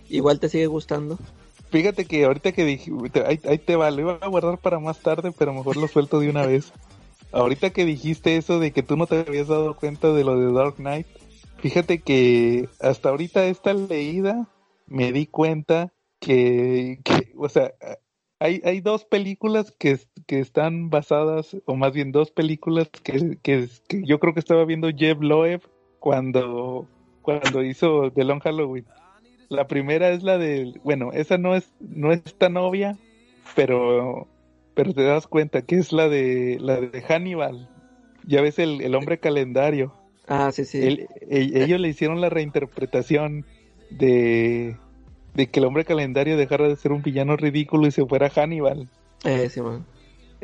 ¿Igual 0.09 0.41
te 0.41 0.49
sigue 0.49 0.67
gustando? 0.67 1.19
Fíjate 1.71 2.05
que 2.05 2.25
ahorita 2.25 2.53
que 2.53 2.65
dije, 2.65 2.91
ahí, 3.27 3.41
ahí 3.49 3.59
te 3.59 3.77
va, 3.77 3.91
lo 3.91 4.01
iba 4.01 4.19
a 4.21 4.29
guardar 4.29 4.59
para 4.59 4.79
más 4.79 5.01
tarde, 5.01 5.33
pero 5.37 5.55
mejor 5.55 5.77
lo 5.79 5.89
suelto 5.89 6.21
de 6.21 6.29
una 6.29 6.45
vez. 6.45 6.73
Ahorita 7.33 7.71
que 7.71 7.87
dijiste 7.87 8.37
eso 8.37 8.61
de 8.61 8.73
que 8.73 8.83
tú 8.83 8.97
no 8.99 9.07
te 9.07 9.21
habías 9.21 9.49
dado 9.49 9.75
cuenta 9.75 10.13
de 10.13 10.23
lo 10.23 10.39
de 10.39 10.53
Dark 10.53 10.77
Knight, 10.77 11.07
fíjate 11.59 12.03
que 12.03 12.69
hasta 12.79 13.09
ahorita 13.09 13.47
esta 13.47 13.73
leída 13.73 14.49
me 14.87 15.13
di 15.13 15.27
cuenta 15.27 15.95
que, 16.21 17.01
o 17.39 17.49
sea, 17.49 17.73
hay, 18.43 18.61
hay 18.65 18.81
dos 18.81 19.05
películas 19.05 19.73
que, 19.79 19.99
que, 20.27 20.41
están 20.41 20.91
basadas, 20.91 21.57
o 21.65 21.77
más 21.77 21.93
bien 21.93 22.11
dos 22.11 22.31
películas 22.31 22.89
que, 22.91 23.39
que, 23.41 23.69
yo 24.05 24.19
creo 24.19 24.35
que 24.35 24.41
estaba 24.41 24.65
viendo 24.65 24.91
Jeff 24.91 25.19
Loeb 25.21 25.63
cuando, 26.01 26.87
cuando 27.23 27.63
hizo 27.63 28.11
The 28.11 28.25
Long 28.25 28.41
Halloween. 28.41 28.85
La 29.49 29.69
primera 29.69 30.11
es 30.11 30.23
la 30.23 30.39
de, 30.39 30.75
bueno, 30.83 31.13
esa 31.13 31.39
no 31.39 31.55
es, 31.55 31.73
no 31.79 32.13
es 32.13 32.23
tan 32.37 32.57
obvia, 32.57 32.97
pero 33.55 34.27
pero 34.75 34.95
te 34.95 35.03
das 35.03 35.27
cuenta 35.27 35.63
que 35.63 35.77
es 35.77 35.93
la 35.93 36.09
de 36.09 36.59
la 36.61 36.81
de 36.81 37.03
Hannibal. 37.03 37.69
Ya 38.27 38.41
ves 38.41 38.59
el, 38.59 38.95
hombre 38.95 39.19
calendario. 39.19 39.93
Ah, 40.29 40.51
sí, 40.53 40.65
sí. 40.65 41.07
Ellos 41.29 41.81
le 41.81 41.89
hicieron 41.89 42.21
la 42.21 42.31
reinterpretación 42.31 43.45
de, 43.91 44.77
de 45.35 45.49
que 45.49 45.61
el 45.61 45.67
hombre 45.67 45.85
calendario 45.85 46.37
dejara 46.37 46.69
de 46.69 46.77
ser 46.77 46.93
un 46.93 47.03
villano 47.03 47.37
ridículo 47.37 47.87
y 47.87 47.91
se 47.91 48.05
fuera 48.05 48.31
Hannibal. 48.31 48.89
Eh, 49.25 49.49
sí, 49.49 49.61
man. 49.61 49.85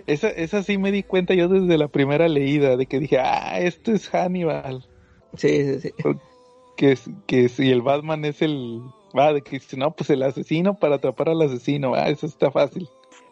Esa, 0.06 0.28
esa 0.28 0.62
sí 0.62 0.78
me 0.78 0.92
di 0.92 1.02
cuenta 1.02 1.34
yo 1.34 1.48
desde 1.48 1.76
la 1.76 1.88
primera 1.88 2.28
leída, 2.28 2.76
de 2.76 2.86
que 2.86 3.00
dije, 3.00 3.18
ah, 3.18 3.58
esto 3.58 3.92
es 3.92 4.08
Hannibal. 4.08 4.86
Sí, 5.36 5.64
sí, 5.64 5.80
sí. 5.80 5.90
Que, 6.76 6.96
que 7.26 7.48
si 7.48 7.70
el 7.70 7.82
Batman 7.82 8.24
es 8.24 8.42
el... 8.42 8.82
Ah, 9.14 9.32
de 9.32 9.42
que 9.42 9.60
no, 9.76 9.92
pues 9.92 10.10
el 10.10 10.22
asesino 10.22 10.74
para 10.74 10.96
atrapar 10.96 11.30
al 11.30 11.42
asesino, 11.42 11.94
ah, 11.94 12.08
eso 12.08 12.26
está 12.26 12.50
fácil 12.50 12.88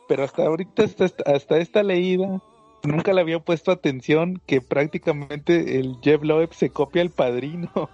pero 0.06 0.24
hasta 0.24 0.44
ahorita, 0.44 0.84
hasta, 0.84 1.06
hasta 1.26 1.58
esta 1.58 1.82
leída, 1.82 2.40
nunca 2.84 3.12
le 3.12 3.20
había 3.20 3.40
puesto 3.40 3.70
atención 3.70 4.40
que 4.46 4.60
prácticamente 4.60 5.78
el 5.78 5.98
Jeff 6.02 6.22
Loeb 6.22 6.54
se 6.54 6.70
copia 6.70 7.02
el 7.02 7.10
padrino. 7.10 7.70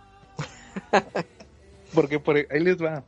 Porque 1.94 2.18
por 2.18 2.36
ahí 2.36 2.60
les 2.60 2.82
va. 2.82 3.04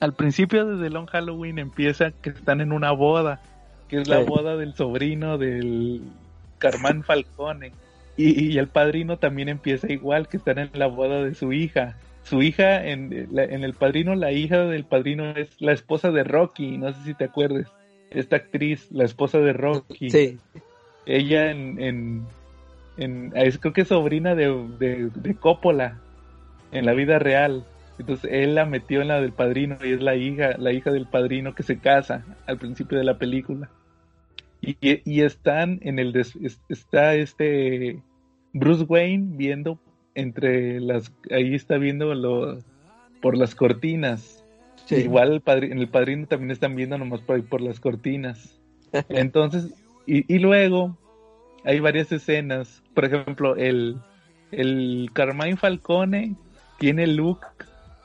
Al 0.00 0.14
principio 0.14 0.64
de 0.66 0.82
The 0.82 0.90
Long 0.90 1.08
Halloween 1.08 1.58
empieza 1.58 2.12
que 2.12 2.30
están 2.30 2.60
en 2.60 2.72
una 2.72 2.92
boda, 2.92 3.40
que 3.88 4.00
es 4.00 4.08
la 4.08 4.20
boda 4.20 4.56
del 4.56 4.74
sobrino 4.74 5.38
del 5.38 6.02
Carmán 6.58 7.02
Falcone. 7.02 7.72
Y, 8.16 8.58
el 8.58 8.66
padrino 8.66 9.18
también 9.18 9.48
empieza 9.48 9.92
igual, 9.92 10.28
que 10.28 10.38
están 10.38 10.58
en 10.58 10.70
la 10.74 10.88
boda 10.88 11.22
de 11.22 11.34
su 11.34 11.52
hija. 11.52 11.96
Su 12.24 12.42
hija, 12.42 12.84
en, 12.84 13.28
en 13.36 13.64
el 13.64 13.74
padrino, 13.74 14.14
la 14.16 14.32
hija 14.32 14.64
del 14.64 14.84
padrino 14.84 15.30
es 15.30 15.48
la 15.60 15.72
esposa 15.72 16.10
de 16.10 16.24
Rocky, 16.24 16.78
no 16.78 16.92
sé 16.92 17.04
si 17.04 17.14
te 17.14 17.24
acuerdas 17.24 17.72
esta 18.10 18.36
actriz, 18.36 18.88
la 18.90 19.04
esposa 19.04 19.38
de 19.38 19.52
Rocky. 19.52 20.10
Sí. 20.10 20.38
Ella 21.06 21.50
en, 21.50 22.26
en, 22.96 23.32
es, 23.34 23.58
creo 23.58 23.72
que 23.72 23.82
es 23.82 23.88
sobrina 23.88 24.34
de, 24.34 24.48
de, 24.78 25.34
Coppola 25.34 25.98
en 26.72 26.86
la 26.86 26.92
vida 26.92 27.18
real. 27.18 27.64
Entonces 27.98 28.30
él 28.32 28.54
la 28.54 28.64
metió 28.64 29.02
en 29.02 29.08
la 29.08 29.20
del 29.20 29.32
padrino 29.32 29.76
y 29.82 29.92
es 29.92 30.02
la 30.02 30.16
hija, 30.16 30.56
la 30.58 30.72
hija 30.72 30.90
del 30.90 31.06
padrino 31.06 31.54
que 31.54 31.62
se 31.62 31.78
casa 31.78 32.24
al 32.46 32.58
principio 32.58 32.98
de 32.98 33.04
la 33.04 33.18
película. 33.18 33.70
Y, 34.60 34.76
y 34.80 35.22
están 35.22 35.78
en 35.82 35.98
el 35.98 36.14
está 36.68 37.14
este 37.14 38.02
Bruce 38.52 38.84
Wayne 38.84 39.36
viendo 39.36 39.78
entre 40.14 40.80
las 40.80 41.12
ahí 41.30 41.54
está 41.54 41.78
viendo 41.78 42.12
lo, 42.14 42.58
por 43.20 43.36
las 43.36 43.54
cortinas 43.54 44.44
Igual 44.90 45.42
el 45.46 45.64
en 45.64 45.78
el 45.78 45.88
padrino 45.88 46.26
también 46.26 46.50
están 46.50 46.74
viendo 46.74 46.96
nomás 46.96 47.20
por, 47.20 47.44
por 47.44 47.60
las 47.60 47.80
cortinas. 47.80 48.58
Entonces, 49.08 49.74
y, 50.06 50.38
luego 50.38 50.96
hay 51.64 51.80
varias 51.80 52.10
escenas. 52.12 52.82
Por 52.94 53.04
ejemplo, 53.04 53.56
el, 53.56 53.98
el 54.50 55.10
Carmine 55.12 55.56
Falcone 55.56 56.34
tiene 56.78 57.06
look 57.06 57.40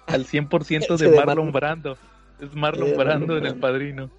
al 0.08 0.26
100% 0.26 0.98
de 0.98 1.16
Marlon 1.16 1.52
Brando. 1.52 1.98
Es 2.40 2.56
Marlon 2.56 2.98
Brando 2.98 3.38
en 3.38 3.46
El 3.46 3.56
Padrino. 3.56 4.10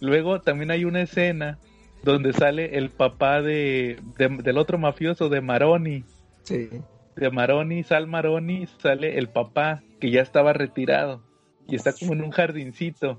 Luego 0.00 0.40
también 0.40 0.70
hay 0.70 0.84
una 0.84 1.02
escena 1.02 1.58
donde 2.02 2.32
sale 2.32 2.78
el 2.78 2.90
papá 2.90 3.42
de, 3.42 3.98
del 4.16 4.58
otro 4.58 4.78
mafioso, 4.78 5.28
de 5.28 5.40
Maroni. 5.40 6.04
Sí. 6.42 6.68
De 7.16 7.30
Maroni, 7.30 7.82
Sal 7.82 8.06
Maroni, 8.06 8.66
sale 8.78 9.18
el 9.18 9.28
papá 9.28 9.82
que 10.00 10.10
ya 10.10 10.22
estaba 10.22 10.52
retirado 10.52 11.22
y 11.70 11.76
está 11.76 11.92
como 11.92 12.12
en 12.14 12.22
un 12.22 12.30
jardincito. 12.30 13.18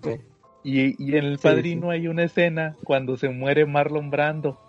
Y, 0.64 1.04
y, 1.04 1.18
en 1.18 1.26
El 1.26 1.40
Padrino 1.40 1.90
hay 1.90 2.08
una 2.08 2.24
escena 2.24 2.76
cuando 2.84 3.18
se 3.18 3.30
muere 3.30 3.66
Marlon 3.66 4.12
Brando. 4.12 4.60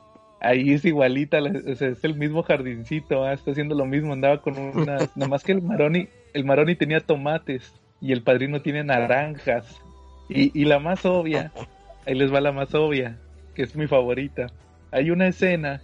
Ahí 0.40 0.72
es 0.72 0.84
igualita, 0.84 1.38
es 1.38 1.82
el 1.82 2.16
mismo 2.16 2.42
jardincito, 2.42 3.24
¿ah? 3.24 3.32
está 3.32 3.53
haciendo 3.53 3.74
lo 3.74 3.86
mismo, 3.86 4.12
andaba 4.12 4.40
con 4.40 4.59
una... 4.59 4.98
nomás 5.14 5.44
que 5.44 5.53
el 5.53 5.62
Maroni, 5.62 6.09
el 6.33 6.45
Maroni 6.45 6.74
tenía 6.74 7.01
tomates 7.01 7.72
y 8.01 8.12
el 8.12 8.22
Padrino 8.22 8.62
tiene 8.62 8.85
naranjas. 8.85 9.80
Y, 10.28 10.59
y 10.59 10.64
la 10.64 10.78
más 10.78 11.05
obvia, 11.05 11.53
ahí 12.07 12.14
les 12.14 12.33
va 12.33 12.41
la 12.41 12.53
más 12.53 12.74
obvia, 12.74 13.18
que 13.55 13.62
es 13.62 13.76
mi 13.76 13.87
favorita. 13.87 14.47
Hay 14.91 15.11
una 15.11 15.28
escena 15.28 15.80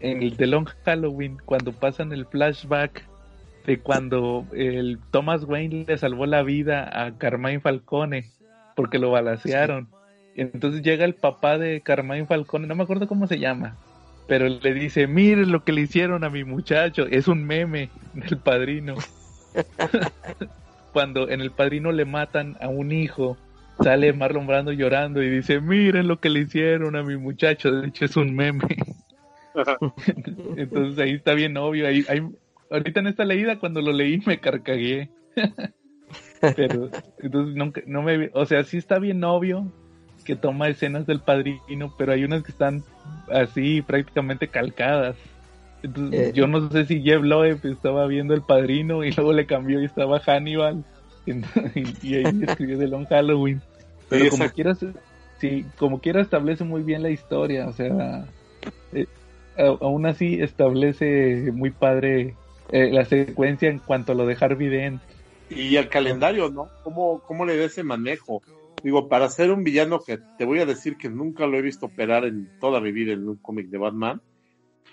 en 0.00 0.22
el 0.22 0.36
The 0.36 0.46
Long 0.46 0.68
Halloween 0.84 1.38
cuando 1.44 1.72
pasan 1.72 2.12
el 2.12 2.26
flashback 2.26 3.04
de 3.66 3.78
cuando 3.78 4.46
el 4.52 4.98
Thomas 5.10 5.44
Wayne 5.44 5.84
le 5.86 5.98
salvó 5.98 6.26
la 6.26 6.42
vida 6.42 6.90
a 6.92 7.16
Carmine 7.16 7.60
Falcone 7.60 8.30
porque 8.74 8.98
lo 8.98 9.10
balacearon. 9.10 9.88
Entonces 10.34 10.82
llega 10.82 11.04
el 11.04 11.14
papá 11.14 11.58
de 11.58 11.80
Carmine 11.82 12.26
Falcone, 12.26 12.66
no 12.66 12.74
me 12.74 12.82
acuerdo 12.82 13.06
cómo 13.06 13.26
se 13.26 13.38
llama, 13.38 13.76
pero 14.26 14.48
le 14.48 14.74
dice, 14.74 15.06
mire 15.06 15.46
lo 15.46 15.62
que 15.62 15.72
le 15.72 15.82
hicieron 15.82 16.24
a 16.24 16.30
mi 16.30 16.42
muchacho, 16.42 17.06
es 17.06 17.28
un 17.28 17.44
meme 17.44 17.90
del 18.14 18.38
padrino. 18.38 18.96
cuando 20.92 21.28
en 21.28 21.40
el 21.40 21.50
padrino 21.50 21.92
le 21.92 22.04
matan 22.04 22.56
a 22.60 22.68
un 22.68 22.92
hijo 22.92 23.36
sale 23.82 24.12
Marlon 24.12 24.46
Brando 24.46 24.72
llorando 24.72 25.22
y 25.22 25.30
dice, 25.30 25.60
miren 25.60 26.08
lo 26.08 26.20
que 26.20 26.28
le 26.28 26.40
hicieron 26.40 26.96
a 26.96 27.02
mi 27.02 27.16
muchacho, 27.16 27.70
de 27.72 27.88
hecho 27.88 28.04
es 28.04 28.16
un 28.16 28.34
meme. 28.34 28.76
Entonces 30.56 30.98
ahí 30.98 31.12
está 31.14 31.34
bien 31.34 31.56
obvio, 31.56 31.86
ahí, 31.86 32.04
ahorita 32.70 33.00
en 33.00 33.06
esta 33.06 33.24
leída 33.24 33.58
cuando 33.58 33.80
lo 33.80 33.92
leí 33.92 34.20
me 34.26 34.38
carcagué. 34.38 35.10
Pero 36.56 36.90
entonces 37.18 37.54
no, 37.54 37.72
no 37.86 38.02
me, 38.02 38.28
o 38.34 38.44
sea, 38.46 38.64
sí 38.64 38.76
está 38.76 38.98
bien 38.98 39.22
obvio 39.22 39.72
que 40.24 40.34
toma 40.34 40.68
escenas 40.68 41.06
del 41.06 41.20
padrino, 41.20 41.94
pero 41.96 42.12
hay 42.12 42.24
unas 42.24 42.42
que 42.42 42.50
están 42.50 42.82
así 43.30 43.80
prácticamente 43.80 44.48
calcadas. 44.48 45.16
Entonces, 45.82 46.28
eh. 46.28 46.32
yo 46.34 46.46
no 46.46 46.70
sé 46.70 46.86
si 46.86 47.02
Jeff 47.02 47.22
Loeb 47.22 47.60
estaba 47.64 48.06
viendo 48.06 48.34
el 48.34 48.42
padrino 48.42 49.04
y 49.04 49.12
luego 49.12 49.32
le 49.32 49.46
cambió 49.46 49.80
y 49.80 49.86
estaba 49.86 50.20
Hannibal. 50.20 50.84
y, 51.26 52.14
ahí 52.14 52.42
escribió 52.42 52.78
The 52.78 52.88
Long 52.88 53.06
Halloween. 53.06 53.60
Pero 54.08 54.28
como 54.30 54.48
quiera, 54.50 54.76
sí, 55.38 55.64
como 55.78 56.00
quiera 56.00 56.20
establece 56.20 56.64
muy 56.64 56.82
bien 56.82 57.02
la 57.02 57.10
historia, 57.10 57.66
o 57.66 57.72
sea, 57.72 58.26
eh, 58.92 59.06
aún 59.56 60.04
así 60.06 60.40
establece 60.40 61.50
muy 61.52 61.70
padre 61.70 62.34
eh, 62.70 62.90
la 62.92 63.04
secuencia 63.04 63.70
en 63.70 63.78
cuanto 63.78 64.12
a 64.12 64.14
lo 64.14 64.26
de 64.26 64.36
Harvey 64.38 64.68
Dent. 64.68 65.00
Y 65.48 65.76
el 65.76 65.88
calendario, 65.88 66.50
¿no? 66.50 66.68
¿Cómo, 66.82 67.20
cómo 67.20 67.44
le 67.44 67.56
da 67.56 67.64
ese 67.64 67.82
manejo? 67.82 68.42
Digo, 68.82 69.08
para 69.08 69.28
ser 69.28 69.50
un 69.50 69.62
villano 69.62 70.00
que 70.00 70.18
te 70.38 70.44
voy 70.44 70.58
a 70.58 70.66
decir 70.66 70.96
que 70.96 71.08
nunca 71.08 71.46
lo 71.46 71.56
he 71.56 71.62
visto 71.62 71.86
operar 71.86 72.24
en 72.24 72.48
toda 72.60 72.80
mi 72.80 72.90
vida 72.90 73.12
en 73.12 73.28
un 73.28 73.36
cómic 73.36 73.68
de 73.68 73.78
Batman, 73.78 74.20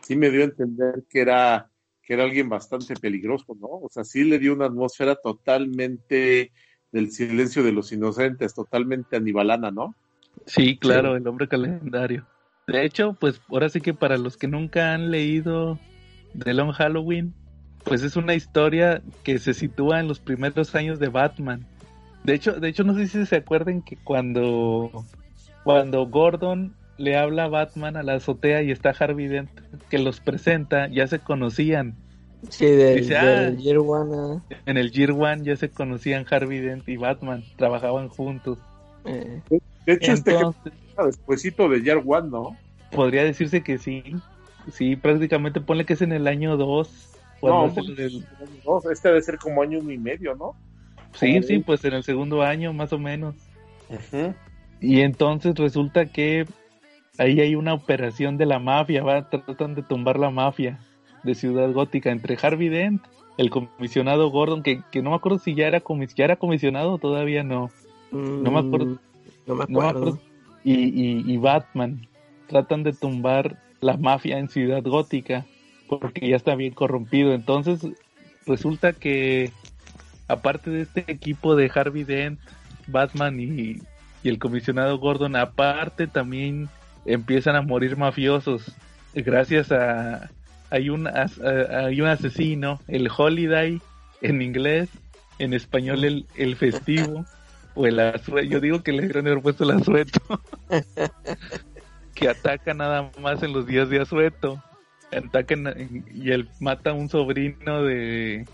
sí 0.09 0.15
me 0.15 0.31
dio 0.31 0.41
a 0.41 0.45
entender 0.45 1.03
que 1.07 1.21
era 1.21 1.69
que 2.01 2.15
era 2.15 2.23
alguien 2.23 2.49
bastante 2.49 2.95
peligroso, 2.95 3.55
¿no? 3.59 3.67
O 3.67 3.89
sea, 3.91 4.03
sí 4.03 4.23
le 4.23 4.39
dio 4.39 4.53
una 4.53 4.65
atmósfera 4.65 5.13
totalmente 5.13 6.51
del 6.91 7.11
silencio 7.11 7.61
de 7.61 7.71
los 7.71 7.91
inocentes, 7.91 8.55
totalmente 8.55 9.17
anibalana, 9.17 9.69
¿no? 9.69 9.93
Sí, 10.47 10.79
claro, 10.79 11.15
el 11.15 11.27
hombre 11.27 11.47
calendario. 11.47 12.25
De 12.65 12.83
hecho, 12.83 13.13
pues 13.13 13.39
ahora 13.49 13.69
sí 13.69 13.81
que 13.81 13.93
para 13.93 14.17
los 14.17 14.35
que 14.35 14.47
nunca 14.47 14.95
han 14.95 15.11
leído 15.11 15.77
The 16.43 16.55
Long 16.55 16.71
Halloween, 16.71 17.35
pues 17.83 18.01
es 18.01 18.15
una 18.15 18.33
historia 18.33 19.03
que 19.23 19.37
se 19.37 19.53
sitúa 19.53 19.99
en 19.99 20.07
los 20.07 20.19
primeros 20.19 20.73
años 20.73 20.97
de 20.97 21.09
Batman. 21.09 21.67
De 22.23 22.33
hecho, 22.33 22.53
de 22.53 22.69
hecho 22.69 22.83
no 22.83 22.95
sé 22.95 23.05
si 23.05 23.27
se 23.27 23.35
acuerdan 23.35 23.83
que 23.83 23.95
cuando 23.97 25.05
cuando 25.63 26.07
Gordon 26.07 26.73
le 26.99 27.17
habla 27.17 27.47
Batman 27.47 27.97
a 27.97 28.03
la 28.03 28.15
azotea 28.15 28.61
y 28.61 28.71
está 28.71 28.89
Harvey 28.91 29.27
Dent 29.27 29.49
que 29.89 29.97
los 29.97 30.19
presenta, 30.19 30.87
ya 30.89 31.07
se 31.07 31.19
conocían. 31.19 31.95
Sí, 32.49 32.65
del, 32.65 33.11
ah, 33.15 33.49
Year 33.57 33.79
One. 33.79 34.15
Ah". 34.15 34.55
En 34.65 34.77
el 34.77 34.91
Year 34.91 35.11
One 35.11 35.43
ya 35.43 35.55
se 35.55 35.69
conocían 35.69 36.25
Harvey 36.29 36.59
Dent 36.59 36.87
y 36.87 36.97
Batman, 36.97 37.43
trabajaban 37.57 38.09
juntos. 38.09 38.59
Eh. 39.05 39.41
De 39.85 39.93
hecho, 39.93 40.11
este 40.11 40.35
despuésito 41.05 41.69
de 41.69 41.81
Year 41.81 42.01
One, 42.05 42.29
¿no? 42.29 42.57
Podría 42.91 43.23
decirse 43.23 43.63
que 43.63 43.77
sí. 43.77 44.03
Sí, 44.71 44.95
prácticamente 44.95 45.61
ponle 45.61 45.85
que 45.85 45.93
es 45.93 46.01
en 46.01 46.11
el 46.11 46.27
año 46.27 46.57
2. 46.57 47.09
No, 47.41 47.73
pues, 47.73 47.87
este 48.91 49.07
debe 49.07 49.21
ser 49.21 49.37
como 49.37 49.61
año 49.61 49.79
y 49.79 49.97
medio, 49.97 50.35
¿no? 50.35 50.55
Sí, 51.13 51.41
sí, 51.43 51.59
pues 51.59 51.83
en 51.85 51.93
el 51.93 52.03
segundo 52.03 52.43
año 52.43 52.73
más 52.73 52.91
o 52.91 52.99
menos. 52.99 53.35
Y 54.81 55.01
entonces 55.01 55.55
resulta 55.55 56.05
que 56.05 56.45
ahí 57.19 57.41
hay 57.41 57.55
una 57.55 57.73
operación 57.73 58.37
de 58.37 58.45
la 58.45 58.59
mafia, 58.59 59.03
va, 59.03 59.29
tratan 59.29 59.75
de 59.75 59.83
tumbar 59.83 60.17
la 60.17 60.31
mafia 60.31 60.79
de 61.23 61.35
Ciudad 61.35 61.71
Gótica 61.71 62.11
entre 62.11 62.37
Harvey 62.41 62.69
Dent, 62.69 63.03
el 63.37 63.49
comisionado 63.49 64.29
Gordon, 64.31 64.63
que, 64.63 64.81
no 65.01 65.11
me 65.11 65.15
acuerdo 65.15 65.37
si 65.37 65.53
ya 65.53 65.67
era, 65.67 65.83
era 66.17 66.35
comisionado 66.37 66.93
o 66.93 66.97
todavía 66.97 67.43
no. 67.43 67.69
no 68.11 68.51
me 68.51 68.59
acuerdo. 68.59 68.85
Mm, 68.85 68.99
no 69.47 69.55
me 69.55 69.63
acuerdo. 69.63 70.19
Y, 70.63 71.31
y, 71.31 71.37
Batman 71.37 72.07
tratan 72.47 72.83
de 72.83 72.93
tumbar 72.93 73.61
la 73.79 73.97
mafia 73.97 74.39
en 74.39 74.49
Ciudad 74.49 74.83
Gótica 74.83 75.45
porque 75.87 76.27
ya 76.27 76.35
está 76.35 76.55
bien 76.55 76.73
corrompido. 76.73 77.33
Entonces 77.33 77.87
resulta 78.45 78.93
que 78.93 79.51
aparte 80.27 80.69
de 80.69 80.81
este 80.81 81.05
equipo 81.07 81.55
de 81.55 81.71
Harvey 81.73 82.03
Dent, 82.03 82.39
Batman 82.87 83.39
y, 83.39 83.77
y 84.21 84.29
el 84.29 84.37
comisionado 84.37 84.99
Gordon, 84.99 85.37
aparte 85.37 86.07
también 86.07 86.69
empiezan 87.05 87.55
a 87.55 87.61
morir 87.61 87.97
mafiosos. 87.97 88.71
Gracias 89.13 89.71
a 89.71 90.29
hay 90.71 90.89
un 90.89 91.07
hay 91.07 91.99
un 91.99 92.07
asesino 92.07 92.79
el 92.87 93.09
holiday 93.15 93.81
en 94.21 94.41
inglés 94.41 94.89
en 95.39 95.53
español 95.53 96.03
el, 96.03 96.27
el 96.35 96.55
festivo 96.55 97.25
o 97.73 97.87
el 97.87 97.99
yo 98.49 98.59
digo 98.59 98.83
que 98.83 98.91
le 98.91 99.01
deberían 99.01 99.27
haber 99.27 99.41
puesto 99.41 99.63
el 99.63 99.71
asueto. 99.71 100.19
Que 102.15 102.27
ataca 102.27 102.73
nada 102.73 103.11
más 103.21 103.41
en 103.43 103.53
los 103.53 103.65
días 103.65 103.89
de 103.89 104.01
asueto. 104.01 104.61
Atacan 105.09 106.03
y 106.13 106.31
él 106.31 106.49
mata 106.59 106.89
a 106.89 106.93
un 106.93 107.07
sobrino 107.07 107.83
de 107.83 108.45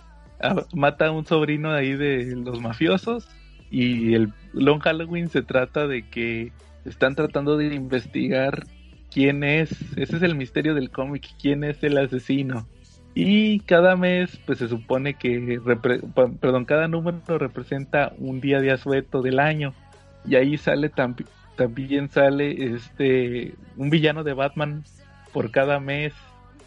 mata 0.72 1.08
a 1.08 1.12
un 1.12 1.26
sobrino 1.26 1.74
ahí 1.74 1.96
de 1.96 2.36
los 2.36 2.62
mafiosos 2.62 3.28
y 3.70 4.14
el 4.14 4.32
Long 4.54 4.80
Halloween 4.80 5.30
se 5.30 5.42
trata 5.42 5.88
de 5.88 6.08
que 6.08 6.52
están 6.86 7.16
tratando 7.16 7.58
de 7.58 7.74
investigar 7.74 8.66
quién 9.12 9.44
es, 9.44 9.72
ese 9.96 10.18
es 10.18 10.24
el 10.24 10.36
misterio 10.36 10.76
del 10.76 10.92
cómic, 10.92 11.28
quién 11.42 11.64
es 11.64 11.84
el 11.84 11.98
asesino. 11.98 12.68
Y 13.18 13.62
cada 13.62 13.96
mes, 13.96 14.38
pues 14.46 14.60
se 14.60 14.68
supone 14.68 15.14
que, 15.14 15.62
perdón, 16.42 16.66
cada 16.66 16.90
número 16.90 17.38
representa 17.38 18.12
un 18.18 18.42
día 18.42 18.60
de 18.60 18.72
asueto 18.72 19.22
del 19.22 19.40
año. 19.40 19.74
Y 20.28 20.36
ahí 20.36 20.58
sale 20.58 20.92
también 21.56 22.10
sale 22.10 22.76
este 22.76 23.54
un 23.78 23.90
villano 23.90 24.26
de 24.26 24.34
Batman 24.34 24.84
por 25.32 25.50
cada 25.50 25.80
mes. 25.80 26.14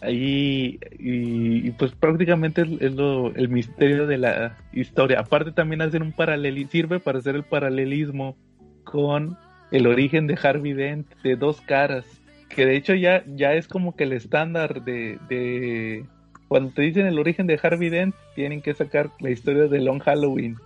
Ahí, 0.00 0.78
y, 0.98 1.70
pues 1.72 1.92
prácticamente 1.92 2.62
es 2.80 2.94
lo, 2.94 3.34
el 3.34 3.48
misterio 3.48 4.06
de 4.06 4.18
la 4.18 4.56
historia. 4.72 5.20
Aparte 5.20 5.52
también 5.52 5.82
hacer 5.82 6.02
un 6.02 6.12
paralelismo, 6.12 6.70
sirve 6.70 7.00
para 7.00 7.18
hacer 7.18 7.34
el 7.34 7.42
paralelismo 7.42 8.36
con 8.84 9.36
el 9.72 9.86
origen 9.86 10.26
de 10.26 10.38
Harvey 10.40 10.72
Dent 10.72 11.06
de 11.22 11.36
dos 11.36 11.60
caras, 11.60 12.06
que 12.48 12.64
de 12.64 12.76
hecho 12.76 12.94
ya, 12.94 13.24
ya 13.26 13.54
es 13.54 13.66
como 13.66 13.96
que 13.96 14.04
el 14.04 14.12
estándar 14.12 14.84
de, 14.84 15.18
de 15.28 16.06
cuando 16.46 16.70
te 16.70 16.82
dicen 16.82 17.06
el 17.06 17.18
origen 17.18 17.46
de 17.46 17.58
Harvey 17.62 17.90
Dent, 17.90 18.14
tienen 18.34 18.62
que 18.62 18.74
sacar 18.74 19.10
la 19.20 19.30
historia 19.30 19.66
de 19.66 19.80
Long 19.80 20.00
Halloween, 20.00 20.56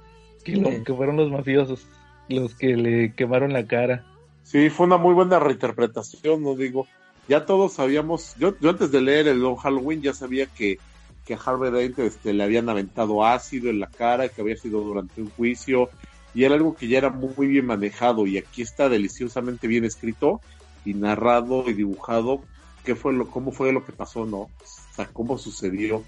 que, 0.44 0.82
que 0.84 0.94
fueron 0.94 1.16
los 1.16 1.30
mafiosos 1.30 1.88
los 2.28 2.54
que 2.54 2.76
le 2.76 3.12
quemaron 3.14 3.52
la 3.52 3.66
cara. 3.66 4.04
Sí, 4.42 4.70
fue 4.70 4.86
una 4.86 4.96
muy 4.96 5.14
buena 5.14 5.38
reinterpretación, 5.38 6.42
no 6.42 6.54
digo. 6.54 6.86
Ya 7.28 7.46
todos 7.46 7.74
sabíamos, 7.74 8.34
yo, 8.36 8.58
yo 8.60 8.70
antes 8.70 8.90
de 8.90 9.00
leer 9.00 9.28
el 9.28 9.40
Long 9.40 9.56
Halloween 9.56 10.02
ya 10.02 10.12
sabía 10.12 10.46
que, 10.46 10.78
que 11.24 11.34
a 11.34 11.38
Harvey 11.38 11.70
Dent 11.70 11.98
este, 12.00 12.32
le 12.32 12.42
habían 12.42 12.68
aventado 12.68 13.24
ácido 13.24 13.70
en 13.70 13.78
la 13.80 13.86
cara, 13.86 14.28
que 14.28 14.40
había 14.40 14.56
sido 14.56 14.80
durante 14.80 15.22
un 15.22 15.30
juicio, 15.30 15.88
y 16.34 16.44
era 16.44 16.54
algo 16.54 16.74
que 16.74 16.88
ya 16.88 16.98
era 16.98 17.10
muy 17.10 17.46
bien 17.46 17.66
manejado 17.66 18.26
y 18.26 18.38
aquí 18.38 18.62
está 18.62 18.88
deliciosamente 18.88 19.68
bien 19.68 19.84
escrito 19.84 20.40
y 20.84 20.94
narrado 20.94 21.68
y 21.68 21.74
dibujado 21.74 22.42
qué 22.84 22.94
fue 22.94 23.12
lo 23.12 23.30
cómo 23.30 23.52
fue 23.52 23.72
lo 23.72 23.84
que 23.84 23.92
pasó 23.92 24.24
no 24.24 24.38
o 24.38 24.50
sea 24.96 25.06
cómo 25.12 25.38
sucedió. 25.38 26.02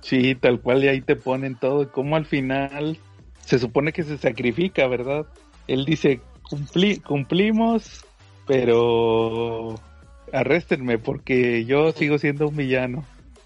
Sí, 0.00 0.34
tal 0.36 0.60
cual, 0.60 0.84
y 0.84 0.88
ahí 0.88 1.00
te 1.00 1.16
ponen 1.16 1.56
todo, 1.56 1.90
como 1.90 2.16
al 2.16 2.24
final 2.26 2.98
se 3.44 3.58
supone 3.58 3.92
que 3.92 4.04
se 4.04 4.18
sacrifica, 4.18 4.86
¿verdad? 4.86 5.26
Él 5.66 5.84
dice, 5.84 6.20
cumplimos, 7.06 8.04
pero 8.48 9.78
arréstenme 10.32 10.98
porque 10.98 11.64
yo 11.66 11.92
sigo 11.92 12.18
siendo 12.18 12.48
un 12.48 12.56
villano. 12.56 13.04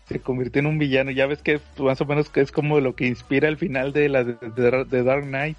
Se 0.08 0.20
convirtió 0.20 0.60
en 0.60 0.66
un 0.66 0.78
villano. 0.78 1.10
Ya 1.10 1.26
ves 1.26 1.42
que 1.42 1.60
más 1.78 2.00
o 2.00 2.06
menos 2.06 2.30
es 2.34 2.52
como 2.52 2.80
lo 2.80 2.94
que 2.94 3.06
inspira 3.06 3.48
el 3.48 3.58
final 3.58 3.92
de 3.92 4.08
la 4.08 4.24
de, 4.24 5.02
Dark 5.02 5.24
Knight. 5.24 5.58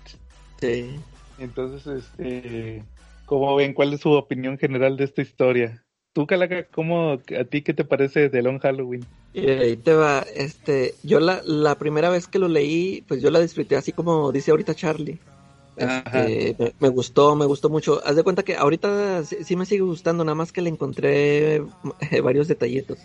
Sí. 0.59 0.95
Entonces, 1.39 1.85
este, 1.87 2.83
¿cómo 3.25 3.55
ven? 3.55 3.73
¿Cuál 3.73 3.93
es 3.93 4.01
su 4.01 4.11
opinión 4.11 4.57
general 4.57 4.95
de 4.95 5.03
esta 5.03 5.21
historia? 5.21 5.83
Tú, 6.13 6.25
Calaca, 6.27 6.65
¿cómo, 6.65 7.13
a 7.13 7.43
ti 7.43 7.63
qué 7.63 7.73
te 7.73 7.83
parece 7.83 8.29
de 8.29 8.41
Long 8.43 8.59
Halloween? 8.59 9.03
Y 9.33 9.49
ahí 9.49 9.75
te 9.75 9.93
va, 9.93 10.23
este, 10.35 10.93
yo 11.01 11.19
la, 11.19 11.41
la 11.43 11.75
primera 11.75 12.11
vez 12.11 12.27
que 12.27 12.37
lo 12.37 12.47
leí, 12.47 13.03
pues 13.07 13.19
yo 13.19 13.31
la 13.31 13.39
disfruté 13.39 13.75
así 13.75 13.91
como 13.91 14.31
dice 14.31 14.51
ahorita 14.51 14.75
Charlie. 14.75 15.19
Este, 15.75 16.73
me, 16.79 16.89
gustó, 16.89 17.35
me 17.35 17.45
gustó 17.45 17.69
mucho. 17.69 18.01
Haz 18.05 18.15
de 18.15 18.23
cuenta 18.23 18.43
que 18.43 18.55
ahorita 18.55 19.23
sí, 19.23 19.55
me 19.55 19.65
sigue 19.65 19.81
gustando, 19.81 20.23
nada 20.23 20.35
más 20.35 20.51
que 20.51 20.61
le 20.61 20.69
encontré 20.69 21.63
varios 22.23 22.47
detallitos. 22.47 22.99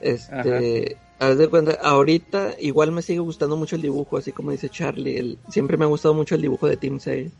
Este, 0.00 0.98
haz 1.18 1.38
de 1.38 1.48
cuenta, 1.48 1.78
ahorita 1.82 2.54
igual 2.60 2.92
me 2.92 3.02
sigue 3.02 3.20
gustando 3.20 3.56
mucho 3.56 3.76
el 3.76 3.82
dibujo, 3.82 4.18
así 4.18 4.30
como 4.32 4.50
dice 4.50 4.68
Charlie. 4.68 5.38
siempre 5.48 5.76
me 5.76 5.84
ha 5.84 5.88
gustado 5.88 6.14
mucho 6.14 6.34
el 6.34 6.42
dibujo 6.42 6.68
de 6.68 6.76
Team 6.76 7.00
Sale. 7.00 7.30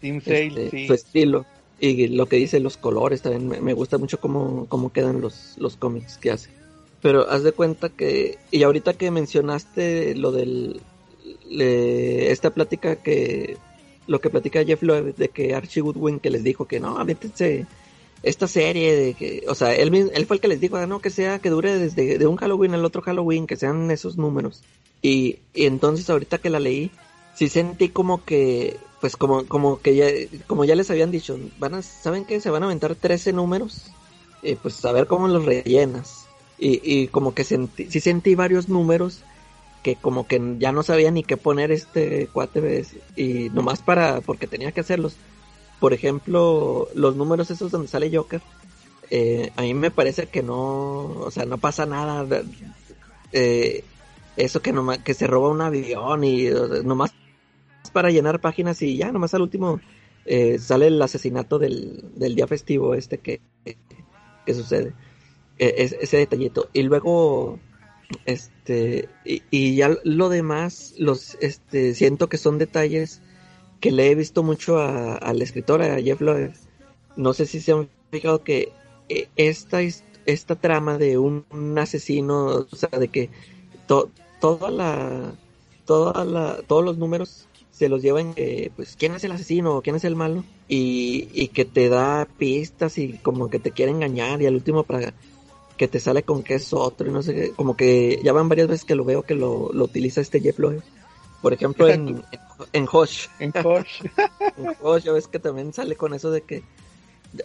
Team 0.00 0.20
Sale, 0.20 0.46
este, 0.46 0.70
sí. 0.70 0.86
Su 0.86 0.94
estilo. 0.94 1.46
Y 1.78 2.08
lo 2.08 2.26
que 2.26 2.36
dice, 2.36 2.58
los 2.58 2.78
colores 2.78 3.20
también. 3.20 3.62
Me, 3.62 3.74
gusta 3.74 3.98
mucho 3.98 4.18
cómo, 4.18 4.66
cómo 4.68 4.92
quedan 4.92 5.20
los, 5.20 5.56
los 5.58 5.76
cómics 5.76 6.16
que 6.16 6.30
hace. 6.30 6.50
Pero 7.02 7.28
haz 7.28 7.42
de 7.42 7.52
cuenta 7.52 7.90
que. 7.90 8.38
Y 8.50 8.62
ahorita 8.62 8.94
que 8.94 9.10
mencionaste 9.10 10.14
lo 10.14 10.32
del. 10.32 10.80
esta 11.50 12.50
plática 12.50 12.96
que 12.96 13.58
lo 14.06 14.20
que 14.20 14.30
platica 14.30 14.64
Jeff 14.64 14.82
Loeb 14.82 15.16
de 15.16 15.28
que 15.28 15.54
Archie 15.54 15.82
Goodwin 15.82 16.20
que 16.20 16.30
les 16.30 16.44
dijo 16.44 16.66
que 16.66 16.80
no, 16.80 17.02
métense 17.04 17.66
esta 18.22 18.48
serie 18.48 18.96
de 18.96 19.14
que, 19.14 19.44
o 19.48 19.54
sea, 19.54 19.74
él, 19.74 19.94
él 19.94 20.26
fue 20.26 20.36
el 20.36 20.40
que 20.40 20.48
les 20.48 20.60
dijo, 20.60 20.76
ah, 20.76 20.86
no, 20.86 21.00
que 21.00 21.10
sea, 21.10 21.38
que 21.38 21.50
dure 21.50 21.78
desde 21.78 22.18
de 22.18 22.26
un 22.26 22.36
Halloween 22.36 22.74
al 22.74 22.84
otro 22.84 23.02
Halloween, 23.02 23.46
que 23.46 23.56
sean 23.56 23.90
esos 23.90 24.16
números. 24.16 24.62
Y, 25.02 25.38
y 25.54 25.66
entonces 25.66 26.08
ahorita 26.10 26.38
que 26.38 26.50
la 26.50 26.58
leí, 26.58 26.90
sí 27.34 27.48
sentí 27.48 27.90
como 27.90 28.24
que, 28.24 28.78
pues 29.00 29.16
como, 29.16 29.46
como 29.46 29.80
que 29.80 29.94
ya, 29.94 30.06
como 30.46 30.64
ya 30.64 30.74
les 30.74 30.90
habían 30.90 31.10
dicho, 31.10 31.38
van 31.58 31.74
a, 31.74 31.82
¿saben 31.82 32.24
que 32.24 32.40
Se 32.40 32.50
van 32.50 32.62
a 32.62 32.66
aventar 32.66 32.94
13 32.94 33.32
números, 33.32 33.90
y 34.42 34.54
pues 34.56 34.84
a 34.84 34.92
ver 34.92 35.06
cómo 35.06 35.28
los 35.28 35.44
rellenas. 35.44 36.26
Y, 36.58 36.80
y 36.82 37.08
como 37.08 37.34
que 37.34 37.44
sentí, 37.44 37.90
sí 37.90 38.00
sentí 38.00 38.34
varios 38.34 38.68
números 38.68 39.20
que 39.86 39.94
como 39.94 40.26
que 40.26 40.56
ya 40.58 40.72
no 40.72 40.82
sabía 40.82 41.12
ni 41.12 41.22
qué 41.22 41.36
poner 41.36 41.70
este 41.70 42.26
cuate 42.32 42.84
y 43.14 43.50
nomás 43.50 43.82
para 43.82 44.20
porque 44.20 44.48
tenía 44.48 44.72
que 44.72 44.80
hacerlos. 44.80 45.14
Por 45.78 45.92
ejemplo, 45.92 46.88
los 46.96 47.14
números 47.14 47.52
esos 47.52 47.70
donde 47.70 47.86
sale 47.86 48.10
Joker, 48.12 48.40
eh, 49.10 49.52
a 49.54 49.62
mí 49.62 49.74
me 49.74 49.92
parece 49.92 50.26
que 50.26 50.42
no, 50.42 51.04
o 51.20 51.30
sea, 51.30 51.44
no 51.44 51.58
pasa 51.58 51.86
nada. 51.86 52.26
Eh, 53.30 53.84
eso 54.36 54.60
que 54.60 54.72
nomás, 54.72 54.98
que 54.98 55.14
se 55.14 55.28
roba 55.28 55.50
un 55.50 55.60
avión 55.60 56.24
y 56.24 56.48
nomás 56.82 57.12
para 57.92 58.10
llenar 58.10 58.40
páginas 58.40 58.82
y 58.82 58.96
ya 58.96 59.12
nomás 59.12 59.34
al 59.34 59.42
último 59.42 59.80
eh, 60.24 60.58
sale 60.58 60.88
el 60.88 61.00
asesinato 61.00 61.60
del, 61.60 62.10
del 62.16 62.34
día 62.34 62.48
festivo 62.48 62.92
este 62.94 63.18
que, 63.18 63.40
que 64.44 64.52
sucede. 64.52 64.94
E, 65.58 65.96
ese 66.00 66.16
detallito. 66.16 66.70
Y 66.72 66.82
luego 66.82 67.60
este, 68.24 69.08
y, 69.24 69.76
ya 69.76 69.96
lo 70.04 70.28
demás, 70.28 70.94
los, 70.98 71.36
este, 71.40 71.94
siento 71.94 72.28
que 72.28 72.38
son 72.38 72.58
detalles 72.58 73.20
que 73.80 73.90
le 73.92 74.10
he 74.10 74.14
visto 74.14 74.42
mucho 74.42 74.78
a, 74.78 75.32
la 75.32 75.44
escritora, 75.44 75.94
a 75.94 76.00
Jeff 76.00 76.20
Loeb. 76.20 76.52
No 77.16 77.32
sé 77.32 77.46
si 77.46 77.60
se 77.60 77.72
han 77.72 77.88
fijado 78.10 78.42
que 78.42 78.72
eh, 79.08 79.28
esta, 79.36 79.80
esta 80.26 80.56
trama 80.56 80.98
de 80.98 81.18
un, 81.18 81.44
asesino, 81.78 82.66
o 82.70 82.76
sea, 82.76 82.98
de 82.98 83.08
que 83.08 83.30
toda 83.86 84.70
la, 84.70 85.34
toda 85.84 86.24
la, 86.24 86.62
todos 86.66 86.84
los 86.84 86.98
números 86.98 87.48
se 87.70 87.88
los 87.88 88.02
llevan, 88.02 88.32
eh, 88.36 88.70
pues, 88.74 88.96
quién 88.98 89.14
es 89.14 89.24
el 89.24 89.32
asesino 89.32 89.82
quién 89.82 89.96
es 89.96 90.04
el 90.04 90.16
malo, 90.16 90.44
y, 90.68 91.28
y 91.32 91.48
que 91.48 91.64
te 91.64 91.88
da 91.88 92.26
pistas 92.38 92.96
y 92.96 93.18
como 93.18 93.50
que 93.50 93.58
te 93.58 93.70
quiere 93.70 93.92
engañar, 93.92 94.40
y 94.40 94.46
al 94.46 94.54
último 94.54 94.82
para 94.82 95.12
que 95.76 95.88
te 95.88 96.00
sale 96.00 96.22
con 96.22 96.42
que 96.42 96.54
es 96.54 96.72
otro 96.72 97.08
y 97.08 97.12
no 97.12 97.22
sé 97.22 97.34
qué. 97.34 97.50
Como 97.52 97.76
que 97.76 98.20
ya 98.22 98.32
van 98.32 98.48
varias 98.48 98.68
veces 98.68 98.84
que 98.84 98.94
lo 98.94 99.04
veo 99.04 99.22
que 99.22 99.34
lo, 99.34 99.70
lo 99.72 99.84
utiliza 99.84 100.20
este 100.20 100.40
Jeff 100.40 100.58
Loeb. 100.58 100.82
Por 101.42 101.52
ejemplo, 101.52 101.88
en, 101.88 102.24
en, 102.72 102.88
Hosh. 102.90 103.28
En 103.38 103.52
Hosh. 103.62 104.02
en 104.56 104.76
Hosh, 104.80 105.04
ya 105.04 105.12
ves 105.12 105.28
que 105.28 105.38
también 105.38 105.72
sale 105.72 105.96
con 105.96 106.14
eso 106.14 106.30
de 106.30 106.40
que. 106.42 106.62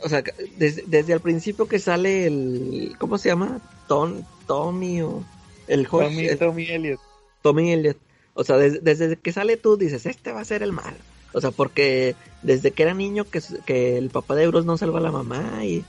O 0.03 0.09
sea, 0.09 0.23
desde, 0.57 0.84
desde 0.88 1.13
el 1.13 1.19
principio 1.19 1.67
que 1.67 1.79
sale 1.79 2.25
el. 2.25 2.95
¿Cómo 2.97 3.17
se 3.17 3.29
llama? 3.29 3.59
Tom, 3.88 4.23
Tommy 4.47 5.01
o. 5.01 5.23
El 5.67 5.88
Hosh. 5.89 6.03
Tommy, 6.03 6.36
Tommy 6.38 6.65
Elliot. 6.69 6.99
Tommy 7.41 7.71
Elliot. 7.71 7.97
O 8.34 8.43
sea, 8.43 8.57
desde, 8.57 8.79
desde 8.79 9.17
que 9.17 9.34
sale 9.34 9.57
tú 9.57 9.75
dices, 9.75 10.05
este 10.05 10.32
va 10.32 10.41
a 10.41 10.45
ser 10.45 10.63
el 10.63 10.71
mal. 10.71 10.95
O 11.34 11.41
sea, 11.41 11.51
porque 11.51 12.15
desde 12.41 12.71
que 12.71 12.84
era 12.84 12.93
niño 12.93 13.25
que, 13.25 13.41
que 13.65 13.97
el 13.97 14.09
papá 14.09 14.36
de 14.36 14.43
Euros 14.43 14.65
no 14.65 14.77
salva 14.77 14.99
a 14.99 15.03
la 15.03 15.11
mamá 15.11 15.63
y 15.65 15.84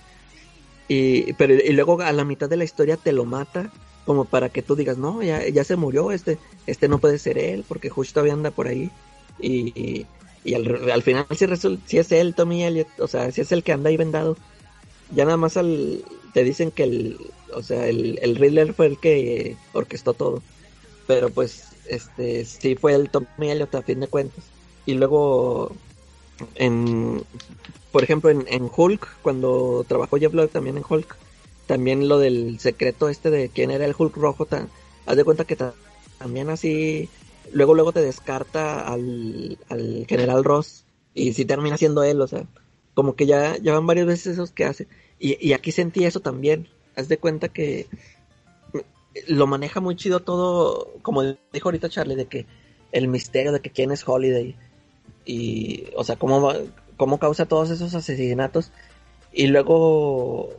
y, 0.92 1.32
pero, 1.34 1.54
y 1.54 1.72
luego 1.72 2.00
a 2.02 2.12
la 2.12 2.24
mitad 2.24 2.50
de 2.50 2.58
la 2.58 2.64
historia 2.64 2.98
te 2.98 3.12
lo 3.12 3.24
mata, 3.24 3.72
como 4.04 4.26
para 4.26 4.50
que 4.50 4.60
tú 4.60 4.76
digas, 4.76 4.98
no, 4.98 5.22
ya, 5.22 5.64
se 5.64 5.76
murió, 5.76 6.12
este, 6.12 6.36
este 6.66 6.86
no 6.86 6.98
puede 6.98 7.18
ser 7.18 7.38
él, 7.38 7.64
porque 7.66 7.88
justo 7.88 8.14
todavía 8.14 8.34
anda 8.34 8.50
por 8.50 8.68
ahí. 8.68 8.90
Y, 9.40 10.06
al, 10.54 11.02
final 11.02 11.26
si, 11.30 11.46
si 11.86 11.98
es 11.98 12.12
él, 12.12 12.34
Tommy 12.34 12.64
Elliot, 12.64 12.88
o 12.98 13.08
sea, 13.08 13.30
si 13.32 13.40
es 13.40 13.52
el 13.52 13.62
que 13.62 13.72
anda 13.72 13.88
ahí 13.88 13.96
vendado, 13.96 14.36
ya 15.14 15.24
nada 15.24 15.38
más 15.38 15.56
al, 15.56 16.04
te 16.34 16.44
dicen 16.44 16.70
que 16.70 16.82
el, 16.82 17.18
o 17.54 17.62
sea, 17.62 17.86
el, 17.86 18.18
el 18.20 18.36
Riddler 18.36 18.74
fue 18.74 18.86
el 18.86 18.98
que 18.98 19.56
orquestó 19.72 20.12
todo. 20.12 20.42
Pero 21.06 21.30
pues, 21.30 21.68
este, 21.88 22.44
sí 22.44 22.74
fue 22.74 22.92
el 22.94 23.08
Tommy 23.08 23.50
Elliot 23.50 23.74
a 23.74 23.82
fin 23.82 24.00
de 24.00 24.08
cuentas. 24.08 24.44
Y 24.84 24.92
luego, 24.92 25.72
en, 26.56 27.22
por 27.92 28.02
ejemplo, 28.02 28.30
en, 28.30 28.44
en 28.48 28.70
Hulk, 28.74 29.20
cuando 29.22 29.84
trabajó 29.86 30.16
Jeff 30.16 30.32
Loeb 30.32 30.50
también 30.50 30.76
en 30.76 30.84
Hulk, 30.88 31.16
también 31.66 32.08
lo 32.08 32.18
del 32.18 32.58
secreto 32.58 33.08
este 33.08 33.30
de 33.30 33.48
quién 33.48 33.70
era 33.70 33.84
el 33.84 33.94
Hulk 33.96 34.16
rojo, 34.16 34.48
haz 35.06 35.16
de 35.16 35.24
cuenta 35.24 35.44
que 35.44 35.56
también 36.18 36.50
así, 36.50 37.08
luego 37.52 37.74
luego 37.74 37.92
te 37.92 38.02
descarta 38.02 38.80
al, 38.80 39.58
al 39.68 40.06
general 40.08 40.44
Ross 40.44 40.84
y 41.14 41.34
si 41.34 41.44
termina 41.44 41.76
siendo 41.76 42.02
él, 42.02 42.20
o 42.20 42.26
sea, 42.26 42.46
como 42.94 43.14
que 43.14 43.26
ya, 43.26 43.56
ya 43.58 43.74
van 43.74 43.86
varias 43.86 44.06
veces 44.06 44.34
esos 44.34 44.50
que 44.50 44.64
hace. 44.64 44.88
Y, 45.18 45.36
y 45.46 45.52
aquí 45.52 45.70
sentí 45.70 46.04
eso 46.04 46.20
también, 46.20 46.68
haz 46.96 47.08
de 47.08 47.18
cuenta 47.18 47.48
que 47.48 47.86
lo 49.26 49.46
maneja 49.46 49.80
muy 49.80 49.96
chido 49.96 50.20
todo, 50.20 50.94
como 51.02 51.22
dijo 51.22 51.68
ahorita 51.68 51.88
Charlie, 51.88 52.16
de 52.16 52.26
que 52.26 52.46
el 52.92 53.08
misterio 53.08 53.52
de 53.52 53.60
que 53.60 53.70
quién 53.70 53.90
es 53.92 54.06
Holiday. 54.06 54.56
Y, 55.24 55.84
o 55.96 56.02
sea, 56.04 56.16
cómo 56.16 56.40
va, 56.40 56.56
cómo 57.02 57.18
causa 57.18 57.46
todos 57.46 57.70
esos 57.70 57.96
asesinatos. 57.96 58.70
Y 59.32 59.48
luego 59.48 60.50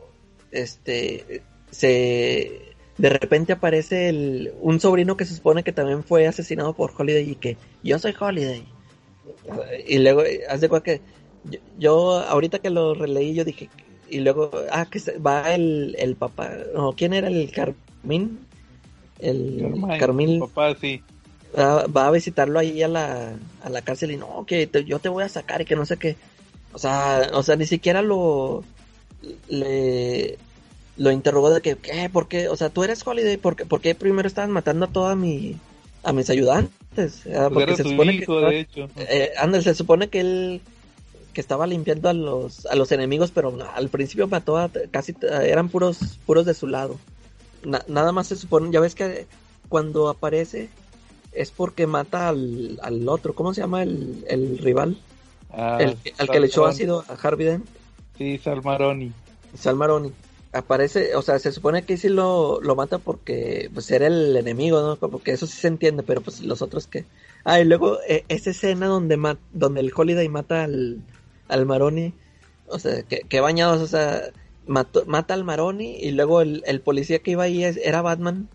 este 0.51 1.41
se 1.71 2.73
de 2.97 3.09
repente 3.09 3.53
aparece 3.53 4.09
el, 4.09 4.53
un 4.59 4.81
sobrino 4.81 5.15
que 5.15 5.23
se 5.23 5.35
supone 5.35 5.63
que 5.63 5.71
también 5.71 6.03
fue 6.03 6.27
asesinado 6.27 6.73
por 6.73 6.91
Holiday 6.95 7.31
y 7.31 7.35
que 7.35 7.55
yo 7.81 7.97
soy 7.97 8.13
Holiday 8.19 8.65
y 9.87 9.99
luego 9.99 10.23
haz 10.49 10.59
de 10.59 10.67
cuenta 10.69 10.83
que 10.83 11.01
yo, 11.79 12.19
ahorita 12.19 12.59
que 12.59 12.69
lo 12.69 12.93
releí 12.93 13.33
yo 13.33 13.45
dije 13.45 13.69
y 14.09 14.19
luego 14.19 14.51
ah 14.69 14.85
que 14.85 14.99
va 15.17 15.55
el, 15.55 15.95
el 15.97 16.15
papá 16.15 16.51
no 16.75 16.91
quién 16.91 17.13
era 17.13 17.29
el 17.29 17.49
Carmín 17.51 18.39
el 19.19 19.73
Carmín 19.97 20.39
papá 20.41 20.75
sí. 20.75 21.01
va, 21.57 22.07
a 22.07 22.11
visitarlo 22.11 22.59
ahí 22.59 22.83
a 22.83 22.87
la, 22.87 23.33
a 23.63 23.69
la 23.69 23.81
cárcel 23.81 24.11
y 24.11 24.17
no 24.17 24.45
que 24.45 24.69
yo 24.85 24.99
te 24.99 25.09
voy 25.09 25.23
a 25.23 25.29
sacar 25.29 25.61
y 25.61 25.65
que 25.65 25.75
no 25.75 25.85
sé 25.85 25.97
qué 25.97 26.15
o 26.73 26.77
sea, 26.77 27.29
o 27.33 27.43
sea, 27.43 27.55
ni 27.55 27.65
siquiera 27.65 28.01
lo 28.01 28.63
le 29.47 30.37
lo 30.95 31.11
interrogó 31.11 31.49
de 31.49 31.61
que, 31.61 31.75
¿qué? 31.75 32.09
¿Por 32.11 32.27
qué? 32.27 32.49
O 32.49 32.55
sea, 32.55 32.69
tú 32.69 32.83
eres 32.83 33.05
Holiday, 33.05 33.37
¿por 33.37 33.55
qué, 33.55 33.65
¿por 33.65 33.81
qué 33.81 33.95
primero 33.95 34.27
estaban 34.27 34.51
matando 34.51 34.85
a 34.85 34.89
todos 34.89 35.17
mi, 35.17 35.57
a 36.03 36.13
mis 36.13 36.29
ayudantes? 36.29 36.71
Pues 36.93 37.21
porque 37.51 37.75
se 37.75 37.83
supone 37.83 38.19
que, 38.19 38.31
de 38.31 38.59
hecho. 38.59 38.89
Eh, 38.97 39.31
se 39.61 39.73
supone 39.73 40.09
que 40.09 40.19
él 40.19 40.61
que 41.33 41.41
estaba 41.41 41.65
limpiando 41.65 42.09
a 42.09 42.13
los 42.13 42.67
a 42.67 42.75
los 42.75 42.91
enemigos, 42.91 43.31
pero 43.31 43.57
al 43.73 43.89
principio 43.89 44.27
mató 44.27 44.57
a 44.57 44.69
casi 44.91 45.15
eran 45.21 45.69
puros 45.69 46.19
puros 46.27 46.45
de 46.45 46.53
su 46.53 46.67
lado. 46.67 46.99
nada 47.63 48.11
más 48.11 48.27
se 48.27 48.35
supone, 48.35 48.71
ya 48.71 48.79
ves 48.79 48.93
que 48.93 49.25
cuando 49.67 50.09
aparece 50.09 50.69
es 51.31 51.49
porque 51.49 51.87
mata 51.87 52.29
al, 52.29 52.79
al 52.83 53.09
otro, 53.09 53.33
¿cómo 53.33 53.55
se 53.55 53.61
llama 53.61 53.81
el, 53.81 54.23
el 54.27 54.59
rival? 54.59 54.97
Ah, 55.53 55.77
el, 55.79 55.97
al 56.17 56.29
que 56.29 56.39
le 56.39 56.47
echó 56.47 56.65
ácido 56.65 57.05
a 57.07 57.13
Harvey 57.13 57.45
Dent. 57.45 57.65
Sí, 58.17 58.37
Salmaroni. 58.37 59.11
Salmaroni. 59.55 60.11
aparece, 60.51 61.15
o 61.15 61.21
sea, 61.21 61.39
se 61.39 61.51
supone 61.51 61.83
que 61.83 61.97
sí 61.97 62.09
lo, 62.09 62.59
lo 62.61 62.75
mata 62.75 62.97
porque 62.97 63.69
pues 63.73 63.89
era 63.91 64.07
el 64.07 64.35
enemigo, 64.35 64.81
¿no? 64.81 64.95
Porque 64.95 65.31
eso 65.31 65.47
sí 65.47 65.57
se 65.59 65.67
entiende, 65.67 66.03
pero 66.03 66.21
pues 66.21 66.41
los 66.41 66.61
otros 66.61 66.87
que... 66.87 67.05
Ah, 67.43 67.59
y 67.59 67.65
luego 67.65 67.99
eh, 68.07 68.23
esa 68.29 68.51
escena 68.51 68.87
donde, 68.87 69.37
donde 69.51 69.81
el 69.81 69.91
Holiday 69.95 70.29
mata 70.29 70.63
al, 70.63 71.01
al 71.49 71.65
Maroni, 71.65 72.13
o 72.67 72.79
sea, 72.79 73.03
que, 73.03 73.21
que 73.21 73.39
bañados, 73.39 73.81
o 73.81 73.87
sea, 73.87 74.21
mata 74.65 75.33
al 75.33 75.43
Maroni 75.43 75.97
y 75.99 76.11
luego 76.11 76.41
el, 76.41 76.63
el 76.65 76.81
policía 76.81 77.19
que 77.19 77.31
iba 77.31 77.43
ahí 77.43 77.63
era 77.63 78.01
Batman. 78.01 78.47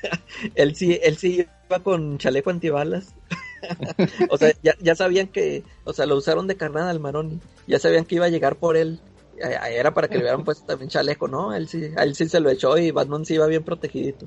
él 0.54 0.76
sí, 0.76 0.98
él 1.02 1.16
sí 1.16 1.46
iba 1.68 1.80
con 1.80 2.18
chaleco 2.18 2.50
antibalas. 2.50 3.14
o 4.30 4.38
sea, 4.38 4.52
ya, 4.62 4.74
ya, 4.80 4.94
sabían 4.94 5.28
que, 5.28 5.62
o 5.84 5.92
sea, 5.92 6.06
lo 6.06 6.16
usaron 6.16 6.46
de 6.46 6.56
carnada 6.56 6.90
al 6.90 7.00
Maroni. 7.00 7.40
Ya 7.66 7.78
sabían 7.78 8.04
que 8.04 8.16
iba 8.16 8.26
a 8.26 8.30
llegar 8.30 8.56
por 8.56 8.76
él. 8.76 9.00
Era 9.38 9.92
para 9.92 10.08
que 10.08 10.14
le 10.14 10.22
hubieran 10.22 10.44
puesto 10.44 10.64
también 10.64 10.88
chaleco, 10.88 11.28
¿no? 11.28 11.54
Él 11.54 11.68
sí, 11.68 11.90
a 11.96 12.04
él 12.04 12.14
sí 12.14 12.28
se 12.28 12.40
lo 12.40 12.48
echó 12.48 12.78
y 12.78 12.90
Batman 12.90 13.26
sí 13.26 13.34
iba 13.34 13.46
bien 13.46 13.62
protegidito. 13.62 14.26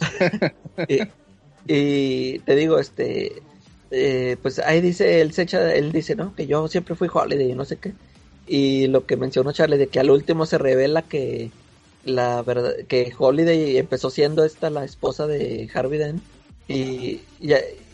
y, 1.66 2.38
te 2.38 2.54
digo, 2.54 2.78
este, 2.78 3.42
eh, 3.90 4.36
pues 4.40 4.60
ahí 4.60 4.80
dice, 4.80 5.20
él 5.20 5.32
se 5.32 5.42
echa, 5.42 5.74
él 5.74 5.90
dice, 5.90 6.14
¿no? 6.14 6.34
Que 6.34 6.46
yo 6.46 6.68
siempre 6.68 6.94
fui 6.94 7.08
Holiday 7.12 7.50
y 7.50 7.54
no 7.54 7.64
sé 7.64 7.76
qué. 7.76 7.94
Y 8.46 8.86
lo 8.88 9.06
que 9.06 9.16
mencionó 9.16 9.52
Charlie, 9.52 9.78
de 9.78 9.88
que 9.88 10.00
al 10.00 10.10
último 10.10 10.46
se 10.46 10.58
revela 10.58 11.02
que 11.02 11.50
la 12.04 12.42
verdad, 12.42 12.74
que 12.86 13.12
Holiday 13.16 13.78
empezó 13.78 14.10
siendo 14.10 14.44
esta 14.44 14.70
la 14.70 14.84
esposa 14.84 15.26
de 15.26 15.70
Harvey 15.74 15.98
Dent. 15.98 16.22
Y, 16.66 17.20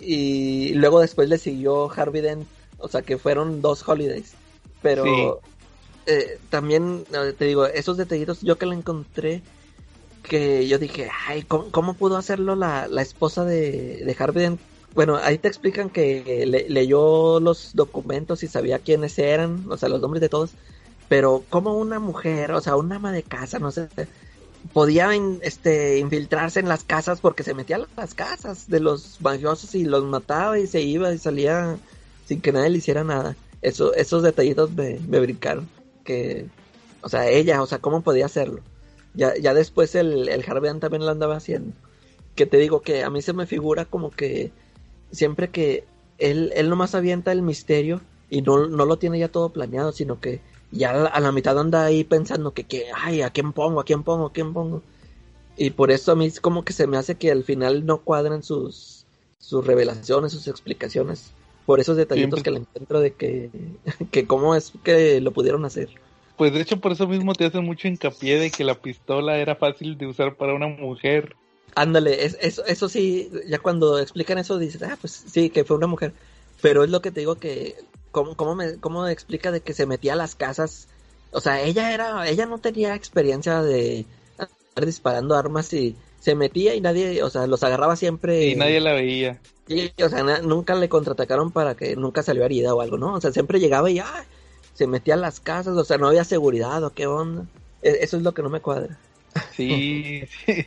y, 0.00 0.74
luego 0.74 1.00
después 1.00 1.28
le 1.28 1.38
siguió 1.38 1.90
Harvey 1.90 2.22
Dent, 2.22 2.46
o 2.78 2.88
sea 2.88 3.02
que 3.02 3.18
fueron 3.18 3.60
dos 3.60 3.86
Holidays. 3.86 4.34
Pero 4.82 5.40
eh, 6.06 6.38
también, 6.48 7.04
te 7.36 7.44
digo, 7.44 7.66
esos 7.66 7.96
detallitos 7.96 8.40
yo 8.42 8.58
que 8.58 8.66
lo 8.66 8.72
encontré, 8.72 9.42
que 10.22 10.68
yo 10.68 10.78
dije, 10.78 11.10
ay, 11.26 11.42
¿cómo, 11.42 11.94
pudo 11.94 12.16
hacerlo 12.16 12.54
la, 12.54 12.86
la 12.88 13.02
esposa 13.02 13.44
de, 13.44 14.04
de 14.04 14.16
Harvey 14.18 14.42
Dent 14.44 14.60
bueno, 14.94 15.16
ahí 15.16 15.38
te 15.38 15.48
explican 15.48 15.88
que 15.88 16.44
leyó 16.68 17.38
los 17.40 17.74
documentos 17.74 18.42
y 18.42 18.48
sabía 18.48 18.80
quiénes 18.80 19.18
eran, 19.18 19.64
o 19.70 19.76
sea, 19.76 19.88
los 19.88 20.00
nombres 20.00 20.20
de 20.20 20.28
todos, 20.28 20.50
pero 21.08 21.44
como 21.48 21.74
una 21.76 22.00
mujer, 22.00 22.52
o 22.52 22.60
sea, 22.60 22.76
una 22.76 22.96
ama 22.96 23.12
de 23.12 23.22
casa, 23.22 23.58
no 23.58 23.70
sé, 23.70 23.88
podía 24.72 25.10
este, 25.42 25.98
infiltrarse 25.98 26.60
en 26.60 26.68
las 26.68 26.84
casas 26.84 27.20
porque 27.20 27.42
se 27.42 27.54
metía 27.54 27.76
a 27.76 27.86
las 27.96 28.14
casas 28.14 28.68
de 28.68 28.80
los 28.80 29.20
mafiosos 29.20 29.74
y 29.74 29.84
los 29.84 30.04
mataba 30.04 30.58
y 30.58 30.66
se 30.66 30.82
iba 30.82 31.12
y 31.12 31.18
salía 31.18 31.78
sin 32.26 32.40
que 32.40 32.52
nadie 32.52 32.70
le 32.70 32.78
hiciera 32.78 33.04
nada. 33.04 33.36
Eso, 33.62 33.94
esos 33.94 34.22
detallitos 34.22 34.72
me, 34.72 35.00
me 35.08 35.20
brincaron. 35.20 35.68
Que, 36.04 36.46
o 37.02 37.08
sea, 37.08 37.28
ella, 37.28 37.62
o 37.62 37.66
sea, 37.66 37.78
¿cómo 37.78 38.02
podía 38.02 38.26
hacerlo? 38.26 38.60
Ya, 39.14 39.36
ya 39.36 39.54
después 39.54 39.94
el, 39.94 40.28
el 40.28 40.44
también 40.44 41.04
lo 41.04 41.10
andaba 41.10 41.36
haciendo. 41.36 41.72
Que 42.36 42.46
te 42.46 42.58
digo 42.58 42.80
que 42.82 43.02
a 43.02 43.10
mí 43.10 43.22
se 43.22 43.32
me 43.32 43.46
figura 43.46 43.84
como 43.84 44.10
que 44.10 44.52
siempre 45.10 45.50
que 45.50 45.84
él, 46.18 46.52
él 46.54 46.70
nomás 46.70 46.94
avienta 46.94 47.32
el 47.32 47.42
misterio 47.42 48.00
y 48.28 48.42
no, 48.42 48.68
no 48.68 48.84
lo 48.84 48.98
tiene 48.98 49.18
ya 49.18 49.28
todo 49.28 49.52
planeado, 49.52 49.92
sino 49.92 50.20
que 50.20 50.40
ya 50.72 50.90
a 51.06 51.20
la 51.20 51.32
mitad 51.32 51.58
anda 51.58 51.84
ahí 51.84 52.04
pensando 52.04 52.52
que, 52.52 52.64
que, 52.64 52.86
ay, 52.94 53.22
¿a 53.22 53.30
quién 53.30 53.52
pongo? 53.52 53.80
¿A 53.80 53.84
quién 53.84 54.02
pongo? 54.02 54.26
¿A 54.26 54.32
quién 54.32 54.52
pongo? 54.52 54.82
Y 55.56 55.70
por 55.70 55.90
eso 55.90 56.12
a 56.12 56.16
mí 56.16 56.26
es 56.26 56.40
como 56.40 56.64
que 56.64 56.72
se 56.72 56.86
me 56.86 56.96
hace 56.96 57.16
que 57.16 57.30
al 57.30 57.44
final 57.44 57.84
no 57.84 57.98
cuadran 57.98 58.42
sus, 58.42 59.04
sus 59.38 59.66
revelaciones, 59.66 60.32
sus 60.32 60.48
explicaciones. 60.48 61.32
Por 61.66 61.80
esos 61.80 61.96
detallitos 61.96 62.42
que 62.42 62.50
le 62.50 62.60
encuentro 62.60 63.00
de 63.00 63.12
que, 63.12 63.50
que 64.10 64.26
cómo 64.26 64.54
es 64.54 64.72
que 64.82 65.20
lo 65.20 65.32
pudieron 65.32 65.64
hacer. 65.64 65.90
Pues 66.36 66.54
de 66.54 66.60
hecho 66.62 66.80
por 66.80 66.92
eso 66.92 67.06
mismo 67.06 67.34
te 67.34 67.44
hace 67.44 67.60
mucho 67.60 67.86
hincapié 67.86 68.38
de 68.38 68.50
que 68.50 68.64
la 68.64 68.74
pistola 68.74 69.38
era 69.38 69.56
fácil 69.56 69.98
de 69.98 70.06
usar 70.06 70.36
para 70.36 70.54
una 70.54 70.68
mujer. 70.68 71.36
Ándale, 71.74 72.24
eso, 72.24 72.64
eso 72.64 72.88
sí, 72.88 73.30
ya 73.46 73.58
cuando 73.58 73.98
explican 73.98 74.38
eso 74.38 74.58
dices, 74.58 74.82
ah, 74.82 74.96
pues 75.00 75.24
sí, 75.26 75.50
que 75.50 75.64
fue 75.64 75.76
una 75.76 75.86
mujer. 75.86 76.12
Pero 76.62 76.82
es 76.82 76.90
lo 76.90 77.02
que 77.02 77.10
te 77.10 77.20
digo 77.20 77.36
que, 77.36 77.76
¿cómo, 78.10 78.36
cómo, 78.36 78.54
me, 78.54 78.76
cómo 78.76 79.06
explica 79.06 79.50
de 79.50 79.60
que 79.60 79.74
se 79.74 79.86
metía 79.86 80.14
a 80.14 80.16
las 80.16 80.34
casas? 80.34 80.88
O 81.32 81.40
sea, 81.40 81.60
ella 81.62 81.92
era, 81.92 82.28
ella 82.28 82.46
no 82.46 82.58
tenía 82.58 82.94
experiencia 82.94 83.62
de 83.62 84.04
estar 84.38 84.86
disparando 84.86 85.36
armas 85.36 85.72
y 85.72 85.96
se 86.18 86.34
metía 86.34 86.74
y 86.74 86.80
nadie, 86.80 87.22
o 87.22 87.30
sea, 87.30 87.46
los 87.46 87.62
agarraba 87.62 87.96
siempre. 87.96 88.48
Y 88.48 88.56
nadie 88.56 88.80
la 88.80 88.92
veía. 88.92 89.40
Y, 89.68 89.90
o 90.02 90.08
sea, 90.08 90.22
nunca 90.42 90.74
le 90.74 90.88
contraatacaron 90.88 91.52
para 91.52 91.76
que 91.76 91.96
nunca 91.96 92.22
salió 92.22 92.44
herida 92.44 92.74
o 92.74 92.80
algo, 92.80 92.98
¿no? 92.98 93.14
O 93.14 93.20
sea, 93.20 93.32
siempre 93.32 93.60
llegaba 93.60 93.90
y 93.90 94.00
ah, 94.00 94.24
se 94.74 94.86
metía 94.86 95.14
a 95.14 95.18
las 95.18 95.40
casas, 95.40 95.76
o 95.76 95.84
sea, 95.84 95.98
no 95.98 96.08
había 96.08 96.24
seguridad 96.24 96.82
o 96.84 96.92
qué 96.92 97.06
onda. 97.06 97.46
E, 97.82 97.98
eso 98.02 98.16
es 98.16 98.22
lo 98.22 98.34
que 98.34 98.42
no 98.42 98.50
me 98.50 98.60
cuadra. 98.60 98.98
Sí, 99.56 100.24
sí, 100.46 100.64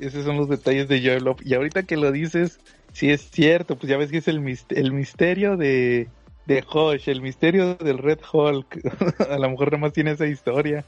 esos 0.00 0.24
son 0.24 0.36
los 0.38 0.48
detalles 0.48 0.88
de 0.88 1.20
Love. 1.20 1.42
Y 1.44 1.54
ahorita 1.54 1.82
que 1.82 1.96
lo 1.96 2.10
dices, 2.10 2.58
sí 2.92 3.10
es 3.10 3.30
cierto, 3.30 3.76
pues 3.76 3.90
ya 3.90 3.96
ves 3.96 4.10
que 4.10 4.18
es 4.18 4.28
el, 4.28 4.42
el 4.70 4.92
misterio 4.92 5.56
de, 5.56 6.08
de 6.48 6.64
Hosh, 6.66 7.08
el 7.08 7.20
misterio 7.20 7.74
del 7.74 7.98
Red 7.98 8.20
Hulk. 8.32 9.20
A 9.30 9.38
lo 9.38 9.50
mejor 9.50 9.70
nomás 9.70 9.92
tiene 9.92 10.12
esa 10.12 10.26
historia. 10.26 10.84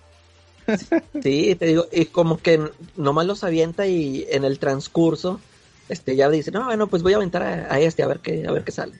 Sí, 1.23 1.55
te 1.55 1.67
digo, 1.67 1.87
y 1.93 2.07
como 2.07 2.39
que 2.39 2.61
nomás 2.97 3.27
los 3.27 3.45
avienta 3.45 3.87
y 3.87 4.27
en 4.31 4.45
el 4.45 4.59
transcurso, 4.59 5.41
este 5.89 6.17
ya 6.17 6.31
dice, 6.31 6.51
no, 6.51 6.65
bueno, 6.65 6.87
pues 6.87 7.03
voy 7.03 7.13
a 7.13 7.17
aventar 7.17 7.43
a, 7.43 7.79
este 7.81 8.03
a 8.03 8.07
ver 8.07 8.21
qué, 8.21 8.47
a 8.47 8.53
ver 8.53 8.65
qué 8.65 8.73
sale. 8.73 8.95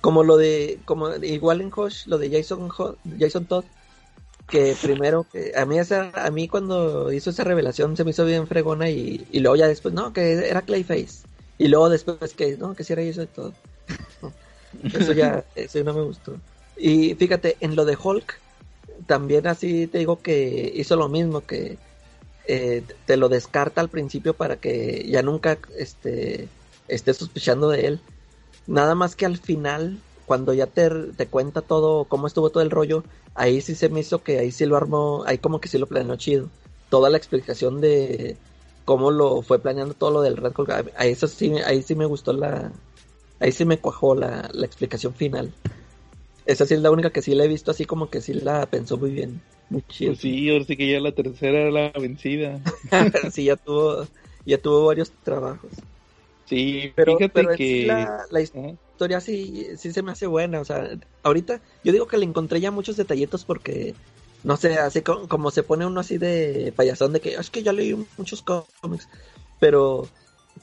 Como 0.00 0.22
lo 0.22 0.36
de, 0.36 0.78
como 0.84 1.12
igual 1.16 1.60
en 1.60 1.72
Hosh, 1.74 2.06
lo 2.06 2.18
de 2.18 2.30
Jason, 2.30 2.70
Jason 3.18 3.46
Todd, 3.46 3.64
que 4.48 4.76
primero 4.80 5.26
que 5.32 5.52
a 5.56 5.64
mí 5.64 5.78
esa 5.78 6.12
a 6.14 6.30
mí 6.30 6.46
cuando 6.46 7.10
hizo 7.10 7.30
esa 7.30 7.42
revelación 7.42 7.96
se 7.96 8.04
me 8.04 8.10
hizo 8.10 8.24
bien 8.24 8.46
fregona 8.46 8.88
y, 8.88 9.26
y 9.32 9.40
luego 9.40 9.56
ya 9.56 9.66
después 9.66 9.92
no 9.92 10.12
que 10.12 10.48
era 10.48 10.62
Clayface 10.62 11.26
y 11.58 11.66
luego 11.66 11.88
después 11.88 12.32
que 12.34 12.56
no 12.56 12.74
que 12.74 12.84
si 12.84 12.92
era 12.92 13.02
de 13.02 13.26
todo 13.26 13.52
eso 14.92 15.12
ya 15.12 15.44
eso 15.54 15.82
no 15.84 15.94
me 15.94 16.02
gustó 16.02 16.36
y 16.76 17.14
fíjate 17.14 17.56
en 17.60 17.76
lo 17.76 17.84
de 17.84 17.96
Hulk 18.02 18.40
también 19.06 19.46
así 19.46 19.86
te 19.86 19.98
digo 19.98 20.20
que 20.20 20.72
hizo 20.74 20.96
lo 20.96 21.08
mismo 21.08 21.42
que 21.42 21.78
eh, 22.48 22.82
te 23.06 23.16
lo 23.16 23.28
descarta 23.28 23.80
al 23.80 23.88
principio 23.88 24.34
para 24.34 24.56
que 24.56 25.06
ya 25.08 25.22
nunca 25.22 25.58
este 25.76 26.48
estés 26.88 27.16
sospechando 27.16 27.68
de 27.68 27.86
él 27.86 28.00
nada 28.66 28.94
más 28.94 29.16
que 29.16 29.26
al 29.26 29.38
final 29.38 29.98
cuando 30.26 30.52
ya 30.52 30.66
te, 30.66 30.90
te 31.16 31.26
cuenta 31.26 31.60
todo 31.60 32.04
cómo 32.04 32.26
estuvo 32.26 32.50
todo 32.50 32.62
el 32.62 32.70
rollo 32.70 33.04
ahí 33.36 33.60
sí 33.60 33.74
se 33.74 33.88
me 33.88 34.00
hizo 34.00 34.22
que 34.22 34.38
ahí 34.38 34.50
sí 34.50 34.66
lo 34.66 34.76
armó, 34.76 35.22
ahí 35.26 35.38
como 35.38 35.60
que 35.60 35.68
sí 35.68 35.78
lo 35.78 35.86
planeó 35.86 36.16
chido. 36.16 36.48
Toda 36.88 37.10
la 37.10 37.18
explicación 37.18 37.80
de 37.80 38.36
cómo 38.84 39.10
lo 39.10 39.42
fue 39.42 39.58
planeando 39.58 39.94
todo 39.94 40.10
lo 40.10 40.22
del 40.22 40.36
Red 40.36 40.52
Hulk, 40.56 40.92
ahí, 40.96 41.12
eso 41.12 41.26
sí, 41.26 41.52
ahí 41.64 41.82
sí 41.82 41.94
me 41.94 42.06
gustó 42.06 42.32
la, 42.32 42.72
ahí 43.40 43.52
sí 43.52 43.64
me 43.64 43.78
cuajó 43.78 44.14
la, 44.14 44.48
la 44.52 44.66
explicación 44.66 45.14
final. 45.14 45.52
Esa 46.46 46.64
sí 46.64 46.74
es 46.74 46.80
la 46.80 46.90
única 46.90 47.10
que 47.10 47.22
sí 47.22 47.34
la 47.34 47.44
he 47.44 47.48
visto 47.48 47.70
así 47.70 47.84
como 47.84 48.08
que 48.08 48.20
sí 48.20 48.32
la 48.32 48.66
pensó 48.66 48.96
muy 48.96 49.10
bien. 49.10 49.40
Muy 49.68 49.82
chido. 49.88 50.12
Pues 50.12 50.20
sí, 50.20 50.48
ahora 50.50 50.64
sí 50.64 50.76
que 50.76 50.90
ya 50.90 51.00
la 51.00 51.12
tercera 51.12 51.60
era 51.60 51.70
la 51.70 51.92
vencida. 51.98 52.60
sí, 53.32 53.44
ya 53.44 53.56
tuvo, 53.56 54.06
ya 54.44 54.58
tuvo 54.58 54.86
varios 54.86 55.10
trabajos. 55.24 55.70
Sí, 56.44 56.92
pero, 56.94 57.16
fíjate 57.16 57.46
que... 57.56 58.06
La, 58.30 58.40
historia 58.40 59.20
sí, 59.20 59.66
sí 59.76 59.92
se 59.92 60.02
me 60.02 60.12
hace 60.12 60.28
buena. 60.28 60.60
O 60.60 60.64
sea, 60.64 60.88
ahorita 61.24 61.60
yo 61.82 61.92
digo 61.92 62.06
que 62.06 62.18
le 62.18 62.24
encontré 62.24 62.60
ya 62.60 62.70
muchos 62.70 62.96
detallitos 62.96 63.44
porque, 63.44 63.94
no 64.44 64.56
sé, 64.56 64.78
así 64.78 65.02
como, 65.02 65.50
se 65.50 65.64
pone 65.64 65.84
uno 65.84 65.98
así 65.98 66.16
de 66.18 66.72
payasón 66.76 67.12
de 67.12 67.20
que 67.20 67.34
es 67.34 67.50
que 67.50 67.64
ya 67.64 67.72
leí 67.72 67.96
muchos 68.16 68.42
cómics, 68.42 69.08
pero 69.58 70.08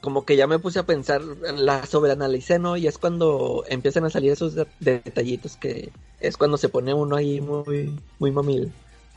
como 0.01 0.25
que 0.25 0.35
ya 0.35 0.47
me 0.47 0.59
puse 0.59 0.79
a 0.79 0.85
pensar, 0.85 1.21
la 1.21 1.85
sobreanalicé, 1.85 2.59
¿no? 2.59 2.77
Y 2.77 2.87
es 2.87 2.97
cuando 2.97 3.63
empiezan 3.67 4.05
a 4.05 4.09
salir 4.09 4.31
esos 4.31 4.55
detallitos 4.79 5.55
que 5.57 5.91
es 6.19 6.37
cuando 6.37 6.57
se 6.57 6.69
pone 6.69 6.93
uno 6.93 7.15
ahí 7.15 7.41
muy, 7.41 7.97
muy 8.19 8.31
mamil. 8.31 8.71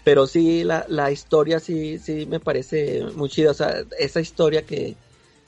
Pero 0.05 0.27
sí, 0.27 0.63
la, 0.63 0.87
la 0.89 1.11
historia 1.11 1.59
sí, 1.59 1.99
sí 1.99 2.27
me 2.27 2.39
parece 2.39 3.05
muy 3.17 3.29
chida. 3.29 3.51
O 3.51 3.55
sea, 3.55 3.85
esa 3.99 4.21
historia 4.21 4.63
que, 4.63 4.95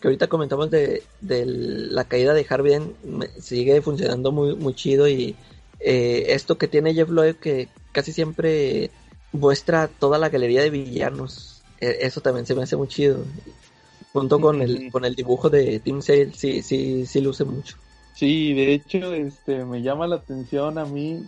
que 0.00 0.08
ahorita 0.08 0.28
comentamos 0.28 0.70
de, 0.70 1.02
la 1.20 2.04
caída 2.04 2.34
de 2.34 2.46
Harvey 2.48 2.80
sigue 3.40 3.80
funcionando 3.82 4.32
muy, 4.32 4.54
muy 4.54 4.74
chido 4.74 5.08
y 5.08 5.36
eh, 5.80 6.26
esto 6.28 6.58
que 6.58 6.68
tiene 6.68 6.94
Jeff 6.94 7.08
Loeb 7.08 7.38
que 7.38 7.68
casi 7.92 8.12
siempre 8.12 8.90
muestra 9.32 9.88
toda 9.88 10.18
la 10.18 10.28
galería 10.28 10.62
de 10.62 10.70
villanos, 10.70 11.62
e, 11.80 11.98
eso 12.00 12.20
también 12.20 12.46
se 12.46 12.54
me 12.54 12.62
hace 12.62 12.76
muy 12.76 12.88
chido. 12.88 13.24
Junto 14.18 14.40
con 14.40 14.62
el, 14.62 14.90
con 14.90 15.04
el 15.04 15.14
dibujo 15.14 15.50
de 15.50 15.80
Tim 15.80 16.00
Sale, 16.02 16.32
sí, 16.32 16.62
sí, 16.62 17.06
sí 17.06 17.20
luce 17.20 17.44
mucho. 17.44 17.76
Sí, 18.14 18.52
de 18.52 18.74
hecho, 18.74 19.12
este, 19.12 19.64
me 19.64 19.80
llama 19.80 20.06
la 20.06 20.16
atención 20.16 20.78
a 20.78 20.84
mí, 20.84 21.22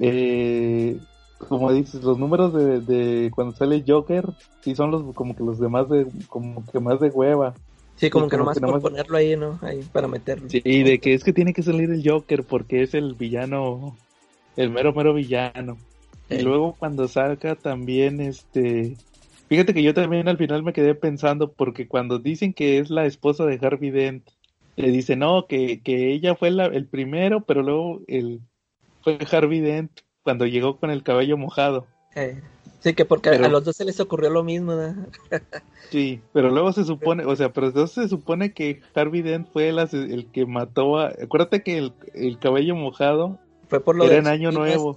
eh, 0.00 0.98
como 1.36 1.72
dices, 1.72 2.02
los 2.02 2.18
números 2.18 2.54
de, 2.54 2.80
de 2.80 3.30
cuando 3.30 3.54
sale 3.54 3.84
Joker, 3.86 4.24
sí 4.62 4.74
son 4.74 4.90
los 4.90 5.14
como 5.14 5.36
que 5.36 5.44
los 5.44 5.58
demás 5.58 5.88
de, 5.90 6.06
como 6.28 6.64
que 6.64 6.80
más 6.80 7.00
de 7.00 7.08
hueva. 7.08 7.54
Sí, 7.96 8.08
como, 8.08 8.28
que 8.28 8.36
nomás, 8.36 8.58
por 8.58 8.80
ponerlo 8.80 9.16
ahí, 9.16 9.36
¿no? 9.36 9.58
Ahí 9.60 9.82
para 9.92 10.08
meterlo. 10.08 10.48
Sí, 10.48 10.60
de 10.60 10.98
que 10.98 11.14
es 11.14 11.22
que 11.22 11.32
tiene 11.32 11.52
que 11.52 11.62
salir 11.62 11.90
el 11.90 12.02
Joker 12.08 12.44
porque 12.44 12.82
es 12.82 12.94
el 12.94 13.14
villano, 13.14 13.96
el 14.56 14.70
mero 14.70 14.92
mero 14.94 15.12
villano. 15.14 15.76
Y 16.30 16.38
luego 16.40 16.74
cuando 16.78 17.08
salga 17.08 17.56
también 17.56 18.20
este 18.20 18.96
Fíjate 19.52 19.74
que 19.74 19.82
yo 19.82 19.92
también 19.92 20.28
al 20.28 20.38
final 20.38 20.62
me 20.62 20.72
quedé 20.72 20.94
pensando 20.94 21.52
porque 21.52 21.86
cuando 21.86 22.18
dicen 22.18 22.54
que 22.54 22.78
es 22.78 22.88
la 22.88 23.04
esposa 23.04 23.44
de 23.44 23.58
Harvey 23.60 23.90
Dent, 23.90 24.26
le 24.76 24.90
dicen 24.90 25.18
no, 25.18 25.46
que, 25.46 25.82
que 25.82 26.10
ella 26.10 26.34
fue 26.34 26.50
la, 26.50 26.64
el 26.64 26.86
primero, 26.86 27.42
pero 27.42 27.62
luego 27.62 28.00
el, 28.06 28.40
fue 29.02 29.18
Harvey 29.30 29.60
Dent 29.60 29.90
cuando 30.22 30.46
llegó 30.46 30.78
con 30.78 30.90
el 30.90 31.02
cabello 31.02 31.36
mojado. 31.36 31.86
Eh, 32.14 32.40
sí, 32.80 32.94
que 32.94 33.04
porque 33.04 33.28
a 33.28 33.48
los 33.50 33.62
dos 33.62 33.76
se 33.76 33.84
les 33.84 34.00
ocurrió 34.00 34.30
lo 34.30 34.42
mismo. 34.42 34.72
sí, 35.90 36.22
pero 36.32 36.48
luego 36.48 36.72
se 36.72 36.84
supone, 36.84 37.26
o 37.26 37.36
sea, 37.36 37.52
pero 37.52 37.66
entonces 37.66 38.04
se 38.04 38.08
supone 38.08 38.54
que 38.54 38.80
Harvey 38.94 39.20
Dent 39.20 39.48
fue 39.52 39.68
el, 39.68 39.78
el 39.78 40.30
que 40.32 40.46
mató 40.46 40.98
a... 40.98 41.08
Acuérdate 41.08 41.62
que 41.62 41.76
el, 41.76 41.92
el 42.14 42.38
cabello 42.38 42.74
mojado 42.74 43.38
fue 43.68 43.80
por 43.80 43.96
lo 43.96 44.04
era 44.04 44.16
en 44.16 44.28
Año 44.28 44.50
Nuevo. 44.50 44.96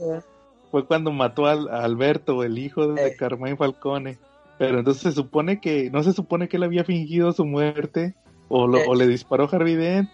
Fue 0.71 0.85
cuando 0.85 1.11
mató 1.11 1.45
a, 1.45 1.83
Alberto, 1.83 2.41
el 2.41 2.57
hijo 2.57 2.87
de 2.93 3.07
eh. 3.07 3.15
Carmine 3.17 3.57
Falcone. 3.57 4.17
Pero 4.57 4.79
entonces 4.79 5.03
se 5.03 5.11
supone 5.11 5.59
que, 5.59 5.89
no 5.91 6.03
se 6.03 6.13
supone 6.13 6.47
que 6.47 6.57
él 6.57 6.63
había 6.63 6.83
fingido 6.83 7.33
su 7.33 7.45
muerte 7.45 8.15
o, 8.47 8.67
lo, 8.67 8.79
o 8.87 8.95
le 8.95 9.07
disparó 9.07 9.49
Harvey 9.51 9.75
Dent 9.75 10.09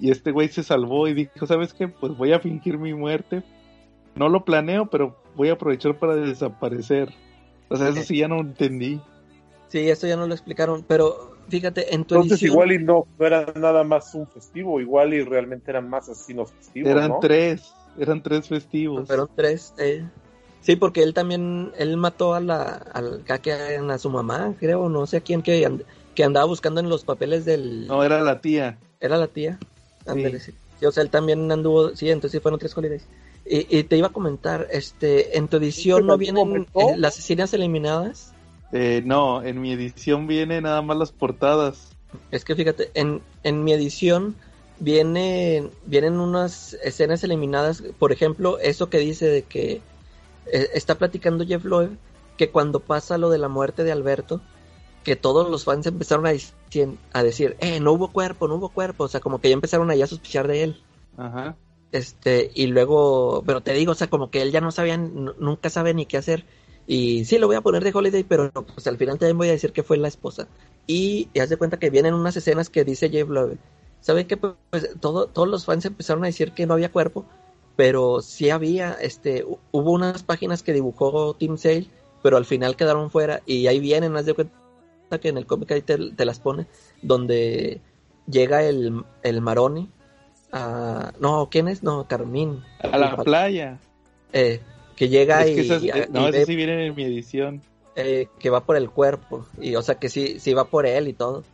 y 0.00 0.10
este 0.10 0.30
güey 0.30 0.48
se 0.48 0.62
salvó 0.62 1.08
y 1.08 1.14
dijo, 1.14 1.46
¿sabes 1.46 1.74
qué? 1.74 1.88
Pues 1.88 2.16
voy 2.16 2.32
a 2.32 2.40
fingir 2.40 2.78
mi 2.78 2.94
muerte. 2.94 3.42
No 4.14 4.28
lo 4.28 4.44
planeo, 4.44 4.86
pero 4.86 5.16
voy 5.36 5.48
a 5.48 5.54
aprovechar 5.54 5.98
para 5.98 6.16
desaparecer. 6.16 7.12
O 7.68 7.76
sea, 7.76 7.88
eso 7.88 8.02
sí 8.02 8.18
ya 8.18 8.28
no 8.28 8.40
entendí. 8.40 9.00
Sí, 9.68 9.88
eso 9.88 10.06
ya 10.06 10.16
no 10.16 10.26
lo 10.26 10.34
explicaron, 10.34 10.84
pero 10.86 11.36
fíjate, 11.48 11.94
en 11.94 12.04
tu 12.04 12.16
Entonces 12.16 12.42
igual 12.42 12.72
y 12.72 12.78
no, 12.78 13.06
no 13.18 13.26
era 13.26 13.46
nada 13.56 13.84
más 13.84 14.14
un 14.14 14.26
festivo, 14.26 14.80
igual 14.80 15.14
y 15.14 15.22
realmente 15.22 15.70
eran 15.70 15.88
más 15.88 16.10
asesinos 16.10 16.52
festivos, 16.52 16.90
Eran 16.90 17.12
tres, 17.20 17.74
eran 17.98 18.22
tres 18.22 18.48
festivos. 18.48 19.06
Fueron 19.06 19.30
tres, 19.34 19.74
eh. 19.78 20.04
Sí, 20.62 20.76
porque 20.76 21.02
él 21.02 21.12
también, 21.12 21.72
él 21.76 21.96
mató 21.96 22.34
a 22.34 22.40
la, 22.40 22.64
al, 22.92 23.24
a, 23.90 23.98
su 23.98 24.10
mamá, 24.10 24.54
creo, 24.58 24.88
no 24.88 25.06
sé 25.06 25.18
a 25.18 25.20
quién 25.20 25.42
que, 25.42 25.68
que 26.14 26.24
andaba 26.24 26.46
buscando 26.46 26.80
en 26.80 26.88
los 26.88 27.04
papeles 27.04 27.44
del... 27.44 27.86
No, 27.88 28.04
era 28.04 28.22
la 28.22 28.40
tía. 28.40 28.78
Era 29.00 29.16
la 29.16 29.26
tía. 29.26 29.58
sí. 30.06 30.54
O 30.86 30.90
sea, 30.90 31.02
él 31.02 31.10
también 31.10 31.50
anduvo, 31.50 31.94
sí, 31.94 32.10
entonces 32.10 32.42
fueron 32.42 32.58
tres 32.58 32.76
holidays. 32.76 33.06
Y, 33.44 33.82
te 33.82 33.96
iba 33.96 34.06
a 34.06 34.12
comentar, 34.12 34.68
este, 34.70 35.36
en 35.36 35.48
tu 35.48 35.56
edición 35.56 36.06
no 36.06 36.16
vienen 36.16 36.66
eh, 36.74 36.94
las 36.96 37.18
escenas 37.18 37.52
eliminadas. 37.52 38.32
Eh, 38.72 39.02
no, 39.04 39.42
en 39.42 39.60
mi 39.60 39.72
edición 39.72 40.28
viene 40.28 40.60
nada 40.60 40.80
más 40.80 40.96
las 40.96 41.12
portadas. 41.12 41.90
Es 42.30 42.44
que 42.44 42.54
fíjate, 42.54 42.90
en, 42.94 43.20
en 43.42 43.64
mi 43.64 43.72
edición 43.72 44.36
viene, 44.78 45.68
vienen 45.86 46.20
unas 46.20 46.74
escenas 46.84 47.24
eliminadas, 47.24 47.82
por 47.98 48.12
ejemplo, 48.12 48.58
eso 48.60 48.88
que 48.88 48.98
dice 48.98 49.26
de 49.26 49.42
que 49.42 49.80
eh, 50.46 50.70
está 50.74 50.96
platicando 50.96 51.46
Jeff 51.46 51.64
Loeb 51.64 51.96
que 52.36 52.50
cuando 52.50 52.80
pasa 52.80 53.18
lo 53.18 53.30
de 53.30 53.38
la 53.38 53.48
muerte 53.48 53.84
de 53.84 53.92
Alberto, 53.92 54.40
que 55.04 55.16
todos 55.16 55.50
los 55.50 55.64
fans 55.64 55.86
empezaron 55.86 56.26
a, 56.26 56.30
decir, 56.30 56.98
a 57.12 57.22
decir, 57.22 57.56
eh, 57.60 57.80
no 57.80 57.92
hubo 57.92 58.08
cuerpo, 58.08 58.48
no 58.48 58.56
hubo 58.56 58.68
cuerpo, 58.68 59.04
o 59.04 59.08
sea, 59.08 59.20
como 59.20 59.40
que 59.40 59.48
ya 59.48 59.54
empezaron 59.54 59.90
a 59.90 60.06
sospechar 60.06 60.48
de 60.48 60.62
él. 60.64 60.82
Ajá. 61.16 61.56
Este, 61.90 62.50
y 62.54 62.68
luego, 62.68 63.42
pero 63.46 63.60
te 63.60 63.74
digo, 63.74 63.92
o 63.92 63.94
sea, 63.94 64.08
como 64.08 64.30
que 64.30 64.40
él 64.40 64.50
ya 64.50 64.60
no 64.60 64.70
sabía, 64.70 64.96
nunca 64.96 65.68
sabe 65.68 65.92
ni 65.92 66.06
qué 66.06 66.16
hacer. 66.16 66.46
Y 66.86 67.24
sí, 67.26 67.38
lo 67.38 67.46
voy 67.46 67.56
a 67.56 67.60
poner 67.60 67.84
de 67.84 67.92
Holiday, 67.94 68.24
pero 68.24 68.50
pues 68.50 68.86
al 68.86 68.96
final 68.96 69.18
también 69.18 69.38
voy 69.38 69.48
a 69.48 69.52
decir 69.52 69.72
que 69.72 69.82
fue 69.82 69.98
la 69.98 70.08
esposa. 70.08 70.48
Y, 70.86 71.28
y 71.32 71.40
haz 71.40 71.48
de 71.48 71.56
cuenta 71.56 71.78
que 71.78 71.90
vienen 71.90 72.14
unas 72.14 72.36
escenas 72.36 72.70
que 72.70 72.84
dice 72.84 73.10
Jeff 73.10 73.28
Loeb. 73.28 73.58
¿Saben 74.00 74.26
qué? 74.26 74.36
Pues 74.36 74.56
todo, 75.00 75.26
todos 75.26 75.48
los 75.48 75.64
fans 75.64 75.84
empezaron 75.84 76.24
a 76.24 76.26
decir 76.26 76.52
que 76.52 76.66
no 76.66 76.74
había 76.74 76.90
cuerpo, 76.90 77.24
pero 77.76 78.20
sí 78.20 78.50
había, 78.50 78.92
este, 79.00 79.44
hubo 79.44 79.92
unas 79.92 80.22
páginas 80.22 80.62
que 80.62 80.72
dibujó 80.72 81.34
Tim 81.34 81.56
Sale, 81.56 81.86
pero 82.22 82.36
al 82.36 82.44
final 82.44 82.76
quedaron 82.76 83.10
fuera 83.10 83.42
y 83.46 83.66
ahí 83.66 83.80
vienen, 83.80 84.16
haz 84.16 84.26
de 84.26 84.34
cuenta 84.34 84.54
que 85.20 85.28
en 85.28 85.38
el 85.38 85.46
cómic 85.46 85.72
ahí 85.72 85.82
te, 85.82 86.24
las 86.24 86.40
pone, 86.40 86.66
donde 87.02 87.80
llega 88.26 88.62
el, 88.62 89.04
el 89.22 89.40
Maroni 89.40 89.88
a... 90.52 91.12
No, 91.18 91.48
¿quién 91.50 91.68
es? 91.68 91.82
No, 91.82 92.06
Carmín. 92.06 92.62
A 92.80 92.98
la 92.98 93.16
playa. 93.16 93.78
Eh, 94.32 94.60
que 94.96 95.08
llega 95.08 95.46
y, 95.46 95.68
No, 96.10 96.28
ese 96.28 96.46
sí 96.46 96.56
viene 96.56 96.86
en 96.86 96.94
mi 96.94 97.04
edición. 97.04 97.62
Eh, 97.94 98.28
que 98.38 98.48
va 98.48 98.64
por 98.64 98.76
el 98.76 98.88
cuerpo, 98.88 99.46
y 99.60 99.74
o 99.74 99.82
sea 99.82 99.96
que 99.96 100.08
sí, 100.08 100.38
sí 100.40 100.54
va 100.54 100.64
por 100.64 100.86
él 100.86 101.08
y 101.08 101.12
todo. 101.12 101.44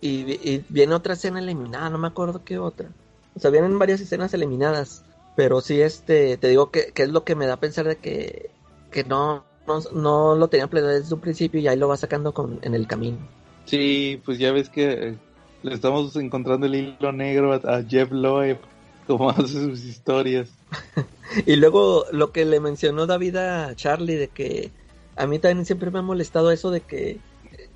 Y, 0.00 0.62
viene 0.68 0.94
otra 0.94 1.14
escena 1.14 1.40
eliminada, 1.40 1.90
no 1.90 1.98
me 1.98 2.06
acuerdo 2.06 2.44
qué 2.44 2.58
otra. 2.58 2.88
O 3.34 3.40
sea, 3.40 3.50
vienen 3.50 3.78
varias 3.78 4.00
escenas 4.00 4.32
eliminadas. 4.32 5.04
Pero 5.36 5.60
sí, 5.60 5.80
este, 5.80 6.36
te 6.36 6.48
digo 6.48 6.70
que, 6.70 6.92
es 6.94 7.08
lo 7.08 7.24
que 7.24 7.34
me 7.34 7.46
da 7.46 7.54
a 7.54 7.60
pensar 7.60 7.86
de 7.86 7.96
que, 7.96 8.50
que 8.90 9.04
no, 9.04 9.44
no, 9.92 10.34
lo 10.34 10.48
tenía 10.48 10.66
planeado 10.66 10.98
desde 10.98 11.14
un 11.14 11.20
principio 11.20 11.60
y 11.60 11.68
ahí 11.68 11.76
lo 11.76 11.88
va 11.88 11.96
sacando 11.96 12.34
con, 12.34 12.58
en 12.62 12.74
el 12.74 12.86
camino. 12.86 13.18
Sí, 13.64 14.20
pues 14.24 14.38
ya 14.38 14.52
ves 14.52 14.68
que 14.68 14.92
eh, 14.92 15.18
le 15.62 15.74
estamos 15.74 16.14
encontrando 16.16 16.66
el 16.66 16.74
hilo 16.74 17.12
negro 17.12 17.52
a, 17.52 17.82
Jeff 17.82 18.10
Loeb, 18.10 18.58
como 19.06 19.30
hace 19.30 19.46
sus 19.46 19.84
historias. 19.84 20.50
y 21.46 21.56
luego 21.56 22.04
lo 22.12 22.32
que 22.32 22.44
le 22.44 22.60
mencionó 22.60 23.06
David 23.06 23.36
a 23.36 23.74
Charlie 23.76 24.16
de 24.16 24.28
que 24.28 24.70
a 25.16 25.26
mí 25.26 25.38
también 25.38 25.64
siempre 25.64 25.90
me 25.90 26.00
ha 26.00 26.02
molestado 26.02 26.50
eso 26.50 26.70
de 26.70 26.80
que, 26.80 27.18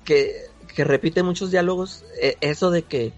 que 0.03 0.49
que 0.75 0.83
repite 0.83 1.23
muchos 1.23 1.49
diálogos, 1.49 2.03
eh, 2.21 2.35
eso 2.41 2.69
de 2.69 2.83
que 2.83 3.13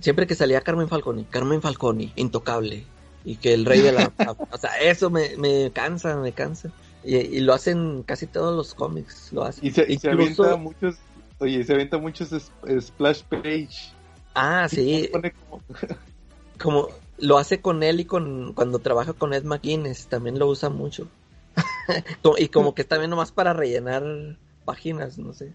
siempre 0.00 0.26
que 0.26 0.34
salía 0.34 0.60
Carmen 0.60 0.88
Falconi, 0.88 1.24
Carmen 1.24 1.62
Falconi, 1.62 2.12
intocable, 2.16 2.84
y 3.26 3.36
que 3.36 3.52
el 3.52 3.66
rey 3.66 3.82
de 3.82 3.92
la... 3.92 4.10
o 4.50 4.56
sea, 4.56 4.78
eso 4.80 5.10
me, 5.10 5.36
me 5.36 5.70
cansa, 5.72 6.16
me 6.16 6.32
cansa. 6.32 6.70
Y, 7.04 7.40
lo 7.40 7.52
hacen 7.52 8.02
casi 8.02 8.26
todos 8.26 8.56
los 8.56 8.74
cómics, 8.74 9.30
lo 9.32 9.44
hacen. 9.44 9.66
Y 9.66 9.70
se, 9.70 9.84
y 9.86 9.98
avienta 10.08 10.56
muchos, 10.56 10.96
oye, 11.38 11.62
se 11.62 11.74
avienta 11.74 11.98
muchos 11.98 12.30
splash 12.80 13.22
page. 13.24 13.92
Ah, 14.34 14.66
sí. 14.70 15.10
Como... 16.58 16.88
lo 17.18 17.36
hace 17.36 17.60
con 17.60 17.82
él 17.82 18.00
y 18.00 18.06
con 18.06 18.54
cuando 18.54 18.78
trabaja 18.78 19.12
con 19.12 19.34
Ed 19.34 19.44
McGuinness, 19.44 20.06
también 20.06 20.38
lo 20.38 20.48
usa 20.48 20.70
mucho. 20.70 21.06
y 22.38 22.48
como 22.48 22.74
que 22.74 22.84
también 22.84 23.10
nomás 23.10 23.30
para 23.30 23.52
rellenar 23.52 24.04
páginas, 24.64 25.18
no 25.18 25.34
sé 25.34 25.52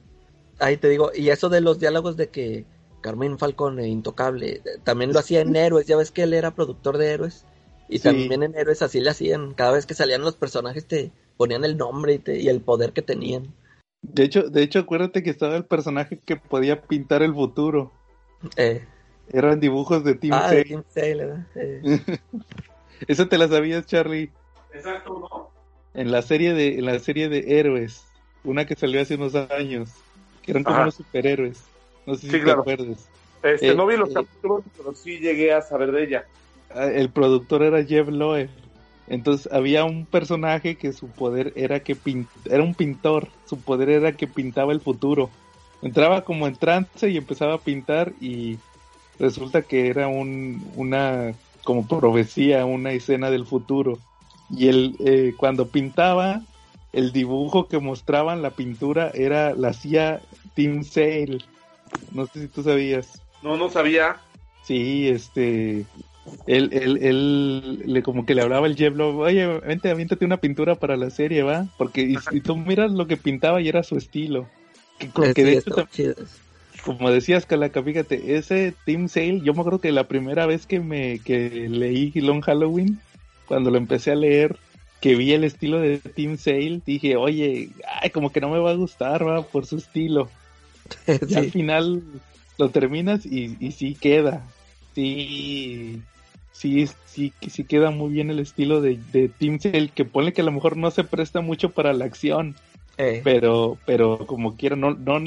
ahí 0.61 0.77
te 0.77 0.89
digo, 0.89 1.11
y 1.13 1.29
eso 1.29 1.49
de 1.49 1.61
los 1.61 1.79
diálogos 1.79 2.15
de 2.15 2.29
que 2.29 2.65
Carmen 3.01 3.39
Falcone, 3.39 3.87
intocable, 3.87 4.61
también 4.83 5.11
lo 5.11 5.19
hacía 5.19 5.41
en 5.41 5.55
Héroes, 5.55 5.87
ya 5.87 5.97
ves 5.97 6.11
que 6.11 6.23
él 6.23 6.33
era 6.33 6.51
productor 6.51 6.97
de 6.97 7.11
Héroes, 7.11 7.45
y 7.91 7.99
también 7.99 8.41
en 8.41 8.55
Héroes 8.55 8.81
así 8.81 9.01
le 9.01 9.09
hacían, 9.09 9.53
cada 9.53 9.73
vez 9.73 9.85
que 9.85 9.93
salían 9.93 10.21
los 10.21 10.35
personajes 10.35 10.87
te 10.87 11.11
ponían 11.35 11.65
el 11.65 11.77
nombre 11.77 12.21
y, 12.25 12.47
el 12.47 12.61
poder 12.61 12.93
que 12.93 13.01
tenían. 13.01 13.53
De 14.01 14.23
hecho, 14.23 14.43
de 14.43 14.63
hecho, 14.63 14.79
acuérdate 14.79 15.21
que 15.21 15.29
estaba 15.29 15.57
el 15.57 15.65
personaje 15.65 16.17
que 16.17 16.37
podía 16.37 16.81
pintar 16.81 17.21
el 17.21 17.33
futuro. 17.33 17.91
Eh. 18.55 18.85
Eran 19.29 19.59
dibujos 19.59 20.03
de 20.05 20.15
Tim 20.15 20.33
ah, 20.33 20.47
Sale. 20.47 20.63
Tim 20.63 20.83
Sale, 20.87 21.45
eh. 21.55 21.99
Eso 23.07 23.27
te 23.27 23.37
la 23.37 23.49
sabías, 23.49 23.85
Charlie. 23.85 24.31
Exacto, 24.73 25.19
¿no? 25.19 25.51
En 25.93 26.11
la 26.11 26.21
serie 26.21 26.53
de, 26.53 26.79
en 26.79 26.85
la 26.85 26.97
serie 26.99 27.27
de 27.27 27.59
Héroes, 27.59 28.05
una 28.45 28.65
que 28.65 28.75
salió 28.75 29.01
hace 29.01 29.15
unos 29.15 29.35
años 29.35 29.89
que 30.43 30.51
eran 30.51 30.63
como 30.63 30.85
los 30.85 30.95
superhéroes. 30.95 31.61
No 32.05 32.15
sé 32.15 32.29
si 32.29 32.43
te 32.43 32.51
acuerdas. 32.51 33.09
Este, 33.43 33.69
eh, 33.69 33.75
no 33.75 33.85
vi 33.85 33.97
los 33.97 34.11
eh, 34.11 34.13
capítulos, 34.13 34.63
pero 34.77 34.95
sí 34.95 35.19
llegué 35.19 35.51
a 35.51 35.61
saber 35.61 35.91
de 35.91 36.03
ella. 36.03 36.25
Ah, 36.75 36.87
el 36.87 37.09
productor 37.09 37.63
era 37.63 37.83
Jeff 37.83 38.07
Loeb. 38.07 38.49
Entonces 39.07 39.51
había 39.51 39.83
un 39.83 40.05
personaje 40.05 40.77
que 40.77 40.93
su 40.93 41.07
poder 41.07 41.51
era 41.55 41.81
que 41.81 41.97
era 42.45 42.63
un 42.63 42.73
pintor, 42.75 43.27
su 43.45 43.59
poder 43.59 43.89
era 43.89 44.13
que 44.13 44.27
pintaba 44.27 44.71
el 44.71 44.79
futuro. 44.79 45.29
Entraba 45.81 46.23
como 46.23 46.47
en 46.47 46.55
trance 46.55 47.09
y 47.09 47.17
empezaba 47.17 47.55
a 47.55 47.57
pintar 47.57 48.13
y 48.21 48.57
resulta 49.19 49.63
que 49.63 49.87
era 49.87 50.07
un, 50.07 50.65
una 50.75 51.33
como 51.63 51.87
profecía, 51.87 52.65
una 52.65 52.91
escena 52.91 53.29
del 53.29 53.45
futuro. 53.45 53.99
Y 54.49 54.67
él 54.67 54.95
eh, 54.99 55.33
cuando 55.37 55.67
pintaba 55.67 56.41
el 56.93 57.11
dibujo 57.11 57.67
que 57.67 57.79
mostraban, 57.79 58.41
la 58.41 58.51
pintura, 58.51 59.11
era, 59.13 59.53
la 59.55 59.69
hacía 59.69 60.21
Tim 60.53 60.83
Sale. 60.83 61.39
No 62.11 62.25
sé 62.27 62.41
si 62.41 62.47
tú 62.47 62.63
sabías. 62.63 63.21
No, 63.41 63.57
no 63.57 63.69
sabía. 63.69 64.17
Sí, 64.63 65.09
este, 65.09 65.85
él, 66.45 66.69
él, 66.73 66.97
él, 67.01 67.79
le 67.85 68.03
como 68.03 68.25
que 68.25 68.35
le 68.35 68.41
hablaba 68.41 68.67
el 68.67 68.75
Jeff 68.75 68.93
oye, 68.99 69.47
vente, 69.59 69.89
aviéntate 69.89 70.25
una 70.25 70.37
pintura 70.37 70.75
para 70.75 70.97
la 70.97 71.09
serie, 71.09 71.43
¿va? 71.43 71.67
Porque, 71.77 72.01
y, 72.31 72.41
tú 72.41 72.55
miras 72.55 72.91
lo 72.91 73.07
que 73.07 73.17
pintaba 73.17 73.61
y 73.61 73.67
era 73.67 73.83
su 73.83 73.97
estilo. 73.97 74.47
Que, 74.99 75.33
que 75.33 75.43
de 75.43 75.53
hecho, 75.53 75.87
como 76.83 77.11
decías, 77.11 77.45
Calaca, 77.45 77.81
fíjate, 77.83 78.37
ese 78.37 78.73
Tim 78.85 79.07
Sale, 79.07 79.41
yo 79.41 79.53
me 79.53 79.61
acuerdo 79.61 79.81
que 79.81 79.91
la 79.91 80.07
primera 80.07 80.45
vez 80.45 80.65
que 80.65 80.79
me, 80.79 81.19
que 81.19 81.67
leí 81.69 82.11
Long 82.15 82.41
Halloween, 82.41 82.99
cuando 83.47 83.71
lo 83.71 83.77
empecé 83.77 84.11
a 84.11 84.15
leer, 84.15 84.57
que 84.99 85.15
vi 85.15 85.33
el 85.33 85.43
estilo 85.43 85.79
de 85.79 85.97
Tim 85.97 86.37
Sale, 86.37 86.81
dije, 86.85 87.15
oye, 87.15 87.69
ay, 88.01 88.09
como 88.11 88.31
que 88.31 88.41
no 88.41 88.49
me 88.49 88.59
va 88.59 88.71
a 88.71 88.75
gustar, 88.75 89.27
va, 89.27 89.43
por 89.43 89.65
su 89.65 89.77
estilo. 89.77 90.29
Y 91.27 91.35
al 91.35 91.51
final 91.51 92.03
lo 92.57 92.69
terminas 92.69 93.25
y, 93.25 93.55
y 93.59 93.71
sí 93.71 93.95
queda. 93.95 94.45
Sí, 94.93 96.01
sí, 96.51 96.87
sí, 97.05 97.33
sí 97.47 97.63
queda 97.63 97.91
muy 97.91 98.11
bien 98.11 98.29
el 98.29 98.39
estilo 98.39 98.81
de, 98.81 98.99
de 99.11 99.29
Tim 99.29 99.59
Sale, 99.59 99.89
que 99.89 100.05
pone 100.05 100.33
que 100.33 100.41
a 100.41 100.45
lo 100.45 100.51
mejor 100.51 100.77
no 100.77 100.91
se 100.91 101.03
presta 101.03 101.41
mucho 101.41 101.71
para 101.71 101.93
la 101.93 102.05
acción, 102.05 102.55
Eh. 102.97 103.21
Pero, 103.23 103.77
pero 103.85 104.25
como 104.27 104.55
quiera, 104.55 104.75
no, 104.75 104.93
no, 104.93 105.19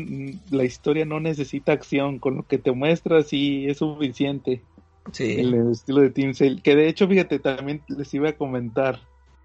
la 0.50 0.64
historia 0.64 1.04
no 1.04 1.18
necesita 1.18 1.72
acción, 1.72 2.18
con 2.18 2.36
lo 2.36 2.42
que 2.46 2.58
te 2.58 2.72
muestras 2.72 3.32
y 3.32 3.66
es 3.68 3.78
suficiente. 3.78 4.62
Sí. 5.12 5.36
El, 5.38 5.72
estilo 5.72 6.00
de 6.00 6.10
Team 6.10 6.34
Sale. 6.34 6.60
Que 6.62 6.76
de 6.76 6.88
hecho, 6.88 7.08
fíjate, 7.08 7.38
también 7.38 7.82
les 7.88 8.12
iba 8.14 8.28
a 8.28 8.34
comentar. 8.34 9.00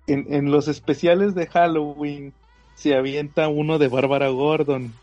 En, 0.08 0.32
en 0.34 0.52
los 0.52 0.68
especiales 0.68 1.36
de 1.36 1.48
Halloween 1.48 2.34
se 2.76 2.96
avienta 2.96 3.48
uno 3.48 3.80
de 3.80 3.88
Bárbara 3.88 4.30
Gordon. 4.30 4.94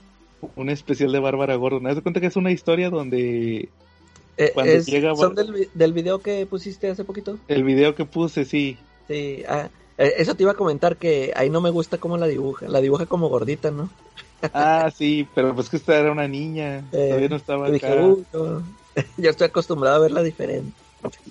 Un 0.55 0.71
especial 0.71 1.13
de 1.13 1.19
Bárbara 1.19 1.57
Gordon. 1.57 1.83
¿Te 1.83 1.95
das 1.95 2.03
cuenta 2.03 2.21
que 2.21 2.27
es 2.27 2.37
una 2.37 2.53
historia 2.53 2.91
donde 2.91 3.69
eh, 4.37 4.83
llega 4.87 5.15
¿Son 5.15 5.35
del, 5.35 5.69
del, 5.73 5.93
video 5.93 6.21
que 6.21 6.47
pusiste 6.47 6.91
hace 6.91 7.05
poquito? 7.05 7.39
El 7.49 7.65
video 7.65 7.95
que 7.95 8.05
puse, 8.05 8.45
sí. 8.45 8.77
Sí, 9.09 9.45
ah, 9.49 9.69
eh, 9.99 10.15
eso 10.19 10.35
te 10.35 10.43
iba 10.43 10.53
a 10.53 10.57
comentar 10.57 10.97
que 10.97 11.33
ahí 11.37 11.49
no 11.49 11.61
me 11.61 11.71
gusta 11.71 11.99
cómo 11.99 12.19
la 12.19 12.27
dibuja. 12.27 12.69
La 12.69 12.81
dibuja 12.81 13.07
como 13.07 13.29
gordita, 13.29 13.71
¿no? 13.71 13.91
Ah, 14.53 14.93
sí, 14.95 15.27
pero 15.35 15.55
pues 15.55 15.71
que 15.71 15.79
esta 15.79 15.99
era 15.99 16.13
una 16.13 16.29
niña. 16.29 16.85
Eh, 16.93 17.07
todavía 17.09 17.29
no 17.31 17.37
estaba 17.37 17.69
acá. 17.69 17.97
Yo 19.17 19.31
estoy 19.31 19.47
acostumbrado 19.47 19.97
a 19.97 20.01
verla 20.01 20.23
diferente. 20.23 20.73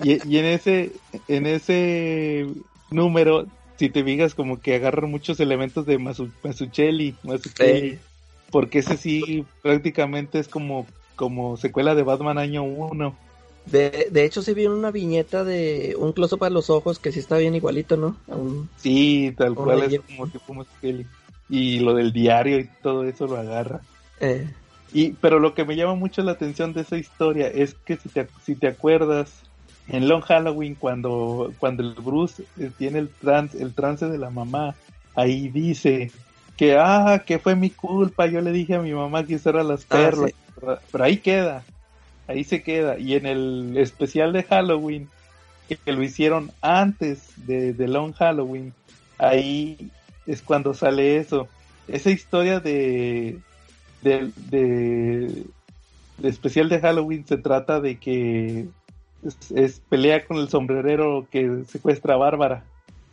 Y, 0.03 0.27
y, 0.27 0.37
en 0.39 0.45
ese 0.45 0.91
en 1.27 1.45
ese 1.45 2.47
número, 2.89 3.45
si 3.77 3.89
te 3.89 4.03
fijas, 4.03 4.33
como 4.33 4.59
que 4.59 4.75
agarran 4.75 5.11
muchos 5.11 5.39
elementos 5.39 5.85
de 5.85 5.99
Masu, 5.99 6.29
Masuchelli, 6.43 7.15
porque 8.51 8.79
ese 8.79 8.97
sí 8.97 9.45
prácticamente 9.61 10.39
es 10.39 10.47
como 10.47 10.87
como 11.15 11.57
secuela 11.57 11.95
de 11.95 12.03
Batman 12.03 12.37
año 12.37 12.63
1. 12.63 13.15
De, 13.65 14.07
de 14.11 14.25
hecho, 14.25 14.41
se 14.41 14.53
vio 14.53 14.75
una 14.75 14.91
viñeta 14.91 15.43
de 15.43 15.95
un 15.97 16.13
close 16.13 16.37
para 16.37 16.51
los 16.51 16.69
ojos 16.69 16.99
que 16.99 17.11
sí 17.11 17.19
está 17.19 17.37
bien 17.37 17.55
igualito, 17.55 17.97
¿no? 17.97 18.15
sí, 18.77 19.33
tal 19.35 19.55
cual 19.55 19.83
es 19.83 20.01
como 20.01 20.27
tipo 20.27 20.65
Y 21.49 21.79
lo 21.79 21.95
del 21.95 22.13
diario 22.13 22.59
y 22.59 22.69
todo 22.83 23.05
eso 23.05 23.25
lo 23.25 23.37
agarra. 23.37 23.81
Eh. 24.19 24.47
Y, 24.93 25.13
pero 25.13 25.39
lo 25.39 25.55
que 25.55 25.65
me 25.65 25.75
llama 25.75 25.95
mucho 25.95 26.21
la 26.21 26.33
atención 26.33 26.73
de 26.73 26.81
esa 26.81 26.97
historia 26.97 27.47
es 27.47 27.73
que 27.73 27.97
si 27.97 28.07
te, 28.07 28.27
si 28.43 28.55
te 28.55 28.67
acuerdas, 28.67 29.33
en 29.87 30.07
Long 30.07 30.21
Halloween, 30.21 30.75
cuando, 30.75 31.51
cuando 31.59 31.83
el 31.83 31.93
Bruce 31.95 32.43
eh, 32.59 32.71
tiene 32.77 32.99
el, 32.99 33.09
trance, 33.09 33.61
el 33.61 33.73
trance 33.73 34.05
de 34.05 34.17
la 34.17 34.29
mamá, 34.29 34.75
ahí 35.15 35.49
dice 35.49 36.11
que, 36.55 36.77
ah, 36.77 37.23
que 37.25 37.39
fue 37.39 37.55
mi 37.55 37.71
culpa, 37.71 38.27
yo 38.27 38.41
le 38.41 38.51
dije 38.51 38.75
a 38.75 38.81
mi 38.81 38.93
mamá 38.93 39.25
que 39.25 39.35
usara 39.35 39.63
las 39.63 39.83
ah, 39.85 39.87
perlas 39.89 40.31
pero 40.91 41.03
ahí 41.03 41.17
queda, 41.17 41.63
ahí 42.27 42.43
se 42.43 42.63
queda. 42.63 42.97
Y 42.97 43.15
en 43.15 43.25
el 43.25 43.77
especial 43.77 44.33
de 44.33 44.43
Halloween, 44.43 45.09
que, 45.67 45.91
lo 45.91 46.03
hicieron 46.03 46.51
antes 46.61 47.33
de, 47.47 47.73
Long 47.87 48.13
Halloween, 48.13 48.73
ahí 49.17 49.89
es 50.27 50.41
cuando 50.41 50.73
sale 50.73 51.17
eso. 51.17 51.47
Esa 51.87 52.11
historia 52.11 52.59
de, 52.59 53.39
de, 54.01 55.43
especial 56.23 56.69
de 56.69 56.79
Halloween 56.79 57.25
se 57.27 57.37
trata 57.37 57.79
de 57.79 57.97
que 57.97 58.65
es, 59.55 59.81
pelea 59.89 60.25
con 60.25 60.37
el 60.37 60.49
sombrerero 60.49 61.27
que 61.31 61.63
secuestra 61.67 62.13
a 62.15 62.17
Bárbara 62.17 62.63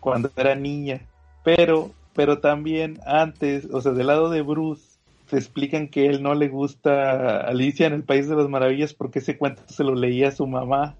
cuando 0.00 0.30
era 0.36 0.54
niña. 0.54 1.00
Pero, 1.44 1.90
pero 2.14 2.38
también 2.38 3.00
antes, 3.06 3.66
o 3.72 3.80
sea, 3.80 3.92
del 3.92 4.06
lado 4.06 4.30
de 4.30 4.42
Bruce, 4.42 4.91
te 5.32 5.38
explican 5.38 5.88
que 5.88 6.08
él 6.08 6.22
no 6.22 6.34
le 6.34 6.48
gusta 6.48 7.38
Alicia 7.38 7.86
en 7.86 7.94
el 7.94 8.02
País 8.02 8.28
de 8.28 8.36
las 8.36 8.50
Maravillas 8.50 8.92
porque 8.92 9.20
ese 9.20 9.38
cuento 9.38 9.62
se 9.66 9.82
lo 9.82 9.94
leía 9.94 10.28
a 10.28 10.32
su 10.32 10.46
mamá. 10.46 10.94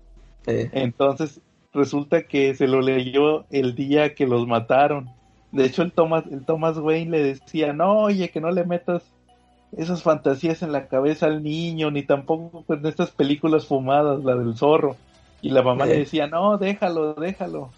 Entonces 0.46 1.42
resulta 1.74 2.22
que 2.22 2.54
se 2.54 2.66
lo 2.66 2.80
leyó 2.80 3.44
el 3.50 3.74
día 3.74 4.14
que 4.14 4.26
los 4.26 4.46
mataron. 4.46 5.10
De 5.50 5.66
hecho, 5.66 5.82
el 5.82 5.92
Thomas, 5.92 6.24
el 6.32 6.46
Thomas 6.46 6.78
Wayne 6.78 7.10
le 7.10 7.22
decía, 7.22 7.74
no, 7.74 8.04
oye, 8.04 8.30
que 8.30 8.40
no 8.40 8.50
le 8.50 8.64
metas 8.64 9.02
esas 9.76 10.02
fantasías 10.02 10.62
en 10.62 10.72
la 10.72 10.88
cabeza 10.88 11.26
al 11.26 11.42
niño, 11.42 11.90
ni 11.90 12.02
tampoco 12.02 12.64
en 12.70 12.86
estas 12.86 13.10
películas 13.10 13.66
fumadas, 13.66 14.24
la 14.24 14.34
del 14.34 14.56
zorro. 14.56 14.96
Y 15.42 15.50
la 15.50 15.60
mamá 15.60 15.84
le 15.84 15.98
decía, 15.98 16.26
no, 16.26 16.56
déjalo, 16.56 17.12
déjalo. 17.12 17.68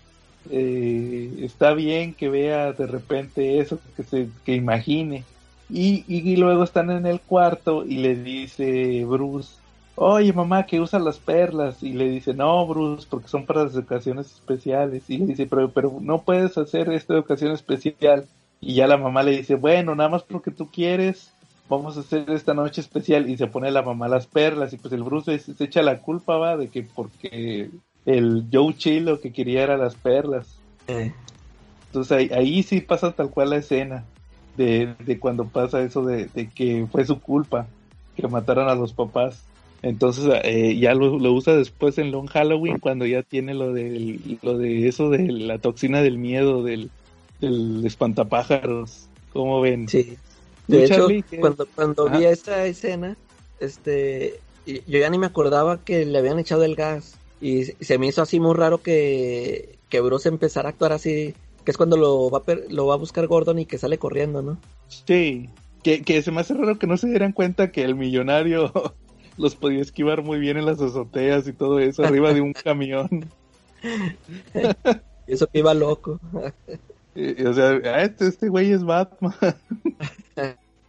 Eh, 0.50 1.34
está 1.40 1.74
bien 1.74 2.14
que 2.14 2.28
vea 2.28 2.72
de 2.72 2.86
repente 2.86 3.58
eso, 3.58 3.80
que 3.96 4.04
se 4.04 4.28
que 4.44 4.54
imagine. 4.54 5.24
Y, 5.70 6.04
y, 6.06 6.36
luego 6.36 6.62
están 6.62 6.90
en 6.90 7.06
el 7.06 7.20
cuarto 7.20 7.84
y 7.84 7.96
le 7.96 8.14
dice 8.16 9.04
Bruce, 9.06 9.56
oye 9.96 10.32
mamá, 10.32 10.66
que 10.66 10.80
usa 10.80 10.98
las 10.98 11.18
perlas. 11.18 11.82
Y 11.82 11.92
le 11.92 12.08
dice, 12.08 12.34
no, 12.34 12.66
Bruce, 12.66 13.06
porque 13.08 13.28
son 13.28 13.46
para 13.46 13.64
las 13.64 13.76
ocasiones 13.76 14.26
especiales. 14.32 15.08
Y 15.08 15.18
le 15.18 15.26
dice, 15.26 15.46
pero, 15.46 15.70
pero 15.70 15.98
no 16.00 16.22
puedes 16.22 16.58
hacer 16.58 16.90
esta 16.90 17.18
ocasión 17.18 17.52
especial. 17.52 18.26
Y 18.60 18.74
ya 18.74 18.86
la 18.86 18.96
mamá 18.96 19.22
le 19.22 19.38
dice, 19.38 19.54
bueno, 19.54 19.94
nada 19.94 20.08
más 20.10 20.22
porque 20.22 20.50
tú 20.50 20.70
quieres, 20.70 21.32
vamos 21.68 21.96
a 21.96 22.00
hacer 22.00 22.30
esta 22.30 22.54
noche 22.54 22.80
especial. 22.80 23.28
Y 23.28 23.36
se 23.36 23.46
pone 23.46 23.70
la 23.70 23.82
mamá 23.82 24.08
las 24.08 24.26
perlas. 24.26 24.72
Y 24.72 24.76
pues 24.76 24.92
el 24.92 25.02
Bruce 25.02 25.38
se, 25.38 25.64
echa 25.64 25.82
la 25.82 26.00
culpa, 26.00 26.36
va, 26.36 26.56
de 26.56 26.68
que 26.68 26.82
porque 26.82 27.70
el 28.04 28.46
Joe 28.52 28.74
Chill 28.74 29.06
lo 29.06 29.20
que 29.20 29.32
quería 29.32 29.62
era 29.62 29.78
las 29.78 29.94
perlas. 29.94 30.58
Eh. 30.88 31.12
Entonces 31.86 32.12
ahí, 32.12 32.30
ahí 32.34 32.62
sí 32.62 32.80
pasa 32.80 33.12
tal 33.12 33.30
cual 33.30 33.50
la 33.50 33.56
escena 33.56 34.04
de, 34.56 34.94
de 34.98 35.18
cuando 35.18 35.46
pasa 35.46 35.82
eso 35.82 36.04
de, 36.04 36.28
que 36.54 36.86
fue 36.90 37.04
su 37.04 37.20
culpa 37.20 37.66
que 38.16 38.26
mataran 38.28 38.68
a 38.68 38.74
los 38.74 38.92
papás. 38.92 39.42
Entonces 39.82 40.24
eh, 40.44 40.76
ya 40.78 40.94
lo, 40.94 41.16
usa 41.32 41.56
después 41.56 41.98
en 41.98 42.10
Long 42.10 42.28
Halloween 42.28 42.78
cuando 42.78 43.04
ya 43.04 43.22
tiene 43.22 43.52
lo 43.54 43.72
de, 43.72 44.38
lo 44.42 44.56
de 44.56 44.88
eso 44.88 45.10
de 45.10 45.30
la 45.30 45.58
toxina 45.58 46.00
del 46.00 46.16
miedo, 46.16 46.62
del, 46.62 46.90
del 47.40 47.84
espantapájaros. 47.84 49.08
¿Cómo 49.32 49.60
ven? 49.60 49.88
Sí. 49.88 50.16
De 50.66 50.84
hecho, 50.84 51.08
cuando, 51.40 51.66
cuando 51.74 52.08
vi 52.08 52.24
esta 52.24 52.64
escena, 52.64 53.16
este, 53.60 54.40
yo 54.66 54.98
ya 54.98 55.10
ni 55.10 55.18
me 55.18 55.26
acordaba 55.26 55.84
que 55.84 56.06
le 56.06 56.18
habían 56.18 56.38
echado 56.38 56.64
el 56.64 56.76
gas. 56.76 57.16
Y 57.40 57.64
se 57.64 57.98
me 57.98 58.06
hizo 58.06 58.22
así 58.22 58.40
muy 58.40 58.54
raro 58.54 58.78
que, 58.78 59.76
que 59.90 60.00
Bruce 60.00 60.28
empezara 60.28 60.68
a 60.68 60.72
actuar 60.72 60.92
así 60.92 61.34
que 61.64 61.70
es 61.70 61.76
cuando 61.76 61.96
lo 61.96 62.30
va, 62.30 62.38
a 62.38 62.56
lo 62.68 62.86
va 62.86 62.94
a 62.94 62.98
buscar 62.98 63.26
Gordon 63.26 63.58
y 63.58 63.66
que 63.66 63.78
sale 63.78 63.98
corriendo, 63.98 64.42
¿no? 64.42 64.58
Sí, 64.88 65.48
que, 65.82 66.02
que 66.02 66.22
se 66.22 66.30
me 66.30 66.40
hace 66.40 66.54
raro 66.54 66.78
que 66.78 66.86
no 66.86 66.96
se 66.96 67.08
dieran 67.08 67.32
cuenta 67.32 67.72
que 67.72 67.82
el 67.82 67.94
millonario 67.94 68.72
los 69.36 69.56
podía 69.56 69.80
esquivar 69.80 70.22
muy 70.22 70.38
bien 70.38 70.56
en 70.56 70.66
las 70.66 70.80
azoteas 70.80 71.48
y 71.48 71.52
todo 71.52 71.78
eso, 71.78 72.04
arriba 72.04 72.32
de 72.32 72.40
un 72.40 72.52
camión. 72.64 73.26
eso 75.26 75.46
que 75.46 75.58
iba 75.58 75.74
loco. 75.74 76.20
o 76.34 77.52
sea, 77.52 77.80
ah, 77.84 78.02
este, 78.02 78.26
este 78.28 78.48
güey 78.48 78.70
es 78.70 78.84
Batman. 78.84 79.34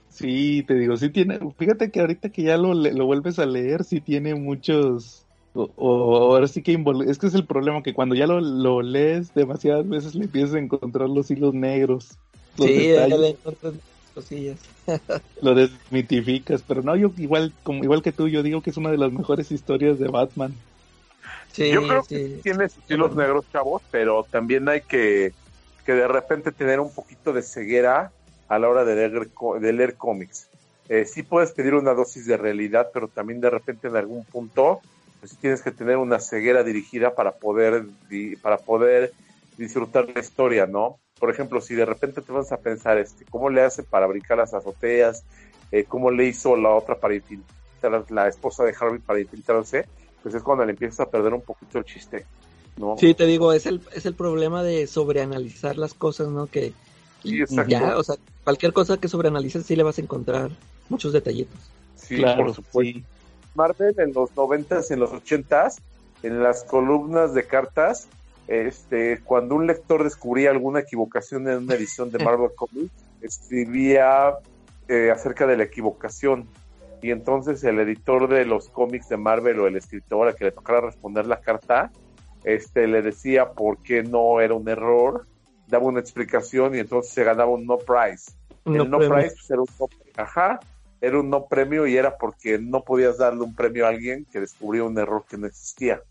sí, 0.09 0.63
te 0.67 0.75
digo, 0.75 0.97
sí 0.97 1.09
tiene, 1.09 1.39
fíjate 1.57 1.89
que 1.89 2.01
ahorita 2.01 2.29
que 2.29 2.43
ya 2.43 2.57
lo, 2.57 2.73
lo 2.73 3.05
vuelves 3.05 3.39
a 3.39 3.45
leer, 3.45 3.83
sí 3.83 4.01
tiene 4.01 4.35
muchos 4.35 5.24
o, 5.55 6.33
ahora 6.33 6.47
sí 6.47 6.61
que 6.61 6.77
es 7.07 7.17
que 7.17 7.27
es 7.27 7.33
el 7.33 7.45
problema 7.45 7.81
que 7.81 7.93
cuando 7.93 8.13
ya 8.13 8.27
lo, 8.27 8.81
lees 8.81 9.33
demasiadas 9.33 9.87
veces 9.87 10.13
le 10.13 10.25
empiezas 10.25 10.55
a 10.55 10.59
encontrar 10.59 11.09
los 11.09 11.31
hilos 11.31 11.53
negros. 11.53 12.09
Los 12.57 12.67
sí, 12.67 12.87
le 12.87 13.37
cosillas. 14.13 14.57
lo 15.41 15.55
desmitificas, 15.55 16.63
pero 16.65 16.81
no, 16.81 16.95
yo 16.95 17.11
igual 17.17 17.53
como 17.63 17.83
igual 17.83 18.01
que 18.01 18.11
tú, 18.11 18.27
yo 18.27 18.43
digo 18.43 18.61
que 18.61 18.69
es 18.69 18.77
una 18.77 18.91
de 18.91 18.97
las 18.97 19.11
mejores 19.11 19.51
historias 19.51 19.99
de 19.99 20.07
Batman. 20.07 20.53
Sí, 21.51 21.69
yo 21.69 21.87
creo 21.87 22.03
que 22.03 22.39
tiene 22.43 22.67
sus 22.67 22.83
hilos 22.89 23.15
negros, 23.15 23.45
chavos, 23.51 23.81
pero 23.89 24.25
también 24.29 24.67
hay 24.67 24.81
que, 24.81 25.33
que 25.85 25.93
de 25.93 26.07
repente 26.07 26.51
tener 26.51 26.81
un 26.81 26.93
poquito 26.93 27.31
de 27.31 27.41
ceguera 27.41 28.11
a 28.49 28.59
la 28.59 28.69
hora 28.69 28.83
de 28.83 28.95
leer, 28.95 29.29
de 29.61 29.73
leer 29.73 29.95
cómics. 29.95 30.49
Eh, 30.89 31.05
sí 31.05 31.23
puedes 31.23 31.51
pedir 31.51 31.73
una 31.73 31.93
dosis 31.93 32.25
de 32.25 32.37
realidad, 32.37 32.89
pero 32.93 33.07
también 33.07 33.39
de 33.41 33.49
repente 33.49 33.87
en 33.87 33.95
algún 33.95 34.25
punto 34.25 34.81
pues 35.25 35.39
tienes 35.39 35.63
que 35.63 35.71
tener 35.71 35.97
una 35.97 36.19
ceguera 36.19 36.63
dirigida 36.63 37.15
para 37.15 37.31
poder, 37.31 37.87
para 38.43 38.57
poder 38.59 39.11
disfrutar 39.57 40.07
la 40.13 40.19
historia, 40.19 40.67
¿no? 40.67 40.99
Por 41.19 41.31
ejemplo, 41.31 41.61
si 41.61 41.73
de 41.73 41.83
repente 41.83 42.21
te 42.21 42.31
vas 42.31 42.51
a 42.51 42.57
pensar, 42.57 42.99
este, 42.99 43.25
¿cómo 43.25 43.49
le 43.49 43.63
hace 43.63 43.81
para 43.81 44.05
brincar 44.05 44.37
las 44.37 44.53
azoteas? 44.53 45.23
Eh, 45.71 45.85
¿Cómo 45.85 46.11
le 46.11 46.25
hizo 46.27 46.55
la 46.55 46.69
otra 46.69 46.99
para 46.99 47.15
infiltrar, 47.15 48.05
la 48.11 48.27
esposa 48.27 48.65
de 48.65 48.75
Harvey 48.79 48.99
para 48.99 49.19
infiltrarse? 49.19 49.87
Pues 50.21 50.35
es 50.35 50.43
cuando 50.43 50.63
le 50.63 50.73
empiezas 50.73 50.99
a 50.99 51.09
perder 51.09 51.33
un 51.33 51.41
poquito 51.41 51.79
el 51.79 51.85
chiste, 51.85 52.23
¿no? 52.77 52.95
Sí, 52.99 53.15
te 53.15 53.25
digo, 53.25 53.51
es 53.51 53.65
el, 53.65 53.81
es 53.95 54.05
el 54.05 54.13
problema 54.13 54.61
de 54.61 54.85
sobreanalizar 54.85 55.77
las 55.77 55.95
cosas, 55.95 56.27
¿no? 56.27 56.45
Que 56.45 56.71
ya, 57.67 57.97
o 57.97 58.03
sea, 58.03 58.17
cualquier 58.43 58.73
cosa 58.73 58.97
que 58.97 59.07
sobreanalices 59.07 59.65
sí 59.65 59.75
le 59.75 59.81
vas 59.81 59.97
a 59.97 60.01
encontrar 60.01 60.51
muchos 60.87 61.13
detallitos. 61.13 61.57
Sí, 61.95 62.21
por 62.21 62.53
supuesto. 62.53 63.14
Marvel 63.55 63.95
en 63.99 64.13
los 64.13 64.35
noventas, 64.35 64.91
en 64.91 64.99
los 64.99 65.11
ochentas, 65.11 65.81
en 66.23 66.41
las 66.41 66.63
columnas 66.63 67.33
de 67.33 67.45
cartas, 67.45 68.07
este, 68.47 69.21
cuando 69.23 69.55
un 69.55 69.67
lector 69.67 70.03
descubría 70.03 70.51
alguna 70.51 70.81
equivocación 70.81 71.47
en 71.47 71.63
una 71.63 71.75
edición 71.75 72.11
de 72.11 72.19
Marvel 72.23 72.51
Comics, 72.55 72.91
escribía 73.21 74.33
eh, 74.87 75.11
acerca 75.11 75.47
de 75.47 75.57
la 75.57 75.63
equivocación. 75.63 76.47
Y 77.01 77.11
entonces 77.11 77.63
el 77.63 77.79
editor 77.79 78.27
de 78.27 78.45
los 78.45 78.69
cómics 78.69 79.09
de 79.09 79.17
Marvel 79.17 79.59
o 79.59 79.67
el 79.67 79.75
escritor 79.75 80.27
a 80.27 80.33
que 80.33 80.45
le 80.45 80.51
tocara 80.51 80.81
responder 80.81 81.25
la 81.25 81.39
carta, 81.41 81.91
este, 82.43 82.87
le 82.87 83.01
decía 83.01 83.51
por 83.51 83.77
qué 83.79 84.03
no 84.03 84.39
era 84.39 84.53
un 84.53 84.67
error, 84.69 85.25
daba 85.67 85.85
una 85.85 85.99
explicación 85.99 86.75
y 86.75 86.79
entonces 86.79 87.13
se 87.13 87.23
ganaba 87.23 87.51
un 87.51 87.65
no 87.65 87.77
prize. 87.77 88.31
el 88.65 88.89
no 88.89 88.99
prize 88.99 89.35
pues, 89.35 89.49
era 89.49 89.61
un 89.61 89.67
no, 89.79 89.89
ajá, 90.17 90.59
era 91.05 91.19
un 91.19 91.29
no 91.29 91.45
premio 91.45 91.85
y 91.85 91.97
era 91.97 92.17
porque 92.17 92.57
no 92.57 92.83
podías 92.83 93.19
darle 93.19 93.43
un 93.43 93.55
premio 93.55 93.85
a 93.85 93.89
alguien 93.89 94.25
que 94.31 94.39
descubrió 94.39 94.87
un 94.87 94.97
error 94.97 95.23
que 95.29 95.37
no 95.37 95.45
existía. 95.45 96.01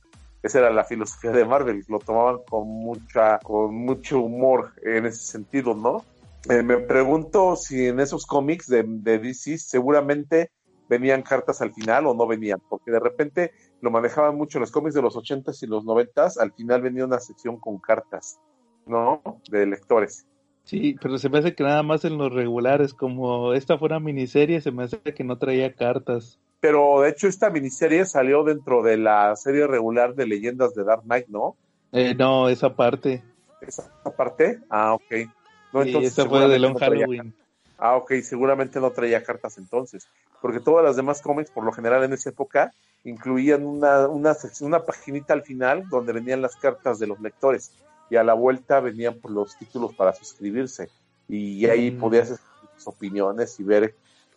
Esa 0.43 0.61
era 0.61 0.71
la 0.71 0.85
filosofía 0.85 1.33
de 1.33 1.45
Marvel, 1.45 1.85
lo 1.89 1.99
tomaban 1.99 2.39
con 2.49 2.69
mucha, 2.69 3.39
con 3.39 3.75
mucho 3.75 4.21
humor 4.21 4.73
en 4.83 5.07
ese 5.07 5.23
sentido, 5.23 5.75
¿no? 5.75 6.05
Eh, 6.49 6.63
me 6.63 6.79
pregunto 6.79 7.57
si 7.57 7.89
en 7.89 7.99
esos 7.99 8.27
cómics 8.27 8.69
de, 8.69 8.85
de 8.87 9.19
DC 9.19 9.59
seguramente 9.59 10.51
venían 10.89 11.23
cartas 11.23 11.61
al 11.63 11.73
final 11.73 12.07
o 12.07 12.15
no 12.15 12.27
venían, 12.27 12.61
porque 12.69 12.91
de 12.91 13.01
repente 13.01 13.53
lo 13.81 13.91
manejaban 13.91 14.37
mucho 14.37 14.61
los 14.61 14.71
cómics 14.71 14.95
de 14.95 15.03
los 15.03 15.17
80s 15.17 15.63
y 15.63 15.67
los 15.67 15.85
90s, 15.85 16.39
al 16.39 16.53
final 16.53 16.83
venía 16.83 17.05
una 17.05 17.21
sección 17.21 17.59
con 17.59 17.79
cartas, 17.79 18.39
¿no? 18.87 19.23
De 19.51 19.67
lectores. 19.67 20.27
Sí, 20.65 20.97
pero 21.01 21.19
se 21.19 21.29
me 21.29 21.39
hace 21.39 21.55
que 21.55 21.63
nada 21.63 21.83
más 21.83 22.05
en 22.05 22.17
los 22.17 22.33
regulares, 22.33 22.95
como 22.95 23.53
esta 23.53 23.79
fuera 23.79 24.01
miniserie, 24.01 24.63
se 24.63 24.71
me 24.71 24.85
hace 24.85 24.99
que 24.99 25.23
no 25.23 25.37
traía 25.37 25.75
cartas. 25.75 26.39
Pero 26.61 27.03
de 27.03 27.11
hecho 27.11 27.29
esta 27.29 27.51
miniserie 27.51 28.07
salió 28.07 28.43
dentro 28.43 28.83
de 28.83 28.97
la 28.97 29.37
serie 29.37 29.67
regular 29.67 30.15
de 30.15 30.27
leyendas 30.27 30.75
de 30.75 30.85
Dark 30.85 31.03
Knight, 31.03 31.27
¿no? 31.29 31.57
Eh, 31.93 32.15
no, 32.15 32.49
esa 32.49 32.75
parte. 32.75 33.23
¿Esa 33.61 33.91
parte? 34.17 34.61
Ah, 34.71 34.95
ok. 34.95 35.29
No, 35.75 35.83
entonces, 35.83 36.13
esa 36.13 36.27
fue 36.27 36.49
de 36.49 36.59
Long 36.59 36.79
Halloween. 36.79 37.35
Ah, 37.77 37.97
ok, 37.97 38.15
seguramente 38.23 38.81
no 38.81 38.91
traía 38.93 39.23
cartas 39.23 39.59
entonces, 39.59 40.09
porque 40.41 40.61
todas 40.61 40.85
las 40.85 40.97
demás 40.97 41.21
cómics, 41.21 41.51
por 41.51 41.65
lo 41.65 41.73
general 41.73 42.05
en 42.05 42.15
esa 42.15 42.31
época, 42.31 42.73
incluían 43.05 43.67
una, 43.67 44.09
una, 44.09 44.35
una 44.61 44.81
paginita 44.81 45.35
al 45.35 45.43
final 45.43 45.87
donde 45.91 46.15
venían 46.15 46.41
las 46.41 46.57
cartas 46.57 46.99
de 46.99 47.07
los 47.07 47.21
lectores 47.21 47.73
y 48.11 48.17
a 48.17 48.25
la 48.25 48.35
vuelta 48.35 48.81
venían 48.81 49.15
por 49.15 49.31
los 49.31 49.57
títulos 49.57 49.95
para 49.95 50.13
suscribirse. 50.13 50.89
Y 51.29 51.67
ahí 51.67 51.91
mm. 51.91 51.99
podías 51.99 52.41
tus 52.75 52.87
opiniones 52.87 53.59
y 53.59 53.63
ver 53.63 53.95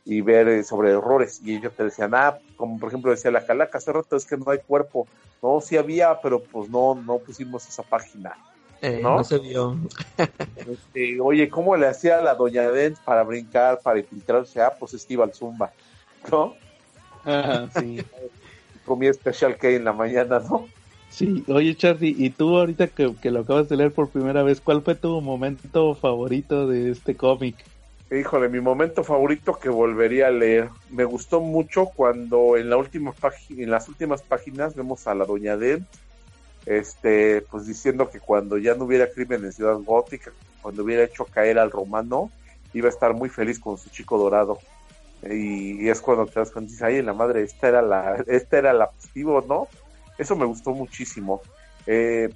y 0.10 0.22
ver 0.22 0.48
eh, 0.48 0.64
sobre 0.64 0.92
errores. 0.92 1.42
Y 1.44 1.56
ellos 1.56 1.74
te 1.76 1.84
decían 1.84 2.16
ah 2.16 2.38
como 2.56 2.80
por 2.80 2.90
ejemplo 2.90 3.12
decía 3.12 3.30
la 3.30 3.46
calaca 3.46 3.78
hace 3.78 3.92
rato 3.92 4.16
es 4.16 4.26
que 4.26 4.38
no 4.38 4.50
hay 4.50 4.60
cuerpo 4.60 5.08
no 5.44 5.62
sí 5.62 5.78
había 5.78 6.20
pero 6.22 6.42
pues 6.42 6.70
no 6.70 6.96
no 6.96 7.20
pusimos 7.20 7.68
esa 7.68 7.84
página 7.84 8.36
eh, 8.82 9.00
¿no? 9.02 9.24
se 9.24 9.40
vio. 9.40 9.78
Este, 10.56 11.20
oye 11.20 11.50
cómo 11.50 11.76
le 11.76 11.88
hacía 11.88 12.22
la 12.22 12.36
doña 12.36 12.70
Dent 12.70 12.98
para 13.00 13.24
brincar 13.24 13.82
para 13.82 14.00
infiltrarse 14.00 14.62
ah 14.62 14.74
pues 14.80 14.94
es 14.94 15.08
al 15.20 15.34
zumba 15.34 15.72
no 16.32 16.56
sí. 17.78 18.02
Comía 18.86 19.14
Special 19.14 19.58
K 19.58 19.70
en 19.70 19.84
la 19.84 19.94
mañana 19.94 20.40
no 20.40 20.68
Sí, 21.10 21.44
oye 21.48 21.76
Charlie, 21.76 22.16
y 22.18 22.30
tú 22.30 22.58
ahorita 22.58 22.88
que, 22.88 23.32
lo 23.32 23.40
acabas 23.40 23.70
de 23.70 23.78
leer 23.78 23.92
por 23.92 24.10
primera 24.10 24.44
vez, 24.44 24.62
¿cuál 24.62 24.82
fue 24.82 24.96
tu 24.96 25.22
momento 25.22 25.96
favorito 25.96 26.68
de 26.68 26.92
este 26.92 27.16
cómic? 27.16 27.56
Híjole, 28.12 28.48
mi 28.50 28.62
momento 28.62 29.04
favorito 29.04 29.60
que 29.60 29.70
volvería 29.70 30.28
a 30.28 30.32
leer. 30.32 30.70
Me 30.90 31.04
gustó 31.04 31.42
mucho 31.42 31.88
cuando 31.88 32.56
en 32.56 32.70
la 32.70 32.78
última 32.78 33.14
en 33.50 33.70
las 33.70 33.90
últimas 33.90 34.22
páginas 34.22 34.76
vemos 34.76 35.08
a 35.08 35.16
la 35.16 35.26
doña 35.26 35.58
Dent, 35.58 35.86
este, 36.66 37.42
pues 37.50 37.66
diciendo 37.66 38.10
que 38.10 38.20
cuando 38.20 38.58
ya 38.58 38.76
no 38.76 38.86
hubiera 38.86 39.10
crimen 39.10 39.44
en 39.44 39.52
Ciudad 39.52 39.78
Gótica, 39.80 40.32
cuando 40.62 40.84
hubiera 40.84 41.04
hecho 41.04 41.26
caer 41.26 41.60
al 41.60 41.72
romano, 41.72 42.30
iba 42.74 42.88
a 42.88 42.92
estar 42.92 43.14
muy 43.14 43.30
feliz 43.30 43.60
con 43.60 43.78
su 43.78 43.90
chico 43.90 44.18
dorado. 44.18 44.60
Y, 45.24 45.90
es 45.90 46.00
cuando 46.00 46.26
te 46.26 46.40
das 46.40 46.52
cuenta, 46.52 46.70
dices, 46.70 46.84
ay, 46.84 47.02
la 47.02 47.14
madre, 47.14 47.42
esta 47.44 47.70
era 47.70 47.82
la, 47.82 48.16
esta 48.28 48.58
era 48.58 48.74
la 48.74 48.90
positivo, 48.92 49.44
¿no? 49.48 49.68
Eso 50.18 50.36
me 50.36 50.46
gustó 50.46 50.72
muchísimo. 50.72 51.42
Eh, 51.86 52.30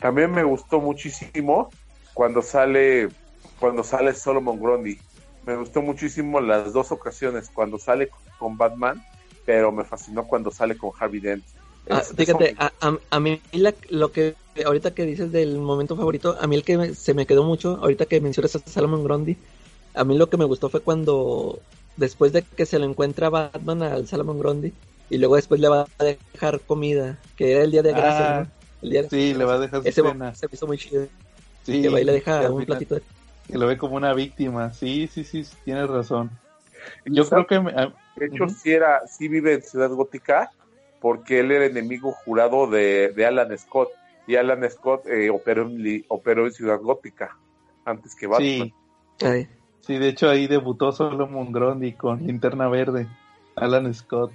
también 0.00 0.30
me 0.30 0.42
gustó 0.42 0.80
muchísimo 0.80 1.70
cuando 2.12 2.42
sale 2.42 3.08
cuando 3.58 3.84
sale 3.84 4.14
Solomon 4.14 4.60
Grundy. 4.60 4.98
Me 5.46 5.56
gustó 5.56 5.82
muchísimo 5.82 6.40
las 6.40 6.72
dos 6.72 6.90
ocasiones, 6.92 7.50
cuando 7.52 7.78
sale 7.78 8.10
con 8.38 8.56
Batman, 8.56 9.04
pero 9.44 9.72
me 9.72 9.84
fascinó 9.84 10.26
cuando 10.26 10.50
sale 10.50 10.76
con 10.76 10.90
Harvey 10.98 11.20
Dent. 11.20 11.44
Ah, 11.90 12.00
fíjate, 12.00 12.56
a, 12.58 13.20
mí 13.20 13.40
lo 13.90 14.10
que 14.10 14.34
ahorita 14.64 14.94
que 14.94 15.04
dices 15.04 15.30
del 15.32 15.58
momento 15.58 15.96
favorito, 15.96 16.36
a 16.40 16.46
mí 16.46 16.56
el 16.56 16.64
que 16.64 16.94
se 16.94 17.12
me 17.12 17.26
quedó 17.26 17.44
mucho, 17.44 17.78
ahorita 17.82 18.06
que 18.06 18.22
mencionas 18.22 18.56
a 18.56 18.60
Solomon 18.60 19.04
Grundy, 19.04 19.36
a 19.94 20.04
mí 20.04 20.16
lo 20.16 20.30
que 20.30 20.38
me 20.38 20.46
gustó 20.46 20.70
fue 20.70 20.80
cuando 20.80 21.58
después 21.96 22.32
de 22.32 22.42
que 22.42 22.64
se 22.64 22.78
lo 22.78 22.86
encuentra 22.86 23.28
Batman 23.28 23.82
al 23.82 24.06
Solomon 24.06 24.38
Grundy, 24.38 24.72
y 25.10 25.18
luego 25.18 25.36
después 25.36 25.60
le 25.60 25.68
va 25.68 25.86
a 25.98 26.04
dejar 26.04 26.60
comida, 26.60 27.18
que 27.36 27.52
era 27.52 27.64
el 27.64 27.70
día 27.70 27.82
de 27.82 27.92
gracia, 27.92 28.38
ah, 28.38 28.46
El 28.82 28.90
día 28.90 29.08
sí, 29.08 29.34
le 29.34 29.44
va 29.44 29.54
a 29.54 29.58
dejar 29.58 29.82
su 29.82 29.88
Ese 29.88 30.02
cena. 30.02 30.34
se 30.34 30.46
hizo 30.50 30.66
muy 30.66 30.78
chido. 30.78 31.06
Sí, 31.62 31.82
que 31.82 31.88
va 31.88 32.00
y 32.00 32.04
le 32.04 32.12
deja 32.12 32.50
un 32.50 32.64
platito. 32.64 32.98
Que 33.46 33.58
lo 33.58 33.66
ve 33.66 33.76
como 33.76 33.96
una 33.96 34.14
víctima. 34.14 34.72
Sí, 34.72 35.08
sí, 35.12 35.24
sí, 35.24 35.46
tienes 35.64 35.88
razón. 35.88 36.30
Yo 37.04 37.28
creo 37.28 37.46
que... 37.46 37.56
Ah, 37.56 37.92
de 38.16 38.26
hecho, 38.26 38.48
sí, 38.48 38.72
era, 38.72 39.06
sí 39.06 39.28
vive 39.28 39.54
en 39.54 39.62
Ciudad 39.62 39.90
Gótica 39.90 40.50
porque 41.00 41.40
él 41.40 41.50
era 41.50 41.66
enemigo 41.66 42.12
jurado 42.12 42.66
de, 42.66 43.12
de 43.14 43.26
Alan 43.26 43.56
Scott. 43.58 43.90
Y 44.26 44.36
Alan 44.36 44.68
Scott 44.70 45.06
eh, 45.06 45.28
operó, 45.28 45.68
en, 45.68 46.04
operó 46.08 46.46
en 46.46 46.52
Ciudad 46.52 46.80
Gótica 46.80 47.36
antes 47.84 48.14
que 48.14 48.26
Batman. 48.26 48.72
Sí. 49.18 49.48
sí, 49.80 49.98
de 49.98 50.08
hecho 50.08 50.30
ahí 50.30 50.46
debutó 50.46 50.92
Solomon 50.92 51.52
Grundy 51.52 51.92
con 51.92 52.26
Linterna 52.26 52.68
Verde. 52.68 53.06
Alan 53.56 53.92
Scott. 53.92 54.32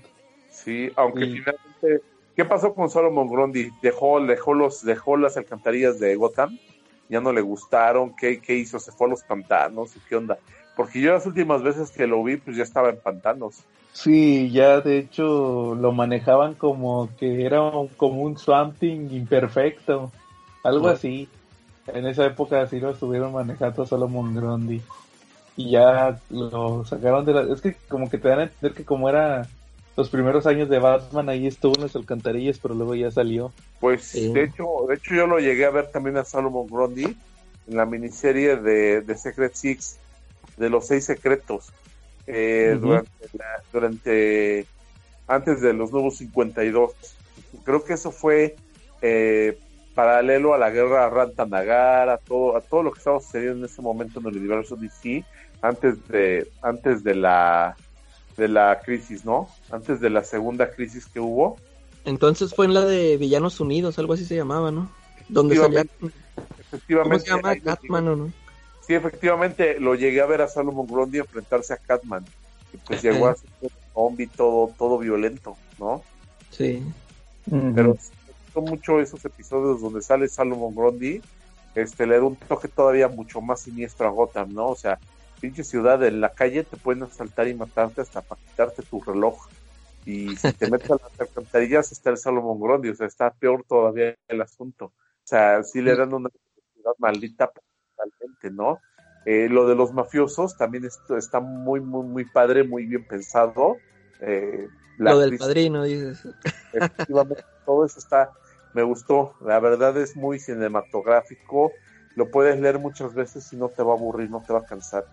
Sí, 0.63 0.91
aunque 0.95 1.25
finalmente, 1.25 2.03
¿qué 2.35 2.45
pasó 2.45 2.73
con 2.73 2.89
Solomon 2.89 3.27
Grundy? 3.27 3.69
Dejó, 3.81 4.19
dejó 4.25 4.53
los, 4.53 4.83
dejó 4.83 5.17
las 5.17 5.37
alcantarillas 5.37 5.99
de 5.99 6.15
Gotham, 6.15 6.59
ya 7.07 7.21
no 7.21 7.31
le 7.31 7.41
gustaron, 7.41 8.15
¿qué, 8.15 8.39
qué 8.41 8.55
hizo? 8.55 8.79
Se 8.79 8.91
fue 8.91 9.07
a 9.07 9.11
los 9.11 9.23
pantanos, 9.23 9.91
¿qué 10.07 10.15
onda? 10.15 10.37
Porque 10.75 11.01
yo 11.01 11.13
las 11.13 11.25
últimas 11.25 11.63
veces 11.63 11.91
que 11.91 12.07
lo 12.07 12.23
vi, 12.23 12.37
pues 12.37 12.55
ya 12.57 12.63
estaba 12.63 12.89
en 12.89 12.99
pantanos. 12.99 13.63
Sí, 13.93 14.49
ya 14.51 14.81
de 14.81 14.99
hecho 14.99 15.75
lo 15.75 15.91
manejaban 15.91 16.53
como 16.53 17.09
que 17.17 17.45
era 17.45 17.59
como 17.97 18.21
un 18.21 18.37
Swamp 18.37 18.81
imperfecto, 18.83 20.11
algo 20.63 20.87
así. 20.89 21.27
En 21.87 22.05
esa 22.05 22.25
época 22.25 22.61
así 22.61 22.79
lo 22.79 22.91
estuvieron 22.91 23.33
manejando 23.33 23.85
Solomon 23.85 24.35
Grundy. 24.35 24.81
Y 25.57 25.71
ya 25.71 26.19
lo 26.29 26.85
sacaron 26.85 27.25
de 27.25 27.33
la... 27.33 27.53
Es 27.53 27.61
que 27.61 27.75
como 27.89 28.09
que 28.09 28.17
te 28.17 28.29
dan 28.29 28.39
a 28.39 28.43
entender 28.43 28.73
que 28.73 28.85
como 28.85 29.09
era 29.09 29.47
los 29.99 30.09
primeros 30.09 30.47
años 30.47 30.69
de 30.69 30.79
Batman 30.79 31.27
ahí 31.27 31.45
estuvo 31.45 31.75
en 31.75 31.81
las 31.81 31.95
alcantarillas, 31.97 32.57
pero 32.57 32.73
luego 32.73 32.95
ya 32.95 33.11
salió. 33.11 33.51
Pues 33.81 34.13
de 34.13 34.43
hecho, 34.43 34.65
de 34.87 34.95
hecho 34.95 35.13
yo 35.13 35.27
lo 35.27 35.39
llegué 35.39 35.65
a 35.65 35.71
ver 35.71 35.91
también 35.91 36.15
a 36.15 36.23
Solomon 36.23 36.67
Grundy 36.67 37.17
en 37.67 37.75
la 37.75 37.85
miniserie 37.85 38.55
de, 38.55 39.01
de 39.01 39.17
Secret 39.17 39.55
Six, 39.55 39.99
de 40.55 40.69
los 40.69 40.87
seis 40.87 41.03
secretos, 41.03 41.73
eh, 42.27 42.77
durante, 42.79 43.11
durante, 43.73 44.65
antes 45.27 45.59
de 45.59 45.73
los 45.73 45.91
nuevos 45.91 46.15
52. 46.15 46.93
Creo 47.65 47.83
que 47.83 47.93
eso 47.95 48.11
fue 48.11 48.55
eh, 49.01 49.59
paralelo 49.95 50.53
a 50.53 50.57
la 50.57 50.69
guerra 50.69 51.07
a 51.07 51.09
Rantanagar, 51.09 52.07
a 52.07 52.19
todo, 52.19 52.55
a 52.55 52.61
todo 52.61 52.83
lo 52.83 52.93
que 52.93 52.99
estaba 52.99 53.19
sucediendo 53.19 53.57
en 53.57 53.65
ese 53.65 53.81
momento 53.81 54.21
en 54.21 54.27
el 54.27 54.37
universo 54.37 54.77
DC, 54.77 55.25
antes 55.61 56.07
de, 56.07 56.47
antes 56.61 57.03
de 57.03 57.15
la 57.15 57.75
de 58.39 58.47
la 58.47 58.81
crisis, 58.83 59.25
¿no? 59.25 59.47
Antes 59.71 59.99
de 60.01 60.09
la 60.09 60.23
segunda 60.23 60.71
crisis 60.71 61.05
que 61.05 61.19
hubo. 61.19 61.57
Entonces 62.05 62.55
fue 62.55 62.65
en 62.65 62.73
la 62.73 62.85
de 62.85 63.17
Villanos 63.17 63.59
Unidos, 63.59 63.99
algo 63.99 64.13
así 64.13 64.25
se 64.25 64.35
llamaba, 64.35 64.71
¿no? 64.71 64.89
Donde 65.27 65.55
salía... 65.55 65.85
Efectivamente. 66.59 67.03
¿Cómo 67.03 67.19
se 67.19 67.29
llama? 67.29 67.55
Catman, 67.59 68.07
¿o 68.07 68.15
no? 68.15 68.33
Sí, 68.87 68.95
efectivamente, 68.95 69.79
lo 69.79 69.93
llegué 69.93 70.21
a 70.21 70.25
ver 70.25 70.41
a 70.41 70.47
Salomon 70.47 70.87
Grundy 70.87 71.19
enfrentarse 71.19 71.73
a 71.73 71.77
Catman. 71.77 72.25
Y 72.73 72.77
pues 72.77 73.03
llegó 73.03 73.27
a 73.27 73.35
ser 73.35 73.49
un 73.61 73.69
zombie 73.93 74.27
todo, 74.27 74.73
todo 74.77 74.97
violento, 74.97 75.57
¿no? 75.77 76.01
Sí. 76.49 76.83
Pero 77.45 77.73
me 77.73 77.83
gustó 77.83 78.61
mucho 78.61 78.99
esos 78.99 79.23
episodios 79.25 79.81
donde 79.81 80.01
sale 80.01 80.27
Salomon 80.27 80.73
Grundy, 80.73 81.21
este, 81.75 82.07
le 82.07 82.17
da 82.17 82.23
un 82.23 82.35
toque 82.35 82.67
todavía 82.67 83.07
mucho 83.07 83.41
más 83.41 83.61
siniestro 83.61 84.07
a 84.07 84.11
Gotham, 84.11 84.53
¿no? 84.53 84.69
O 84.69 84.75
sea, 84.75 84.99
pinche 85.39 85.63
ciudad, 85.63 86.03
en 86.03 86.21
la 86.21 86.33
calle 86.33 86.63
te 86.63 86.77
pueden 86.77 87.03
asaltar 87.03 87.47
y 87.47 87.53
matarte 87.53 88.01
hasta 88.01 88.21
para 88.21 88.41
quitarte 88.41 88.83
tu 88.83 89.01
reloj. 89.01 89.47
Y 90.05 90.35
si 90.35 90.53
te 90.53 90.69
metes 90.69 90.89
a 90.91 90.95
las 90.95 91.19
alcantarillas 91.19 91.91
está 91.91 92.09
el 92.09 92.17
Salomón 92.17 92.59
Grundy, 92.59 92.89
o 92.89 92.95
sea, 92.95 93.07
está 93.07 93.31
peor 93.31 93.63
todavía 93.67 94.15
el 94.27 94.41
asunto. 94.41 94.85
O 94.85 94.93
sea, 95.23 95.63
sí 95.63 95.81
le 95.81 95.95
dan 95.95 96.13
una 96.13 96.29
ciudad 96.73 96.93
maldita 96.97 97.51
totalmente, 97.51 98.51
¿no? 98.51 98.79
Eh, 99.25 99.49
lo 99.49 99.67
de 99.67 99.75
los 99.75 99.93
mafiosos 99.93 100.57
también 100.57 100.85
esto 100.85 101.17
está 101.17 101.39
muy, 101.39 101.81
muy, 101.81 102.05
muy 102.05 102.25
padre, 102.25 102.63
muy 102.63 102.85
bien 102.85 103.05
pensado. 103.05 103.77
Eh, 104.21 104.67
lo 104.97 105.19
del 105.19 105.37
padrino, 105.37 105.83
dices. 105.83 106.27
Efectivamente, 106.73 107.43
todo 107.65 107.85
eso 107.85 107.99
está, 107.99 108.31
me 108.73 108.83
gustó. 108.83 109.35
La 109.41 109.59
verdad 109.59 109.95
es 109.97 110.15
muy 110.15 110.39
cinematográfico. 110.39 111.71
Lo 112.15 112.31
puedes 112.31 112.59
leer 112.59 112.79
muchas 112.79 113.13
veces 113.13 113.51
y 113.53 113.55
no 113.55 113.69
te 113.69 113.83
va 113.83 113.93
a 113.93 113.95
aburrir, 113.95 114.29
no 114.29 114.43
te 114.45 114.51
va 114.51 114.59
a 114.59 114.65
cansar. 114.65 115.05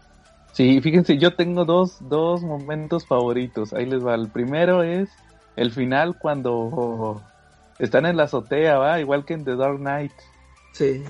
Sí, 0.57 0.81
fíjense, 0.81 1.19
yo 1.19 1.35
tengo 1.35 1.66
dos, 1.66 1.99
dos 2.09 2.43
momentos 2.43 3.07
favoritos. 3.07 3.74
Ahí 3.74 3.85
les 3.85 4.03
va. 4.03 4.15
El 4.15 4.28
primero 4.28 4.83
es 4.83 5.11
el 5.55 5.70
final 5.70 6.19
cuando 6.19 7.20
están 7.78 8.07
en 8.07 8.16
la 8.16 8.23
azotea, 8.23 8.78
¿va? 8.78 8.99
Igual 8.99 9.27
que 9.27 9.35
en 9.35 9.45
The 9.45 9.55
Dark 9.55 9.77
Knight. 9.77 10.12
Sí. 10.73 11.05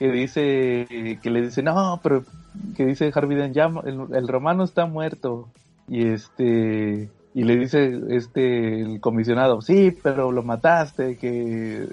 Que 0.00 0.10
dice, 0.10 1.18
que 1.22 1.30
le 1.30 1.42
dice, 1.42 1.62
no, 1.62 2.00
pero 2.02 2.24
que 2.76 2.86
dice 2.86 3.12
Harvey 3.14 3.36
Dent, 3.36 3.54
ya 3.54 3.70
el, 3.84 4.26
romano 4.26 4.64
está 4.64 4.86
muerto. 4.86 5.48
Y 5.86 6.08
este, 6.08 7.08
y 7.34 7.44
le 7.44 7.56
dice 7.56 8.00
este, 8.08 8.80
el 8.80 9.00
comisionado, 9.00 9.60
sí, 9.60 9.96
pero 10.02 10.32
lo 10.32 10.42
mataste, 10.42 11.18
que 11.18 11.86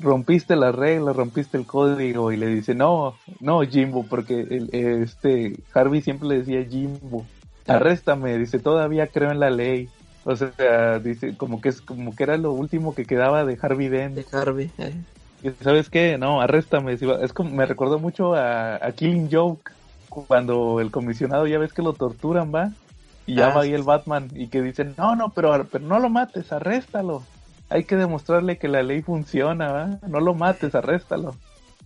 rompiste 0.00 0.56
las 0.56 0.74
reglas, 0.74 1.16
rompiste 1.16 1.56
el 1.56 1.66
código. 1.66 2.32
Y 2.32 2.36
le 2.36 2.46
dice, 2.46 2.74
no, 2.74 3.14
no, 3.40 3.62
Jimbo, 3.62 4.04
porque 4.08 4.40
el, 4.40 4.70
este, 4.72 5.56
Harvey 5.74 6.02
siempre 6.02 6.28
le 6.28 6.38
decía 6.38 6.64
Jimbo, 6.64 7.26
arréstame, 7.66 8.38
dice, 8.38 8.58
todavía 8.58 9.06
creo 9.06 9.30
en 9.30 9.40
la 9.40 9.50
ley. 9.50 9.88
O 10.24 10.36
sea, 10.36 10.98
dice, 11.00 11.36
como 11.36 11.60
que 11.60 11.68
es 11.68 11.80
como 11.80 12.14
que 12.14 12.22
era 12.22 12.36
lo 12.36 12.52
último 12.52 12.94
que 12.94 13.04
quedaba 13.04 13.44
de 13.44 13.58
Harvey 13.60 13.88
Dent. 13.88 14.14
De 14.14 14.26
Harvey. 14.36 14.70
Eh. 14.78 14.94
Y 15.42 15.50
¿Sabes 15.64 15.90
qué? 15.90 16.16
No, 16.16 16.40
arréstame. 16.40 16.92
Es 16.92 17.32
como, 17.32 17.50
me 17.50 17.66
recordó 17.66 17.98
mucho 17.98 18.34
a, 18.34 18.78
Killing 18.94 19.28
Joke, 19.32 19.72
cuando 20.08 20.80
el 20.80 20.90
comisionado 20.90 21.46
ya 21.46 21.58
ves 21.58 21.72
que 21.72 21.82
lo 21.82 21.94
torturan, 21.94 22.54
¿va? 22.54 22.70
Y 23.26 23.36
ya 23.36 23.48
ah, 23.48 23.54
va 23.54 23.62
ahí 23.62 23.72
el 23.72 23.82
Batman 23.82 24.28
y 24.34 24.48
que 24.48 24.62
dicen, 24.62 24.94
no, 24.96 25.16
no, 25.16 25.30
pero, 25.30 25.66
pero 25.70 25.84
no 25.84 25.98
lo 25.98 26.08
mates, 26.08 26.52
arréstalo. 26.52 27.22
Hay 27.72 27.84
que 27.84 27.96
demostrarle 27.96 28.58
que 28.58 28.68
la 28.68 28.82
ley 28.82 29.00
funciona, 29.00 29.72
¿va? 29.72 29.98
No 30.06 30.20
lo 30.20 30.34
mates, 30.34 30.74
arréstalo. 30.74 31.34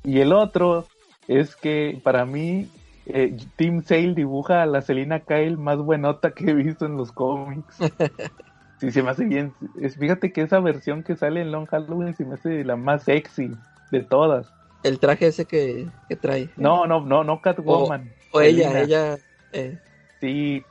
Y 0.03 0.21
el 0.21 0.33
otro 0.33 0.87
es 1.29 1.55
que 1.55 2.01
para 2.03 2.25
mí 2.25 2.69
eh, 3.07 3.37
Tim 3.55 3.85
Sale 3.85 4.15
dibuja 4.15 4.63
a 4.63 4.67
la 4.67 4.83
Selina 4.83 5.21
Kyle 5.21 5.57
más 5.57 5.79
buenota 5.79 6.33
que 6.33 6.51
he 6.51 6.55
visto 6.55 6.87
en 6.87 6.97
los 6.97 7.13
cómics. 7.13 7.77
sí, 8.81 8.91
se 8.91 9.03
me 9.05 9.11
hace 9.11 9.27
bien. 9.27 9.53
Es, 9.81 9.97
fíjate 9.97 10.33
que 10.33 10.43
esa 10.43 10.59
versión 10.59 11.05
que 11.05 11.15
sale 11.15 11.41
en 11.41 11.53
Long 11.53 11.67
Halloween 11.67 12.17
se 12.17 12.25
me 12.25 12.35
hace 12.35 12.65
la 12.65 12.75
más 12.75 13.05
sexy 13.05 13.53
de 13.93 14.03
todas. 14.03 14.53
El 14.83 14.99
traje 14.99 15.29
ese 15.29 15.45
que, 15.45 15.89
trae. 16.21 16.51
No, 16.57 16.87
no, 16.87 17.01
no, 17.01 17.23
no 17.23 17.41
Catwoman. 17.41 18.11
O, 18.33 18.41
ella, 18.41 18.81
ella. 18.81 19.19
Eh. 19.53 19.79
Sí, 20.21 20.65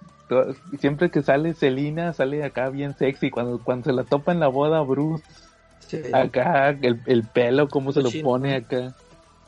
siempre 0.79 1.09
que 1.11 1.21
sale 1.21 1.53
Selina 1.53 2.13
sale 2.13 2.43
acá 2.43 2.69
bien 2.69 2.95
sexy. 2.97 3.29
Cuando, 3.29 3.59
cuando 3.59 3.85
se 3.85 3.93
la 3.93 4.03
topa 4.03 4.31
en 4.31 4.39
la 4.39 4.47
boda 4.47 4.81
Bruce, 4.81 5.23
acá 6.13 6.69
el, 6.69 7.01
el, 7.05 7.23
pelo, 7.23 7.67
cómo 7.67 7.91
se 7.91 8.01
lo 8.01 8.09
pone 8.23 8.55
acá. 8.55 8.93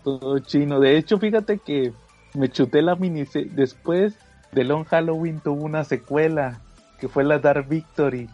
Todo 0.04 0.40
chino. 0.40 0.80
De 0.80 0.98
hecho, 0.98 1.18
fíjate 1.18 1.58
que 1.60 1.94
me 2.34 2.50
chuté 2.50 2.82
la 2.82 2.96
miniserie. 2.96 3.52
Después 3.54 4.16
de 4.52 4.64
Long 4.64 4.86
Halloween 4.86 5.40
tuvo 5.40 5.64
una 5.64 5.84
secuela 5.84 6.62
que 7.00 7.08
fue 7.08 7.24
la 7.24 7.40
Dark 7.40 7.68
Victory. 7.68 8.30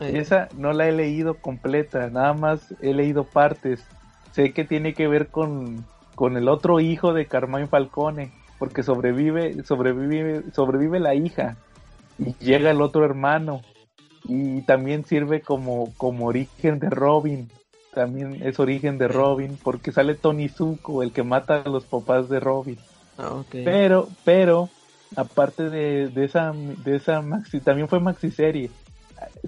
Esa 0.00 0.48
no 0.56 0.72
la 0.72 0.88
he 0.88 0.92
leído 0.92 1.34
completa, 1.34 2.10
nada 2.10 2.32
más 2.32 2.74
he 2.80 2.92
leído 2.92 3.22
partes. 3.22 3.84
Sé 4.32 4.52
que 4.52 4.64
tiene 4.64 4.94
que 4.94 5.06
ver 5.06 5.28
con, 5.28 5.84
con 6.16 6.36
el 6.36 6.48
otro 6.48 6.80
hijo 6.80 7.12
de 7.12 7.26
Carmine 7.26 7.68
Falcone, 7.68 8.32
porque 8.58 8.82
sobrevive, 8.82 9.62
sobrevive, 9.62 10.42
sobrevive 10.52 10.98
la 10.98 11.14
hija 11.14 11.56
y 12.18 12.34
llega 12.44 12.70
el 12.70 12.80
otro 12.80 13.04
hermano 13.04 13.62
y 14.24 14.62
también 14.62 15.04
sirve 15.04 15.40
como, 15.40 15.92
como 15.96 16.26
origen 16.26 16.78
de 16.78 16.90
Robin. 16.90 17.50
También 17.94 18.40
es 18.42 18.58
origen 18.58 18.96
de 18.98 19.08
Robin 19.08 19.58
porque 19.62 19.92
sale 19.92 20.14
Tony 20.14 20.48
Zuko, 20.48 21.02
el 21.02 21.12
que 21.12 21.22
mata 21.22 21.62
a 21.62 21.68
los 21.68 21.84
papás 21.84 22.28
de 22.28 22.40
Robin. 22.40 22.78
Ah, 23.18 23.42
pero, 23.50 24.08
pero, 24.24 24.70
aparte 25.16 25.68
de, 25.68 26.08
de, 26.08 26.24
esa, 26.24 26.52
de 26.52 26.96
esa 26.96 27.20
maxi, 27.20 27.60
también 27.60 27.88
fue 27.88 28.00
maxi 28.00 28.30
serie. 28.30 28.70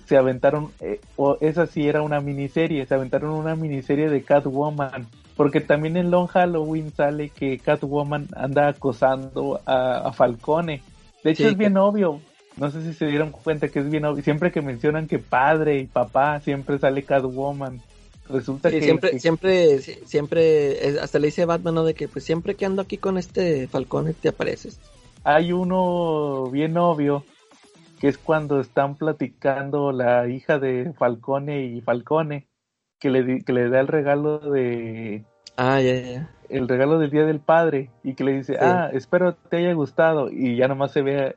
Se 0.06 0.16
aventaron, 0.16 0.70
eh, 0.80 1.00
o 1.16 1.38
esa 1.40 1.66
sí 1.66 1.88
era 1.88 2.02
una 2.02 2.20
miniserie, 2.20 2.84
se 2.86 2.94
aventaron 2.94 3.30
una 3.30 3.56
miniserie 3.56 4.08
de 4.08 4.22
Catwoman. 4.22 5.06
Porque 5.36 5.60
también 5.60 5.96
en 5.96 6.12
Long 6.12 6.28
Halloween 6.28 6.92
sale 6.92 7.30
que 7.30 7.58
Catwoman 7.58 8.28
anda 8.36 8.68
acosando 8.68 9.60
a, 9.66 10.12
Falcone. 10.12 10.82
De 11.24 11.32
hecho 11.32 11.48
es 11.48 11.56
bien 11.56 11.76
obvio. 11.76 12.20
No 12.56 12.70
sé 12.70 12.82
si 12.82 12.94
se 12.94 13.06
dieron 13.06 13.30
cuenta 13.30 13.68
que 13.68 13.80
es 13.80 13.90
bien 13.90 14.04
obvio. 14.04 14.22
Siempre 14.22 14.52
que 14.52 14.62
mencionan 14.62 15.08
que 15.08 15.18
padre 15.18 15.78
y 15.78 15.86
papá, 15.86 16.40
siempre 16.40 16.78
sale 16.78 17.02
Catwoman 17.02 17.80
resulta 18.28 18.70
que 18.70 18.80
siempre 18.80 19.18
siempre 19.18 19.78
siempre 19.80 20.98
hasta 21.00 21.18
le 21.18 21.26
dice 21.26 21.44
Batman 21.44 21.74
¿no? 21.74 21.84
de 21.84 21.94
que 21.94 22.08
pues 22.08 22.24
siempre 22.24 22.54
que 22.54 22.66
ando 22.66 22.82
aquí 22.82 22.96
con 22.96 23.18
este 23.18 23.68
Falcone 23.68 24.14
te 24.14 24.30
apareces 24.30 24.80
hay 25.24 25.52
uno 25.52 26.50
bien 26.50 26.76
obvio 26.76 27.24
que 28.00 28.08
es 28.08 28.18
cuando 28.18 28.60
están 28.60 28.96
platicando 28.96 29.92
la 29.92 30.28
hija 30.28 30.58
de 30.58 30.92
Falcone 30.96 31.64
y 31.64 31.80
Falcone 31.80 32.48
que 32.98 33.10
le 33.10 33.42
que 33.42 33.52
le 33.52 33.68
da 33.68 33.80
el 33.80 33.88
regalo 33.88 34.38
de 34.38 35.24
ah 35.56 35.80
ya 35.80 35.94
ya 36.00 36.30
el 36.48 36.68
regalo 36.68 36.98
del 36.98 37.10
día 37.10 37.24
del 37.24 37.40
padre 37.40 37.90
y 38.02 38.14
que 38.14 38.24
le 38.24 38.32
dice 38.32 38.56
ah 38.58 38.90
espero 38.92 39.34
te 39.34 39.58
haya 39.58 39.72
gustado 39.74 40.30
y 40.30 40.56
ya 40.56 40.68
nomás 40.68 40.92
se 40.92 41.02
ve 41.02 41.36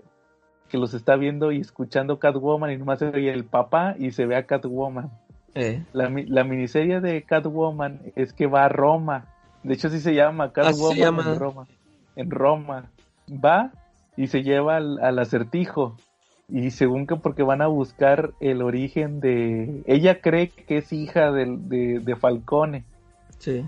que 0.67 0.77
los 0.77 0.93
está 0.93 1.15
viendo 1.15 1.51
y 1.51 1.59
escuchando 1.59 2.19
Catwoman 2.19 2.71
y 2.71 2.77
nomás 2.77 2.99
se 2.99 3.09
ve 3.09 3.31
el 3.31 3.45
papá 3.45 3.95
y 3.97 4.11
se 4.11 4.25
ve 4.25 4.35
a 4.35 4.45
Catwoman 4.45 5.11
eh. 5.59 5.83
La, 5.91 6.11
la, 6.27 6.43
miniserie 6.43 7.01
de 7.01 7.23
Catwoman 7.23 7.99
es 8.15 8.31
que 8.31 8.45
va 8.45 8.65
a 8.65 8.69
Roma. 8.69 9.25
De 9.63 9.73
hecho, 9.73 9.89
sí 9.89 9.99
se 9.99 10.13
llama 10.13 10.53
Catwoman 10.53 11.27
en 11.27 11.39
Roma. 11.39 11.67
En 12.15 12.29
Roma. 12.29 12.91
Va 13.27 13.71
y 14.15 14.27
se 14.27 14.43
lleva 14.43 14.77
al, 14.77 15.19
acertijo. 15.19 15.97
Y 16.47 16.69
según 16.69 17.07
que 17.07 17.15
porque 17.15 17.41
van 17.41 17.63
a 17.63 17.67
buscar 17.67 18.33
el 18.39 18.61
origen 18.61 19.19
de... 19.19 19.81
Ella 19.87 20.21
cree 20.21 20.49
que 20.49 20.77
es 20.77 20.93
hija 20.93 21.31
de, 21.31 21.99
de, 22.03 22.15
Falcone. 22.15 22.85
Sí. 23.39 23.65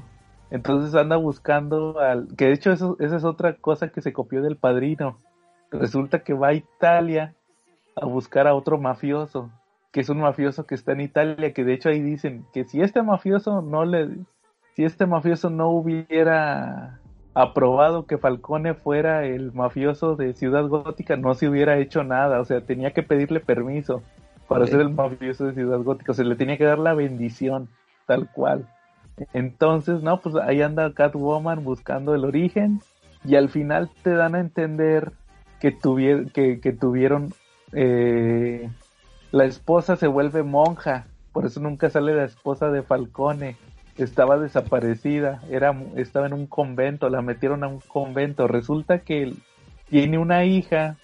Entonces 0.52 0.94
anda 0.94 1.18
buscando 1.18 2.00
al... 2.00 2.28
Que 2.36 2.46
de 2.46 2.54
hecho 2.54 2.72
eso, 2.72 2.98
esa 3.00 3.18
es 3.18 3.24
otra 3.24 3.56
cosa 3.56 3.90
que 3.90 4.02
se 4.02 4.14
copió 4.14 4.44
del 4.44 4.58
padrino. 4.58 5.18
Resulta 5.72 6.20
que 6.24 6.34
va 6.34 6.50
a 6.50 6.54
Italia 6.54 7.36
a 7.96 8.06
buscar 8.06 8.48
a 8.48 8.56
otro 8.56 8.78
mafioso 8.78 9.52
que 9.92 10.02
es 10.02 10.10
un 10.10 10.20
mafioso 10.20 10.66
que 10.66 10.76
está 10.76 10.92
en 10.92 11.02
Italia, 11.02 11.54
que 11.54 11.64
de 11.64 11.74
hecho 11.74 11.90
ahí 11.90 12.02
dicen 12.02 12.46
que 12.54 12.64
si 12.66 12.82
este 12.82 13.02
mafioso 13.02 13.62
no 13.62 13.86
le, 13.86 14.10
si 14.76 14.84
este 14.84 15.06
mafioso 15.06 15.50
no 15.50 15.70
hubiera 15.70 17.00
aprobado 17.34 18.06
que 18.06 18.18
Falcone 18.18 18.74
fuera 18.74 19.26
el 19.26 19.52
mafioso 19.54 20.16
de 20.16 20.34
Ciudad 20.34 20.68
Gótica, 20.68 21.16
no 21.16 21.34
se 21.34 21.48
hubiera 21.48 21.78
hecho 21.78 22.04
nada, 22.04 22.40
o 22.40 22.46
sea, 22.46 22.62
tenía 22.62 22.92
que 22.92 23.04
pedirle 23.04 23.40
permiso 23.40 24.04
para 24.48 24.66
ser 24.66 24.82
el 24.82 24.90
mafioso 24.90 25.46
de 25.46 25.54
Ciudad 25.54 25.80
Gótica, 25.80 26.12
o 26.12 26.16
sea, 26.16 26.26
le 26.26 26.36
tenía 26.36 26.58
que 26.58 26.66
dar 26.66 26.80
la 26.80 26.94
bendición, 26.94 27.70
tal 28.06 28.32
cual. 28.32 28.68
Entonces, 29.34 30.02
no, 30.02 30.22
pues 30.22 30.36
ahí 30.36 30.62
anda 30.62 30.94
Catwoman 30.94 31.64
buscando 31.64 32.16
el 32.16 32.26
origen 32.26 32.80
y 33.26 33.36
al 33.36 33.50
final 33.50 33.90
te 34.02 34.12
dan 34.14 34.36
a 34.36 34.40
entender 34.40 35.12
que, 35.60 35.72
tuvieron 35.72 36.30
que, 36.30 36.78
tuvieron 36.80 37.34
eh, 37.74 38.70
la 39.32 39.46
esposa 39.46 39.96
se 39.96 40.08
vuelve 40.08 40.44
monja, 40.44 41.06
por 41.34 41.46
eso 41.46 41.60
nunca 41.60 41.90
sale 41.90 42.16
la 42.16 42.26
esposa 42.26 42.70
de 42.72 42.82
Falcone. 42.82 43.56
Estaba 43.98 44.40
desaparecida, 44.40 45.42
era, 45.52 45.76
estaba 45.98 46.26
en 46.26 46.34
un 46.34 46.48
convento, 46.48 47.10
la 47.10 47.22
metieron 47.22 47.64
a 47.64 47.68
un 47.68 47.80
convento. 47.80 48.48
Resulta 48.48 49.00
que 49.00 49.34
tiene 49.90 50.18
una 50.18 50.46
hija 50.46 50.96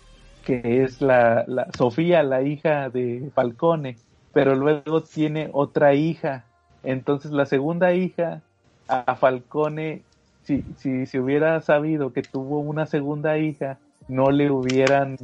que 0.45 0.83
es 0.83 1.01
la, 1.01 1.43
la 1.47 1.67
Sofía, 1.77 2.23
la 2.23 2.41
hija 2.41 2.89
de 2.89 3.29
Falcone, 3.33 3.97
pero 4.31 4.55
luego 4.55 5.01
tiene 5.01 5.49
otra 5.51 5.93
hija. 5.93 6.45
Entonces 6.83 7.31
la 7.31 7.45
segunda 7.45 7.93
hija 7.93 8.41
a 8.87 9.15
Falcone, 9.15 10.03
si, 10.43 10.63
si 10.77 11.05
se 11.05 11.19
hubiera 11.19 11.59
sabido 11.61 12.13
que 12.13 12.21
tuvo 12.21 12.59
una 12.59 12.85
segunda 12.85 13.37
hija, 13.37 13.77
no 14.07 14.31
le 14.31 14.51
hubieran, 14.51 15.17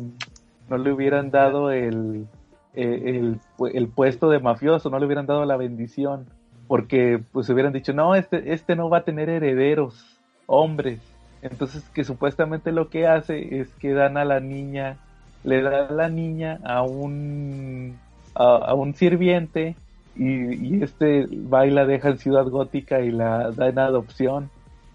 no 0.69 0.77
le 0.77 0.91
hubieran 0.91 1.31
dado 1.31 1.71
el, 1.71 2.27
eh, 2.73 3.35
el, 3.73 3.87
puesto 3.89 4.29
de 4.29 4.39
mafioso, 4.39 4.89
no 4.89 4.99
le 4.99 5.05
hubieran 5.05 5.25
dado 5.25 5.45
la 5.45 5.57
bendición, 5.57 6.25
porque 6.67 7.21
pues 7.31 7.49
hubieran 7.49 7.73
dicho, 7.73 7.93
no, 7.93 8.15
este, 8.15 8.53
este 8.53 8.75
no 8.75 8.89
va 8.89 8.99
a 8.99 9.03
tener 9.03 9.29
herederos, 9.29 10.19
hombres. 10.45 10.99
Entonces 11.41 11.83
que 11.93 12.03
supuestamente 12.03 12.71
lo 12.71 12.89
que 12.89 13.07
hace 13.07 13.59
es 13.59 13.69
que 13.75 13.93
dan 13.93 14.17
a 14.17 14.25
la 14.25 14.39
niña, 14.39 14.97
le 15.43 15.61
da 15.61 15.87
a 15.87 15.91
la 15.91 16.07
niña 16.07 16.59
a 16.63 16.83
un, 16.83 17.97
a, 18.35 18.73
un 18.73 18.93
sirviente 18.93 19.75
y, 20.15 20.83
este 20.83 21.25
va 21.51 21.65
y 21.65 21.71
la 21.71 21.85
deja 21.85 22.09
en 22.09 22.19
Ciudad 22.19 22.45
Gótica 22.45 23.01
y 23.01 23.11
la 23.11 23.51
da 23.51 23.69
en 23.69 23.79
adopción. 23.79 24.49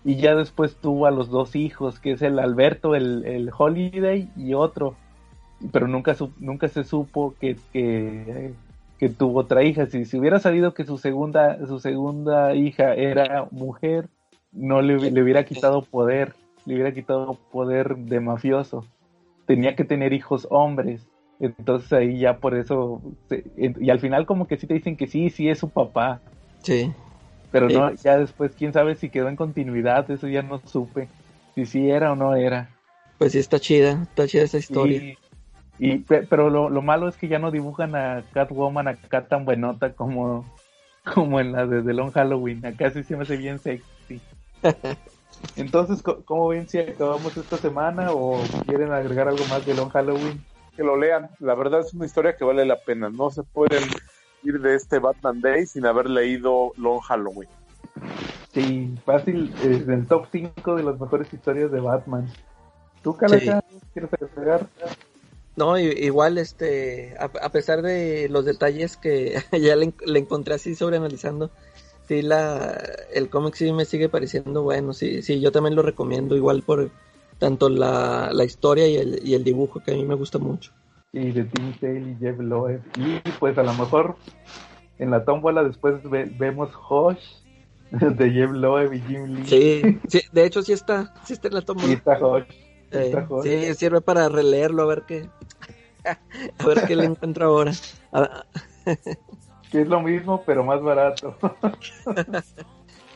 Y 0.07 0.17
ya 0.17 0.35
después 0.35 0.77
tuvo 0.77 1.05
a 1.05 1.11
los 1.11 1.29
dos 1.29 1.55
hijos, 1.55 2.01
que 2.01 2.13
es 2.13 2.23
el 2.23 2.39
Alberto, 2.39 2.95
el, 2.95 3.27
el 3.27 3.51
Holiday 3.55 4.31
y 4.37 4.55
otro 4.55 4.97
pero 5.73 5.89
nunca, 5.89 6.15
nunca 6.39 6.69
se 6.69 6.85
supo 6.85 7.35
que, 7.41 7.57
que, 7.73 9.09
tuvo 9.11 9.41
otra 9.41 9.63
hija. 9.65 9.87
Si, 9.87 10.05
si 10.05 10.19
hubiera 10.19 10.39
sabido 10.39 10.75
que 10.75 10.85
su 10.85 10.99
segunda, 10.99 11.65
su 11.67 11.79
segunda 11.81 12.55
hija 12.55 12.95
era 12.95 13.49
mujer, 13.51 14.09
no 14.53 14.83
le, 14.83 14.97
hubiera 15.23 15.45
quitado 15.45 15.83
poder, 15.83 16.35
le 16.65 16.75
hubiera 16.75 16.93
quitado 16.93 17.39
poder 17.51 17.97
de 17.97 18.21
mafioso. 18.21 18.85
Tenía 19.47 19.77
que 19.77 19.85
tener 19.85 20.13
hijos 20.13 20.47
hombres. 20.51 21.07
Entonces 21.39 21.93
ahí 21.93 22.19
ya 22.19 22.39
por 22.39 22.55
eso, 22.57 23.03
y 23.57 23.91
al 23.91 24.01
final 24.01 24.25
como 24.25 24.47
que 24.47 24.57
sí 24.57 24.67
te 24.67 24.75
dicen 24.75 24.97
que 24.97 25.07
sí, 25.07 25.29
sí 25.31 25.49
es 25.49 25.59
su 25.59 25.69
papá. 25.69 26.21
Sí. 26.63 26.93
Pero 27.51 27.69
no, 27.69 27.95
ya 27.95 28.19
después, 28.19 28.53
quién 28.57 28.73
sabe 28.73 28.97
si 28.97 29.09
quedó 29.09 29.29
en 29.29 29.37
continuidad, 29.37 30.11
eso 30.11 30.29
ya 30.29 30.43
no 30.43 30.61
supe. 30.67 31.09
Si 31.55 31.67
sí 31.67 31.91
era 31.91 32.13
o 32.13 32.17
no 32.17 32.35
era. 32.35 32.71
Pues 33.19 33.33
sí, 33.33 33.39
está 33.39 33.59
chida, 33.59 34.03
está 34.03 34.27
chida 34.27 34.43
esa 34.43 34.59
historia. 34.59 35.17
Y, 35.79 35.99
pero 35.99 36.49
lo, 36.51 36.71
lo, 36.71 36.83
malo 36.83 37.09
es 37.09 37.17
que 37.17 37.29
ya 37.29 37.39
no 37.39 37.51
dibujan 37.51 37.95
a 37.95 38.25
Catwoman 38.33 38.89
acá 38.89 39.27
tan 39.27 39.45
buenota 39.45 39.93
como, 39.93 40.47
como 41.15 41.39
en 41.39 41.53
la 41.53 41.67
de 41.67 41.83
The 41.83 41.93
Long 41.93 42.13
Halloween. 42.13 42.65
Acá 42.65 42.91
sí 42.91 43.03
se 43.03 43.17
me 43.17 43.23
hace 43.23 43.37
bien 43.37 43.59
sexy. 43.59 44.21
Entonces, 45.57 46.03
¿cómo 46.03 46.49
ven 46.49 46.69
si 46.69 46.79
acabamos 46.79 47.37
esta 47.37 47.59
semana 47.59 48.13
o 48.13 48.41
quieren 48.67 48.93
agregar 48.93 49.29
algo 49.29 49.45
más 49.47 49.65
de 49.67 49.75
Long 49.75 49.91
Halloween? 49.91 50.43
Que 50.75 50.83
lo 50.83 50.97
lean. 50.97 51.31
La 51.41 51.55
verdad 51.55 51.81
es 51.81 51.93
una 51.93 52.07
historia 52.07 52.37
que 52.37 52.45
vale 52.45 52.65
la 52.65 52.77
pena. 52.77 53.11
No 53.11 53.31
se 53.31 53.43
pueden 53.43 53.83
ir 54.43 54.61
de 54.61 54.75
este 54.75 54.99
Batman 54.99 55.41
Day 55.41 55.67
sin 55.67 55.87
haber 55.87 56.09
leído 56.09 56.73
Long 56.77 57.01
Halloween. 57.01 57.49
Sí, 58.53 58.95
fácil, 59.05 59.53
es 59.63 59.87
el 59.89 60.07
top 60.07 60.27
5 60.33 60.77
de 60.77 60.83
las 60.83 60.99
mejores 60.99 61.33
historias 61.33 61.71
de 61.71 61.81
Batman. 61.81 62.27
¿Tú, 63.03 63.17
Calaca, 63.17 63.63
quieres 63.93 64.11
agregar? 64.15 64.67
No, 65.57 65.79
igual, 65.79 66.39
este, 66.39 67.15
a, 67.19 67.51
pesar 67.51 67.81
de 67.83 68.29
los 68.29 68.45
detalles 68.45 68.97
que 68.97 69.43
ya 69.53 69.77
le, 69.77 69.93
encontré 70.19 70.55
así 70.55 70.75
sobreanalizando, 70.75 71.51
sí, 72.09 72.23
la, 72.23 72.79
el 73.13 73.31
cómic 73.31 73.55
sí 73.55 73.73
me 73.73 73.85
sigue 73.85 74.09
pareciendo 74.09 74.63
bueno, 74.63 74.93
sí, 74.93 75.23
sí, 75.23 75.41
yo 75.41 75.53
también 75.53 75.75
lo 75.75 75.83
recomiendo, 75.83 76.37
igual 76.37 76.63
por 76.63 76.91
tanto 77.39 77.69
la, 77.69 78.31
la 78.33 78.45
historia 78.45 78.87
y 78.87 78.97
el, 78.97 79.27
y 79.27 79.35
el 79.35 79.45
dibujo 79.45 79.81
que 79.81 79.93
a 79.93 79.95
mí 79.95 80.05
me 80.05 80.15
gusta 80.15 80.39
mucho. 80.39 80.73
Y 81.17 81.33
de 81.33 81.45
Tim 81.45 81.73
Sale 81.81 82.11
y 82.11 82.17
Jeff 82.21 82.39
Loeb. 82.39 82.83
Y 82.99 83.21
pues 83.39 83.57
a 83.57 83.63
lo 83.63 83.73
mejor 83.73 84.17
en 84.99 85.11
la 85.11 85.25
tómbola 85.25 85.65
después 85.65 85.95
vemos 86.39 86.69
Hosh 86.91 87.43
de 87.91 88.31
Jeff 88.31 88.51
Loeb 88.51 88.93
y 88.93 89.01
Jim 89.01 89.25
Lee. 89.25 89.47
Sí, 89.47 89.99
sí, 90.09 90.21
de 90.31 90.45
hecho 90.45 90.61
sí 90.61 90.75
está, 90.75 91.15
sí 91.25 91.33
está 91.33 91.49
en 91.49 91.55
la 91.55 91.63
tómbola. 91.63 91.89
Sí 91.89 91.95
está 91.95 92.19
Hosh. 92.21 92.45
sí, 93.45 93.75
sirve 93.77 94.03
para 94.03 94.29
releerlo 94.29 94.83
a 94.83 94.87
ver 94.87 95.05
qué, 95.07 95.31
a 96.59 96.67
ver 96.67 96.83
qué 96.87 96.95
le 96.95 97.05
encuentro 97.07 97.47
ahora. 97.47 97.73
que 99.73 99.81
es 99.81 99.89
lo 99.89 100.03
mismo, 100.03 100.43
pero 100.45 100.65
más 100.65 100.83
barato. 100.83 101.35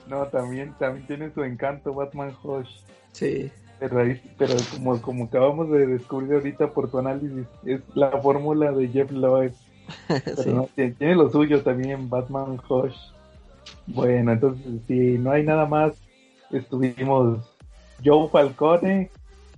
no, 0.09 0.25
también, 0.29 0.75
también 0.79 1.07
tiene 1.07 1.35
su 1.35 1.45
encanto 1.45 1.93
Batman 1.93 2.35
Hush. 2.43 2.71
Sí. 3.13 3.53
Pero, 3.81 3.97
pero 4.37 4.55
como, 4.71 5.01
como 5.01 5.25
acabamos 5.25 5.71
de 5.71 5.87
descubrir 5.87 6.35
ahorita 6.35 6.69
por 6.69 6.91
tu 6.91 6.99
análisis, 6.99 7.47
es 7.65 7.81
la 7.95 8.11
fórmula 8.21 8.73
de 8.73 8.89
Jeff 8.89 9.11
Lloyd. 9.11 9.53
tiene, 10.75 11.15
lo 11.15 11.31
suyo 11.31 11.63
también 11.63 12.09
Batman 12.11 12.61
Hush. 12.69 12.95
Bueno, 13.87 14.33
entonces 14.33 14.83
si 14.87 15.19
no 15.19 15.33
hay 15.33 15.43
nada 15.45 15.67
más, 15.67 15.95
estuvimos 16.51 17.39
Joe 18.05 18.29
Falcone, 18.29 19.11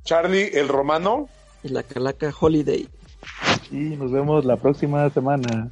Charlie 0.04 0.50
el 0.54 0.68
Romano 0.68 1.28
y 1.62 1.68
la 1.68 1.82
Calaca 1.82 2.32
Holiday. 2.38 2.88
Y 3.70 3.96
nos 3.96 4.12
vemos 4.12 4.44
la 4.44 4.56
próxima 4.56 5.10
semana. 5.10 5.70